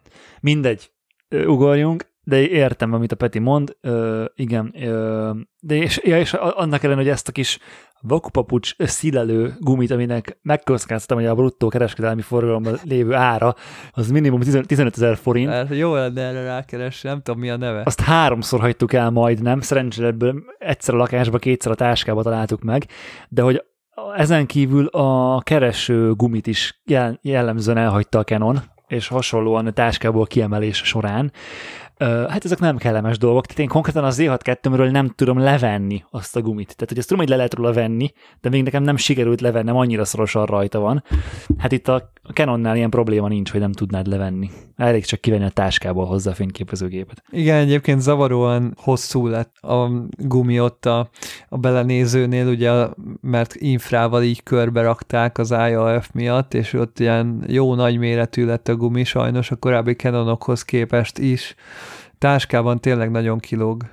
[0.41, 0.93] Mindegy,
[1.31, 5.31] ugorjunk, de értem, amit a Peti mond, ö, igen, ö,
[5.61, 7.59] de és, ja, és annak ellenére, hogy ezt a kis
[8.01, 13.55] vakupapucs szílelő gumit, aminek megkockáztam, hogy a bruttó kereskedelmi forgalomban lévő ára,
[13.91, 17.83] az minimum 15 ezer forint, Erre Jó lenne erre rákeresni, nem tudom mi a neve.
[17.85, 19.61] azt háromszor hagytuk el majd, nem?
[19.61, 22.87] Szerencsére ebből egyszer a lakásba, kétszer a táskába találtuk meg,
[23.29, 23.65] de hogy
[24.17, 30.27] ezen kívül a kereső gumit is jel- jellemzően elhagyta a Canon, és hasonlóan a táskából
[30.27, 31.33] kiemelés során.
[32.01, 36.41] Hát ezek nem kellemes dolgok, tehát én konkrétan az Z6-2-ről nem tudom levenni azt a
[36.41, 36.67] gumit.
[36.67, 39.77] Tehát, hogy azt tudom, hogy le lehet róla venni, de még nekem nem sikerült levennem,
[39.77, 41.05] annyira szorosan rajta van.
[41.59, 44.51] Hát itt a Canonnál ilyen probléma nincs, hogy nem tudnád levenni.
[44.77, 47.23] Elég csak kivenni a táskából hozzá a fényképezőgépet.
[47.31, 51.11] Igen, egyébként zavaróan hosszú lett a gumi ott a,
[51.49, 52.87] a belenézőnél, ugye,
[53.21, 58.69] mert infrával így körbe rakták az IAF miatt, és ott ilyen jó nagy méretű lett
[58.69, 61.55] a gumi, sajnos a korábbi Canonokhoz képest is.
[62.21, 63.85] Táskában tényleg nagyon kilóg.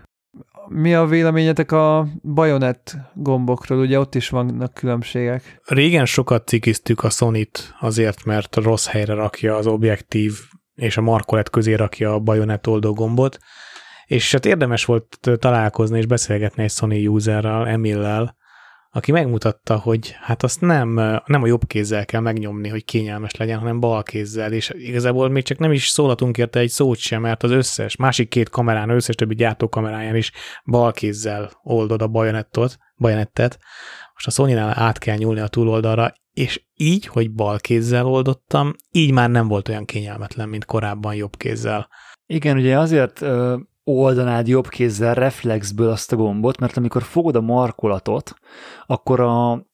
[0.68, 3.80] Mi a véleményetek a bajonett gombokról?
[3.80, 5.62] Ugye ott is vannak különbségek.
[5.66, 7.48] Régen sokat cikiztük a sony
[7.80, 10.34] azért, mert rossz helyre rakja az objektív
[10.76, 13.38] és a markolet közé rakja a bajonett oldó gombot,
[14.06, 18.36] és hát érdemes volt találkozni és beszélgetni egy Sony userrel, Emillel,
[18.98, 20.94] aki megmutatta, hogy hát azt nem,
[21.26, 25.44] nem a jobb kézzel kell megnyomni, hogy kényelmes legyen, hanem bal kézzel, és igazából még
[25.44, 29.16] csak nem is szólhatunk érte egy szót sem, mert az összes, másik két kamerán, összes
[29.16, 30.32] többi gyártókameráján is
[30.66, 33.60] bal kézzel oldod a bajonettot, bajonettet,
[34.14, 39.12] most a sony át kell nyúlni a túloldalra, és így, hogy bal kézzel oldottam, így
[39.12, 41.90] már nem volt olyan kényelmetlen, mint korábban jobb kézzel.
[42.26, 43.26] Igen, ugye azért
[43.88, 48.34] oldanád jobb kézzel reflexből azt a gombot, mert amikor fogod a markolatot,
[48.86, 49.66] akkor a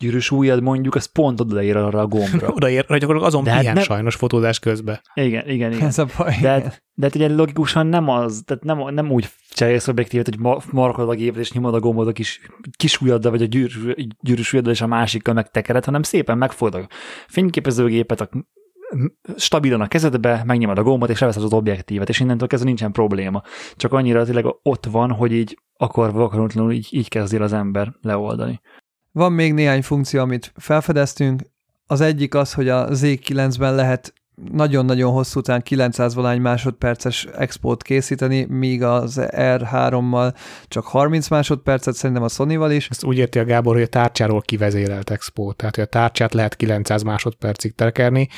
[0.00, 2.48] gyűrűs ujjad mondjuk, az pont odaér arra a gombra.
[2.56, 5.00] Odaér, hogy akkor azon De hát pihen nem- sajnos fotózás közben.
[5.14, 5.86] Igen, igen, igen.
[5.86, 6.36] Ez a baj.
[6.40, 10.38] De hát, de hát ugye logikusan nem az, tehát nem, nem úgy cserélsz objektívet, hogy
[10.38, 12.40] ma- markolod a gépet és nyomod a gombot a kis,
[12.76, 16.88] kis ujjaddal, vagy a gyűrűs, gyűrűs ujjaddal és a másikkal megtekered, hanem szépen megfogod a
[17.28, 18.28] fényképezőgépet, a,
[19.36, 23.42] stabilan a kezedbe, megnyomod a gombot, és leveszed az objektívet, és innentől kezdve nincsen probléma.
[23.76, 28.60] Csak annyira tényleg ott van, hogy így akarva akaratlanul így, így kezdél az ember leoldani.
[29.12, 31.42] Van még néhány funkció, amit felfedeztünk.
[31.86, 38.44] Az egyik az, hogy a Z9-ben lehet nagyon-nagyon hosszú után 900 valány másodperces expót készíteni,
[38.44, 40.34] míg az R3-mal
[40.68, 42.88] csak 30 másodpercet, szerintem a Sony-val is.
[42.88, 46.56] Ezt úgy érti a Gábor, hogy a tárcsáról kivezérelt expót, tehát hogy a tárcsát lehet
[46.56, 48.28] 900 másodpercig tekerni,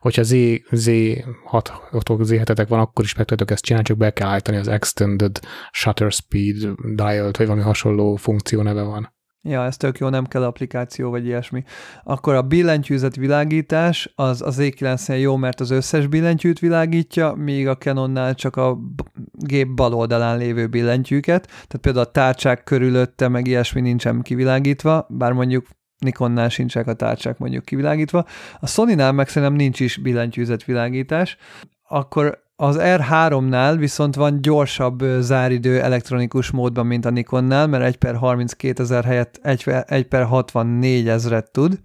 [0.00, 0.32] hogyha Z,
[0.70, 5.40] Z6 Z7 van, akkor is meg tudjátok ezt csinálni, csak be kell állítani az Extended
[5.70, 6.56] Shutter Speed
[6.94, 9.14] Dial-t, vagy valami hasonló funkció neve van.
[9.48, 11.64] Ja, ez tök jó, nem kell applikáció vagy ilyesmi.
[12.04, 17.76] Akkor a billentyűzet világítás az az E9-nél jó, mert az összes billentyűt világítja, míg a
[17.76, 18.78] Canonnál csak a
[19.32, 25.32] gép bal oldalán lévő billentyűket, tehát például a tárcsák körülötte meg ilyesmi nincsen kivilágítva, bár
[25.32, 25.66] mondjuk
[25.98, 28.24] Nikonnál sincsenek a tárcsák mondjuk kivilágítva.
[28.60, 31.36] A Sony-nál meg szerintem nincs is billentyűzet világítás.
[31.88, 38.14] Akkor az R3-nál viszont van gyorsabb záridő elektronikus módban, mint a Nikonnál, mert 1 per
[38.14, 39.40] 32 ezer helyett
[39.86, 41.80] 1 per 64 ezret tud,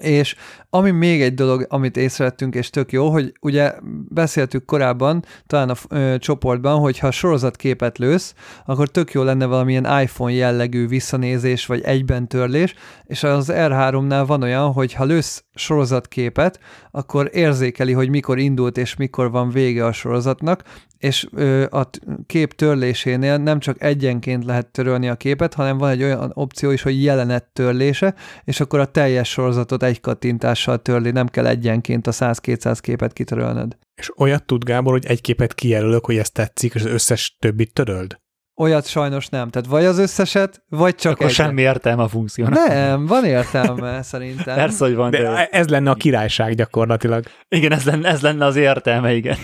[0.00, 0.36] és
[0.70, 3.74] ami még egy dolog, amit észrevettünk, és tök jó, hogy ugye
[4.08, 10.00] beszéltük korábban, talán a ö, csoportban, hogy ha sorozatképet lősz, akkor tök jó lenne valamilyen
[10.00, 12.74] iPhone jellegű visszanézés, vagy egyben törlés,
[13.04, 16.60] és az R3-nál van olyan, hogy ha lősz sorozatképet,
[16.96, 20.62] akkor érzékeli, hogy mikor indult és mikor van vége a sorozatnak,
[20.98, 21.26] és
[21.70, 21.90] a
[22.26, 26.82] kép törlésénél nem csak egyenként lehet törölni a képet, hanem van egy olyan opció is,
[26.82, 32.12] hogy jelenet törlése, és akkor a teljes sorozatot egy kattintással törli, nem kell egyenként a
[32.12, 33.76] 100-200 képet kitörölnöd.
[33.94, 37.72] És olyat tud Gábor, hogy egy képet kijelölök, hogy ezt tetszik, és az összes többit
[37.72, 38.18] töröld?
[38.58, 39.48] Olyat sajnos nem.
[39.48, 41.36] Tehát vagy az összeset, vagy csak Akkor egyet.
[41.36, 42.66] semmi értelme a funkciónak.
[42.68, 44.54] Nem, van értelme szerintem.
[44.56, 45.10] Persze, hogy van.
[45.10, 45.46] De De...
[45.46, 47.24] ez lenne a királyság gyakorlatilag.
[47.48, 49.36] Igen, ez lenne, ez lenne az értelme, igen.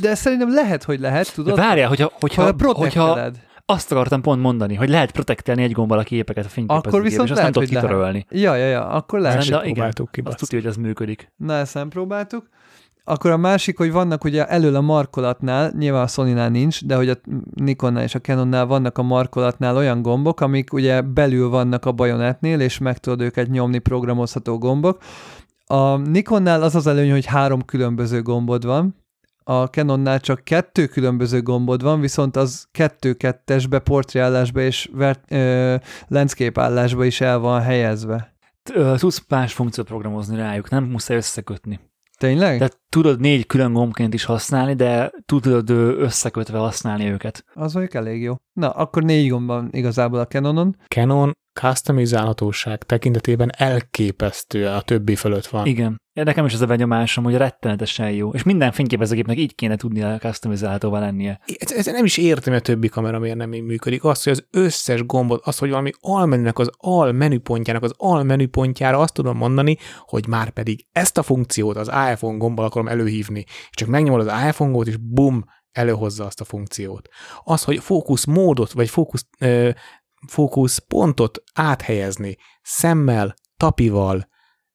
[0.00, 1.56] De szerintem lehet, hogy lehet, De tudod?
[1.56, 3.30] várjál, hogyha, hogyha, ha hogyha
[3.66, 7.28] azt akartam pont mondani, hogy lehet protektelni egy gombbal a képeket a fényképezőgépben, Akkor viszont
[7.28, 7.90] és azt nem lehet, tudod hogy lehet.
[7.90, 8.26] kitörölni.
[8.30, 9.38] Ja, ja, ja, akkor lehet.
[9.38, 11.32] Ezt se De igen, próbáltuk ki, azt tudja, hogy ez működik.
[11.36, 12.48] Na, ezt nem próbáltuk.
[13.10, 17.08] Akkor a másik, hogy vannak ugye elől a markolatnál, nyilván a Sony-nál nincs, de hogy
[17.08, 17.14] a
[17.54, 22.60] Nikonnál és a Canonnál vannak a markolatnál olyan gombok, amik ugye belül vannak a bajonetnél,
[22.60, 25.02] és meg tudod őket nyomni programozható gombok.
[25.66, 28.94] A Nikonnál az az előny, hogy három különböző gombod van,
[29.44, 35.74] a Canonnál csak kettő különböző gombod van, viszont az kettő-kettesbe, portréállásba és ver- ö,
[36.08, 38.34] landscape is el van helyezve.
[38.96, 41.89] Tudsz más funkciót programozni rájuk, nem muszáj összekötni.
[42.20, 42.56] Tényleg?
[42.56, 47.44] Tehát tudod négy külön gombként is használni, de tudod összekötve használni őket.
[47.54, 48.34] Az mondjuk elég jó.
[48.52, 50.76] Na, akkor négy gomb van igazából a Canonon.
[50.88, 55.66] Canon customizálhatóság tekintetében elképesztő a többi fölött van.
[55.66, 56.00] Igen.
[56.12, 58.30] Nekem is ez a benyomásom, hogy rettenetesen jó.
[58.30, 61.40] És minden fényképezőgépnek így kéne tudnia customizálhatóvá lennie.
[61.58, 64.04] Ez, ez nem is értem, hogy a többi kamera miért nem így működik.
[64.04, 68.98] Az, hogy az összes gombot, az, hogy valami almenünek az al menüpontjának az al menüpontjára
[68.98, 73.44] azt tudom mondani, hogy már pedig ezt a funkciót az iPhone gombbal akarom előhívni.
[73.46, 77.08] És csak megnyomod az iPhone gombot, és bum, előhozza azt a funkciót.
[77.44, 79.70] Az, hogy fókusz módot, vagy fókusz, ö,
[80.26, 84.28] fókusz pontot áthelyezni szemmel, tapival,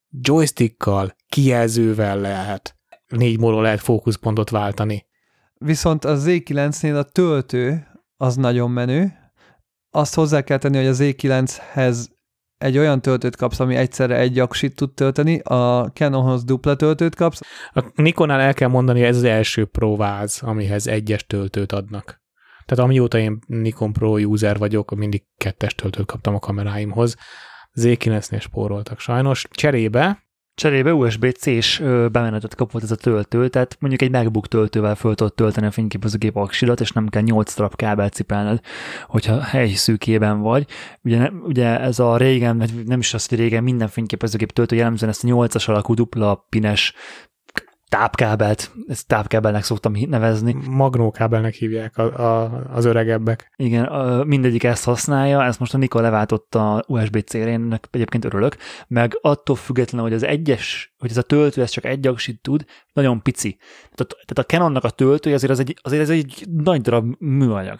[0.09, 2.75] joystickkal, kijelzővel lehet.
[3.07, 5.05] Négy módon lehet fókuszpontot váltani.
[5.53, 9.13] Viszont a Z9-nél a töltő az nagyon menő.
[9.89, 12.05] Azt hozzá kell tenni, hogy a Z9-hez
[12.57, 17.41] egy olyan töltőt kapsz, ami egyszerre egy aksit tud tölteni, a Canonhoz dupla töltőt kapsz.
[17.73, 22.23] A Nikonnál el kell mondani, hogy ez az első Pro váz, amihez egyes töltőt adnak.
[22.65, 27.15] Tehát amióta én Nikon Pro user vagyok, mindig kettes töltőt kaptam a kameráimhoz.
[27.81, 29.47] Z9-nél spóroltak sajnos.
[29.51, 31.79] Cserébe Cserébe USB-C-s
[32.11, 36.35] bemenetet kapott ez a töltő, tehát mondjuk egy MacBook töltővel föl tudod tölteni a fényképezőgép
[36.35, 38.59] aksidat, és nem kell 8 darab kábelt cipelned,
[39.05, 40.67] hogyha helyszűkében vagy.
[41.03, 45.23] Ugye, ugye ez a régen, nem is az, hogy régen minden fényképezőgép töltő jellemzően ezt
[45.23, 46.93] a 8-as alakú dupla pines
[47.89, 50.55] tápkábelt, ezt tápkábelnek szoktam nevezni.
[50.69, 52.03] magnókábelnek hívják a,
[52.43, 53.51] a, az öregebbek.
[53.55, 58.55] Igen, ö, mindegyik ezt használja, ezt most a Nikon leváltotta USB-C-re, én ennek egyébként örülök,
[58.87, 62.65] meg attól függetlenül, hogy az egyes, hogy ez a töltő, ez csak egy aksit tud,
[62.93, 63.57] nagyon pici.
[63.81, 67.15] Tehát, a- tehát a Canonnak a töltője azért, az egy, azért ez egy nagy darab
[67.19, 67.79] műanyag.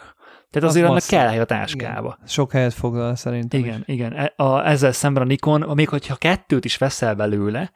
[0.49, 1.17] Tehát Az azért annak masszív.
[1.19, 2.13] kell hely a táskába.
[2.15, 2.27] Igen.
[2.27, 3.59] Sok helyet foglal szerintem.
[3.59, 3.93] Igen, is.
[3.95, 4.13] igen.
[4.13, 7.71] E- A, ezzel szemben a Nikon, még hogyha kettőt is veszel belőle,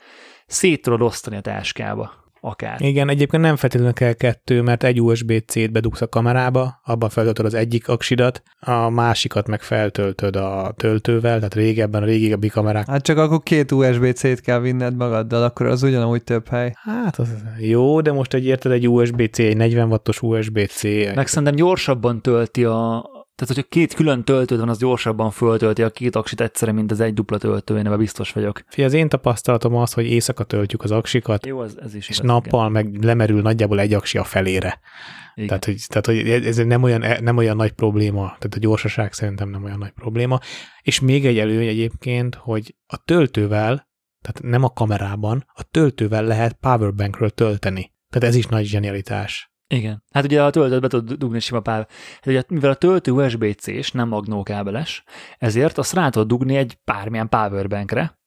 [0.49, 2.19] szét tudod osztani a táskába.
[2.41, 2.81] Akár.
[2.81, 7.53] Igen, egyébként nem feltétlenül kell kettő, mert egy USB-C-t bedugsz a kamerába, abban feltöltöd az
[7.53, 12.87] egyik aksidat, a másikat meg feltöltöd a töltővel, tehát régebben a régebbi kamerák.
[12.87, 16.73] Hát csak akkor két USB-C-t kell vinned magaddal, akkor az ugyanúgy több hely.
[16.75, 17.29] Hát az
[17.59, 20.83] jó, de most egy érted egy USB-C, egy 40 wattos USB-C.
[21.15, 23.05] Meg szerintem gyorsabban tölti a
[23.39, 26.99] Tehát, hogyha két külön töltőd van, az gyorsabban föltölti a két aksit egyszerre, mint az
[26.99, 28.61] egy dupla töltő, én ebben biztos vagyok.
[28.67, 32.17] Fia, az én tapasztalatom az, hogy éjszaka töltjük az aksikat, Jó, ez, ez is és
[32.17, 34.79] igaz, nappal meg lemerül nagyjából egy aksi a felére.
[35.35, 35.47] Igen.
[35.47, 39.49] Tehát, hogy, tehát, hogy ez nem olyan, nem olyan nagy probléma, tehát a gyorsaság szerintem
[39.49, 40.39] nem olyan nagy probléma.
[40.81, 43.87] És még egy előny egyébként, hogy a töltővel,
[44.21, 47.93] tehát nem a kamerában, a töltővel lehet powerbankről tölteni.
[48.09, 49.51] Tehát ez is nagy zsenialitás.
[49.69, 50.03] Igen.
[50.11, 51.87] Hát ugye a töltőt be tud dugni sima pár.
[52.15, 55.03] Hát ugye, mivel a töltő USB-C és nem magnókábeles,
[55.37, 58.17] ezért azt rá tudod dugni egy bármilyen powerbankre,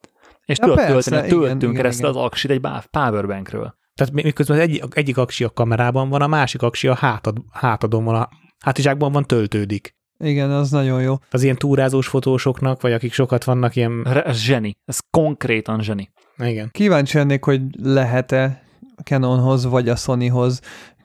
[0.45, 2.21] és Ja, tudod persze, tölteni a igen, töltőn igen, keresztül igen.
[2.21, 3.75] az aksit egy powerbankről.
[3.95, 7.37] Tehát mi- miközben az egyik, egyik aksi a kamerában van, a másik aksi a hátad,
[7.53, 8.29] hátadon van, a
[8.65, 9.95] hátizsákban van, töltődik.
[10.19, 11.15] Igen, az nagyon jó.
[11.31, 14.03] Az ilyen túrázós fotósoknak, vagy akik sokat vannak ilyen...
[14.03, 14.77] Re- Ez zseni.
[14.85, 16.11] Ez konkrétan zseni.
[16.37, 16.69] Igen.
[16.73, 18.63] Kíváncsi lennék, hogy lehet-e
[18.97, 20.61] a Canonhoz vagy a Sonyhoz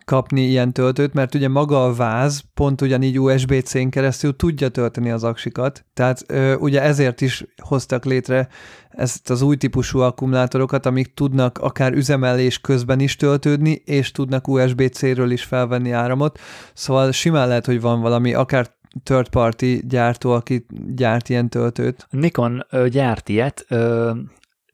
[0.08, 5.24] kapni ilyen töltőt, mert ugye maga a váz pont ugyanígy USB-C-n keresztül tudja tölteni az
[5.24, 8.48] aksikat, tehát ö, ugye ezért is hoztak létre
[8.90, 15.32] ezt az új típusú akkumulátorokat, amik tudnak akár üzemelés közben is töltődni, és tudnak USB-C-ről
[15.32, 16.40] is felvenni áramot,
[16.74, 22.08] szóval simán lehet, hogy van valami, akár third party gyártó, aki gyárt ilyen töltőt.
[22.10, 24.12] Nikon ö, gyárt ilyet, ö,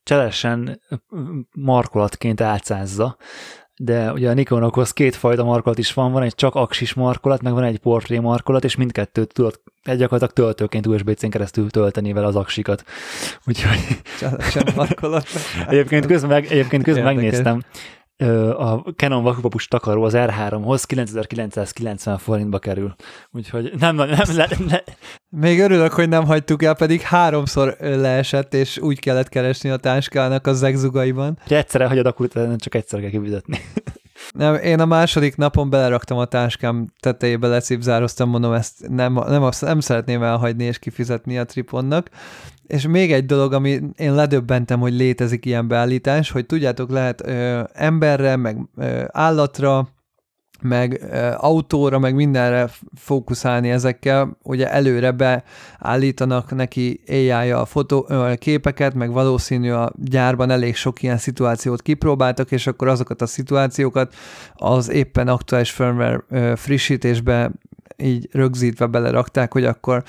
[0.03, 0.81] cselesen
[1.51, 3.17] markolatként álcázza,
[3.77, 7.63] de ugye a Nikonokhoz kétfajta markolat is van, van egy csak aksis markolat, meg van
[7.63, 12.83] egy portré markolat, és mindkettőt tudod egy gyakorlatilag töltőként USB-C-n keresztül tölteni vele az aksikat.
[13.45, 13.79] Úgyhogy
[14.39, 15.27] Sem markolat.
[15.69, 17.23] egyébként közben, meg, egyébként közben Érdekes.
[17.23, 17.63] megnéztem,
[18.57, 22.95] a Canon vakupapus takaró az R3-hoz 9990 forintba kerül.
[23.31, 24.83] Úgyhogy nem, nem, nem, le, le,
[25.29, 30.47] Még örülök, hogy nem hagytuk el, pedig háromszor leesett, és úgy kellett keresni a táskának
[30.47, 31.39] a zegzugaiban.
[31.47, 33.59] ha egyszerre hagyod, akkor utána csak egyszer kell kifizetni.
[34.31, 39.61] Nem, én a második napon beleraktam a táskám tetejébe, lecipzároztam, mondom, ezt nem, nem, azt
[39.61, 42.09] nem szeretném elhagyni és kifizetni a triponnak.
[42.67, 47.63] És még egy dolog, ami én ledöbbentem, hogy létezik ilyen beállítás, hogy tudjátok, lehet ö,
[47.73, 49.87] emberre, meg ö, állatra,
[50.61, 58.33] meg ö, autóra, meg mindenre fókuszálni ezekkel, ugye előre beállítanak neki ai a fotó, ö,
[58.35, 64.13] képeket, meg valószínű a gyárban elég sok ilyen szituációt kipróbáltak, és akkor azokat a szituációkat
[64.53, 67.51] az éppen aktuális firmware ö, frissítésbe
[67.97, 70.03] így rögzítve belerakták, hogy akkor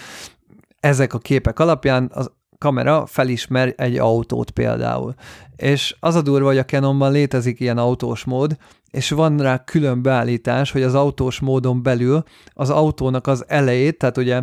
[0.80, 2.30] ezek a képek alapján az
[2.64, 5.14] kamera felismer egy autót például.
[5.56, 8.56] És az a durva, hogy a Canonban létezik ilyen autós mód,
[8.90, 14.16] és van rá külön beállítás, hogy az autós módon belül az autónak az elejét, tehát
[14.16, 14.42] ugye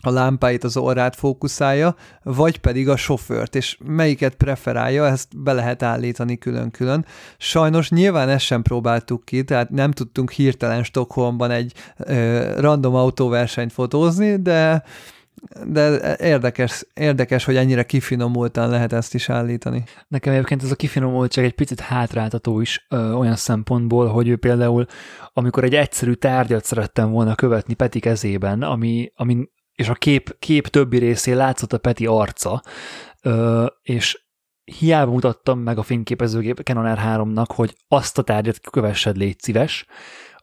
[0.00, 5.82] a lámpáit, az orrát fókuszálja, vagy pedig a sofőrt, és melyiket preferálja, ezt be lehet
[5.82, 7.04] állítani külön-külön.
[7.38, 13.72] Sajnos nyilván ezt sem próbáltuk ki, tehát nem tudtunk hirtelen Stockholmban egy ö, random autóversenyt
[13.72, 14.82] fotózni, de
[15.66, 19.84] de érdekes, érdekes, hogy ennyire kifinomultan lehet ezt is állítani.
[20.08, 24.86] Nekem egyébként ez a kifinomultság egy picit hátráltató is ö, olyan szempontból, hogy ő például,
[25.32, 30.66] amikor egy egyszerű tárgyat szerettem volna követni Peti kezében, ami, ami és a kép, kép
[30.66, 32.62] többi részén látszott a Peti arca,
[33.22, 34.24] ö, és
[34.64, 39.86] hiába mutattam meg a fényképezőgép Canon R3-nak, hogy azt a tárgyat kövessed, légy szíves,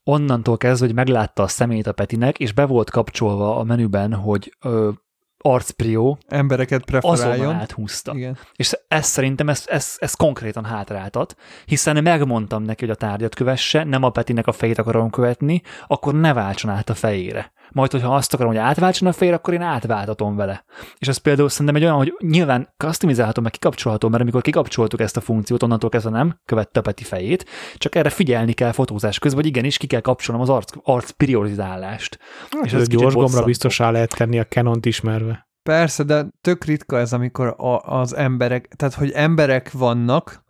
[0.04, 4.56] onnantól kezdve, hogy meglátta a szemét a Petinek, és be volt kapcsolva a menüben, hogy
[4.62, 4.90] ö,
[5.38, 7.54] arcprió, Embereket azonnal preferáljon.
[7.54, 8.14] áthúzta.
[8.16, 8.38] Igen.
[8.56, 13.84] És ez szerintem ez, ez, ez konkrétan hátráltat, hiszen megmondtam neki, hogy a tárgyat kövesse,
[13.84, 17.52] nem a Petinek a fejét akarom követni, akkor ne váltson át a fejére.
[17.72, 20.64] Majd, hogyha azt akarom, hogy átváltson a fejére, akkor én átváltatom vele.
[20.98, 25.18] És ez például szerintem egy olyan, hogy nyilván customizálható, meg kikapcsolható, mert amikor kikapcsoltuk ezt
[25.18, 27.46] a funkciót, onnantól kezdve nem követte a Peti fejét,
[27.78, 32.20] csak erre figyelni kell fotózás közben, vagy igenis ki kell kapcsolnom az arc, arc priorizálást.
[32.62, 33.46] És ez gyors gombra bosszantó.
[33.46, 35.48] biztos rá lehet tenni a Canon-t ismerve.
[35.64, 40.44] Persze, de tök ritka ez, amikor a, az emberek, tehát hogy emberek vannak,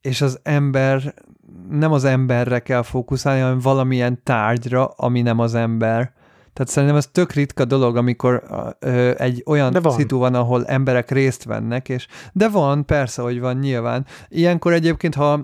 [0.00, 1.14] és az ember,
[1.68, 6.12] nem az emberre kell fókuszálni, hanem valamilyen tárgyra, ami nem az ember.
[6.52, 8.42] Tehát szerintem ez tök ritka dolog, amikor
[8.78, 9.92] ö, egy olyan De van.
[9.92, 14.06] szitu van, ahol emberek részt vennek, és de van, persze, hogy van nyilván.
[14.28, 15.40] Ilyenkor egyébként, ha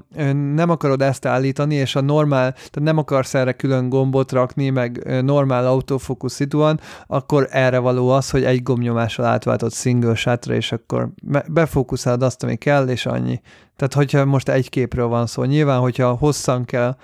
[0.55, 5.23] nem akarod ezt állítani, és a normál, tehát nem akarsz erre külön gombot rakni, meg
[5.23, 10.73] normál autofókusz szitu van, akkor erre való az, hogy egy gombnyomással átváltott single shotra, és
[10.73, 11.09] akkor
[11.47, 13.41] befókuszálod azt, ami kell, és annyi.
[13.77, 16.97] Tehát, hogyha most egy képről van szó, nyilván, hogyha hosszan kell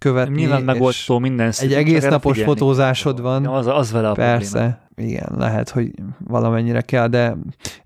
[0.00, 4.80] követni, Nyilván és megoldható minden egy egész napos fotózásod van, Az, az vele a Persze,
[4.94, 5.10] probléma.
[5.12, 7.36] igen, lehet, hogy valamennyire kell, de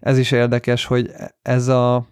[0.01, 1.11] ez is érdekes, hogy
[1.43, 2.07] ez a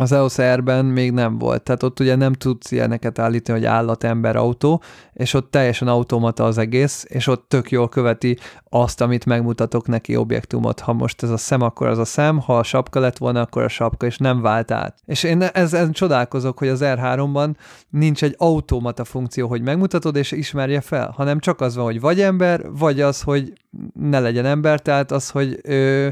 [0.00, 4.36] Az EOS R-ben még nem volt, tehát ott ugye nem tudsz ilyeneket állítani, hogy állat-ember
[4.36, 8.38] autó, és ott teljesen automata az egész, és ott tök jól követi
[8.68, 10.80] azt, amit megmutatok neki objektumot.
[10.80, 13.62] Ha most ez a szem, akkor az a szem, ha a sapka lett volna, akkor
[13.62, 14.96] a sapka, és nem vált át.
[15.06, 17.54] És én ezen csodálkozok, hogy az R3-ban
[17.90, 22.20] nincs egy automata funkció, hogy megmutatod és ismerje fel, hanem csak az van, hogy vagy
[22.20, 23.52] ember, vagy az, hogy
[23.92, 26.08] ne legyen ember, tehát az, hogy ö,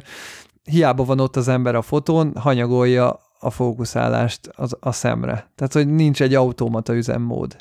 [0.65, 5.50] hiába van ott az ember a fotón, hanyagolja a fókuszálást az, a szemre.
[5.55, 7.57] Tehát, hogy nincs egy automata üzemmód.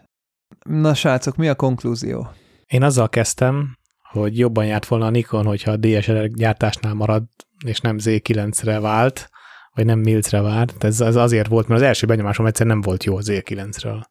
[0.65, 2.29] Na srácok, mi a konklúzió?
[2.65, 3.77] Én azzal kezdtem,
[4.11, 7.23] hogy jobban járt volna a Nikon, hogyha a DSLR gyártásnál marad,
[7.65, 9.29] és nem Z9-re vált,
[9.73, 10.83] vagy nem Milcre vált.
[10.83, 14.03] Ez, ez azért volt, mert az első benyomásom egyszer nem volt jó az Z9-ről.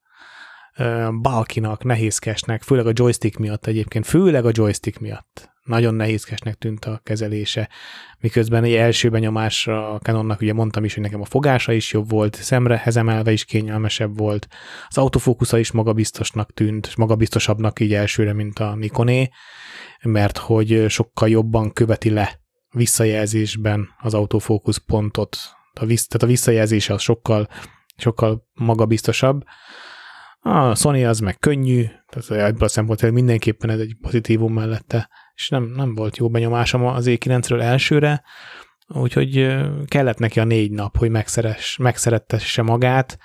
[1.21, 7.01] Balkinak, nehézkesnek, főleg a joystick miatt egyébként, főleg a joystick miatt nagyon nehézkesnek tűnt a
[7.03, 7.69] kezelése,
[8.21, 12.11] miközben egy első benyomásra a Canonnak ugye mondtam is, hogy nekem a fogása is jobb
[12.11, 14.49] volt, szemrehez emelve is kényelmesebb volt,
[14.89, 19.29] az autofókusza is magabiztosnak tűnt, és magabiztosabbnak így elsőre, mint a Nikoné,
[20.03, 25.37] mert hogy sokkal jobban követi le visszajelzésben az autofókusz pontot,
[25.81, 27.49] a vissz, tehát a visszajelzése az sokkal,
[27.97, 29.45] sokkal magabiztosabb.
[30.41, 35.49] A Sony az meg könnyű, tehát ebből a szempontból mindenképpen ez egy pozitívum mellette és
[35.49, 38.23] nem, nem volt jó benyomásom az E9-ről elsőre,
[38.89, 43.19] úgyhogy kellett neki a négy nap, hogy megszeres, megszerettesse magát.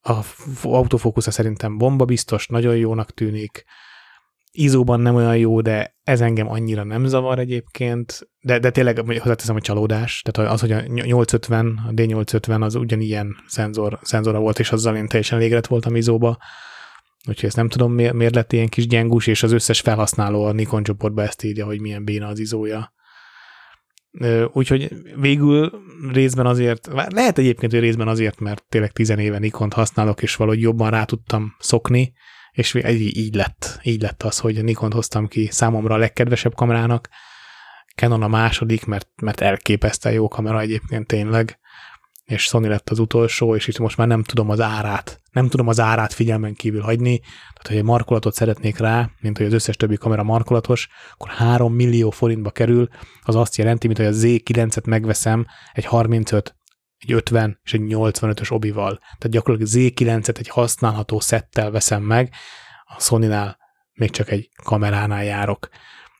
[0.00, 0.20] A
[0.62, 3.64] autofókusza szerintem bomba biztos, nagyon jónak tűnik.
[4.54, 9.56] Izóban nem olyan jó, de ez engem annyira nem zavar egyébként, de, de tényleg hozzáteszem
[9.56, 14.72] a csalódás, tehát az, hogy a 850, a D850 az ugyanilyen szenzor, szenzora volt, és
[14.72, 16.38] azzal én teljesen elégedett voltam izóba,
[17.28, 20.82] Úgyhogy ezt nem tudom, miért, lett ilyen kis gyengus, és az összes felhasználó a Nikon
[20.82, 22.92] csoportba ezt írja, hogy milyen béna az izója.
[24.52, 30.22] Úgyhogy végül részben azért, lehet egyébként, hogy részben azért, mert tényleg tizen éve Nikont használok,
[30.22, 32.12] és valahogy jobban rá tudtam szokni,
[32.52, 36.54] és így, így lett, így lett az, hogy a Nikont hoztam ki számomra a legkedvesebb
[36.54, 37.08] kamerának,
[37.94, 41.58] Canon a második, mert, mert elképesztően jó kamera egyébként tényleg,
[42.32, 45.68] és Sony lett az utolsó, és itt most már nem tudom az árát, nem tudom
[45.68, 49.76] az árát figyelmen kívül hagyni, tehát hogy egy markolatot szeretnék rá, mint hogy az összes
[49.76, 52.88] többi kamera markolatos, akkor 3 millió forintba kerül,
[53.22, 56.56] az azt jelenti, mint hogy a Z9-et megveszem egy 35,
[56.98, 58.98] egy 50 és egy 85-ös obival.
[58.98, 62.32] Tehát gyakorlatilag Z9-et egy használható szettel veszem meg,
[62.84, 63.58] a Sony-nál
[63.92, 65.68] még csak egy kameránál járok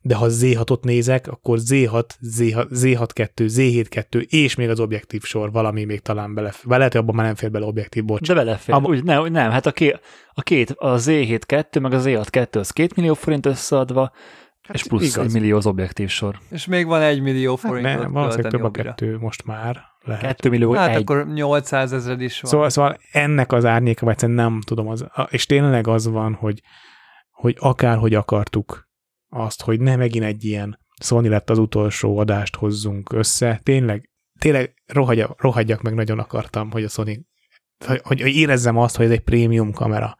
[0.02, 2.04] de ha Z6-ot nézek, akkor Z6,
[2.38, 6.76] Z6, Z6-2, Z7-2, és még az objektív sor, valami még talán belefér.
[6.76, 8.26] Lehet, hogy abban már nem fér bele objektív, bocs.
[8.26, 8.74] De belefér.
[8.74, 8.86] Ab...
[8.86, 9.96] Úgy, nem, nem, hát a, ké,
[10.34, 14.12] a két, a Z7-2, meg a Z6-2 az 2 millió forint összeadva,
[14.62, 15.26] hát és plusz igaz.
[15.26, 16.38] egy millió az objektív sor.
[16.50, 17.86] És még van egy millió forint.
[17.86, 19.90] Hát ne, valószínűleg több a kettő most már.
[20.04, 20.22] Lehet.
[20.22, 21.00] 2 millió Hát egy.
[21.00, 22.50] akkor 800 ezer is van.
[22.50, 26.62] Szóval, szóval ennek az árnyéka, vagy nem tudom, az, és tényleg az van, hogy,
[27.30, 28.90] hogy akárhogy akartuk,
[29.32, 33.60] azt, hogy ne megint egy ilyen Sony lett az utolsó adást hozzunk össze.
[33.62, 37.26] Tényleg, tényleg rohadja, rohadjak meg, nagyon akartam, hogy a Sony,
[37.86, 40.16] hogy, hogy érezzem azt, hogy ez egy prémium kamera.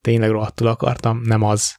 [0.00, 1.78] Tényleg rohadtul akartam, nem az.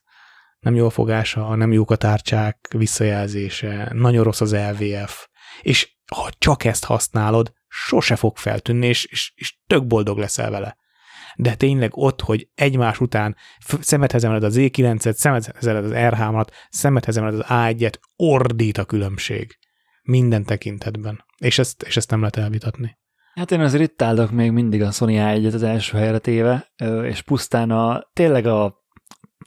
[0.59, 5.27] Nem jó fogása, nem jók a tárcsák, visszajelzése, nagyon rossz az LVF.
[5.61, 10.79] És ha csak ezt használod, sose fog feltűnni, és, és, és tök boldog leszel vele
[11.35, 13.35] de tényleg ott, hogy egymás után
[13.79, 19.57] szemethez emeled az E9-et, szemethez emeled az R3-at, szemethez emeled az A1-et, ordít a különbség.
[20.03, 21.25] Minden tekintetben.
[21.37, 22.99] És ezt, és ezt nem lehet elvitatni.
[23.33, 26.71] Hát én azért itt állok még mindig a Sony A1-et az első helyre téve,
[27.03, 28.63] és pusztán a, tényleg a,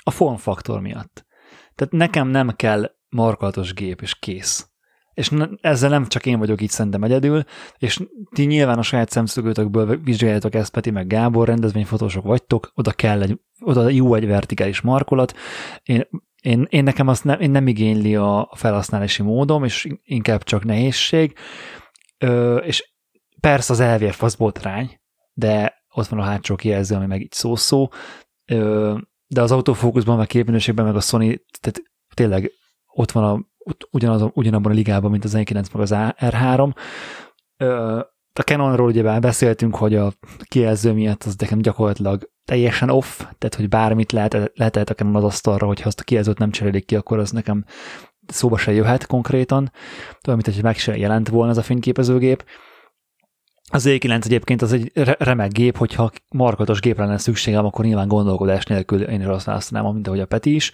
[0.04, 1.26] a formfaktor miatt.
[1.74, 4.68] Tehát nekem nem kell markolatos gép, és kész
[5.14, 7.44] és ezzel nem csak én vagyok így szerintem egyedül,
[7.78, 8.00] és
[8.34, 13.40] ti nyilván a saját szemszögőtökből vizsgáljátok ezt, Peti meg Gábor, rendezvényfotósok vagytok, oda kell egy,
[13.60, 15.34] oda jó egy vertikális markolat.
[15.82, 16.08] Én,
[16.42, 21.36] én, én nekem azt nem, én nem igényli a felhasználási módom, és inkább csak nehézség,
[22.18, 22.92] Ö, és
[23.40, 25.00] persze az LVF az botrány,
[25.32, 27.88] de ott van a hátsó kijelző, ami meg így szó-szó,
[28.46, 31.82] Ö, de az autofókuszban, meg képminőségben, meg a Sony, tehát
[32.14, 32.50] tényleg
[32.86, 33.44] ott van a
[33.90, 36.74] ugyanaz, ugyanabban a ligában, mint az 9 meg az R3.
[38.38, 40.12] A Canonról ugye beszéltünk, hogy a
[40.48, 45.24] kijelző miatt az nekem gyakorlatilag teljesen off, tehát hogy bármit lehet, lehet a Canon az
[45.24, 47.64] asztalra, hogyha azt a kijelzőt nem cserélik ki, akkor az nekem
[48.26, 49.72] szóba se jöhet konkrétan,
[50.20, 52.44] tudom, mint hogy meg se jelent volna ez a fényképezőgép.
[53.70, 58.64] Az E9 egyébként az egy remek gép, hogyha markatos gépre lenne szükségem, akkor nyilván gondolkodás
[58.64, 60.72] nélkül én is azt használom, mint ahogy a Peti is.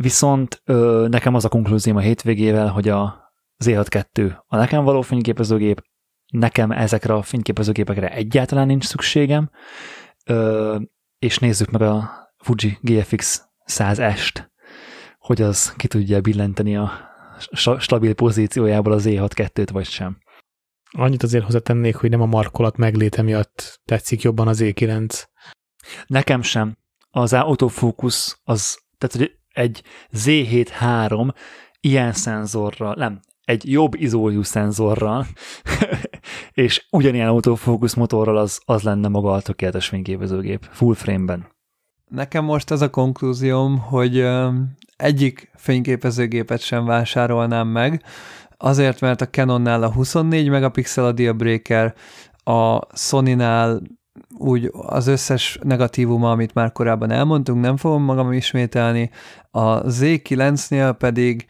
[0.00, 3.32] Viszont ö, nekem az a konklúzióm a hétvégével, hogy a
[3.64, 5.82] Z62 a nekem való fényképezőgép,
[6.32, 9.50] nekem ezekre a fényképezőgépekre egyáltalán nincs szükségem,
[10.24, 10.76] ö,
[11.18, 14.46] és nézzük meg a Fuji GFX 100S-t,
[15.18, 16.90] hogy az ki tudja billenteni a
[17.78, 20.18] stabil pozíciójából az E6-2-t, vagy sem.
[20.90, 25.24] Annyit azért hozzátennék, hogy nem a markolat megléte miatt tetszik jobban az E9.
[26.06, 26.76] Nekem sem.
[27.10, 29.82] Az autofókusz az, tehát hogy egy
[30.16, 31.32] Z7
[31.80, 35.26] ilyen szenzorral, nem, egy jobb izójú szenzorral,
[36.52, 41.46] és ugyanilyen autofókusz motorral az, az lenne maga a tökéletes fényképezőgép, full frame-ben.
[42.08, 44.26] Nekem most az a konklúzióm, hogy
[44.96, 48.02] egyik fényképezőgépet sem vásárolnám meg,
[48.56, 51.94] azért, mert a Canonnál a 24 megapixel a dealbreaker,
[52.44, 53.80] a Sony-nál
[54.38, 59.10] úgy az összes negatívuma, amit már korábban elmondtunk, nem fogom magam ismételni,
[59.50, 61.46] a Z9-nél pedig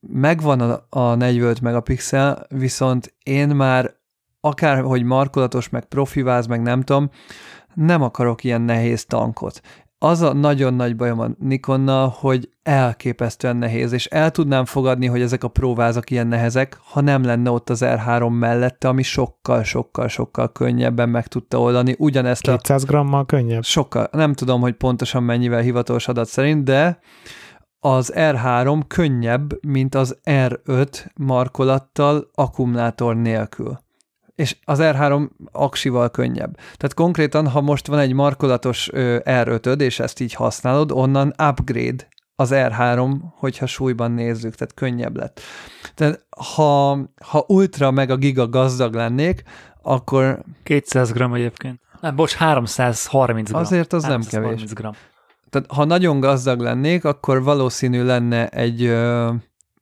[0.00, 3.94] megvan a, a 45 megapixel, viszont én már
[4.40, 7.10] akárhogy markolatos, meg profiváz, meg nem tudom,
[7.74, 9.60] nem akarok ilyen nehéz tankot
[10.02, 15.20] az a nagyon nagy bajom a Nikonnal, hogy elképesztően nehéz, és el tudnám fogadni, hogy
[15.20, 20.08] ezek a próvázak ilyen nehezek, ha nem lenne ott az R3 mellette, ami sokkal, sokkal,
[20.08, 23.64] sokkal könnyebben meg tudta oldani ugyanezt 200 grammal könnyebb?
[23.64, 26.98] Sokkal, nem tudom, hogy pontosan mennyivel hivatalos adat szerint, de
[27.80, 33.78] az R3 könnyebb, mint az R5 markolattal akkumulátor nélkül
[34.40, 36.56] és az R3 aksival könnyebb.
[36.56, 42.50] Tehát konkrétan, ha most van egy markolatos R5-öd, és ezt így használod, onnan upgrade az
[42.52, 45.40] R3, hogyha súlyban nézzük, tehát könnyebb lett.
[45.94, 49.42] Tehát ha, ha ultra meg a giga gazdag lennék,
[49.82, 50.42] akkor...
[50.62, 51.80] 200 gram egyébként.
[52.00, 53.60] Nem, bocs, 330 gram.
[53.60, 54.64] Azért az nem kevés.
[54.64, 54.92] Gram.
[55.50, 58.92] Tehát ha nagyon gazdag lennék, akkor valószínű lenne egy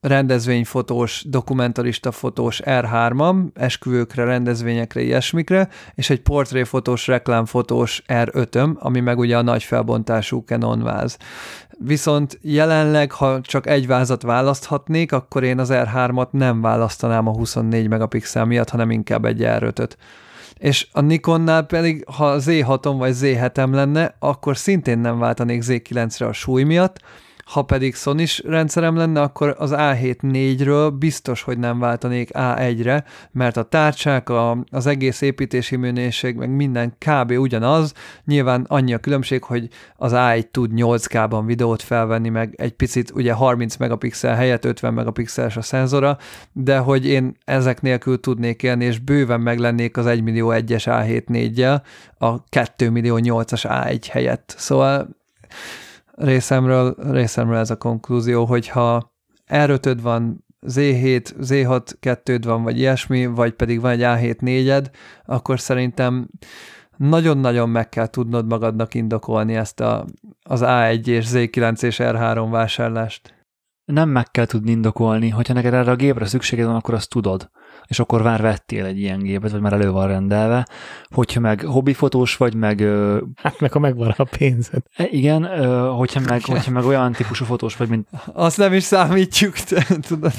[0.01, 9.37] rendezvényfotós, dokumentarista fotós R3-am, esküvőkre, rendezvényekre, ilyesmikre, és egy portréfotós, reklámfotós R5-öm, ami meg ugye
[9.37, 11.17] a nagy felbontású Canon váz.
[11.79, 17.89] Viszont jelenleg, ha csak egy vázat választhatnék, akkor én az R3-at nem választanám a 24
[17.89, 19.97] megapixel miatt, hanem inkább egy R5-öt
[20.59, 26.33] és a Nikonnál pedig, ha Z6-om vagy Z7-em lenne, akkor szintén nem váltanék Z9-re a
[26.33, 27.01] súly miatt,
[27.49, 33.57] ha pedig sony rendszerem lenne, akkor az A7 4-ről biztos, hogy nem váltanék A1-re, mert
[33.57, 37.31] a tárcsák, a, az egész építési minőség, meg minden kb.
[37.31, 37.93] ugyanaz.
[38.25, 43.33] Nyilván annyi a különbség, hogy az A1 tud 8K-ban videót felvenni, meg egy picit ugye
[43.33, 46.19] 30 megapixel helyett 50 megapixeles a szenzora,
[46.53, 51.23] de hogy én ezek nélkül tudnék élni, és bőven meglennék az 1 millió 1-es A7
[51.29, 51.81] 4-jel
[52.19, 54.55] a 2 millió 8-as A1 helyett.
[54.59, 55.17] Szóval
[56.19, 59.13] részemről, részemről ez a konklúzió, hogyha
[59.67, 64.91] r van, Z7, Z6 2 van, vagy ilyesmi, vagy pedig van egy A7 4
[65.25, 66.29] akkor szerintem
[66.97, 70.05] nagyon-nagyon meg kell tudnod magadnak indokolni ezt a,
[70.43, 73.35] az A1 és Z9 és R3 vásárlást.
[73.85, 77.51] Nem meg kell tudni indokolni, hogyha neked erre a gépre szükséged van, akkor azt tudod
[77.89, 80.67] és akkor már vettél egy ilyen gépet, vagy már elő van rendelve.
[81.05, 82.81] Hogyha meg hobbifotós vagy, meg...
[83.35, 84.83] Hát meg ha megvan a pénzed.
[84.97, 85.47] E, igen,
[85.89, 88.09] hogyha meg, hogyha meg olyan típusú fotós vagy, mint...
[88.33, 90.33] Azt nem is számítjuk, te, tudod.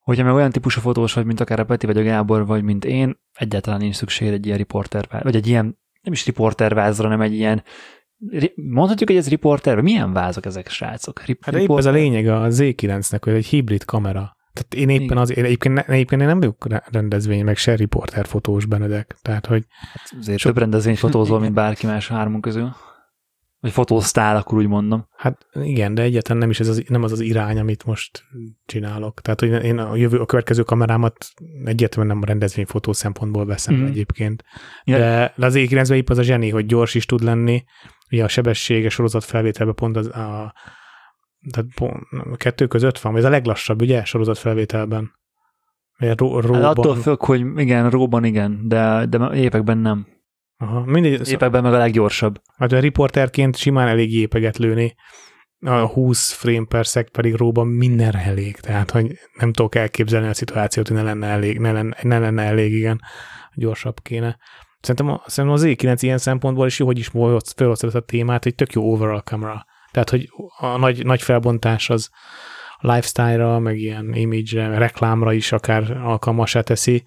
[0.00, 2.84] Hogyha meg olyan típusú fotós vagy, mint akár a Peti, vagy a Gábor, vagy mint
[2.84, 7.34] én, egyáltalán nincs szükség egy ilyen riporter, vagy egy ilyen, nem is riportervázra, hanem egy
[7.34, 7.62] ilyen
[8.54, 11.24] Mondhatjuk, hogy ez riporter, milyen vázok ezek, srácok?
[11.24, 14.36] Rip- hát épp ez a lényeg a Z9-nek, hogy egy hibrid kamera.
[14.52, 18.26] Tehát én éppen az, én egyébként, ne, egyébként én nem vagyok rendezvény, meg se riporter
[18.26, 19.16] fotós Benedek.
[19.22, 19.66] Tehát, hogy...
[19.92, 20.52] Hát azért sok...
[20.52, 22.74] több rendezvény fotózol, mint bárki más hármunk közül.
[23.62, 25.06] Vagy fotóztál, akkor úgy mondom.
[25.16, 28.24] Hát igen, de egyáltalán nem is ez az, nem az az irány, amit most
[28.66, 29.20] csinálok.
[29.20, 31.28] Tehát, hogy én a, jövő, a következő kamerámat
[31.64, 33.86] egyértelműen nem a rendezvényfotó szempontból veszem mm.
[33.86, 34.44] egyébként.
[34.84, 35.32] De, ja.
[35.36, 37.64] de az E9-ben az a zseni, hogy gyors is tud lenni.
[38.10, 40.54] Ugye a sebessége sorozat felvételben pont az, a,
[41.50, 41.94] tehát
[42.32, 45.10] a kettő között van, ez a leglassabb, ugye, sorozatfelvételben?
[45.98, 46.62] Ró, róban.
[46.62, 50.06] Hát attól függ, hogy igen, róban igen, de, de épekben nem.
[50.56, 51.30] Aha, mindegy.
[51.30, 52.40] Épekben meg a leggyorsabb.
[52.56, 54.94] Hát a riporterként simán elég épeget lőni,
[55.64, 60.34] a 20 frame per sec pedig róban mindenre elég, tehát hogy nem tudok elképzelni a
[60.34, 63.00] szituációt, hogy ne lenne elég, ne lenne, ne lenne elég, igen,
[63.54, 64.38] gyorsabb kéne.
[64.80, 67.10] Szerintem, szerintem az E9 ilyen szempontból is jó, hogy is
[67.56, 69.64] felhoztad a témát, hogy tök jó overall kamera.
[69.92, 72.10] Tehát, hogy a nagy, nagy felbontás az
[72.78, 77.04] lifestyle-ra, meg ilyen image-re, reklámra is akár alkalmasá teszi,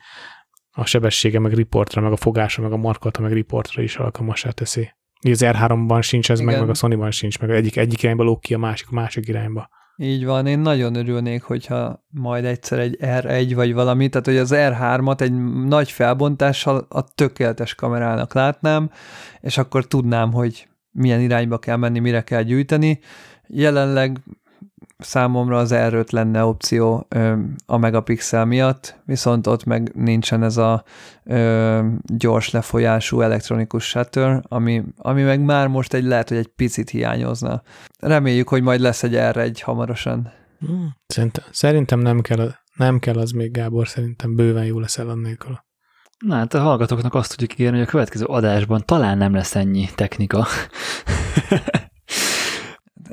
[0.78, 4.90] a sebessége, meg riportra, meg a fogása, meg a markolata, meg riportra is alkalmasá teszi.
[5.22, 8.54] Az R3-ban sincs ez, meg, meg a Sony-ban sincs, meg egyik, egyik irányba lók ki
[8.54, 9.70] a másik, a másik irányba.
[9.98, 14.52] Így van, én nagyon örülnék, hogyha majd egyszer egy R1 vagy valami, tehát hogy az
[14.54, 15.34] R3-at egy
[15.66, 18.92] nagy felbontással a tökéletes kamerának látnám,
[19.40, 23.00] és akkor tudnám, hogy milyen irányba kell menni, mire kell gyűjteni.
[23.48, 24.20] Jelenleg
[24.98, 27.34] számomra az r lenne opció ö,
[27.66, 30.84] a megapixel miatt, viszont ott meg nincsen ez a
[31.24, 36.90] ö, gyors lefolyású elektronikus shutter, ami, ami meg már most egy lehet, hogy egy picit
[36.90, 37.62] hiányozna.
[38.00, 40.32] Reméljük, hogy majd lesz egy erre egy hamarosan.
[40.60, 40.96] Hmm.
[41.08, 45.65] Szerintem, szerintem nem kell, nem kell az még, Gábor, szerintem bőven jó lesz el annélkül.
[46.18, 49.90] Na, hát a hallgatóknak azt tudjuk ígérni, hogy a következő adásban talán nem lesz ennyi
[49.96, 50.46] technika.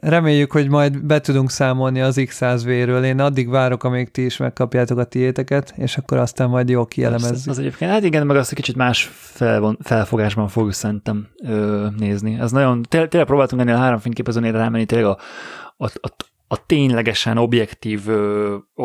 [0.00, 3.04] Reméljük, hogy majd be tudunk számolni az X100V-ről.
[3.04, 7.34] Én addig várok, amíg ti is megkapjátok a tiéteket, és akkor aztán majd jól kielemezzük.
[7.34, 11.86] Az, az egyébként, hát igen, meg azt egy kicsit más felvon, felfogásban fogjuk szerintem ö,
[11.98, 12.38] nézni.
[12.40, 15.18] Ez nagyon, tényleg, tényleg próbáltunk ennél a három fényképezőnél rámenni tényleg a,
[15.76, 16.08] a, a,
[16.52, 18.08] a ténylegesen objektív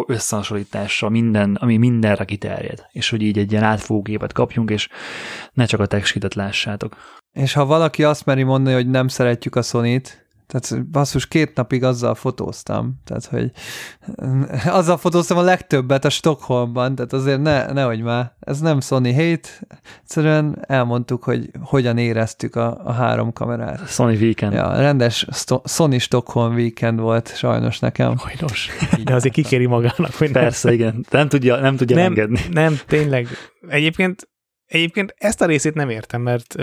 [0.08, 4.90] összehasonlítása minden, ami mindenre kiterjed, és hogy így egy ilyen átfogó képet kapjunk, és
[5.54, 6.96] ne csak a textitet lássátok.
[7.32, 10.02] És ha valaki azt meri mondani, hogy nem szeretjük a sony
[10.48, 13.52] tehát basszus, két napig azzal fotóztam, tehát hogy
[14.80, 19.50] azzal fotóztam a legtöbbet a Stockholmban, tehát azért ne, nehogy már, ez nem Sony hate,
[20.02, 23.90] egyszerűen elmondtuk, hogy hogyan éreztük a, a három kamerát.
[23.90, 24.54] Sony Weekend.
[24.54, 28.16] Ja, rendes Sto- Sony Stockholm Weekend volt sajnos nekem.
[28.18, 28.70] Sajnos.
[29.04, 30.78] De azért kikéri magának, hogy Persze, nem.
[30.78, 31.06] igen.
[31.10, 32.40] Nem tudja, nem tudja nem, engedni.
[32.52, 33.28] Nem, tényleg.
[33.68, 34.30] Egyébként,
[34.66, 36.56] egyébként ezt a részét nem értem, mert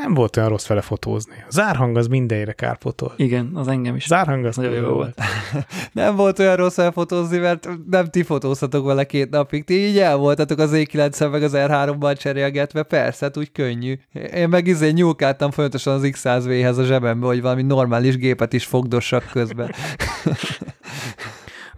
[0.00, 1.44] nem volt olyan rossz vele fotózni.
[1.48, 3.12] A zárhang az mindenre kárpotol.
[3.16, 4.06] Igen, az engem is.
[4.06, 5.20] Zárhang az nagyon jó volt.
[5.92, 9.64] nem volt olyan rossz fotózni, mert nem ti fotóztatok vele két napig.
[9.64, 13.98] Ti így el voltatok az E9 meg az R3-ban cserélgetve, persze, hát úgy könnyű.
[14.34, 19.28] Én meg izé nyúlkáltam folyamatosan az X100V-hez a zsebembe, hogy valami normális gépet is fogdossak
[19.32, 19.70] közben.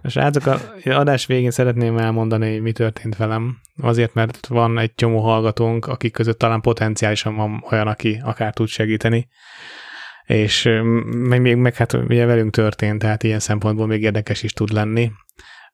[0.08, 3.58] Srácok, a adás végén szeretném elmondani, mi történt velem.
[3.76, 8.68] Azért, mert van egy csomó hallgatónk, akik között talán potenciálisan van olyan, aki akár tud
[8.68, 9.28] segíteni.
[10.24, 10.68] És
[11.06, 15.12] meg, még meg hát ugye velünk történt, tehát ilyen szempontból még érdekes is tud lenni.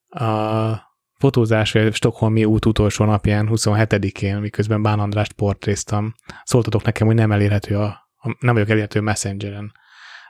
[0.08, 7.16] A fotózás, vagy Stockholmi út utolsó napján, 27-én, miközben Bán Andrást portréztam, szóltatok nekem, hogy
[7.16, 7.86] nem elérhető a,
[8.16, 9.72] a nem vagyok elérhető Messengeren,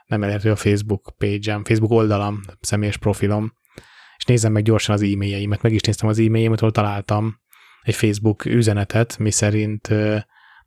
[0.05, 3.53] nem elérhető a Facebook page-em, Facebook oldalam, személyes profilom,
[4.23, 5.61] és nézem meg gyorsan az e-mailjeimet.
[5.61, 7.39] Meg is néztem az e-mailjeimet, ahol találtam
[7.81, 9.89] egy Facebook üzenetet, mi szerint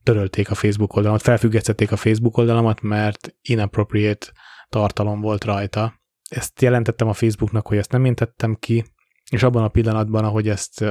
[0.02, 4.26] törölték a Facebook oldalamat, felfüggesztették a Facebook oldalamat, mert inappropriate
[4.68, 6.00] tartalom volt rajta.
[6.28, 8.84] Ezt jelentettem a Facebooknak, hogy ezt nem én tettem ki,
[9.30, 10.84] és abban a pillanatban, ahogy ezt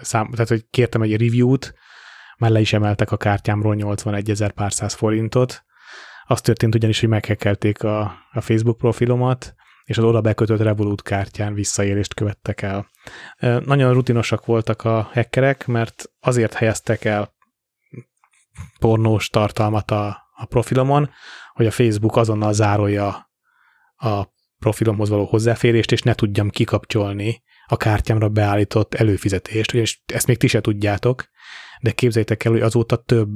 [0.00, 1.74] szám, tehát hogy kértem egy review-t,
[2.38, 5.64] már le is emeltek a kártyámról 81 ezer pár száz forintot.
[6.24, 8.00] Az történt ugyanis, hogy meghekelték a,
[8.32, 9.54] a Facebook profilomat,
[9.88, 12.88] és az oda bekötött Revolut kártyán visszaélést követtek el.
[13.64, 17.34] Nagyon rutinosak voltak a hackerek, mert azért helyeztek el
[18.78, 21.10] pornós tartalmat a, a profilomon,
[21.52, 23.30] hogy a Facebook azonnal zárolja
[23.96, 24.24] a
[24.58, 30.46] profilomhoz való hozzáférést, és ne tudjam kikapcsolni a kártyámra beállított előfizetést, és ezt még ti
[30.46, 31.28] se tudjátok,
[31.80, 33.28] de képzeljétek el, hogy azóta több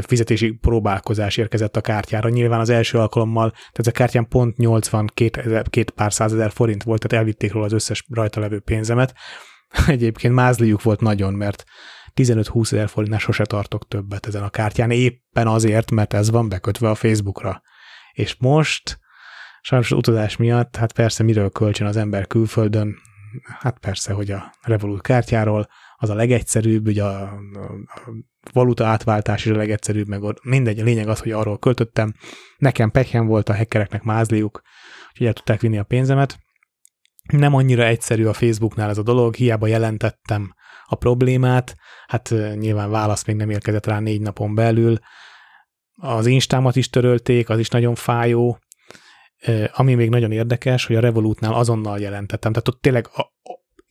[0.00, 2.28] fizetési próbálkozás érkezett a kártyára.
[2.28, 7.06] Nyilván az első alkalommal, tehát a kártyán pont 82 ezer, két pár százezer forint volt,
[7.06, 9.14] tehát elvitték róla az összes rajta levő pénzemet.
[9.86, 11.64] Egyébként mázliuk volt nagyon, mert
[12.14, 16.90] 15-20 ezer forintnál sose tartok többet ezen a kártyán, éppen azért, mert ez van bekötve
[16.90, 17.62] a Facebookra.
[18.12, 18.98] És most,
[19.60, 22.96] sajnos az utazás miatt, hát persze miről kölcsön az ember külföldön,
[23.60, 25.68] hát persze, hogy a Revolut kártyáról,
[26.00, 27.38] az a legegyszerűbb, ugye a, a,
[28.52, 32.14] valuta átváltás is a legegyszerűbb, meg mindegy, a lényeg az, hogy arról költöttem.
[32.56, 34.62] Nekem pekhen volt a hackereknek mázliuk,
[35.16, 36.38] hogy el tudták vinni a pénzemet.
[37.32, 40.54] Nem annyira egyszerű a Facebooknál ez a dolog, hiába jelentettem
[40.86, 44.98] a problémát, hát nyilván válasz még nem érkezett rá négy napon belül.
[45.94, 48.58] Az instámat is törölték, az is nagyon fájó.
[49.72, 53.32] Ami még nagyon érdekes, hogy a Revolutnál azonnal jelentettem, tehát ott tényleg a,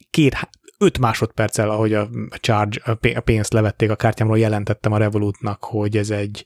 [0.10, 2.82] két, 5 másodperccel, ahogy a charge,
[3.16, 6.46] a pénzt levették a kártyámról, jelentettem a Revolutnak, hogy ez egy,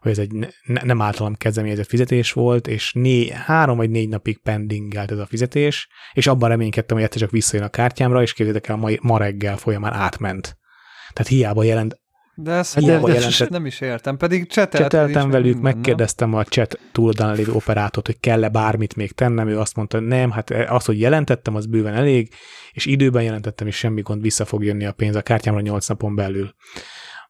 [0.00, 0.32] hogy ez egy
[0.62, 5.26] ne, nem általam kezdeményezett fizetés volt, és né, három vagy négy napig pendingelt ez a
[5.26, 9.18] fizetés, és abban reménykedtem, hogy egyszer csak visszajön a kártyámra, és képzeljétek el, ma, ma
[9.18, 10.56] reggel folyamán átment.
[11.12, 12.01] Tehát hiába jelent,
[12.34, 13.48] de ezt hát de, de jelentett...
[13.48, 16.38] nem is értem, pedig cseteltem, cseteltem velük, minden, megkérdeztem nem?
[16.38, 20.50] a chat túloldalán lévő operátort, hogy kell-e bármit még tennem, ő azt mondta, nem, hát
[20.50, 22.34] az, hogy jelentettem, az bőven elég,
[22.72, 26.14] és időben jelentettem, és semmi gond, vissza fog jönni a pénz a kártyámra 8 napon
[26.14, 26.54] belül.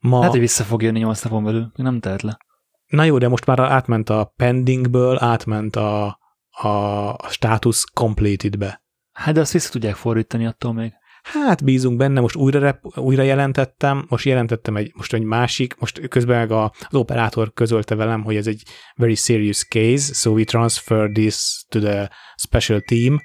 [0.00, 0.22] Ma...
[0.22, 2.38] Hát, hogy vissza fog jönni 8 napon belül, nem tehet le.
[2.86, 6.18] Na jó, de most már átment a pendingből, átment a,
[6.50, 6.68] a,
[7.08, 8.82] a status completed-be.
[9.12, 10.92] Hát de azt vissza tudják fordítani attól még.
[11.22, 16.08] Hát bízunk benne, most újra, rep, újra jelentettem, most jelentettem egy, most egy másik, most
[16.08, 18.62] közben meg a, az operátor közölte velem, hogy ez egy
[18.94, 23.20] very serious case, so we transfer this to the special team,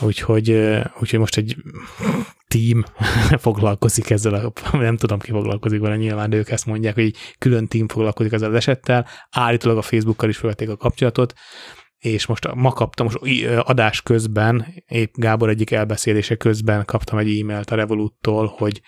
[0.00, 0.50] úgyhogy,
[1.00, 1.56] úgyhogy most egy
[2.48, 2.84] team
[3.46, 7.66] foglalkozik ezzel, a, nem tudom ki foglalkozik vele, nyilván ők ezt mondják, hogy egy külön
[7.66, 11.34] team foglalkozik ezzel az esettel, állítólag a Facebookkal is felvették a kapcsolatot,
[12.02, 13.18] és most ma kaptam, most
[13.58, 18.80] adás közben, épp Gábor egyik elbeszélése közben kaptam egy e-mailt a Revoluttól, hogy,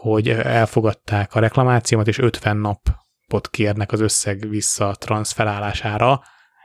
[0.00, 6.22] hogy elfogadták a reklamációmat, és 50 napot kérnek az összeg vissza transferálására,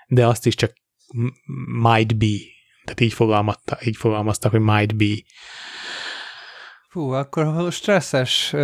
[0.08, 0.74] de azt is csak
[1.82, 2.36] might be,
[2.84, 5.14] tehát így, fogalmazta, így fogalmaztak, hogy might be.
[6.96, 8.56] Fú, akkor stresszes,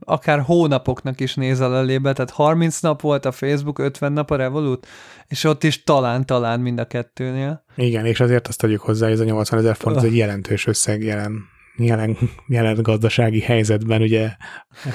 [0.00, 4.86] akár hónapoknak is nézel elébe, tehát 30 nap volt a Facebook, 50 nap a Revolut,
[5.26, 7.64] és ott is talán-talán mind a kettőnél.
[7.74, 10.66] Igen, és azért azt tegyük hozzá, hogy ez a 80 ezer font, ez egy jelentős
[10.66, 11.42] összeg jelen,
[11.76, 14.30] jelen, jelen gazdasági helyzetben, ugye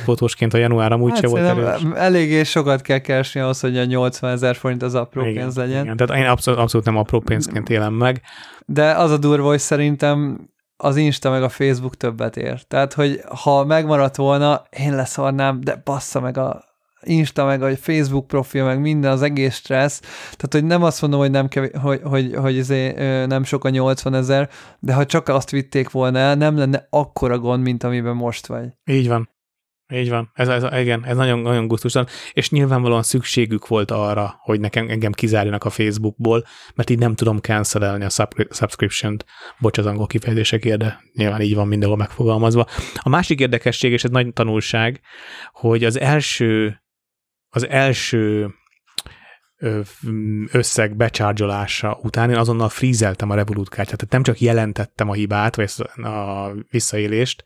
[0.03, 1.82] fotósként a január amúgy hát se volt erős.
[1.95, 5.83] Eléggé sokat kell keresni ahhoz, hogy a 80 ezer forint az apró igen, pénz legyen.
[5.83, 8.22] Igen, tehát én abszolút, abszolút nem apró pénzként élem meg.
[8.65, 12.63] De az a durva, hogy szerintem az Insta meg a Facebook többet ér.
[12.63, 16.63] Tehát, hogy ha megmaradt volna, én leszarnám, de bassza meg a
[17.01, 19.99] Insta, meg a Facebook profil, meg minden, az egész stressz.
[20.23, 22.91] Tehát, hogy nem azt mondom, hogy nem, kevés, hogy, hogy, hogy izé,
[23.25, 27.39] nem sok a 80 ezer, de ha csak azt vitték volna el, nem lenne akkora
[27.39, 28.67] gond, mint amiben most vagy.
[28.85, 29.29] Így van.
[29.93, 34.59] Így van, ez, ez, igen, ez nagyon, nagyon gusztusan, és nyilvánvalóan szükségük volt arra, hogy
[34.59, 38.09] nekem engem kizárjanak a Facebookból, mert így nem tudom cancelelni a
[38.49, 39.25] subscription-t,
[39.59, 42.67] bocs az angol kifejezésekért, de nyilván így van mindenhol megfogalmazva.
[42.95, 45.01] A másik érdekesség, és ez nagy tanulság,
[45.51, 46.81] hogy az első,
[47.49, 48.53] az első
[50.51, 55.55] összeg becsárgyolása után én azonnal frízeltem a Revolut kártyát, tehát nem csak jelentettem a hibát,
[55.55, 57.43] vagy a visszaélést,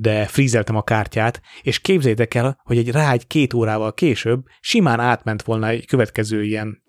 [0.00, 5.00] de frízeltem a kártyát, és képzeljétek el, hogy egy rá egy két órával később simán
[5.00, 6.82] átment volna egy következő ilyen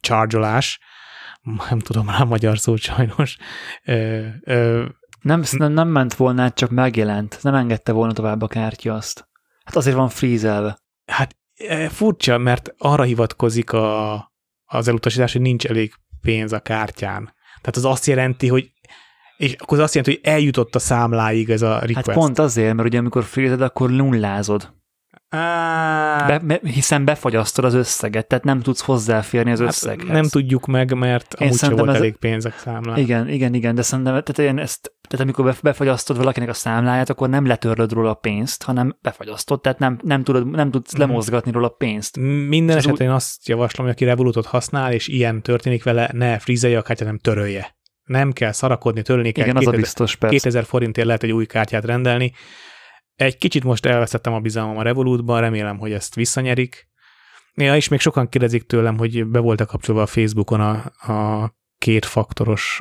[0.00, 0.80] csárgyolás,
[1.70, 3.36] nem tudom rá magyar szót sajnos.
[3.84, 4.84] Ö, ö,
[5.20, 7.38] nem, nem, nem ment volna, csak megjelent.
[7.42, 9.28] Nem engedte volna tovább a kártya azt.
[9.64, 10.78] Hát azért van frízelve.
[11.04, 11.36] Hát
[11.88, 14.12] furcsa, mert arra hivatkozik a,
[14.64, 17.34] az elutasítás, hogy nincs elég pénz a kártyán.
[17.60, 18.70] Tehát az azt jelenti, hogy
[19.36, 22.06] és akkor az azt jelenti, hogy eljutott a számláig ez a request.
[22.06, 24.72] Hát pont azért, mert ugye amikor frized, akkor nullázod.
[26.26, 30.08] Be, be, hiszen befagyasztod az összeget, tehát nem tudsz hozzáférni az hát összeghez.
[30.08, 32.98] Nem tudjuk meg, mert Én amúgy sem volt ez elég pénz a számlán.
[32.98, 37.28] Igen, igen, igen, de szerintem tehát, én ezt, tehát amikor befagyasztod valakinek a számláját, akkor
[37.28, 40.98] nem letörlöd róla a pénzt, hanem befagyasztod, tehát nem, nem, tudod, nem tudsz mm.
[40.98, 42.16] lemozgatni róla a pénzt.
[42.48, 46.78] Minden esetben én azt javaslom, hogy aki Revolutot használ, és ilyen történik vele, ne frizelje
[46.78, 47.76] a kártyát, hanem törölje.
[48.04, 49.44] Nem kell szarakodni, törölni kell.
[49.44, 50.34] Igen, 2000, az a biztos, persze.
[50.34, 52.32] 2000 forintért lehet egy új kártyát rendelni,
[53.22, 56.90] egy kicsit most elveszettem a bizalmam a Revolutban, remélem, hogy ezt visszanyerik.
[57.54, 60.72] Ja, és még sokan kérdezik tőlem, hogy be voltak kapcsolva a Facebookon a,
[61.12, 62.80] a kétfaktoros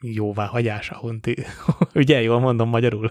[0.00, 1.36] jóváhagyás, ahonti.
[1.94, 3.10] Ugye, jól mondom magyarul?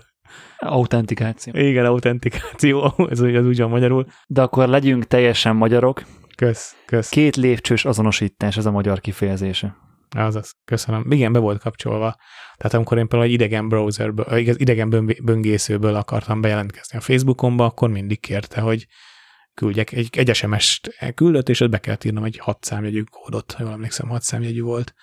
[0.57, 1.53] Autentikáció.
[1.56, 4.06] Igen, autentikáció, ez, ez úgy van magyarul.
[4.27, 6.03] De akkor legyünk teljesen magyarok.
[6.35, 7.09] Kösz, kösz.
[7.09, 9.86] Két lépcsős azonosítás, ez a magyar kifejezése.
[10.10, 11.11] Azaz, köszönöm.
[11.11, 12.16] Igen, be volt kapcsolva.
[12.58, 14.90] Tehát amikor én például egy idegen browserből, idegen
[15.24, 18.88] böngészőből akartam bejelentkezni a Facebookomba, akkor mindig kérte, hogy
[19.53, 23.64] küldjek egy, egy SMS-t küldött, és ott be kellett írnom egy hat számjegyű kódot, ha
[23.64, 24.94] jól emlékszem, hat számjegyű volt.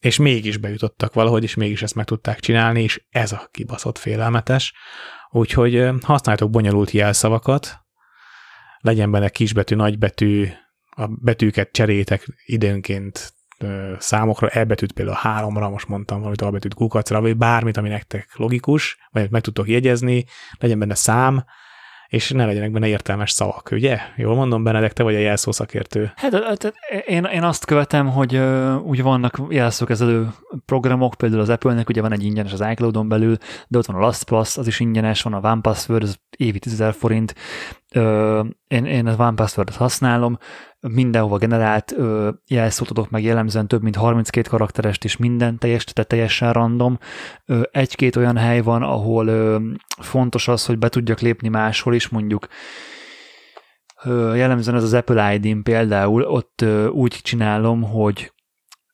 [0.00, 4.74] És mégis bejutottak valahogy, és mégis ezt meg tudták csinálni, és ez a kibaszott félelmetes.
[5.30, 7.78] Úgyhogy használjátok bonyolult jelszavakat,
[8.78, 10.48] legyen benne kisbetű, nagybetű,
[10.96, 13.33] a betűket cserétek időnként
[13.98, 19.30] számokra, elbetűt például háromra, most mondtam valamit albetűt kukacra, vagy bármit, ami nektek logikus, vagy
[19.30, 20.24] meg tudtok jegyezni,
[20.58, 21.44] legyen benne szám,
[22.14, 23.98] és ne legyenek benne értelmes szavak, ugye?
[24.16, 26.12] Jól mondom, Benedek, te vagy a jelszó szakértő.
[26.16, 26.74] Hát
[27.06, 28.36] én, én azt követem, hogy
[28.82, 30.28] úgy vannak jelszókezelő
[30.66, 33.36] programok, például az Apple-nek ugye van egy ingyenes az iCloud-on belül,
[33.68, 37.34] de ott van a LastPass, az is ingyenes, van a OnePassword, az évi 10 forint.
[37.94, 40.38] Uh, én, én a OnePassword-et használom,
[40.88, 46.10] mindenhova generált ö, jelszót adok meg jellemzően több mint 32 karakterest is minden teljes, tehát
[46.10, 46.98] teljesen random.
[47.46, 49.58] Ö, egy-két olyan hely van, ahol ö,
[50.00, 52.48] fontos az, hogy be tudjak lépni máshol is, mondjuk
[54.04, 58.32] ö, jellemzően ez az Apple ID-n például, ott ö, úgy csinálom, hogy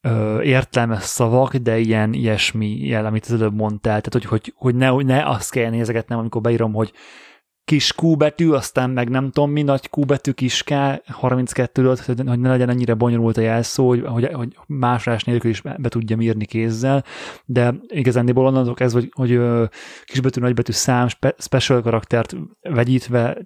[0.01, 4.75] ö, értelmes szavak, de ilyen ilyesmi jel, amit az előbb mondtál, tehát hogy, hogy, hogy
[4.75, 6.93] ne, ne azt kell nézegetnem, amikor beírom, hogy
[7.71, 10.73] kis Q betű, aztán meg nem tudom mi, nagy Q betű, kis K,
[11.07, 15.61] 32 hogy hogy ne legyen ennyire bonyolult a jelszó, hogy, hogy, hogy másrás nélkül is
[15.61, 17.05] be tudjam írni kézzel,
[17.45, 19.41] de igazándiból onnantól ez, hogy, hogy
[20.05, 23.37] kisbetű, nagybetű szám, spe, special karaktert vegyítve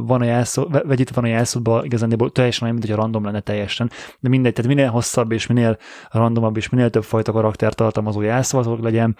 [0.00, 3.90] van a jelszó, vegyítve van a jelszóban igazándiból teljesen olyan, mint a random lenne teljesen,
[4.20, 5.76] de mindegy, tehát minél hosszabb és minél
[6.10, 9.16] randomabb és minél több fajta karakter tartalmazó jelszó legyen,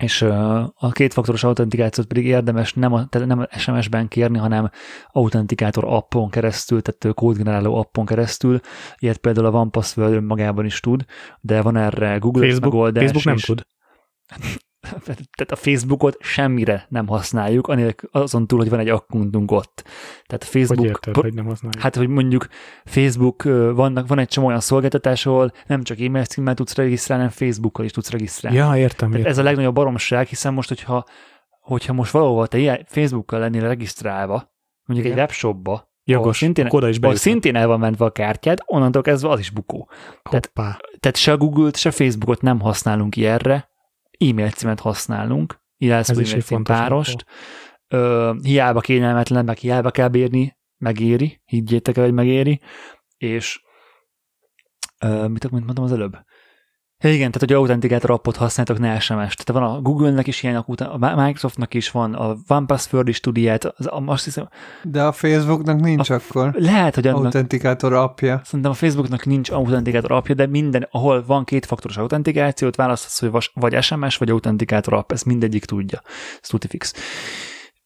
[0.00, 4.70] és a kétfaktoros autentikációt pedig érdemes nem, a, nem SMS-ben kérni, hanem
[5.10, 8.60] autentikátor appon keresztül, tehát kódgeneráló appon keresztül.
[8.98, 11.04] Ilyet például a OnePassword magában is tud,
[11.40, 13.02] de van erre Google Facebook, megoldás.
[13.02, 13.66] Facebook nem és, tud.
[15.00, 19.84] tehát a Facebookot semmire nem használjuk, anélkül azon túl, hogy van egy akkuntunk ott.
[20.26, 20.78] Tehát Facebook...
[20.78, 21.82] Hogy érted, hogy nem használjuk?
[21.82, 22.46] Hát, hogy mondjuk
[22.84, 23.42] Facebook,
[23.74, 27.84] vannak, van egy csomó olyan szolgáltatás, ahol nem csak e-mail címmel tudsz regisztrálni, hanem Facebookkal
[27.84, 28.58] is tudsz regisztrálni.
[28.58, 29.30] Ja, értem, Tehát értem.
[29.30, 31.04] ez a legnagyobb baromság, hiszen most, hogyha,
[31.60, 34.52] hogyha most valahol te ilyen Facebookkal lennél regisztrálva,
[34.84, 35.18] mondjuk Igen.
[35.18, 39.28] egy webshopba, Jogos, szintén, oda is ahol szintén el van mentve a kártyád, onnantól kezdve
[39.28, 39.88] az is bukó.
[40.22, 40.78] tehát- Hoppá.
[41.00, 43.70] Tehát se a Google-t, se Facebookot nem használunk ilyenre,
[44.30, 47.24] e-mail címet használunk, jelszó e-mail cím párost,
[47.88, 52.60] Ö, hiába kényelmetlen, meg hiába kell bírni, megéri, higgyétek el, hogy megéri,
[53.16, 53.62] és
[55.00, 56.16] ö, mit mit mondtam az előbb?
[57.02, 59.44] Ja, igen, tehát hogy autentikátor appot használtok, ne SMS-t.
[59.44, 63.64] Tehát van a Google-nek is ilyen, a Microsoftnak is van, a OnePassword is tud ilyet,
[63.64, 64.48] az, azt hiszem,
[64.82, 68.40] De a Facebooknak nincs akkor lehet, hogy annak, autentikátor appja.
[68.44, 73.52] Szerintem a Facebooknak nincs autentikátor appja, de minden, ahol van kétfaktoros autentikációt, választhatsz, hogy vas-
[73.54, 76.00] vagy SMS, vagy autentikátor app, ezt mindegyik tudja.
[76.42, 76.94] Ez tuti fix.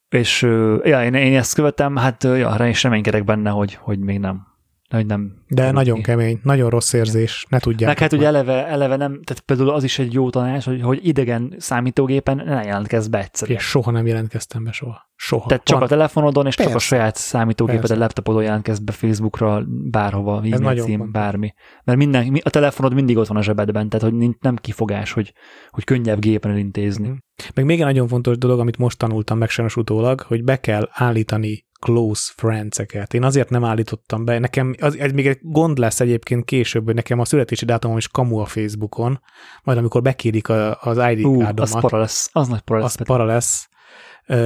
[0.09, 0.43] És
[0.83, 4.56] ja, én, én ezt követem, hát ja, rá is reménykedek benne, hogy, hogy még nem.
[4.91, 6.03] Hogy nem De nagyon ki.
[6.03, 7.89] kemény, nagyon rossz érzés, ne tudják.
[7.89, 11.07] Meg hát ugye eleve, eleve nem, tehát például az is egy jó tanács, hogy, hogy
[11.07, 13.59] idegen számítógépen ne jelentkezz be egyszerűen.
[13.59, 15.11] És soha nem jelentkeztem be soha.
[15.19, 15.47] Soha.
[15.47, 16.87] Tehát csak Van- a telefonodon, és csak a Persze.
[16.87, 18.03] saját számítógépeden, Persze.
[18.03, 21.11] laptopodon jelentkezz be Facebookra, bárhova, e-mail cím, fontos.
[21.21, 21.53] bármi.
[21.85, 25.33] Mert minden, mi- a telefonod mindig ott van a zsebedben, tehát hogy nem kifogás, hogy,
[25.71, 27.07] hogy könnyebb gépen elintézni.
[27.09, 27.17] Mhm.
[27.55, 30.89] Meg még egy nagyon fontos dolog, amit most tanultam meg sajnos utólag, hogy be kell
[30.93, 33.15] állítani close friends-eket.
[33.15, 36.95] Én azért nem állítottam be, nekem az, ez még egy gond lesz egyébként később, hogy
[36.95, 39.21] nekem a születési dátumom is kamu a Facebookon,
[39.63, 43.01] majd amikor bekérik a, az ID Ú, kárdomat, az para lesz, az nagy para lesz.
[43.01, 43.69] az para lesz,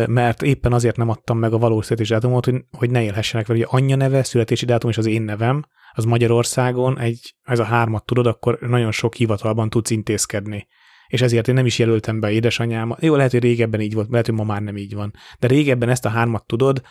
[0.06, 3.58] mert éppen azért nem adtam meg a valós születési dátumot, hogy, ne élhessenek vele.
[3.58, 8.04] Ugye anyja neve, születési dátum és az én nevem, az Magyarországon egy, ez a hármat
[8.04, 10.66] tudod, akkor nagyon sok hivatalban tudsz intézkedni.
[11.06, 13.02] És ezért én nem is jelöltem be édesanyámat.
[13.02, 15.12] Jó, lehet, hogy régebben így volt, lehet, hogy ma már nem így van.
[15.38, 16.82] De régebben ezt a hármat tudod,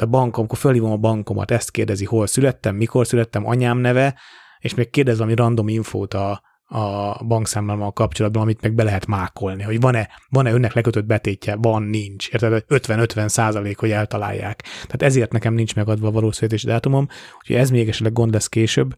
[0.00, 4.18] a bankom, akkor fölhívom a bankomat, ezt kérdezi, hol születtem, mikor születtem, anyám neve,
[4.58, 6.42] és még kérdez valami random infót a,
[6.74, 11.82] a bankszámlámmal kapcsolatban, amit meg be lehet mákolni, hogy van-e, van-e önnek lekötött betétje, van,
[11.82, 12.28] nincs.
[12.28, 12.64] Érted?
[12.68, 14.62] 50-50 százalék, hogy eltalálják.
[14.62, 17.06] Tehát ezért nekem nincs megadva a valós születési dátumom,
[17.38, 18.94] úgyhogy ez még esetleg gond lesz később,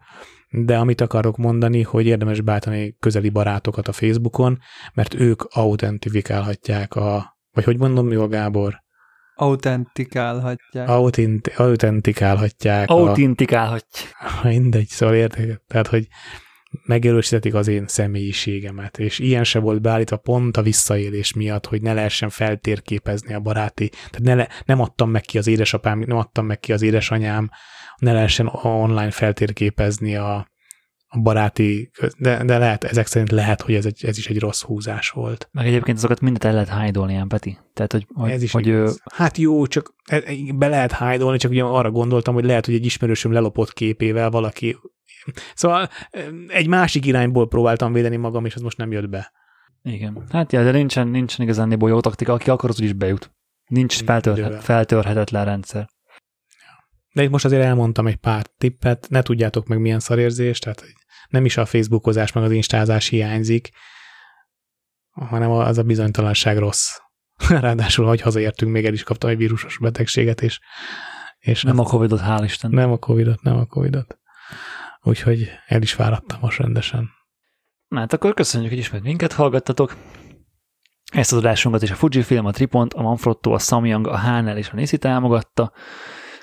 [0.50, 4.58] de amit akarok mondani, hogy érdemes bátani közeli barátokat a Facebookon,
[4.94, 8.84] mert ők autentifikálhatják a, vagy hogy mondom jól, Gábor?
[9.34, 10.88] Autentikálhatják.
[10.88, 12.90] Autint, autentikálhatják.
[12.90, 14.04] a, Autentikálhatj.
[14.42, 15.62] mindegy, szóval értek.
[15.66, 16.08] Tehát, hogy
[16.84, 21.92] megerősítetik az én személyiségemet, és ilyen se volt beállítva pont a visszaélés miatt, hogy ne
[21.92, 26.46] lehessen feltérképezni a baráti, tehát ne le, nem adtam meg ki az édesapám, nem adtam
[26.46, 27.50] meg ki az édesanyám,
[27.96, 30.46] ne lehessen online feltérképezni a,
[31.06, 34.62] a baráti, de, de lehet, ezek szerint lehet, hogy ez, egy, ez is egy rossz
[34.62, 35.48] húzás volt.
[35.52, 37.58] Meg egyébként azokat mindet el lehet hájdolni, ilyen Peti.
[37.72, 39.00] Tehát, hogy, hogy, ez is hogy igaz.
[39.14, 42.74] Hát jó, csak e- e- be lehet hájdolni, csak ugye arra gondoltam, hogy lehet, hogy
[42.74, 44.76] egy ismerősöm lelopott képével valaki.
[45.54, 45.88] Szóval
[46.46, 49.32] egy másik irányból próbáltam védeni magam, és az most nem jött be.
[49.82, 50.26] igen.
[50.30, 53.30] Hát ja, de nincsen, nincsen igazán jó taktika, aki akar, az úgyis bejut.
[53.66, 55.88] Nincs feltörhet, feltörhetetlen rendszer.
[57.12, 60.84] De itt most azért elmondtam egy pár tippet, ne tudjátok meg milyen szarérzés, tehát
[61.28, 63.70] nem is a Facebookozás meg az instázás hiányzik,
[65.10, 66.98] hanem az a bizonytalanság rossz.
[67.48, 70.60] Ráadásul, hogy hazaértünk, még el is kaptam egy vírusos betegséget, és,
[71.38, 72.70] és Nem a Covid-ot, hál' Isten.
[72.70, 74.18] nem a Covidot, nem a Covidot.
[75.06, 77.10] Úgyhogy el is fáradtam most rendesen.
[77.88, 79.96] Na hát akkor köszönjük, hogy ismét minket hallgattatok.
[81.12, 84.70] Ezt az adásunkat is a Fujifilm, a Tripont, a Manfrotto, a Samyang, a Hánel és
[84.70, 85.72] a Nissi támogatta.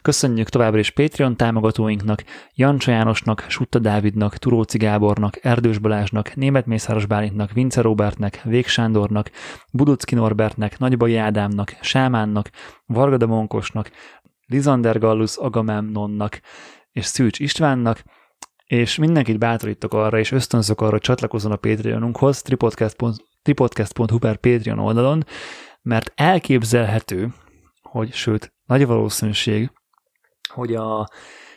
[0.02, 7.06] Köszönjük továbbra is Patreon támogatóinknak, Jancsa Jánosnak, Sutta Dávidnak, Turóci Gábornak, Erdős Balázsnak, Német Mészáros
[7.06, 9.32] Bálintnak, Vince Robertnek, Vég Sándornak,
[9.72, 12.50] Buducki Norbertnek, Nagybai Ádámnak, Sámánnak,
[12.86, 13.92] Vargada Monkosnak,
[14.46, 16.40] Lizander Gallus Agamemnonnak
[16.92, 18.04] és Szűcs Istvánnak,
[18.74, 25.26] és mindenkit bátorítok arra, és ösztönzök arra, hogy csatlakozzon a Patreonunkhoz, tripodcast.hu per Patreon oldalon,
[25.82, 27.34] mert elképzelhető,
[27.82, 29.72] hogy sőt, nagy valószínűség,
[30.54, 31.10] hogy a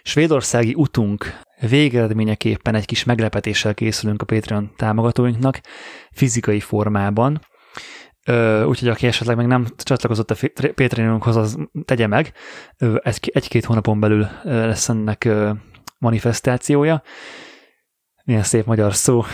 [0.02, 5.60] svédországi utunk végeredményeképpen egy kis meglepetéssel készülünk a Patreon támogatóinknak
[6.10, 7.40] fizikai formában,
[8.66, 10.36] úgyhogy aki esetleg meg nem csatlakozott a
[10.74, 12.32] Patreonunkhoz, az tegye meg.
[13.20, 15.28] Egy-két hónapon belül lesz ennek
[15.98, 17.02] manifestációja.
[18.24, 19.24] Milyen szép magyar szó.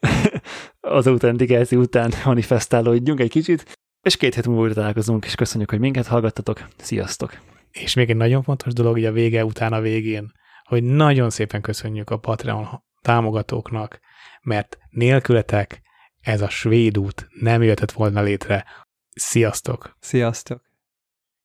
[0.80, 5.78] az autentikáció után manifestálódjunk egy kicsit, és két hét múlva újra találkozunk, és köszönjük, hogy
[5.78, 6.68] minket hallgattatok.
[6.76, 7.38] Sziasztok!
[7.70, 10.32] És még egy nagyon fontos dolog, hogy a vége után a végén,
[10.64, 12.66] hogy nagyon szépen köszönjük a Patreon
[13.02, 14.00] támogatóknak,
[14.42, 15.80] mert nélkületek
[16.20, 18.64] ez a svéd út nem jöhetett volna létre.
[19.10, 19.96] Sziasztok!
[20.00, 20.62] Sziasztok!